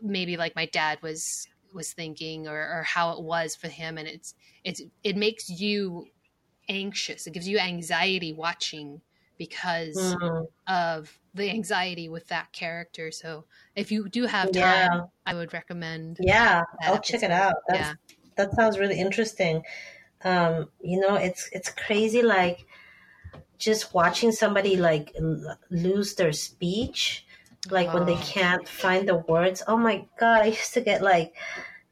maybe 0.00 0.36
like 0.36 0.56
my 0.56 0.66
dad 0.66 0.98
was 1.02 1.46
was 1.74 1.92
thinking 1.92 2.48
or, 2.48 2.56
or 2.56 2.82
how 2.82 3.12
it 3.12 3.22
was 3.22 3.54
for 3.54 3.68
him 3.68 3.98
and 3.98 4.08
it's 4.08 4.34
it's 4.64 4.82
it 5.04 5.16
makes 5.16 5.50
you 5.50 6.06
anxious 6.68 7.26
it 7.26 7.32
gives 7.32 7.48
you 7.48 7.58
anxiety 7.58 8.32
watching 8.32 9.00
because 9.38 9.96
mm-hmm. 9.96 10.44
of 10.66 11.18
the 11.34 11.50
anxiety 11.50 12.08
with 12.08 12.26
that 12.28 12.50
character 12.52 13.10
so 13.10 13.44
if 13.76 13.92
you 13.92 14.08
do 14.08 14.26
have 14.26 14.46
time 14.46 14.54
yeah. 14.54 15.00
i 15.26 15.34
would 15.34 15.52
recommend 15.52 16.16
yeah 16.20 16.62
i'll 16.82 16.94
episode. 16.94 17.12
check 17.12 17.22
it 17.22 17.30
out 17.30 17.54
That's, 17.68 17.80
yeah. 17.80 17.94
that 18.36 18.54
sounds 18.54 18.78
really 18.78 18.98
interesting 18.98 19.62
um 20.24 20.68
you 20.80 20.98
know 20.98 21.14
it's 21.14 21.48
it's 21.52 21.70
crazy 21.70 22.22
like 22.22 22.66
just 23.58 23.92
watching 23.94 24.32
somebody 24.32 24.76
like 24.76 25.12
l- 25.18 25.58
lose 25.70 26.14
their 26.14 26.32
speech 26.32 27.26
like 27.70 27.92
when 27.92 28.06
they 28.06 28.16
can't 28.16 28.68
find 28.68 29.08
the 29.08 29.16
words. 29.16 29.62
Oh 29.66 29.76
my 29.76 30.06
god 30.18 30.42
i 30.42 30.46
used 30.46 30.74
to 30.74 30.80
get 30.80 31.02
like 31.02 31.34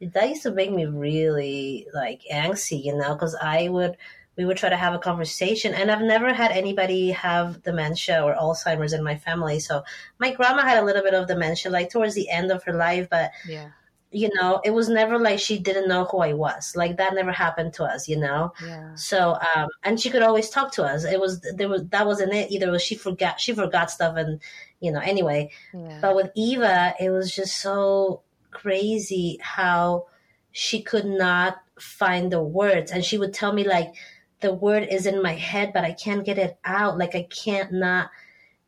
that 0.01 0.29
used 0.29 0.43
to 0.43 0.51
make 0.51 0.71
me 0.71 0.87
really 0.87 1.87
like 1.95 2.23
angsty 2.33 2.85
you 2.85 2.97
know 2.97 3.14
because 3.14 3.35
i 3.35 3.69
would 3.69 3.97
we 4.37 4.45
would 4.45 4.59
try 4.59 4.69
to 4.69 4.77
have 4.77 4.93
a 4.95 4.99
conversation 4.99 5.73
and 5.73 5.91
i've 5.91 6.03
never 6.03 6.33
had 6.35 6.51
anybody 6.51 7.11
have 7.12 7.62
dementia 7.62 8.23
or 8.23 8.35
alzheimer's 8.35 8.93
in 8.93 9.03
my 9.03 9.17
family 9.17 9.59
so 9.59 9.83
my 10.19 10.33
grandma 10.33 10.62
had 10.62 10.79
a 10.79 10.85
little 10.85 11.03
bit 11.03 11.14
of 11.14 11.27
dementia 11.27 11.71
like 11.71 11.89
towards 11.89 12.14
the 12.14 12.29
end 12.29 12.51
of 12.51 12.62
her 12.64 12.75
life 12.75 13.09
but 13.11 13.31
yeah 13.49 13.71
you 14.11 14.30
know, 14.34 14.61
it 14.64 14.70
was 14.70 14.88
never 14.88 15.18
like 15.18 15.38
she 15.38 15.59
didn't 15.59 15.88
know 15.88 16.04
who 16.04 16.18
I 16.18 16.32
was. 16.32 16.74
Like 16.76 16.96
that 16.96 17.14
never 17.14 17.32
happened 17.32 17.74
to 17.74 17.84
us, 17.84 18.09
you 18.09 18.16
know. 18.16 18.52
Yeah. 18.64 18.94
So, 18.94 19.36
um, 19.54 19.68
and 19.82 20.00
she 20.00 20.11
could 20.11 20.22
always 20.22 20.48
talk 20.48 20.72
to 20.72 20.84
us. 20.84 21.04
It 21.04 21.20
was 21.20 21.40
there 21.40 21.68
was 21.68 21.84
that 21.88 22.07
wasn't 22.07 22.32
it 22.32 22.50
either. 22.50 22.70
Was 22.70 22.82
she 22.82 22.94
forgot 22.94 23.40
she 23.40 23.52
forgot 23.52 23.90
stuff 23.90 24.16
and 24.16 24.40
you 24.80 24.92
know 24.92 25.00
anyway. 25.00 25.50
Yeah. 25.74 25.98
But 26.00 26.16
with 26.16 26.30
Eva, 26.34 26.94
it 27.00 27.11
was 27.11 27.34
just 27.34 27.59
so 27.59 28.22
crazy 28.50 29.38
how 29.42 30.07
she 30.52 30.82
could 30.82 31.04
not 31.04 31.59
find 31.78 32.30
the 32.30 32.42
words, 32.42 32.92
and 32.92 33.04
she 33.04 33.18
would 33.18 33.34
tell 33.34 33.52
me 33.52 33.64
like 33.64 33.94
the 34.40 34.54
word 34.54 34.86
is 34.90 35.07
in 35.07 35.22
my 35.22 35.34
head, 35.34 35.72
but 35.72 35.84
I 35.84 35.92
can't 35.92 36.24
get 36.24 36.38
it 36.38 36.59
out. 36.64 36.96
Like 36.96 37.14
I 37.14 37.24
can't 37.24 37.72
not 37.72 38.11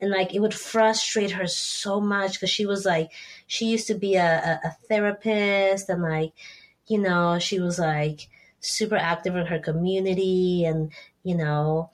and 0.01 0.11
like 0.11 0.35
it 0.35 0.41
would 0.41 0.55
frustrate 0.55 1.33
her 1.33 1.47
so 1.47 2.01
much 2.01 2.35
because 2.35 2.51
she 2.51 2.67
was 2.67 2.85
like 2.85 3.11
she 3.47 3.67
used 3.67 3.87
to 3.87 3.95
be 3.95 4.15
a, 4.15 4.61
a, 4.65 4.69
a, 4.69 4.77
therapist 4.89 5.89
and 5.89 6.03
like 6.03 6.33
you 6.87 6.99
know 6.99 7.39
she 7.39 7.61
was 7.61 7.79
like 7.79 8.29
super 8.61 8.97
active 8.97 9.37
in 9.37 9.47
her 9.47 9.59
community 9.59 10.65
and 10.65 10.93
you 11.23 11.37
know 11.37 11.91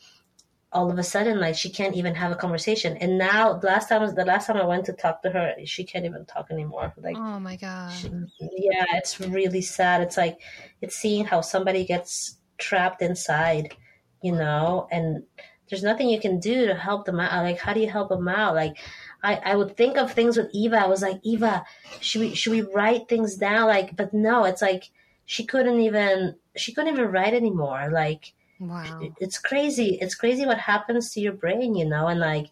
all 0.75 0.91
of 0.91 0.99
a 0.99 1.05
sudden 1.05 1.39
like 1.39 1.55
she 1.55 1.71
can't 1.71 1.95
even 1.95 2.17
have 2.17 2.33
a 2.33 2.37
conversation. 2.37 2.97
And 2.97 3.17
now 3.17 3.55
the 3.55 3.69
last 3.69 3.89
time 3.89 4.13
the 4.13 4.25
last 4.25 4.49
time 4.49 4.57
i 4.57 4.65
went 4.65 4.87
to 4.87 4.93
talk 4.93 5.23
to 5.23 5.31
her 5.31 5.55
she 5.65 5.85
can't 5.85 6.05
even 6.05 6.27
talk 6.27 6.51
anymore. 6.51 6.93
Like 6.97 7.17
oh 7.17 7.39
my 7.39 7.57
god. 7.57 7.93
She, 7.93 8.11
yeah 8.41 8.85
it's 8.95 9.21
really 9.21 9.63
sad. 9.63 10.03
It's 10.03 10.17
like 10.17 10.39
it's 10.83 10.97
seeing 10.97 11.25
how 11.25 11.41
somebody 11.43 11.85
gets 11.85 12.39
trapped 12.59 13.03
inside 13.03 13.75
you 14.23 14.33
know 14.33 14.89
and 14.91 15.23
there's 15.69 15.83
nothing 15.83 16.09
you 16.09 16.21
can 16.21 16.41
do 16.41 16.67
to 16.67 16.75
help 16.75 17.07
them 17.07 17.21
out. 17.21 17.43
Like, 17.43 17.59
how 17.59 17.73
do 17.73 17.81
you 17.81 17.89
help 17.89 18.11
them 18.11 18.29
out? 18.29 18.55
Like, 18.55 18.77
I, 19.23 19.37
I 19.37 19.57
would 19.57 19.77
think 19.77 19.97
of 19.97 20.13
things 20.13 20.37
with 20.37 20.51
Eva. 20.53 20.81
I 20.81 20.87
was 20.87 21.03
like, 21.03 21.21
Eva, 21.23 21.65
should 22.01 22.21
we 22.21 22.35
should 22.35 22.53
we 22.53 22.61
write 22.63 23.09
things 23.09 23.37
down? 23.37 23.67
Like, 23.69 23.97
but 23.97 24.13
no, 24.13 24.45
it's 24.45 24.63
like 24.63 24.91
she 25.25 25.45
couldn't 25.45 25.81
even 25.81 26.37
she 26.57 26.73
couldn't 26.73 26.93
even 26.93 27.11
write 27.11 27.35
anymore. 27.35 27.89
Like, 27.91 28.35
wow, 28.61 29.01
it's 29.19 29.39
crazy. 29.39 29.99
It's 30.01 30.15
crazy 30.15 30.45
what 30.45 30.59
happens 30.59 31.13
to 31.13 31.21
your 31.21 31.33
brain, 31.33 31.75
you 31.75 31.87
know, 31.87 32.09
and 32.09 32.21
like 32.21 32.49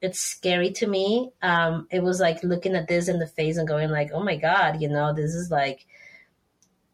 it's 0.00 0.20
scary 0.20 0.70
to 0.70 0.86
me. 0.86 1.30
Um, 1.42 1.88
it 1.90 2.02
was 2.02 2.20
like 2.20 2.44
looking 2.44 2.76
at 2.76 2.86
this 2.86 3.08
in 3.08 3.18
the 3.18 3.26
face 3.26 3.56
and 3.56 3.66
going 3.66 3.90
like, 3.90 4.10
oh 4.12 4.22
my 4.22 4.36
god, 4.36 4.80
you 4.80 4.88
know, 4.88 5.12
this 5.12 5.34
is 5.34 5.50
like 5.50 5.86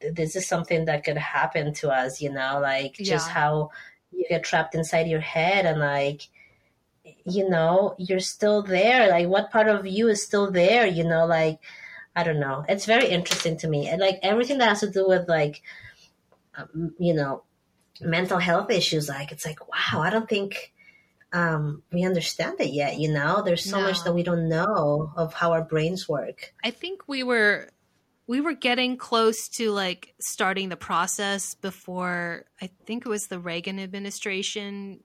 this 0.00 0.34
is 0.34 0.48
something 0.48 0.86
that 0.86 1.04
could 1.04 1.18
happen 1.18 1.74
to 1.74 1.90
us, 1.90 2.22
you 2.22 2.32
know, 2.32 2.58
like 2.62 2.98
yeah. 2.98 3.04
just 3.04 3.28
how 3.28 3.70
you 4.12 4.26
get 4.28 4.44
trapped 4.44 4.74
inside 4.74 5.06
your 5.06 5.20
head 5.20 5.66
and 5.66 5.80
like 5.80 6.28
you 7.24 7.48
know 7.48 7.94
you're 7.98 8.20
still 8.20 8.62
there. 8.62 9.08
Like 9.10 9.28
what 9.28 9.50
part 9.50 9.68
of 9.68 9.86
you 9.86 10.08
is 10.08 10.22
still 10.22 10.50
there 10.50 10.86
you 10.86 11.04
know? 11.04 11.26
Like 11.26 11.60
i 12.16 12.22
don't 12.24 12.40
know. 12.40 12.64
It's 12.68 12.86
very 12.86 13.08
interesting 13.08 13.56
to 13.58 13.68
me. 13.68 13.88
And 13.88 14.00
like 14.00 14.18
everything 14.22 14.58
that 14.58 14.68
has 14.68 14.80
to 14.80 14.90
do 14.90 15.06
with 15.06 15.28
like 15.28 15.62
um, 16.56 16.94
you 16.98 17.14
know 17.14 17.42
mental 18.00 18.38
health 18.38 18.70
issues 18.70 19.10
like 19.10 19.30
it's 19.30 19.44
like 19.44 19.60
wow 19.68 20.00
i 20.00 20.08
don't 20.08 20.26
think 20.28 20.72
um, 21.32 21.82
we 21.92 22.02
understand 22.04 22.60
it 22.60 22.72
yet 22.72 22.98
you 22.98 23.12
know? 23.12 23.42
There's 23.42 23.64
so 23.64 23.78
no. 23.78 23.86
much 23.86 24.02
that 24.04 24.14
we 24.14 24.24
don't 24.24 24.48
know 24.48 25.12
of 25.16 25.32
how 25.32 25.52
our 25.52 25.62
brains 25.62 26.08
work. 26.08 26.52
I 26.64 26.70
think 26.70 27.02
we 27.06 27.22
were 27.22 27.70
we 28.30 28.40
were 28.40 28.52
getting 28.52 28.96
close 28.96 29.48
to 29.48 29.72
like 29.72 30.14
starting 30.20 30.68
the 30.68 30.76
process 30.76 31.56
before 31.56 32.44
I 32.62 32.70
think 32.86 33.04
it 33.04 33.08
was 33.08 33.26
the 33.26 33.40
Reagan 33.40 33.80
administration 33.80 35.00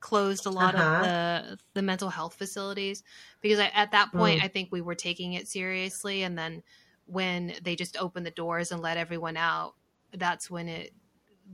closed 0.00 0.46
a 0.46 0.50
lot 0.50 0.74
uh-huh. 0.74 0.96
of 0.96 1.02
the 1.04 1.58
the 1.74 1.82
mental 1.82 2.08
health 2.08 2.36
facilities 2.36 3.02
because 3.42 3.58
I, 3.58 3.66
at 3.66 3.92
that 3.92 4.12
point 4.12 4.40
mm. 4.40 4.44
I 4.44 4.48
think 4.48 4.70
we 4.72 4.80
were 4.80 4.94
taking 4.94 5.34
it 5.34 5.46
seriously 5.46 6.22
and 6.22 6.38
then 6.38 6.62
when 7.04 7.52
they 7.62 7.76
just 7.76 7.98
opened 7.98 8.24
the 8.24 8.30
doors 8.30 8.72
and 8.72 8.80
let 8.80 8.96
everyone 8.96 9.36
out 9.36 9.74
that's 10.14 10.50
when 10.50 10.66
it 10.66 10.94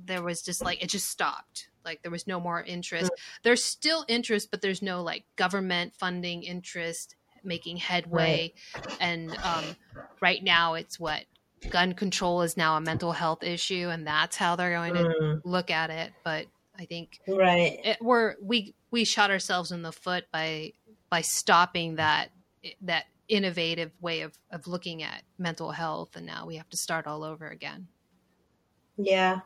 there 0.04 0.22
was 0.22 0.42
just 0.42 0.62
like 0.62 0.80
it 0.80 0.90
just 0.90 1.10
stopped 1.10 1.70
like 1.84 2.02
there 2.02 2.12
was 2.12 2.28
no 2.28 2.38
more 2.38 2.62
interest 2.62 3.10
mm. 3.10 3.18
there's 3.42 3.64
still 3.64 4.04
interest 4.06 4.48
but 4.52 4.62
there's 4.62 4.80
no 4.80 5.02
like 5.02 5.24
government 5.34 5.92
funding 5.92 6.44
interest 6.44 7.16
making 7.46 7.78
headway. 7.78 8.52
Right. 8.74 8.96
And 9.00 9.30
um, 9.30 9.64
right 10.20 10.42
now, 10.42 10.74
it's 10.74 11.00
what 11.00 11.22
gun 11.70 11.94
control 11.94 12.42
is 12.42 12.56
now 12.56 12.76
a 12.76 12.80
mental 12.80 13.12
health 13.12 13.42
issue, 13.42 13.88
and 13.90 14.06
that's 14.06 14.36
how 14.36 14.56
they're 14.56 14.74
going 14.74 14.94
to 14.94 15.04
mm. 15.04 15.40
look 15.44 15.70
at 15.70 15.90
it. 15.90 16.12
But 16.24 16.46
I 16.78 16.84
think 16.84 17.20
right 17.26 17.78
it, 17.82 17.98
we're 18.00 18.34
we 18.42 18.74
we 18.90 19.04
shot 19.04 19.30
ourselves 19.30 19.72
in 19.72 19.82
the 19.82 19.92
foot 19.92 20.24
by 20.32 20.72
by 21.10 21.22
stopping 21.22 21.96
that 21.96 22.30
that 22.82 23.04
innovative 23.28 23.92
way 24.00 24.22
of 24.22 24.36
of 24.50 24.66
looking 24.66 25.02
at 25.02 25.22
mental 25.38 25.70
health, 25.70 26.16
and 26.16 26.26
now 26.26 26.46
we 26.46 26.56
have 26.56 26.68
to 26.70 26.76
start 26.76 27.06
all 27.06 27.24
over 27.24 27.46
again. 27.46 27.88
Yeah, 28.96 29.40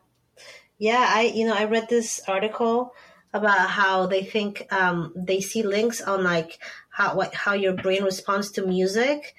yeah. 0.78 1.06
I 1.08 1.32
you 1.34 1.46
know 1.46 1.54
I 1.54 1.64
read 1.64 1.88
this 1.88 2.20
article 2.26 2.94
about 3.32 3.70
how 3.70 4.06
they 4.06 4.24
think 4.24 4.66
um, 4.72 5.12
they 5.16 5.40
see 5.40 5.62
links 5.62 6.00
on 6.00 6.24
like 6.24 6.58
how 6.90 7.14
what, 7.14 7.34
how 7.34 7.54
your 7.54 7.72
brain 7.72 8.04
responds 8.04 8.50
to 8.52 8.66
music 8.66 9.34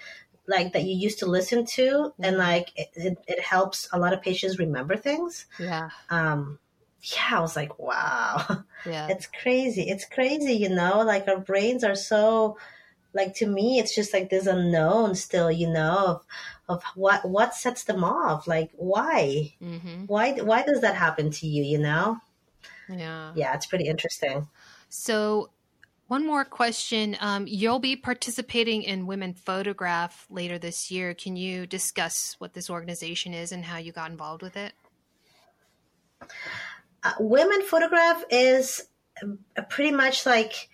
like 0.47 0.73
that 0.73 0.83
you 0.83 0.95
used 0.95 1.19
to 1.19 1.25
listen 1.25 1.65
to 1.65 2.13
and 2.19 2.37
like 2.37 2.71
it, 2.75 2.89
it, 2.95 3.17
it 3.27 3.39
helps 3.39 3.87
a 3.93 3.99
lot 3.99 4.13
of 4.13 4.21
patients 4.21 4.57
remember 4.57 4.97
things. 4.97 5.45
Yeah. 5.59 5.89
um 6.09 6.59
yeah 7.03 7.37
i 7.37 7.39
was 7.39 7.55
like 7.55 7.77
wow. 7.79 8.63
Yeah. 8.85 9.07
it's 9.09 9.27
crazy. 9.27 9.83
It's 9.89 10.05
crazy 10.05 10.53
you 10.53 10.69
know? 10.69 11.01
Like 11.01 11.27
our 11.27 11.39
brains 11.39 11.83
are 11.83 11.95
so 11.95 12.57
like 13.13 13.35
to 13.35 13.45
me 13.45 13.79
it's 13.79 13.93
just 13.93 14.13
like 14.13 14.29
this 14.29 14.47
unknown 14.47 15.15
still 15.15 15.51
you 15.51 15.69
know 15.69 15.97
of, 16.07 16.25
of 16.69 16.83
what 16.95 17.27
what 17.29 17.53
sets 17.53 17.83
them 17.83 18.03
off. 18.03 18.47
Like 18.47 18.71
why? 18.75 19.53
Hmm 19.59 20.05
why 20.07 20.33
why 20.33 20.63
does 20.63 20.81
that 20.81 20.95
happen 20.95 21.29
to 21.31 21.47
you 21.47 21.63
you 21.63 21.77
know? 21.77 22.19
Yeah. 22.89 23.31
yeah 23.35 23.53
it's 23.53 23.67
pretty 23.67 23.87
interesting. 23.87 24.47
So, 24.89 25.49
one 26.11 26.27
more 26.27 26.43
question. 26.43 27.15
Um, 27.21 27.45
you'll 27.47 27.79
be 27.79 27.95
participating 27.95 28.83
in 28.83 29.07
Women 29.07 29.33
Photograph 29.33 30.27
later 30.29 30.59
this 30.59 30.91
year. 30.91 31.13
Can 31.13 31.37
you 31.37 31.65
discuss 31.65 32.35
what 32.37 32.53
this 32.53 32.69
organization 32.69 33.33
is 33.33 33.53
and 33.53 33.63
how 33.63 33.77
you 33.77 33.93
got 33.93 34.11
involved 34.11 34.41
with 34.41 34.57
it? 34.57 34.73
uh, 37.03 37.13
women 37.19 37.63
photograph 37.63 38.23
is 38.29 38.81
uh, 39.23 39.61
pretty 39.69 39.91
much 39.91 40.25
like 40.25 40.69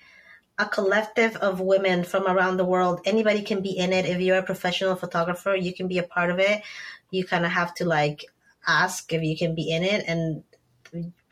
a 0.59 0.65
collective 0.65 1.35
of 1.37 1.59
women 1.59 2.03
from 2.03 2.25
around 2.25 2.57
the 2.57 2.65
world 2.65 3.01
anybody 3.05 3.41
can 3.43 3.61
be 3.61 3.77
in 3.77 3.93
it 3.93 4.05
if 4.05 4.19
you're 4.19 4.37
a 4.37 4.43
professional 4.43 4.95
photographer 4.95 5.55
you 5.55 5.73
can 5.73 5.87
be 5.87 5.99
a 5.99 6.03
part 6.03 6.31
of 6.31 6.39
it 6.39 6.63
you 7.11 7.23
kind 7.23 7.45
of 7.45 7.51
have 7.51 7.73
to 7.73 7.85
like 7.85 8.25
ask 8.67 9.13
if 9.13 9.21
you 9.21 9.37
can 9.37 9.53
be 9.55 9.69
in 9.69 9.83
it 9.83 10.03
and 10.07 10.43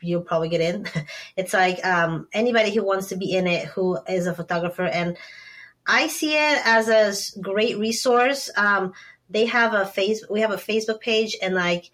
you'll 0.00 0.22
probably 0.22 0.48
get 0.48 0.60
in. 0.60 0.86
It's 1.36 1.52
like 1.52 1.84
um, 1.84 2.28
anybody 2.32 2.74
who 2.74 2.84
wants 2.84 3.08
to 3.08 3.16
be 3.16 3.32
in 3.32 3.46
it 3.46 3.66
who 3.66 3.98
is 4.08 4.26
a 4.26 4.34
photographer. 4.34 4.84
And 4.84 5.16
i 5.88 6.08
see 6.08 6.34
it 6.34 6.60
as 6.64 6.88
a 6.88 7.40
great 7.40 7.78
resource. 7.78 8.50
Um, 8.56 8.92
they 9.30 9.46
have 9.46 9.74
a 9.74 9.86
face 9.86 10.24
we 10.30 10.40
have 10.40 10.52
a 10.52 10.56
facebook 10.56 11.00
page 11.00 11.36
and 11.42 11.54
like 11.54 11.90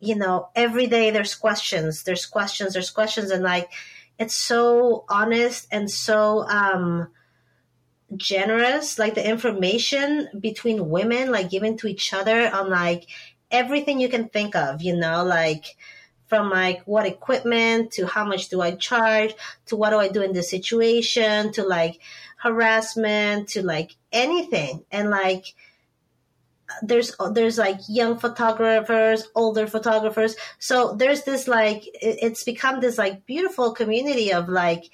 you 0.00 0.14
know, 0.14 0.48
every 0.54 0.86
day 0.86 1.10
there's 1.10 1.34
questions, 1.34 2.04
there's 2.04 2.26
questions, 2.26 2.74
there's 2.74 2.90
questions, 2.90 3.30
and 3.30 3.42
like 3.42 3.70
it's 4.18 4.34
so 4.34 5.04
honest 5.08 5.66
and 5.70 5.90
so 5.90 6.46
um 6.48 7.08
generous, 8.16 8.98
like 8.98 9.14
the 9.14 9.28
information 9.28 10.28
between 10.40 10.88
women, 10.88 11.30
like 11.30 11.50
given 11.50 11.76
to 11.78 11.86
each 11.86 12.14
other 12.14 12.48
on 12.54 12.70
like 12.70 13.06
everything 13.50 14.00
you 14.00 14.08
can 14.08 14.28
think 14.28 14.56
of, 14.56 14.82
you 14.82 14.96
know, 14.96 15.24
like 15.24 15.76
from 16.28 16.50
like 16.50 16.82
what 16.84 17.06
equipment 17.06 17.92
to 17.92 18.06
how 18.06 18.24
much 18.24 18.48
do 18.48 18.60
I 18.60 18.72
charge 18.72 19.34
to 19.66 19.76
what 19.76 19.90
do 19.90 19.98
I 19.98 20.08
do 20.08 20.22
in 20.22 20.32
this 20.32 20.50
situation 20.50 21.52
to 21.52 21.64
like 21.64 22.00
harassment 22.36 23.48
to 23.48 23.64
like 23.64 23.96
anything. 24.12 24.84
And 24.92 25.10
like 25.10 25.54
there's 26.82 27.16
there's 27.32 27.58
like 27.58 27.80
young 27.88 28.18
photographers 28.18 29.28
older 29.34 29.66
photographers. 29.66 30.36
So 30.58 30.94
there's 30.94 31.24
this 31.24 31.48
like 31.48 31.84
it's 31.94 32.44
become 32.44 32.80
this 32.80 32.98
like 32.98 33.26
beautiful 33.26 33.72
community 33.72 34.32
of 34.32 34.48
like 34.48 34.84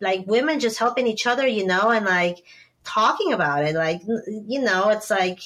like 0.00 0.26
women 0.26 0.60
just 0.60 0.78
helping 0.78 1.06
each 1.06 1.26
other 1.26 1.46
you 1.46 1.66
know 1.66 1.90
and 1.90 2.04
like 2.04 2.44
talking 2.84 3.32
about 3.32 3.64
it. 3.64 3.74
Like 3.74 4.02
you 4.06 4.60
know 4.60 4.90
it's 4.90 5.10
like 5.10 5.40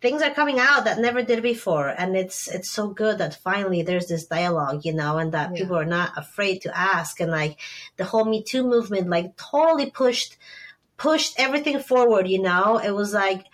things 0.00 0.22
are 0.22 0.30
coming 0.34 0.58
out 0.60 0.84
that 0.84 0.98
never 0.98 1.22
did 1.22 1.42
before. 1.42 1.88
And 1.88 2.16
it's 2.16 2.48
it's 2.48 2.70
so 2.70 2.88
good 2.88 3.18
that 3.18 3.34
finally 3.42 3.82
there's 3.82 4.06
this 4.08 4.26
dialogue 4.26 4.84
you 4.84 4.92
know 4.94 5.18
and 5.18 5.32
that 5.32 5.50
Yeah. 5.52 5.62
people 5.62 5.76
are 5.76 5.84
not 5.86 6.12
afraid 6.16 6.60
to 6.62 6.76
ask. 6.76 7.20
And 7.20 7.30
like 7.30 7.58
the 7.96 8.04
whole 8.04 8.24
me 8.24 8.42
too 8.42 8.62
movement 8.62 9.08
like 9.08 9.36
totally 9.36 9.90
pushed 9.90 10.36
pushed 10.96 11.34
everything 11.38 11.78
forward 11.80 12.28
you 12.28 12.40
know? 12.42 12.78
It 12.78 12.92
was 12.94 13.12
like 13.12 13.44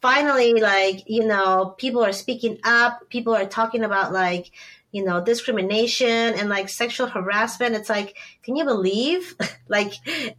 finally 0.00 0.54
like 0.54 1.04
you 1.06 1.26
know 1.26 1.74
people 1.78 2.04
are 2.04 2.12
speaking 2.12 2.58
up. 2.64 3.08
People 3.10 3.34
are 3.34 3.46
talking 3.46 3.82
about 3.84 4.12
like 4.12 4.50
you 4.92 5.04
know 5.04 5.22
discrimination 5.22 6.06
and 6.08 6.48
like 6.48 6.68
sexual 6.68 7.06
harassment. 7.08 7.74
It's 7.74 7.88
like 7.90 8.16
can 8.42 8.56
you 8.56 8.64
believe 8.64 9.34
like 9.68 9.92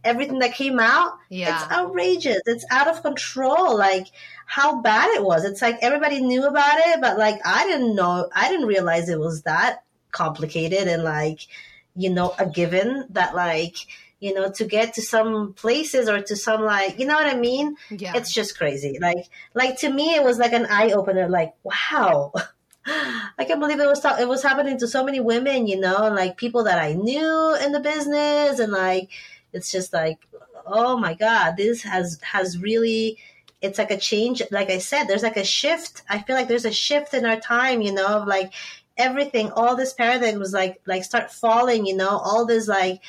everything 0.04 0.38
that 0.40 0.54
came 0.54 0.78
out? 0.80 1.12
Yeah. 1.28 1.62
it's 1.62 1.72
outrageous. 1.72 2.40
It's 2.46 2.64
out 2.70 2.88
of 2.88 3.02
control. 3.02 3.76
Like 3.76 4.06
how 4.50 4.80
bad 4.80 5.08
it 5.14 5.22
was. 5.22 5.44
It's 5.44 5.62
like 5.62 5.78
everybody 5.80 6.20
knew 6.20 6.44
about 6.44 6.78
it 6.80 7.00
but 7.00 7.16
like 7.16 7.40
i 7.44 7.64
didn't 7.68 7.94
know 7.94 8.28
i 8.34 8.48
didn't 8.48 8.66
realize 8.66 9.08
it 9.08 9.20
was 9.20 9.42
that 9.42 9.84
complicated 10.10 10.88
and 10.88 11.04
like 11.04 11.46
you 11.94 12.10
know 12.10 12.34
a 12.36 12.46
given 12.46 13.06
that 13.10 13.32
like 13.32 13.76
you 14.18 14.34
know 14.34 14.50
to 14.50 14.64
get 14.64 14.94
to 14.94 15.02
some 15.02 15.52
places 15.54 16.08
or 16.08 16.20
to 16.20 16.34
some 16.34 16.62
like 16.62 16.98
you 16.98 17.06
know 17.06 17.14
what 17.14 17.32
i 17.32 17.38
mean? 17.38 17.76
Yeah. 17.90 18.16
it's 18.16 18.32
just 18.34 18.58
crazy. 18.58 18.98
Like 19.00 19.28
like 19.54 19.78
to 19.78 19.88
me 19.88 20.16
it 20.16 20.24
was 20.24 20.38
like 20.38 20.52
an 20.52 20.66
eye 20.66 20.90
opener 20.90 21.28
like 21.28 21.54
wow. 21.62 22.32
I 22.86 23.44
can't 23.44 23.60
believe 23.60 23.78
it 23.78 23.86
was 23.86 24.04
it 24.04 24.28
was 24.28 24.42
happening 24.42 24.78
to 24.78 24.88
so 24.88 25.04
many 25.04 25.20
women 25.20 25.68
you 25.68 25.78
know 25.78 26.06
and 26.06 26.16
like 26.16 26.36
people 26.36 26.64
that 26.64 26.82
i 26.82 26.94
knew 26.94 27.56
in 27.62 27.70
the 27.70 27.78
business 27.78 28.58
and 28.58 28.72
like 28.72 29.10
it's 29.52 29.70
just 29.70 29.92
like 29.92 30.18
oh 30.66 30.96
my 30.96 31.14
god 31.14 31.56
this 31.56 31.82
has 31.82 32.18
has 32.22 32.58
really 32.58 33.18
it's 33.60 33.78
like 33.78 33.90
a 33.90 33.96
change 33.96 34.42
like 34.50 34.70
i 34.70 34.78
said 34.78 35.04
there's 35.04 35.22
like 35.22 35.36
a 35.36 35.44
shift. 35.44 36.02
I 36.08 36.20
feel 36.20 36.36
like 36.36 36.48
there's 36.48 36.64
a 36.64 36.72
shift 36.72 37.14
in 37.14 37.26
our 37.26 37.38
time 37.38 37.82
you 37.82 37.92
know 37.92 38.06
of 38.06 38.26
like 38.26 38.52
everything 38.96 39.50
all 39.50 39.76
this 39.76 39.92
paradigm 39.92 40.38
was 40.38 40.52
like 40.52 40.80
like 40.86 41.04
start 41.04 41.30
falling 41.30 41.86
you 41.86 41.96
know 41.96 42.08
all 42.10 42.46
this 42.46 42.68
like 42.68 43.00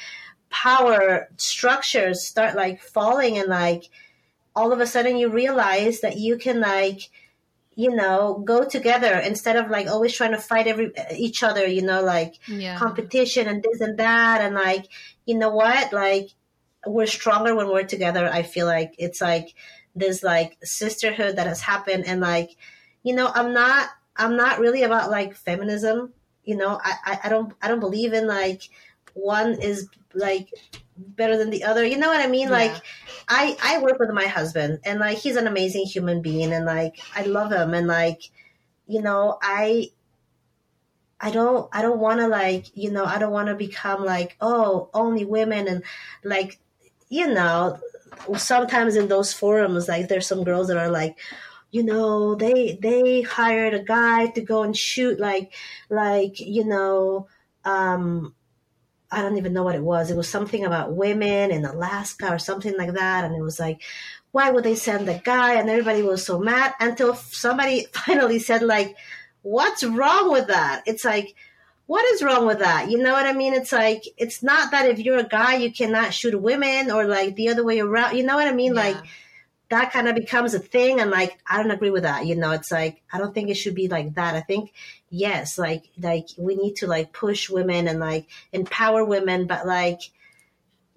power 0.50 1.30
structures 1.38 2.26
start 2.26 2.56
like 2.56 2.82
falling 2.82 3.38
and 3.38 3.48
like 3.48 3.86
all 4.56 4.74
of 4.74 4.80
a 4.80 4.88
sudden 4.88 5.18
you 5.18 5.30
realize 5.30 6.02
that 6.02 6.18
you 6.18 6.38
can 6.38 6.60
like 6.60 7.10
you 7.76 7.90
know 7.96 8.42
go 8.46 8.68
together 8.68 9.14
instead 9.20 9.56
of 9.56 9.70
like 9.70 9.88
always 9.88 10.14
trying 10.14 10.32
to 10.32 10.38
fight 10.38 10.68
every 10.68 10.92
each 11.16 11.42
other 11.42 11.66
you 11.66 11.82
know 11.82 12.04
like 12.04 12.36
yeah. 12.48 12.78
competition 12.78 13.48
and 13.48 13.64
this 13.64 13.82
and 13.82 13.98
that. 13.98 14.42
And 14.42 14.56
like 14.56 14.88
you 15.26 15.38
know 15.38 15.50
what? 15.50 15.94
Like 15.94 16.30
we're 16.86 17.06
stronger 17.06 17.56
when 17.56 17.68
we're 17.68 17.84
together 17.84 18.28
i 18.32 18.44
feel 18.44 18.66
like. 18.66 18.94
It's 18.98 19.22
like 19.22 19.54
this 19.96 20.24
like 20.24 20.58
sisterhood 20.64 21.36
that 21.36 21.48
has 21.48 21.62
happened. 21.62 22.06
And 22.06 22.22
like 22.22 22.56
you 23.04 23.16
know 23.16 23.32
i'm 23.34 23.54
not 23.54 23.90
i'm 24.16 24.36
not 24.38 24.60
really 24.60 24.84
about 24.84 25.10
like 25.10 25.36
feminism. 25.36 26.14
You 26.44 26.56
know 26.58 26.80
i 26.84 26.94
i, 27.06 27.20
I 27.24 27.30
don't 27.30 27.54
i 27.62 27.68
don't 27.68 27.80
believe 27.80 28.14
in 28.14 28.28
like 28.28 28.64
one 29.14 29.54
is 29.62 29.90
like 30.14 30.50
better 30.98 31.38
than 31.38 31.50
the 31.50 31.64
other. 31.64 31.86
You 31.86 31.98
know 31.98 32.08
what 32.08 32.24
i 32.24 32.28
mean? 32.28 32.50
Yeah. 32.50 32.56
like 32.56 32.82
i 33.28 33.58
i 33.64 33.82
work 33.82 34.00
with 34.00 34.10
my 34.12 34.28
husband 34.28 34.80
and 34.86 35.00
like 35.00 35.18
he's 35.18 35.36
an 35.36 35.48
amazing 35.48 35.86
human 35.86 36.22
being 36.22 36.54
and 36.54 36.66
like 36.66 37.00
i 37.16 37.24
love 37.24 37.52
him. 37.52 37.74
And 37.74 37.88
like 37.88 38.22
you 38.88 39.02
know 39.02 39.38
i 39.42 39.90
I 41.24 41.30
don't 41.30 41.70
I 41.72 41.84
don't 41.84 42.00
want 42.00 42.20
to 42.20 42.28
like 42.28 42.76
you 42.76 42.92
know 42.92 43.06
I 43.06 43.20
don't 43.20 43.32
want 43.32 43.48
to 43.48 43.56
become 43.56 44.04
like 44.04 44.36
oh 44.42 44.90
only 44.94 45.24
women 45.24 45.68
and 45.68 45.84
like 46.24 46.60
you 47.10 47.28
know 47.28 47.80
sometimes 48.38 48.96
in 48.96 49.08
those 49.08 49.34
forums 49.34 49.88
like 49.88 50.08
there's 50.08 50.28
some 50.28 50.44
girls 50.44 50.68
that 50.68 50.78
are 50.78 50.92
like 50.92 51.18
you 51.72 51.84
know 51.84 52.36
they 52.36 52.78
they 52.82 53.22
hired 53.22 53.74
a 53.74 53.84
guy 53.84 54.28
to 54.28 54.42
go 54.42 54.64
and 54.64 54.76
shoot 54.76 55.20
like 55.20 55.54
like 55.90 56.40
you 56.40 56.66
know 56.66 57.28
um 57.66 58.34
I 59.14 59.22
don't 59.22 59.38
even 59.38 59.54
know 59.54 59.64
what 59.64 59.76
it 59.76 59.84
was 59.84 60.12
it 60.12 60.18
was 60.18 60.30
something 60.30 60.66
about 60.66 60.96
women 60.96 61.52
in 61.52 61.66
Alaska 61.66 62.32
or 62.32 62.40
something 62.40 62.78
like 62.78 62.94
that 62.94 63.24
and 63.24 63.36
it 63.36 63.42
was 63.42 63.60
like 63.60 63.82
why 64.32 64.50
would 64.50 64.64
they 64.64 64.76
send 64.76 65.08
the 65.08 65.22
guy 65.24 65.56
and 65.56 65.70
everybody 65.70 66.02
was 66.02 66.26
so 66.26 66.40
mad 66.40 66.74
until 66.80 67.16
somebody 67.16 67.86
finally 67.94 68.40
said 68.40 68.62
like 68.62 68.96
what's 69.42 69.84
wrong 69.84 70.32
with 70.32 70.48
that? 70.48 70.84
It's 70.86 71.06
like, 71.06 71.36
what 71.92 72.06
is 72.14 72.24
wrong 72.24 72.48
with 72.48 72.60
that? 72.60 72.90
You 72.90 73.00
know 73.00 73.12
what 73.12 73.26
I 73.26 73.34
mean? 73.34 73.54
It's 73.54 73.74
like, 73.74 74.06
it's 74.16 74.42
not 74.42 74.72
that 74.72 74.88
if 74.88 75.00
you're 75.00 75.18
a 75.18 75.28
guy, 75.28 75.58
you 75.58 75.74
cannot 75.74 76.14
shoot 76.14 76.42
women 76.42 76.90
or 76.90 77.04
like 77.04 77.36
the 77.36 77.50
other 77.50 77.66
way 77.66 77.82
around. 77.82 78.16
You 78.16 78.24
know 78.24 78.38
what 78.38 78.48
I 78.48 78.54
mean? 78.54 78.74
Like, 78.74 78.96
that 79.68 79.92
kind 79.92 80.08
of 80.08 80.16
becomes 80.16 80.54
a 80.54 80.60
thing. 80.60 81.02
And 81.02 81.12
like, 81.12 81.38
I 81.46 81.58
don't 81.58 81.70
agree 81.70 81.90
with 81.90 82.04
that. 82.04 82.26
You 82.26 82.38
know, 82.38 82.52
it's 82.52 82.72
like, 82.72 83.02
I 83.12 83.18
don't 83.18 83.34
think 83.34 83.50
it 83.50 83.56
should 83.56 83.76
be 83.76 83.90
like 83.90 84.16
that. 84.16 84.36
I 84.36 84.40
think, 84.40 84.72
yes, 85.10 85.58
like, 85.58 85.84
like 86.00 86.30
we 86.38 86.56
need 86.56 86.78
to 86.78 86.88
like 86.88 87.12
push 87.12 87.50
women 87.50 87.90
and 87.90 88.00
like 88.00 88.26
empower 88.54 89.04
women, 89.04 89.46
but 89.46 89.68
like, 89.68 90.00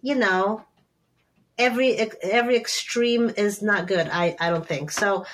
you 0.00 0.14
know, 0.14 0.62
every, 1.58 1.96
every 2.22 2.56
extreme 2.56 3.32
is 3.36 3.62
not 3.62 3.88
good. 3.88 4.08
I, 4.12 4.36
I 4.38 4.50
don't 4.50 4.64
think 4.64 4.92
so 4.92 5.26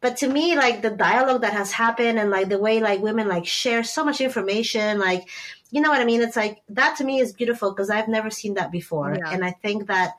but 0.00 0.16
to 0.18 0.28
me 0.28 0.56
like 0.56 0.82
the 0.82 0.90
dialogue 0.90 1.40
that 1.42 1.52
has 1.52 1.72
happened 1.72 2.18
and 2.18 2.30
like 2.30 2.48
the 2.48 2.58
way 2.58 2.80
like 2.80 3.00
women 3.00 3.28
like 3.28 3.46
share 3.46 3.82
so 3.82 4.04
much 4.04 4.20
information 4.20 4.98
like 4.98 5.28
you 5.70 5.80
know 5.80 5.90
what 5.90 6.00
i 6.00 6.04
mean 6.04 6.20
it's 6.22 6.36
like 6.36 6.62
that 6.68 6.96
to 6.96 7.04
me 7.04 7.18
is 7.18 7.32
beautiful 7.32 7.70
because 7.70 7.90
i've 7.90 8.08
never 8.08 8.30
seen 8.30 8.54
that 8.54 8.70
before 8.72 9.14
Yeah. 9.18 9.30
and 9.30 9.44
i 9.44 9.50
think 9.50 9.86
that 9.88 10.14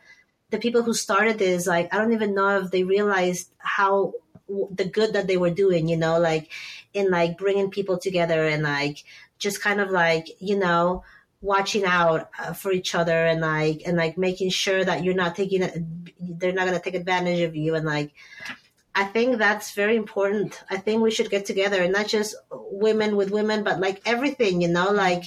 the 0.49 0.57
people 0.57 0.83
who 0.83 0.93
started 0.93 1.37
this 1.39 1.67
like 1.67 1.93
i 1.93 1.97
don't 1.97 2.13
even 2.13 2.33
know 2.35 2.59
if 2.59 2.71
they 2.71 2.83
realized 2.83 3.49
how 3.57 4.13
the 4.71 4.85
good 4.85 5.13
that 5.13 5.27
they 5.27 5.37
were 5.37 5.51
doing 5.51 5.87
you 5.87 5.97
know 5.97 6.19
like 6.19 6.49
in 6.93 7.11
like 7.11 7.37
bringing 7.37 7.69
people 7.69 7.97
together 7.99 8.47
and 8.47 8.63
like 8.63 9.03
just 9.37 9.61
kind 9.61 9.79
of 9.79 9.91
like 9.91 10.27
you 10.39 10.57
know 10.57 11.03
watching 11.41 11.85
out 11.85 12.29
uh, 12.37 12.51
for 12.51 12.71
each 12.71 12.93
other 12.95 13.25
and 13.25 13.39
like 13.41 13.81
and 13.85 13.95
like 13.95 14.17
making 14.17 14.49
sure 14.49 14.83
that 14.83 15.03
you're 15.03 15.13
not 15.13 15.35
taking 15.35 15.61
it 15.61 15.77
they're 16.19 16.51
not 16.51 16.65
going 16.65 16.77
to 16.77 16.83
take 16.83 16.95
advantage 16.95 17.39
of 17.41 17.55
you 17.55 17.75
and 17.75 17.85
like 17.85 18.11
i 19.01 19.05
think 19.05 19.37
that's 19.37 19.71
very 19.81 19.95
important. 19.95 20.61
I 20.69 20.77
think 20.77 21.01
we 21.01 21.11
should 21.11 21.29
get 21.29 21.45
together 21.45 21.81
and 21.81 21.93
not 21.93 22.07
just 22.07 22.35
women 22.51 23.15
with 23.15 23.31
women 23.31 23.63
but 23.63 23.79
like 23.79 24.01
everything 24.05 24.61
you 24.61 24.67
know? 24.67 24.91
Like 24.91 25.23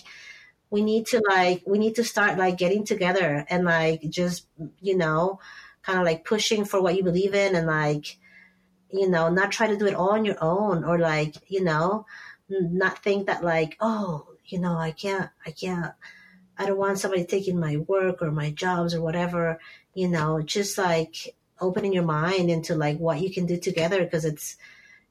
we 0.71 0.83
need 0.83 1.07
to 1.09 1.23
like 1.29 1.63
we 1.67 1.79
need 1.79 1.97
to 1.97 2.05
start 2.13 2.39
like 2.39 2.57
getting 2.59 2.85
together 2.85 3.47
and 3.49 3.65
like 3.65 4.01
just 4.09 4.47
you 4.81 4.97
know 4.97 5.41
kind 5.83 5.99
of 5.99 6.05
like 6.05 6.25
pushing 6.25 6.65
for 6.65 6.81
what 6.81 6.97
you 6.97 7.03
believe 7.03 7.35
in 7.35 7.57
and 7.57 7.67
like 7.67 8.19
you 8.91 9.09
know 9.09 9.29
not 9.29 9.53
try 9.53 9.67
to 9.67 9.77
do 9.77 9.87
it 9.87 9.95
all 9.95 10.13
on 10.13 10.25
your 10.25 10.41
own 10.41 10.85
or 10.85 10.99
like 10.99 11.35
you 11.49 11.63
know 11.65 12.07
not 12.49 13.03
think 13.03 13.27
that 13.27 13.43
like 13.43 13.77
oh 13.81 14.27
you 14.53 14.59
know, 14.59 14.77
I 14.77 14.91
can't, 14.93 15.31
I 15.47 15.51
can't, 15.51 15.93
I 16.59 16.67
don't 16.67 16.79
want 16.79 16.99
somebody 16.99 17.25
taking 17.25 17.59
my 17.59 17.79
work 17.79 18.21
or 18.21 18.31
my 18.31 18.51
jobs 18.51 18.95
or 18.95 19.01
whatever, 19.01 19.59
you 19.95 20.09
know, 20.09 20.43
just 20.43 20.77
like 20.79 21.35
opening 21.63 21.93
your 21.93 22.05
mind 22.05 22.51
into 22.51 22.75
like 22.75 22.99
what 22.99 23.21
you 23.21 23.33
can 23.33 23.47
do 23.47 23.57
together 23.57 24.05
because 24.05 24.25
it's, 24.25 24.57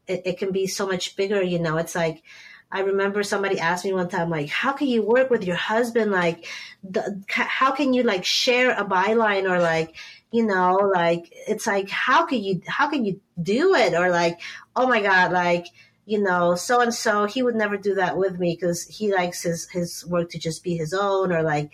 it, 0.07 0.22
it 0.26 0.38
can 0.38 0.52
be 0.52 0.68
so 0.68 0.86
much 0.88 1.15
bigger, 1.15 1.41
you 1.41 1.60
know, 1.60 1.78
it's 1.78 1.95
like, 1.95 2.23
I 2.72 2.82
remember 2.82 3.22
somebody 3.23 3.60
asked 3.60 3.84
me 3.84 3.91
one 3.91 4.07
time, 4.07 4.30
like, 4.30 4.49
how 4.49 4.72
can 4.72 4.88
you 4.88 5.03
work 5.03 5.30
with 5.30 5.44
your 5.44 5.57
husband? 5.57 6.11
Like, 6.11 6.48
the, 6.84 7.22
how 7.28 7.72
can 7.72 7.94
you 7.94 8.03
like 8.03 8.23
share 8.23 8.72
a 8.72 8.86
byline 8.86 9.49
or 9.49 9.60
like, 9.60 9.95
you 10.32 10.45
know, 10.45 10.76
like, 10.76 11.28
it's 11.32 11.68
like, 11.68 11.90
how 11.90 12.26
can 12.26 12.41
you, 12.41 12.61
how 12.65 12.90
can 12.90 13.03
you 13.03 13.19
do 13.41 13.76
it? 13.76 13.94
Or 13.94 14.10
like, 14.10 14.40
oh 14.76 14.88
my 14.88 15.02
God, 15.02 15.34
like, 15.34 15.68
you 16.06 16.23
know, 16.23 16.56
so 16.56 16.80
and 16.82 16.94
so, 16.94 17.26
he 17.26 17.44
would 17.44 17.56
never 17.56 17.76
do 17.76 17.95
that 17.95 18.18
with 18.18 18.40
me 18.40 18.56
because 18.60 18.84
he 18.86 19.14
likes 19.14 19.44
his, 19.44 19.69
his 19.69 20.06
work 20.06 20.30
to 20.30 20.40
just 20.40 20.64
be 20.64 20.78
his 20.78 20.94
own 20.94 21.34
or 21.34 21.44
like, 21.44 21.73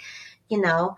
you 0.50 0.60
know, 0.60 0.98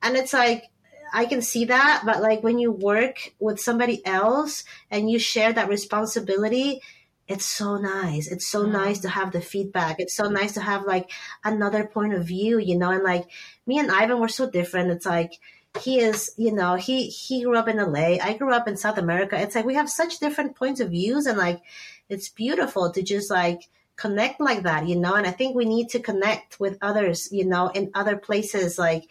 and 0.00 0.16
it's 0.16 0.32
like, 0.32 0.69
I 1.12 1.26
can 1.26 1.42
see 1.42 1.66
that, 1.66 2.02
but 2.04 2.20
like 2.20 2.42
when 2.42 2.58
you 2.58 2.72
work 2.72 3.32
with 3.38 3.60
somebody 3.60 4.04
else 4.06 4.64
and 4.90 5.10
you 5.10 5.18
share 5.18 5.52
that 5.52 5.68
responsibility, 5.68 6.80
it's 7.28 7.46
so 7.46 7.76
nice. 7.76 8.26
It's 8.26 8.46
so 8.46 8.64
mm. 8.64 8.72
nice 8.72 8.98
to 9.00 9.08
have 9.08 9.32
the 9.32 9.40
feedback. 9.40 10.00
It's 10.00 10.14
so 10.14 10.28
nice 10.28 10.52
to 10.54 10.60
have 10.60 10.84
like 10.84 11.10
another 11.44 11.84
point 11.84 12.14
of 12.14 12.24
view, 12.24 12.58
you 12.58 12.76
know, 12.76 12.90
and 12.90 13.04
like 13.04 13.26
me 13.66 13.78
and 13.78 13.90
Ivan 13.90 14.18
were 14.20 14.28
so 14.28 14.50
different. 14.50 14.90
It's 14.90 15.06
like, 15.06 15.38
he 15.80 16.00
is, 16.00 16.34
you 16.36 16.52
know, 16.52 16.74
he 16.74 17.06
he 17.06 17.44
grew 17.44 17.56
up 17.56 17.68
in 17.68 17.76
LA. 17.76 18.18
I 18.20 18.36
grew 18.36 18.52
up 18.52 18.66
in 18.66 18.76
South 18.76 18.98
America. 18.98 19.40
It's 19.40 19.54
like 19.54 19.64
we 19.64 19.74
have 19.74 19.88
such 19.88 20.18
different 20.18 20.56
points 20.56 20.80
of 20.80 20.90
views 20.90 21.26
and 21.26 21.38
like 21.38 21.62
it's 22.08 22.28
beautiful 22.28 22.90
to 22.90 23.02
just 23.02 23.30
like 23.30 23.68
connect 23.94 24.40
like 24.40 24.64
that, 24.64 24.88
you 24.88 24.96
know. 24.96 25.14
And 25.14 25.26
I 25.26 25.30
think 25.30 25.54
we 25.54 25.64
need 25.64 25.90
to 25.90 26.00
connect 26.00 26.58
with 26.58 26.78
others, 26.82 27.28
you 27.30 27.44
know, 27.44 27.68
in 27.68 27.92
other 27.94 28.16
places, 28.16 28.78
like 28.78 29.04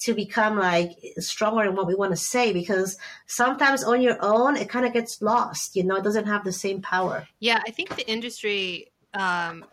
to 0.00 0.14
become 0.14 0.58
like 0.58 0.90
stronger 1.18 1.64
in 1.64 1.76
what 1.76 1.86
we 1.86 1.94
want 1.94 2.10
to 2.10 2.16
say 2.16 2.52
because 2.52 2.96
sometimes 3.26 3.84
on 3.84 4.00
your 4.00 4.16
own 4.20 4.56
it 4.56 4.68
kind 4.68 4.86
of 4.86 4.92
gets 4.92 5.20
lost 5.20 5.76
you 5.76 5.84
know 5.84 5.96
it 5.96 6.04
doesn't 6.04 6.26
have 6.26 6.44
the 6.44 6.52
same 6.52 6.80
power 6.80 7.26
yeah 7.38 7.60
i 7.66 7.70
think 7.70 7.94
the 7.96 8.08
industry 8.08 8.90
um, 9.14 9.64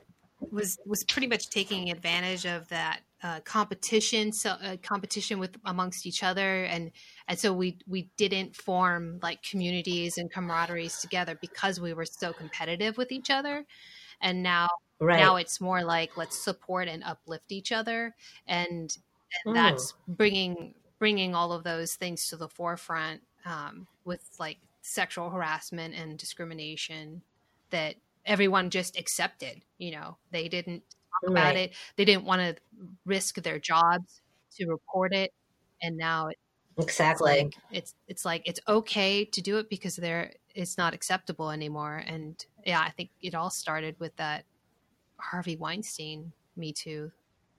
was 0.51 0.77
was 0.85 1.03
pretty 1.03 1.27
much 1.27 1.49
taking 1.49 1.89
advantage 1.89 2.45
of 2.45 2.67
that 2.69 2.99
uh, 3.23 3.39
competition 3.41 4.31
so 4.31 4.51
uh, 4.51 4.77
competition 4.83 5.39
with 5.39 5.57
amongst 5.65 6.05
each 6.05 6.21
other 6.23 6.65
and 6.65 6.91
and 7.27 7.39
so 7.39 7.51
we 7.51 7.77
we 7.87 8.11
didn't 8.17 8.55
form 8.55 9.19
like 9.23 9.41
communities 9.41 10.17
and 10.17 10.31
camaraderies 10.31 11.01
together 11.01 11.37
because 11.41 11.79
we 11.79 11.93
were 11.93 12.05
so 12.05 12.31
competitive 12.31 12.95
with 12.97 13.11
each 13.11 13.31
other 13.31 13.65
and 14.21 14.43
now 14.43 14.67
right. 14.99 15.19
now 15.19 15.35
it's 15.35 15.59
more 15.59 15.83
like 15.83 16.15
let's 16.15 16.43
support 16.43 16.87
and 16.87 17.03
uplift 17.03 17.51
each 17.51 17.71
other 17.71 18.13
and, 18.45 18.95
and 19.45 19.53
mm. 19.53 19.55
that's 19.55 19.93
bringing 20.07 20.73
bringing 20.99 21.35
all 21.35 21.51
of 21.51 21.63
those 21.63 21.95
things 21.95 22.27
to 22.27 22.37
the 22.37 22.47
forefront 22.47 23.21
um, 23.45 23.87
with 24.03 24.21
like 24.39 24.57
sexual 24.81 25.29
harassment 25.29 25.93
and 25.93 26.17
discrimination 26.17 27.21
that 27.69 27.95
everyone 28.25 28.69
just 28.69 28.97
accepted 28.97 29.61
you 29.77 29.91
know 29.91 30.17
they 30.31 30.47
didn't 30.47 30.83
talk 30.89 31.29
right. 31.29 31.41
about 31.41 31.55
it 31.55 31.73
they 31.95 32.05
didn't 32.05 32.25
want 32.25 32.41
to 32.41 32.55
risk 33.05 33.35
their 33.43 33.59
jobs 33.59 34.21
to 34.55 34.65
report 34.67 35.13
it 35.13 35.33
and 35.81 35.97
now 35.97 36.27
it, 36.27 36.37
Exactly. 36.79 37.31
It's 37.31 37.43
like, 37.43 37.55
it's 37.71 37.95
it's 38.07 38.25
like 38.25 38.41
it's 38.45 38.59
okay 38.67 39.25
to 39.25 39.41
do 39.41 39.57
it 39.57 39.69
because 39.69 39.95
there 39.95 40.33
it's 40.53 40.77
not 40.77 40.93
acceptable 40.93 41.49
anymore. 41.49 42.03
And 42.05 42.43
yeah, 42.65 42.81
I 42.81 42.91
think 42.91 43.09
it 43.21 43.33
all 43.33 43.49
started 43.49 43.95
with 43.99 44.15
that 44.17 44.45
Harvey 45.17 45.55
Weinstein 45.55 46.33
Me 46.55 46.71
Too. 46.73 47.11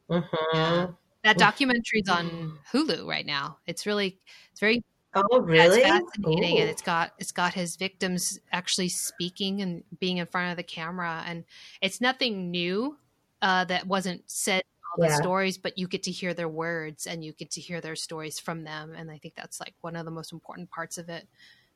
Mm-hmm. 0.08 0.56
Yeah. 0.56 0.86
That 1.24 1.36
documentary's 1.36 2.08
on 2.08 2.58
Hulu 2.72 3.06
right 3.06 3.26
now. 3.26 3.58
It's 3.66 3.86
really 3.86 4.20
it's 4.50 4.60
very 4.60 4.82
Oh, 5.14 5.40
really? 5.40 5.80
Yeah, 5.80 5.98
it's 5.98 6.16
fascinating, 6.16 6.58
Ooh. 6.58 6.60
and 6.60 6.70
it's 6.70 6.82
got 6.82 7.12
it's 7.18 7.32
got 7.32 7.54
his 7.54 7.76
victims 7.76 8.38
actually 8.52 8.90
speaking 8.90 9.62
and 9.62 9.82
being 9.98 10.18
in 10.18 10.26
front 10.26 10.50
of 10.50 10.56
the 10.56 10.62
camera, 10.62 11.24
and 11.26 11.44
it's 11.80 12.00
nothing 12.00 12.50
new 12.50 12.98
uh, 13.40 13.64
that 13.64 13.86
wasn't 13.86 14.30
said 14.30 14.58
in 14.60 15.02
all 15.02 15.08
the 15.08 15.14
stories, 15.14 15.56
but 15.58 15.78
you 15.78 15.88
get 15.88 16.02
to 16.04 16.10
hear 16.10 16.34
their 16.34 16.48
words 16.48 17.06
and 17.06 17.24
you 17.24 17.32
get 17.32 17.50
to 17.52 17.60
hear 17.60 17.80
their 17.80 17.96
stories 17.96 18.38
from 18.38 18.64
them. 18.64 18.94
And 18.94 19.10
I 19.10 19.18
think 19.18 19.34
that's 19.34 19.60
like 19.60 19.74
one 19.80 19.96
of 19.96 20.04
the 20.04 20.10
most 20.10 20.32
important 20.32 20.70
parts 20.70 20.98
of 20.98 21.08
it 21.08 21.26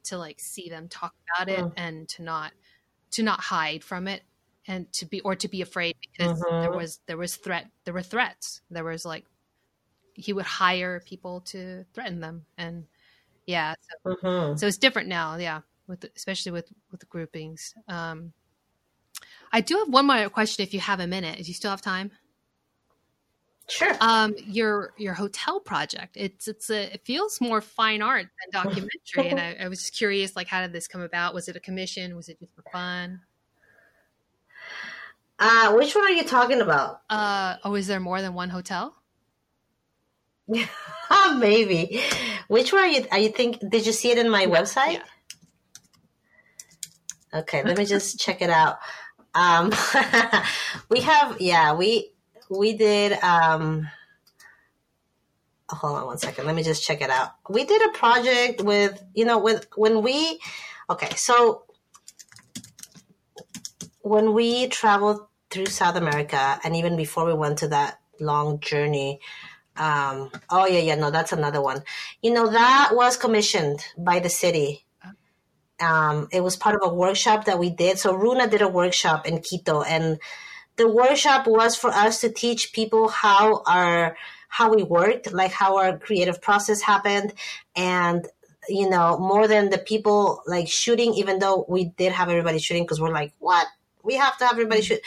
to 0.04 0.18
like 0.18 0.38
see 0.40 0.68
them 0.68 0.88
talk 0.88 1.14
about 1.36 1.48
it 1.48 1.64
and 1.76 2.08
to 2.10 2.22
not 2.22 2.52
to 3.12 3.22
not 3.22 3.40
hide 3.40 3.82
from 3.84 4.08
it 4.08 4.22
and 4.68 4.92
to 4.92 5.06
be 5.06 5.20
or 5.20 5.34
to 5.36 5.48
be 5.48 5.62
afraid 5.62 5.96
because 6.00 6.40
mm-hmm. 6.40 6.60
there 6.60 6.70
was 6.70 7.00
there 7.06 7.16
was 7.16 7.36
threat 7.36 7.68
there 7.84 7.94
were 7.94 8.02
threats 8.02 8.60
there 8.70 8.84
was 8.84 9.04
like 9.04 9.24
he 10.14 10.32
would 10.32 10.44
hire 10.44 11.00
people 11.00 11.40
to 11.40 11.84
threaten 11.94 12.20
them 12.20 12.44
and 12.58 12.84
yeah 13.46 13.74
so, 13.80 14.14
mm-hmm. 14.14 14.56
so 14.56 14.66
it's 14.66 14.78
different 14.78 15.08
now 15.08 15.36
yeah 15.36 15.60
with 15.86 16.04
especially 16.16 16.52
with 16.52 16.72
with 16.90 17.00
the 17.00 17.06
groupings 17.06 17.74
um 17.88 18.32
i 19.52 19.60
do 19.60 19.78
have 19.78 19.88
one 19.88 20.06
more 20.06 20.28
question 20.28 20.62
if 20.62 20.72
you 20.74 20.80
have 20.80 21.00
a 21.00 21.06
minute 21.06 21.36
do 21.38 21.44
you 21.44 21.54
still 21.54 21.70
have 21.70 21.82
time 21.82 22.10
Sure. 23.68 23.96
Um, 24.00 24.34
your 24.44 24.92
your 24.98 25.14
hotel 25.14 25.60
project. 25.60 26.16
It's 26.16 26.48
it's 26.48 26.68
a 26.68 26.94
it 26.94 27.04
feels 27.04 27.40
more 27.40 27.60
fine 27.60 28.02
art 28.02 28.26
than 28.52 28.62
documentary, 28.64 29.28
and 29.28 29.40
I, 29.40 29.64
I, 29.64 29.68
was 29.68 29.80
just 29.80 29.94
curious, 29.94 30.34
like, 30.34 30.48
how 30.48 30.60
did 30.60 30.72
this 30.72 30.88
come 30.88 31.00
about? 31.00 31.32
Was 31.32 31.48
it 31.48 31.56
a 31.56 31.60
commission? 31.60 32.16
Was 32.16 32.28
it 32.28 32.38
just 32.40 32.52
for 32.54 32.64
fun? 32.72 33.20
Uh, 35.44 35.72
which 35.72 35.92
one 35.96 36.04
are 36.04 36.10
you 36.10 36.22
talking 36.22 36.60
about? 36.60 37.00
Uh, 37.10 37.56
oh, 37.64 37.74
is 37.74 37.88
there 37.88 37.98
more 37.98 38.22
than 38.22 38.32
one 38.32 38.48
hotel? 38.48 38.94
Maybe. 41.36 42.00
Which 42.46 42.72
one 42.72 42.82
are 42.82 42.86
you? 42.86 43.04
Are 43.10 43.18
you 43.18 43.30
think? 43.30 43.58
Did 43.68 43.84
you 43.84 43.92
see 43.92 44.12
it 44.12 44.18
in 44.18 44.30
my 44.30 44.42
yeah, 44.42 44.48
website? 44.48 45.00
Yeah. 47.32 47.40
Okay, 47.40 47.64
let 47.64 47.76
me 47.76 47.84
just 47.86 48.20
check 48.20 48.40
it 48.40 48.50
out. 48.50 48.78
Um, 49.34 49.72
we 50.88 51.00
have, 51.00 51.40
yeah, 51.40 51.74
we 51.74 52.12
we 52.48 52.74
did 52.74 53.12
um 53.24 53.88
hold 55.68 55.96
on 55.96 56.06
one 56.06 56.18
second 56.18 56.44
let 56.44 56.54
me 56.54 56.62
just 56.62 56.84
check 56.84 57.00
it 57.00 57.08
out 57.08 57.30
we 57.48 57.64
did 57.64 57.80
a 57.88 57.92
project 57.92 58.60
with 58.60 59.02
you 59.14 59.24
know 59.24 59.38
with 59.38 59.66
when 59.74 60.02
we 60.02 60.38
okay 60.90 61.08
so 61.16 61.64
when 64.02 64.34
we 64.34 64.68
traveled 64.68 65.22
through 65.52 65.66
south 65.66 65.96
america 65.96 66.58
and 66.64 66.76
even 66.76 66.96
before 66.96 67.26
we 67.26 67.34
went 67.34 67.58
to 67.58 67.68
that 67.68 67.98
long 68.20 68.60
journey 68.60 69.20
um 69.76 70.30
oh 70.50 70.66
yeah 70.66 70.78
yeah 70.78 70.94
no 70.94 71.10
that's 71.10 71.32
another 71.32 71.62
one 71.62 71.82
you 72.22 72.32
know 72.32 72.50
that 72.50 72.90
was 72.92 73.16
commissioned 73.16 73.84
by 73.96 74.18
the 74.18 74.28
city 74.28 74.84
um 75.80 76.28
it 76.32 76.42
was 76.42 76.56
part 76.56 76.74
of 76.74 76.90
a 76.90 76.94
workshop 76.94 77.44
that 77.46 77.58
we 77.58 77.70
did 77.70 77.98
so 77.98 78.14
runa 78.14 78.48
did 78.48 78.62
a 78.62 78.68
workshop 78.68 79.26
in 79.26 79.40
quito 79.40 79.82
and 79.82 80.18
the 80.76 80.88
workshop 80.88 81.46
was 81.46 81.76
for 81.76 81.90
us 81.90 82.20
to 82.20 82.30
teach 82.30 82.72
people 82.72 83.08
how 83.08 83.62
our 83.66 84.16
how 84.48 84.74
we 84.74 84.82
worked, 84.82 85.32
like 85.32 85.50
how 85.50 85.78
our 85.78 85.98
creative 85.98 86.42
process 86.42 86.82
happened, 86.82 87.32
and 87.74 88.26
you 88.68 88.88
know 88.88 89.18
more 89.18 89.48
than 89.48 89.70
the 89.70 89.78
people 89.78 90.42
like 90.46 90.68
shooting. 90.68 91.14
Even 91.14 91.38
though 91.38 91.64
we 91.68 91.84
did 91.84 92.12
have 92.12 92.28
everybody 92.28 92.58
shooting, 92.58 92.84
because 92.84 93.00
we're 93.00 93.12
like, 93.12 93.32
what 93.38 93.66
we 94.02 94.14
have 94.16 94.36
to 94.38 94.44
have 94.44 94.52
everybody 94.54 94.82
shoot. 94.82 95.00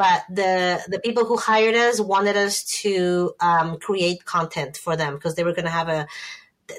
But 0.00 0.24
the 0.30 0.82
the 0.88 0.98
people 0.98 1.26
who 1.26 1.36
hired 1.36 1.74
us 1.74 2.00
wanted 2.00 2.36
us 2.36 2.64
to 2.82 3.34
um, 3.38 3.78
create 3.78 4.24
content 4.24 4.78
for 4.78 4.96
them 4.96 5.14
because 5.14 5.34
they 5.34 5.44
were 5.44 5.52
going 5.52 5.66
to 5.66 5.78
have 5.80 5.90
a 5.90 6.06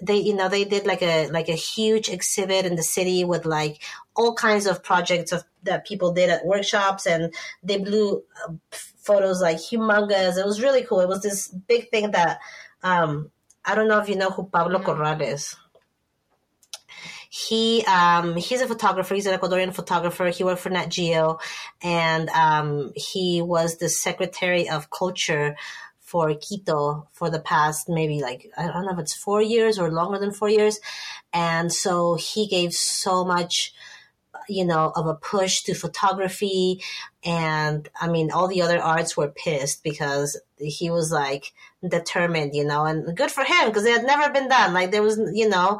they 0.02 0.18
you 0.18 0.34
know 0.34 0.50
they 0.50 0.64
did 0.64 0.88
like 0.88 1.04
a 1.04 1.28
like 1.28 1.50
a 1.50 1.64
huge 1.72 2.10
exhibit 2.10 2.66
in 2.66 2.76
the 2.76 2.82
city 2.96 3.24
with 3.24 3.46
like 3.46 3.84
all 4.16 4.34
kinds 4.34 4.66
of 4.66 4.82
projects 4.82 5.32
of 5.32 5.44
that 5.62 5.86
people 5.86 6.14
did 6.14 6.32
at 6.32 6.46
workshops 6.46 7.06
and 7.06 7.32
they 7.62 7.78
blew 7.78 8.24
uh, 8.48 8.54
photos 8.72 9.40
like 9.40 9.58
humongous. 9.58 10.40
It 10.40 10.46
was 10.46 10.62
really 10.62 10.84
cool. 10.84 11.02
It 11.02 11.10
was 11.10 11.22
this 11.22 11.48
big 11.48 11.90
thing 11.92 12.12
that 12.12 12.40
um 12.84 13.32
i 13.66 13.76
don't 13.76 13.88
know 13.88 14.00
if 14.00 14.10
you 14.10 14.16
know 14.16 14.30
who 14.30 14.46
pablo 14.46 14.80
mm-hmm. 14.80 14.86
corral 14.86 15.22
is 15.22 15.56
he 17.34 17.82
um, 17.86 18.36
he's 18.36 18.60
a 18.60 18.68
photographer. 18.68 19.16
He's 19.16 19.26
an 19.26 19.40
Ecuadorian 19.40 19.74
photographer. 19.74 20.28
He 20.28 20.44
worked 20.44 20.60
for 20.60 20.70
Nat 20.70 20.88
Geo, 20.88 21.40
and 21.82 22.28
um, 22.32 22.92
he 22.94 23.42
was 23.42 23.78
the 23.78 23.88
secretary 23.88 24.68
of 24.68 24.90
culture 24.90 25.56
for 26.02 26.34
Quito 26.36 27.08
for 27.14 27.30
the 27.30 27.40
past 27.40 27.88
maybe 27.88 28.20
like 28.20 28.52
I 28.58 28.68
don't 28.68 28.86
know 28.86 28.92
if 28.92 29.00
it's 29.00 29.16
four 29.16 29.42
years 29.42 29.80
or 29.80 29.90
longer 29.90 30.20
than 30.20 30.34
four 30.34 30.50
years, 30.50 30.82
and 31.32 31.72
so 31.72 32.16
he 32.16 32.48
gave 32.48 32.74
so 32.74 33.24
much 33.24 33.74
you 34.50 34.66
know, 34.66 34.92
of 34.96 35.08
a 35.08 35.14
push 35.14 35.62
to 35.62 35.74
photography. 35.74 36.82
And 37.24 37.88
I 38.02 38.10
mean, 38.10 38.32
all 38.32 38.50
the 38.50 38.64
other 38.64 38.82
arts 38.82 39.16
were 39.16 39.30
pissed 39.30 39.84
because 39.84 40.38
he 40.58 40.90
was 40.90 41.12
like 41.12 41.54
determined, 41.88 42.56
you 42.56 42.66
know, 42.66 42.84
and 42.84 43.16
good 43.16 43.32
for 43.32 43.46
him 43.46 43.68
because 43.68 43.86
it 43.86 43.94
had 43.94 44.06
never 44.06 44.34
been 44.34 44.50
done. 44.50 44.74
Like 44.74 44.92
there 44.92 45.04
was, 45.04 45.18
you 45.34 45.48
know, 45.48 45.80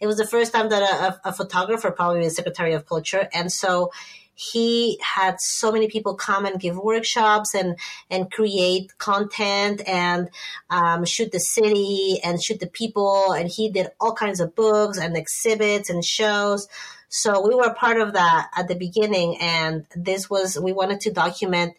it 0.00 0.06
was 0.06 0.16
the 0.16 0.26
first 0.26 0.52
time 0.52 0.68
that 0.68 0.82
a, 0.82 1.28
a 1.28 1.32
photographer 1.32 1.90
probably 1.90 2.20
was 2.20 2.36
secretary 2.36 2.72
of 2.74 2.86
culture. 2.86 3.28
And 3.32 3.50
so 3.50 3.92
he 4.36 4.98
had 5.00 5.40
so 5.40 5.70
many 5.70 5.88
people 5.88 6.14
come 6.16 6.44
and 6.44 6.60
give 6.60 6.76
workshops 6.76 7.54
and 7.54 7.76
and 8.10 8.32
create 8.32 8.98
content 8.98 9.80
and 9.86 10.28
um, 10.70 11.04
shoot 11.04 11.30
the 11.30 11.38
city 11.38 12.18
and 12.24 12.42
shoot 12.42 12.58
the 12.58 12.66
people 12.66 13.30
and 13.32 13.48
he 13.48 13.70
did 13.70 13.86
all 14.00 14.12
kinds 14.12 14.40
of 14.40 14.56
books 14.56 14.98
and 14.98 15.16
exhibits 15.16 15.88
and 15.88 16.04
shows 16.04 16.68
so 17.16 17.46
we 17.46 17.54
were 17.54 17.72
part 17.72 18.00
of 18.00 18.14
that 18.14 18.50
at 18.56 18.66
the 18.66 18.74
beginning, 18.74 19.36
and 19.40 19.86
this 19.94 20.28
was 20.28 20.58
we 20.58 20.72
wanted 20.72 20.98
to 21.02 21.12
document 21.12 21.76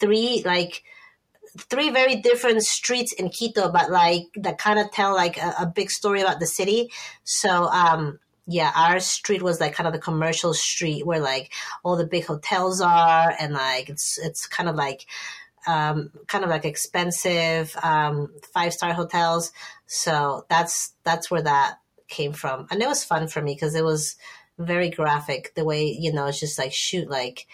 three 0.00 0.42
like 0.46 0.82
three 1.58 1.90
very 1.90 2.16
different 2.16 2.62
streets 2.62 3.12
in 3.12 3.30
Quito, 3.30 3.70
but 3.70 3.90
like 3.90 4.24
that 4.36 4.58
kind 4.58 4.78
of 4.78 4.90
tell 4.90 5.14
like 5.14 5.36
a, 5.36 5.54
a, 5.60 5.66
big 5.66 5.90
story 5.90 6.20
about 6.20 6.40
the 6.40 6.46
city. 6.46 6.90
So 7.24 7.64
um 7.64 8.18
yeah, 8.46 8.72
our 8.74 8.98
street 9.00 9.42
was 9.42 9.60
like 9.60 9.74
kind 9.74 9.86
of 9.86 9.92
the 9.92 9.98
commercial 9.98 10.54
street 10.54 11.04
where 11.04 11.20
like 11.20 11.52
all 11.84 11.96
the 11.96 12.06
big 12.06 12.24
hotels 12.24 12.80
are 12.80 13.34
and 13.38 13.52
like 13.52 13.90
it's 13.90 14.18
it's 14.18 14.46
kind 14.46 14.68
of 14.68 14.74
like 14.74 15.06
um, 15.66 16.10
kind 16.26 16.44
of 16.44 16.50
like 16.50 16.64
expensive 16.64 17.76
um, 17.82 18.32
five 18.54 18.72
star 18.72 18.94
hotels. 18.94 19.52
So 19.86 20.46
that's 20.48 20.94
that's 21.04 21.30
where 21.30 21.42
that 21.42 21.78
came 22.08 22.32
from, 22.32 22.66
and 22.70 22.82
it 22.82 22.88
was 22.88 23.04
fun 23.04 23.28
for 23.28 23.42
me 23.42 23.54
because 23.54 23.74
it 23.74 23.84
was 23.84 24.16
very 24.58 24.90
graphic 24.90 25.54
the 25.54 25.64
way 25.64 25.84
you 25.86 26.12
know 26.12 26.26
it's 26.26 26.40
just 26.40 26.58
like 26.58 26.72
shoot 26.72 27.08
like 27.08 27.46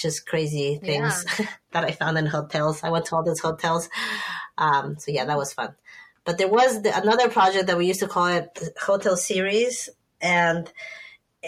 just 0.00 0.26
crazy 0.26 0.80
things 0.82 1.24
yeah. 1.38 1.46
that 1.72 1.84
I 1.84 1.92
found 1.92 2.18
in 2.18 2.26
hotels. 2.26 2.82
I 2.82 2.90
went 2.90 3.06
to 3.06 3.16
all 3.16 3.24
those 3.24 3.40
hotels. 3.40 3.88
Um, 4.58 4.96
so 4.98 5.12
yeah, 5.12 5.24
that 5.24 5.36
was 5.36 5.52
fun. 5.52 5.74
But 6.24 6.38
there 6.38 6.48
was 6.48 6.82
the, 6.82 6.96
another 6.96 7.28
project 7.28 7.66
that 7.66 7.78
we 7.78 7.86
used 7.86 8.00
to 8.00 8.08
call 8.08 8.26
it 8.26 8.58
Hotel 8.80 9.16
Series, 9.16 9.88
and 10.20 10.70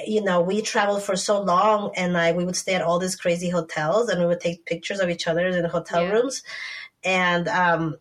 you 0.06 0.22
know 0.22 0.40
we 0.40 0.62
traveled 0.62 1.02
for 1.02 1.16
so 1.16 1.42
long, 1.42 1.92
and 1.96 2.12
like 2.12 2.36
we 2.36 2.44
would 2.44 2.56
stay 2.56 2.74
at 2.74 2.82
all 2.82 2.98
these 2.98 3.16
crazy 3.16 3.50
hotels, 3.50 4.08
and 4.08 4.20
we 4.20 4.26
would 4.26 4.40
take 4.40 4.64
pictures 4.64 5.00
of 5.00 5.10
each 5.10 5.26
other 5.26 5.46
in 5.46 5.64
hotel 5.66 6.02
yeah. 6.02 6.10
rooms, 6.12 6.42
and 7.04 7.48
um, 7.48 7.96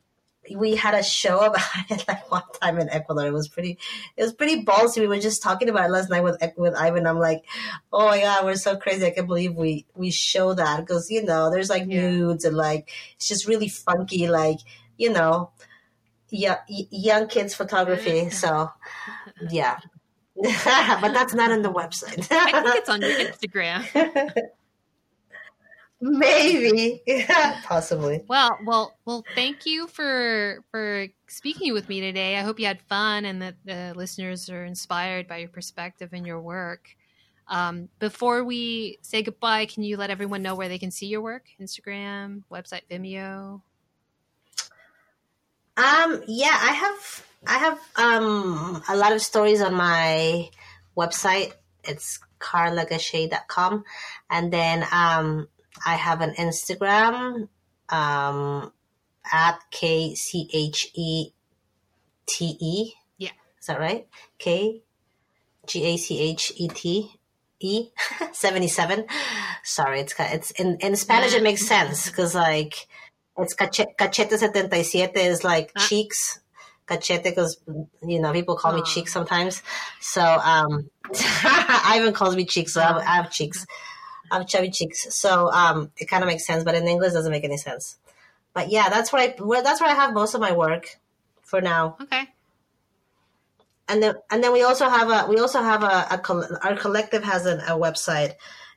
we 0.56 0.76
had 0.76 0.94
a 0.94 1.04
show 1.04 1.40
about 1.40 1.62
it 1.90 2.06
like 2.08 2.30
one 2.32 2.44
time 2.62 2.80
in 2.80 2.90
Ecuador. 2.90 3.28
It 3.28 3.34
was 3.34 3.48
pretty, 3.48 3.78
it 4.18 4.24
was 4.24 4.34
pretty 4.34 4.66
ballsy. 4.66 5.00
We 5.00 5.08
were 5.08 5.20
just 5.20 5.44
talking 5.44 5.70
about 5.70 5.90
it 5.90 5.92
last 5.92 6.10
night 6.10 6.24
with 6.24 6.42
with 6.58 6.76
Ivan. 6.76 7.08
I'm 7.08 7.20
like, 7.20 7.44
oh 7.92 8.08
my 8.08 8.20
god, 8.20 8.46
we're 8.46 8.56
so 8.56 8.78
crazy. 8.78 9.06
I 9.06 9.12
can't 9.12 9.28
believe 9.28 9.56
we 9.56 9.86
we 9.96 10.12
show 10.12 10.54
that 10.54 10.80
because 10.80 11.12
you 11.12 11.24
know 11.24 11.50
there's 11.52 11.70
like 11.70 11.86
yeah. 11.88 12.10
nudes 12.10 12.46
and 12.46 12.58
like 12.58 12.92
it's 13.16 13.28
just 13.28 13.48
really 13.48 13.70
funky, 13.70 14.28
like 14.28 14.60
you 14.98 15.12
know, 15.12 15.52
yeah, 16.30 16.60
young 16.68 17.28
kids 17.28 17.54
photography. 17.54 18.30
So 18.30 18.72
yeah. 19.50 19.78
but 20.36 21.14
that's 21.14 21.34
not 21.34 21.52
on 21.52 21.62
the 21.62 21.72
website. 21.72 22.28
I 22.32 22.64
think 22.64 22.76
it's 22.78 22.90
on 22.90 23.02
your 23.02 23.12
Instagram. 23.12 24.32
Maybe, 26.02 27.04
yeah, 27.06 27.62
possibly. 27.66 28.24
Well, 28.28 28.58
well, 28.66 28.98
well. 29.06 29.24
Thank 29.36 29.68
you 29.68 29.86
for 29.86 30.64
for 30.72 31.08
speaking 31.28 31.74
with 31.74 31.88
me 31.88 32.02
today. 32.02 32.38
I 32.38 32.42
hope 32.42 32.60
you 32.60 32.66
had 32.66 32.82
fun 32.82 33.24
and 33.24 33.40
that 33.44 33.56
the 33.64 33.94
listeners 33.96 34.50
are 34.50 34.66
inspired 34.66 35.28
by 35.28 35.38
your 35.38 35.50
perspective 35.50 36.10
and 36.12 36.26
your 36.26 36.42
work. 36.42 36.90
Um, 37.48 37.90
before 38.00 38.44
we 38.44 38.98
say 39.04 39.22
goodbye, 39.22 39.68
can 39.68 39.84
you 39.84 39.96
let 39.96 40.10
everyone 40.10 40.42
know 40.42 40.56
where 40.56 40.70
they 40.70 40.80
can 40.80 40.90
see 40.90 41.06
your 41.06 41.22
work? 41.22 41.46
Instagram, 41.62 42.44
website, 42.52 42.82
Vimeo. 42.90 43.62
Um. 45.78 46.24
Yeah, 46.28 46.58
I 46.60 46.74
have. 46.74 47.26
I 47.46 47.58
have 47.60 47.80
um 47.96 48.82
a 48.90 48.96
lot 48.96 49.14
of 49.14 49.22
stories 49.22 49.62
on 49.62 49.76
my 49.76 50.50
website. 50.98 51.54
It's 51.84 52.20
karlagachet.com. 52.40 53.84
And 54.32 54.52
then 54.52 54.84
um 54.92 55.48
I 55.86 55.96
have 55.96 56.22
an 56.22 56.34
Instagram 56.36 57.48
um, 57.90 58.72
at 59.32 59.60
K 59.72 60.16
C 60.16 60.50
H 60.54 60.92
E 60.94 61.32
T 62.28 62.58
E. 62.60 62.94
Yeah. 63.18 63.32
Is 63.60 63.68
that 63.68 63.80
right? 63.80 64.08
K 64.38 64.82
G 65.66 65.84
A 65.86 65.98
C 65.98 66.20
H 66.20 66.52
E 66.56 66.68
T 66.68 67.12
E 67.60 67.90
77. 68.32 69.06
Sorry, 69.64 70.02
it's 70.02 70.14
it's 70.18 70.52
in, 70.52 70.78
in 70.82 70.96
Spanish 70.96 71.34
it 71.34 71.44
makes 71.44 71.66
sense 71.68 72.10
because 72.10 72.36
like 72.36 72.88
it's 73.38 73.56
cachete, 73.56 73.96
cachete 73.98 74.38
77 74.38 75.16
is 75.18 75.44
like 75.44 75.72
ah. 75.76 75.88
cheeks. 75.88 76.40
Cachete 76.88 77.24
because 77.24 77.62
you 78.06 78.20
know 78.20 78.34
people 78.34 78.58
call 78.58 78.74
me 78.74 78.82
cheeks 78.82 79.14
sometimes. 79.14 79.62
So 80.02 80.22
um 80.22 80.90
Ivan 81.14 82.14
calls 82.14 82.36
me 82.36 82.46
cheeks, 82.46 82.74
so 82.74 82.82
I 82.82 82.86
have, 82.86 82.98
I 82.98 83.16
have 83.16 83.32
cheeks 83.32 83.66
of 84.40 84.48
chubby 84.48 84.72
cheeks. 84.72 85.14
So 85.14 85.52
um, 85.52 85.92
it 85.98 86.06
kind 86.06 86.24
of 86.24 86.28
makes 86.28 86.46
sense, 86.46 86.64
but 86.64 86.76
in 86.76 86.88
English 86.88 87.12
doesn't 87.14 87.32
make 87.32 87.44
any 87.44 87.58
sense. 87.58 87.98
But 88.54 88.70
yeah, 88.70 88.90
that's 88.90 89.12
where 89.12 89.22
I 89.22 89.36
where, 89.42 89.64
that's 89.64 89.82
where 89.82 89.90
I 89.90 89.96
have 89.96 90.14
most 90.14 90.34
of 90.34 90.40
my 90.42 90.52
work 90.52 91.00
for 91.42 91.62
now. 91.62 91.96
Okay. 92.02 92.26
And 93.88 94.04
then 94.04 94.16
and 94.30 94.44
then 94.44 94.54
we 94.54 94.62
also 94.64 94.90
have 94.90 95.10
a 95.10 95.26
we 95.30 95.40
also 95.40 95.62
have 95.62 95.84
a, 95.84 96.08
a 96.12 96.22
our 96.64 96.76
collective 96.76 97.24
has 97.24 97.46
an, 97.46 97.60
a 97.62 97.78
website. 97.78 98.34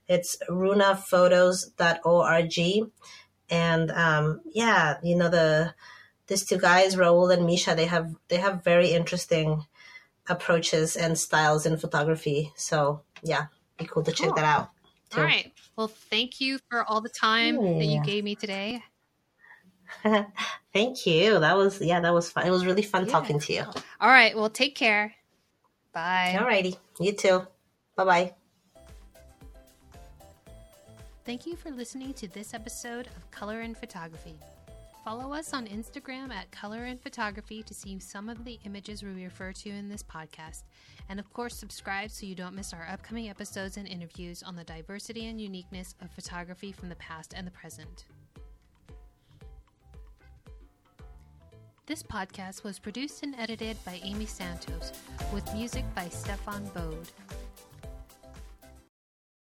It's 0.09 0.36
runaphotos.org. 0.48 2.90
And 3.51 3.90
um, 3.90 4.40
yeah, 4.52 4.98
you 5.02 5.16
know 5.16 5.28
the 5.28 5.74
these 6.26 6.44
two 6.44 6.59
guys, 6.59 6.97
Raul 6.97 7.32
and 7.32 7.47
Misha, 7.47 7.74
they 7.74 7.86
have 7.86 8.14
they 8.28 8.39
have 8.39 8.64
very 8.64 8.93
interesting 8.93 9.66
approaches 10.28 10.97
and 10.97 11.18
styles 11.18 11.66
in 11.66 11.76
photography. 11.76 12.52
So 12.56 13.02
yeah, 13.22 13.47
be 13.78 13.86
cool 13.86 14.02
to 14.05 14.12
check 14.12 14.28
cool. 14.28 14.36
that 14.36 14.44
out. 14.44 14.70
All 15.16 15.24
right. 15.24 15.52
Well, 15.76 15.88
thank 15.88 16.40
you 16.40 16.58
for 16.70 16.84
all 16.84 17.00
the 17.00 17.08
time 17.08 17.60
yeah. 17.60 17.78
that 17.78 17.84
you 17.84 18.02
gave 18.02 18.24
me 18.24 18.34
today. 18.34 18.82
thank 20.72 21.06
you. 21.06 21.38
That 21.38 21.56
was 21.56 21.80
yeah, 21.80 22.00
that 22.00 22.12
was 22.12 22.30
fun. 22.30 22.46
It 22.46 22.50
was 22.50 22.66
really 22.66 22.82
fun 22.82 23.06
yeah. 23.06 23.12
talking 23.12 23.38
to 23.38 23.52
you. 23.52 23.62
All 24.00 24.08
right. 24.08 24.36
Well, 24.36 24.50
take 24.50 24.74
care. 24.74 25.14
Bye. 25.92 26.36
All 26.38 26.46
righty. 26.46 26.76
You 26.98 27.12
too. 27.12 27.46
Bye 27.96 28.04
bye. 28.04 28.34
Thank 31.24 31.46
you 31.46 31.56
for 31.56 31.70
listening 31.70 32.12
to 32.14 32.28
this 32.28 32.52
episode 32.52 33.06
of 33.16 33.30
Color 33.30 33.60
and 33.60 33.76
Photography. 33.76 34.34
Follow 35.05 35.35
us 35.35 35.52
on 35.52 35.66
Instagram 35.66 36.32
at 36.32 36.51
Color 36.51 36.85
and 36.85 36.98
Photography 36.98 37.62
to 37.64 37.74
see 37.74 37.98
some 37.98 38.31
of 38.31 38.43
the 38.43 38.59
images 38.64 39.02
we 39.02 39.22
refer 39.22 39.52
to 39.52 39.68
in 39.68 39.90
this 39.90 40.02
podcast. 40.02 40.62
And 41.10 41.20
of 41.20 41.31
course, 41.31 41.55
subscribe 41.55 42.10
so 42.10 42.24
you 42.24 42.35
don't 42.35 42.55
miss 42.55 42.72
our 42.72 42.89
upcoming 42.90 43.28
episodes 43.28 43.76
and 43.76 43.86
interviews 43.86 44.43
on 44.43 44.56
the 44.56 44.64
diversity 44.64 45.26
and 45.26 45.39
uniqueness 45.39 45.94
of 46.01 46.10
photography 46.10 46.72
from 46.72 46.89
the 46.89 46.97
past 46.97 47.35
and 47.36 47.47
the 47.47 47.51
present. 47.51 48.06
This 51.85 52.02
podcast 52.02 52.64
was 52.64 52.78
produced 52.78 53.22
and 53.24 53.35
edited 53.39 53.76
by 53.85 54.01
Amy 54.02 54.24
Santos, 54.24 54.90
with 55.35 55.52
music 55.52 55.85
by 55.94 56.09
Stefan 56.09 56.64
Bode. 56.68 57.10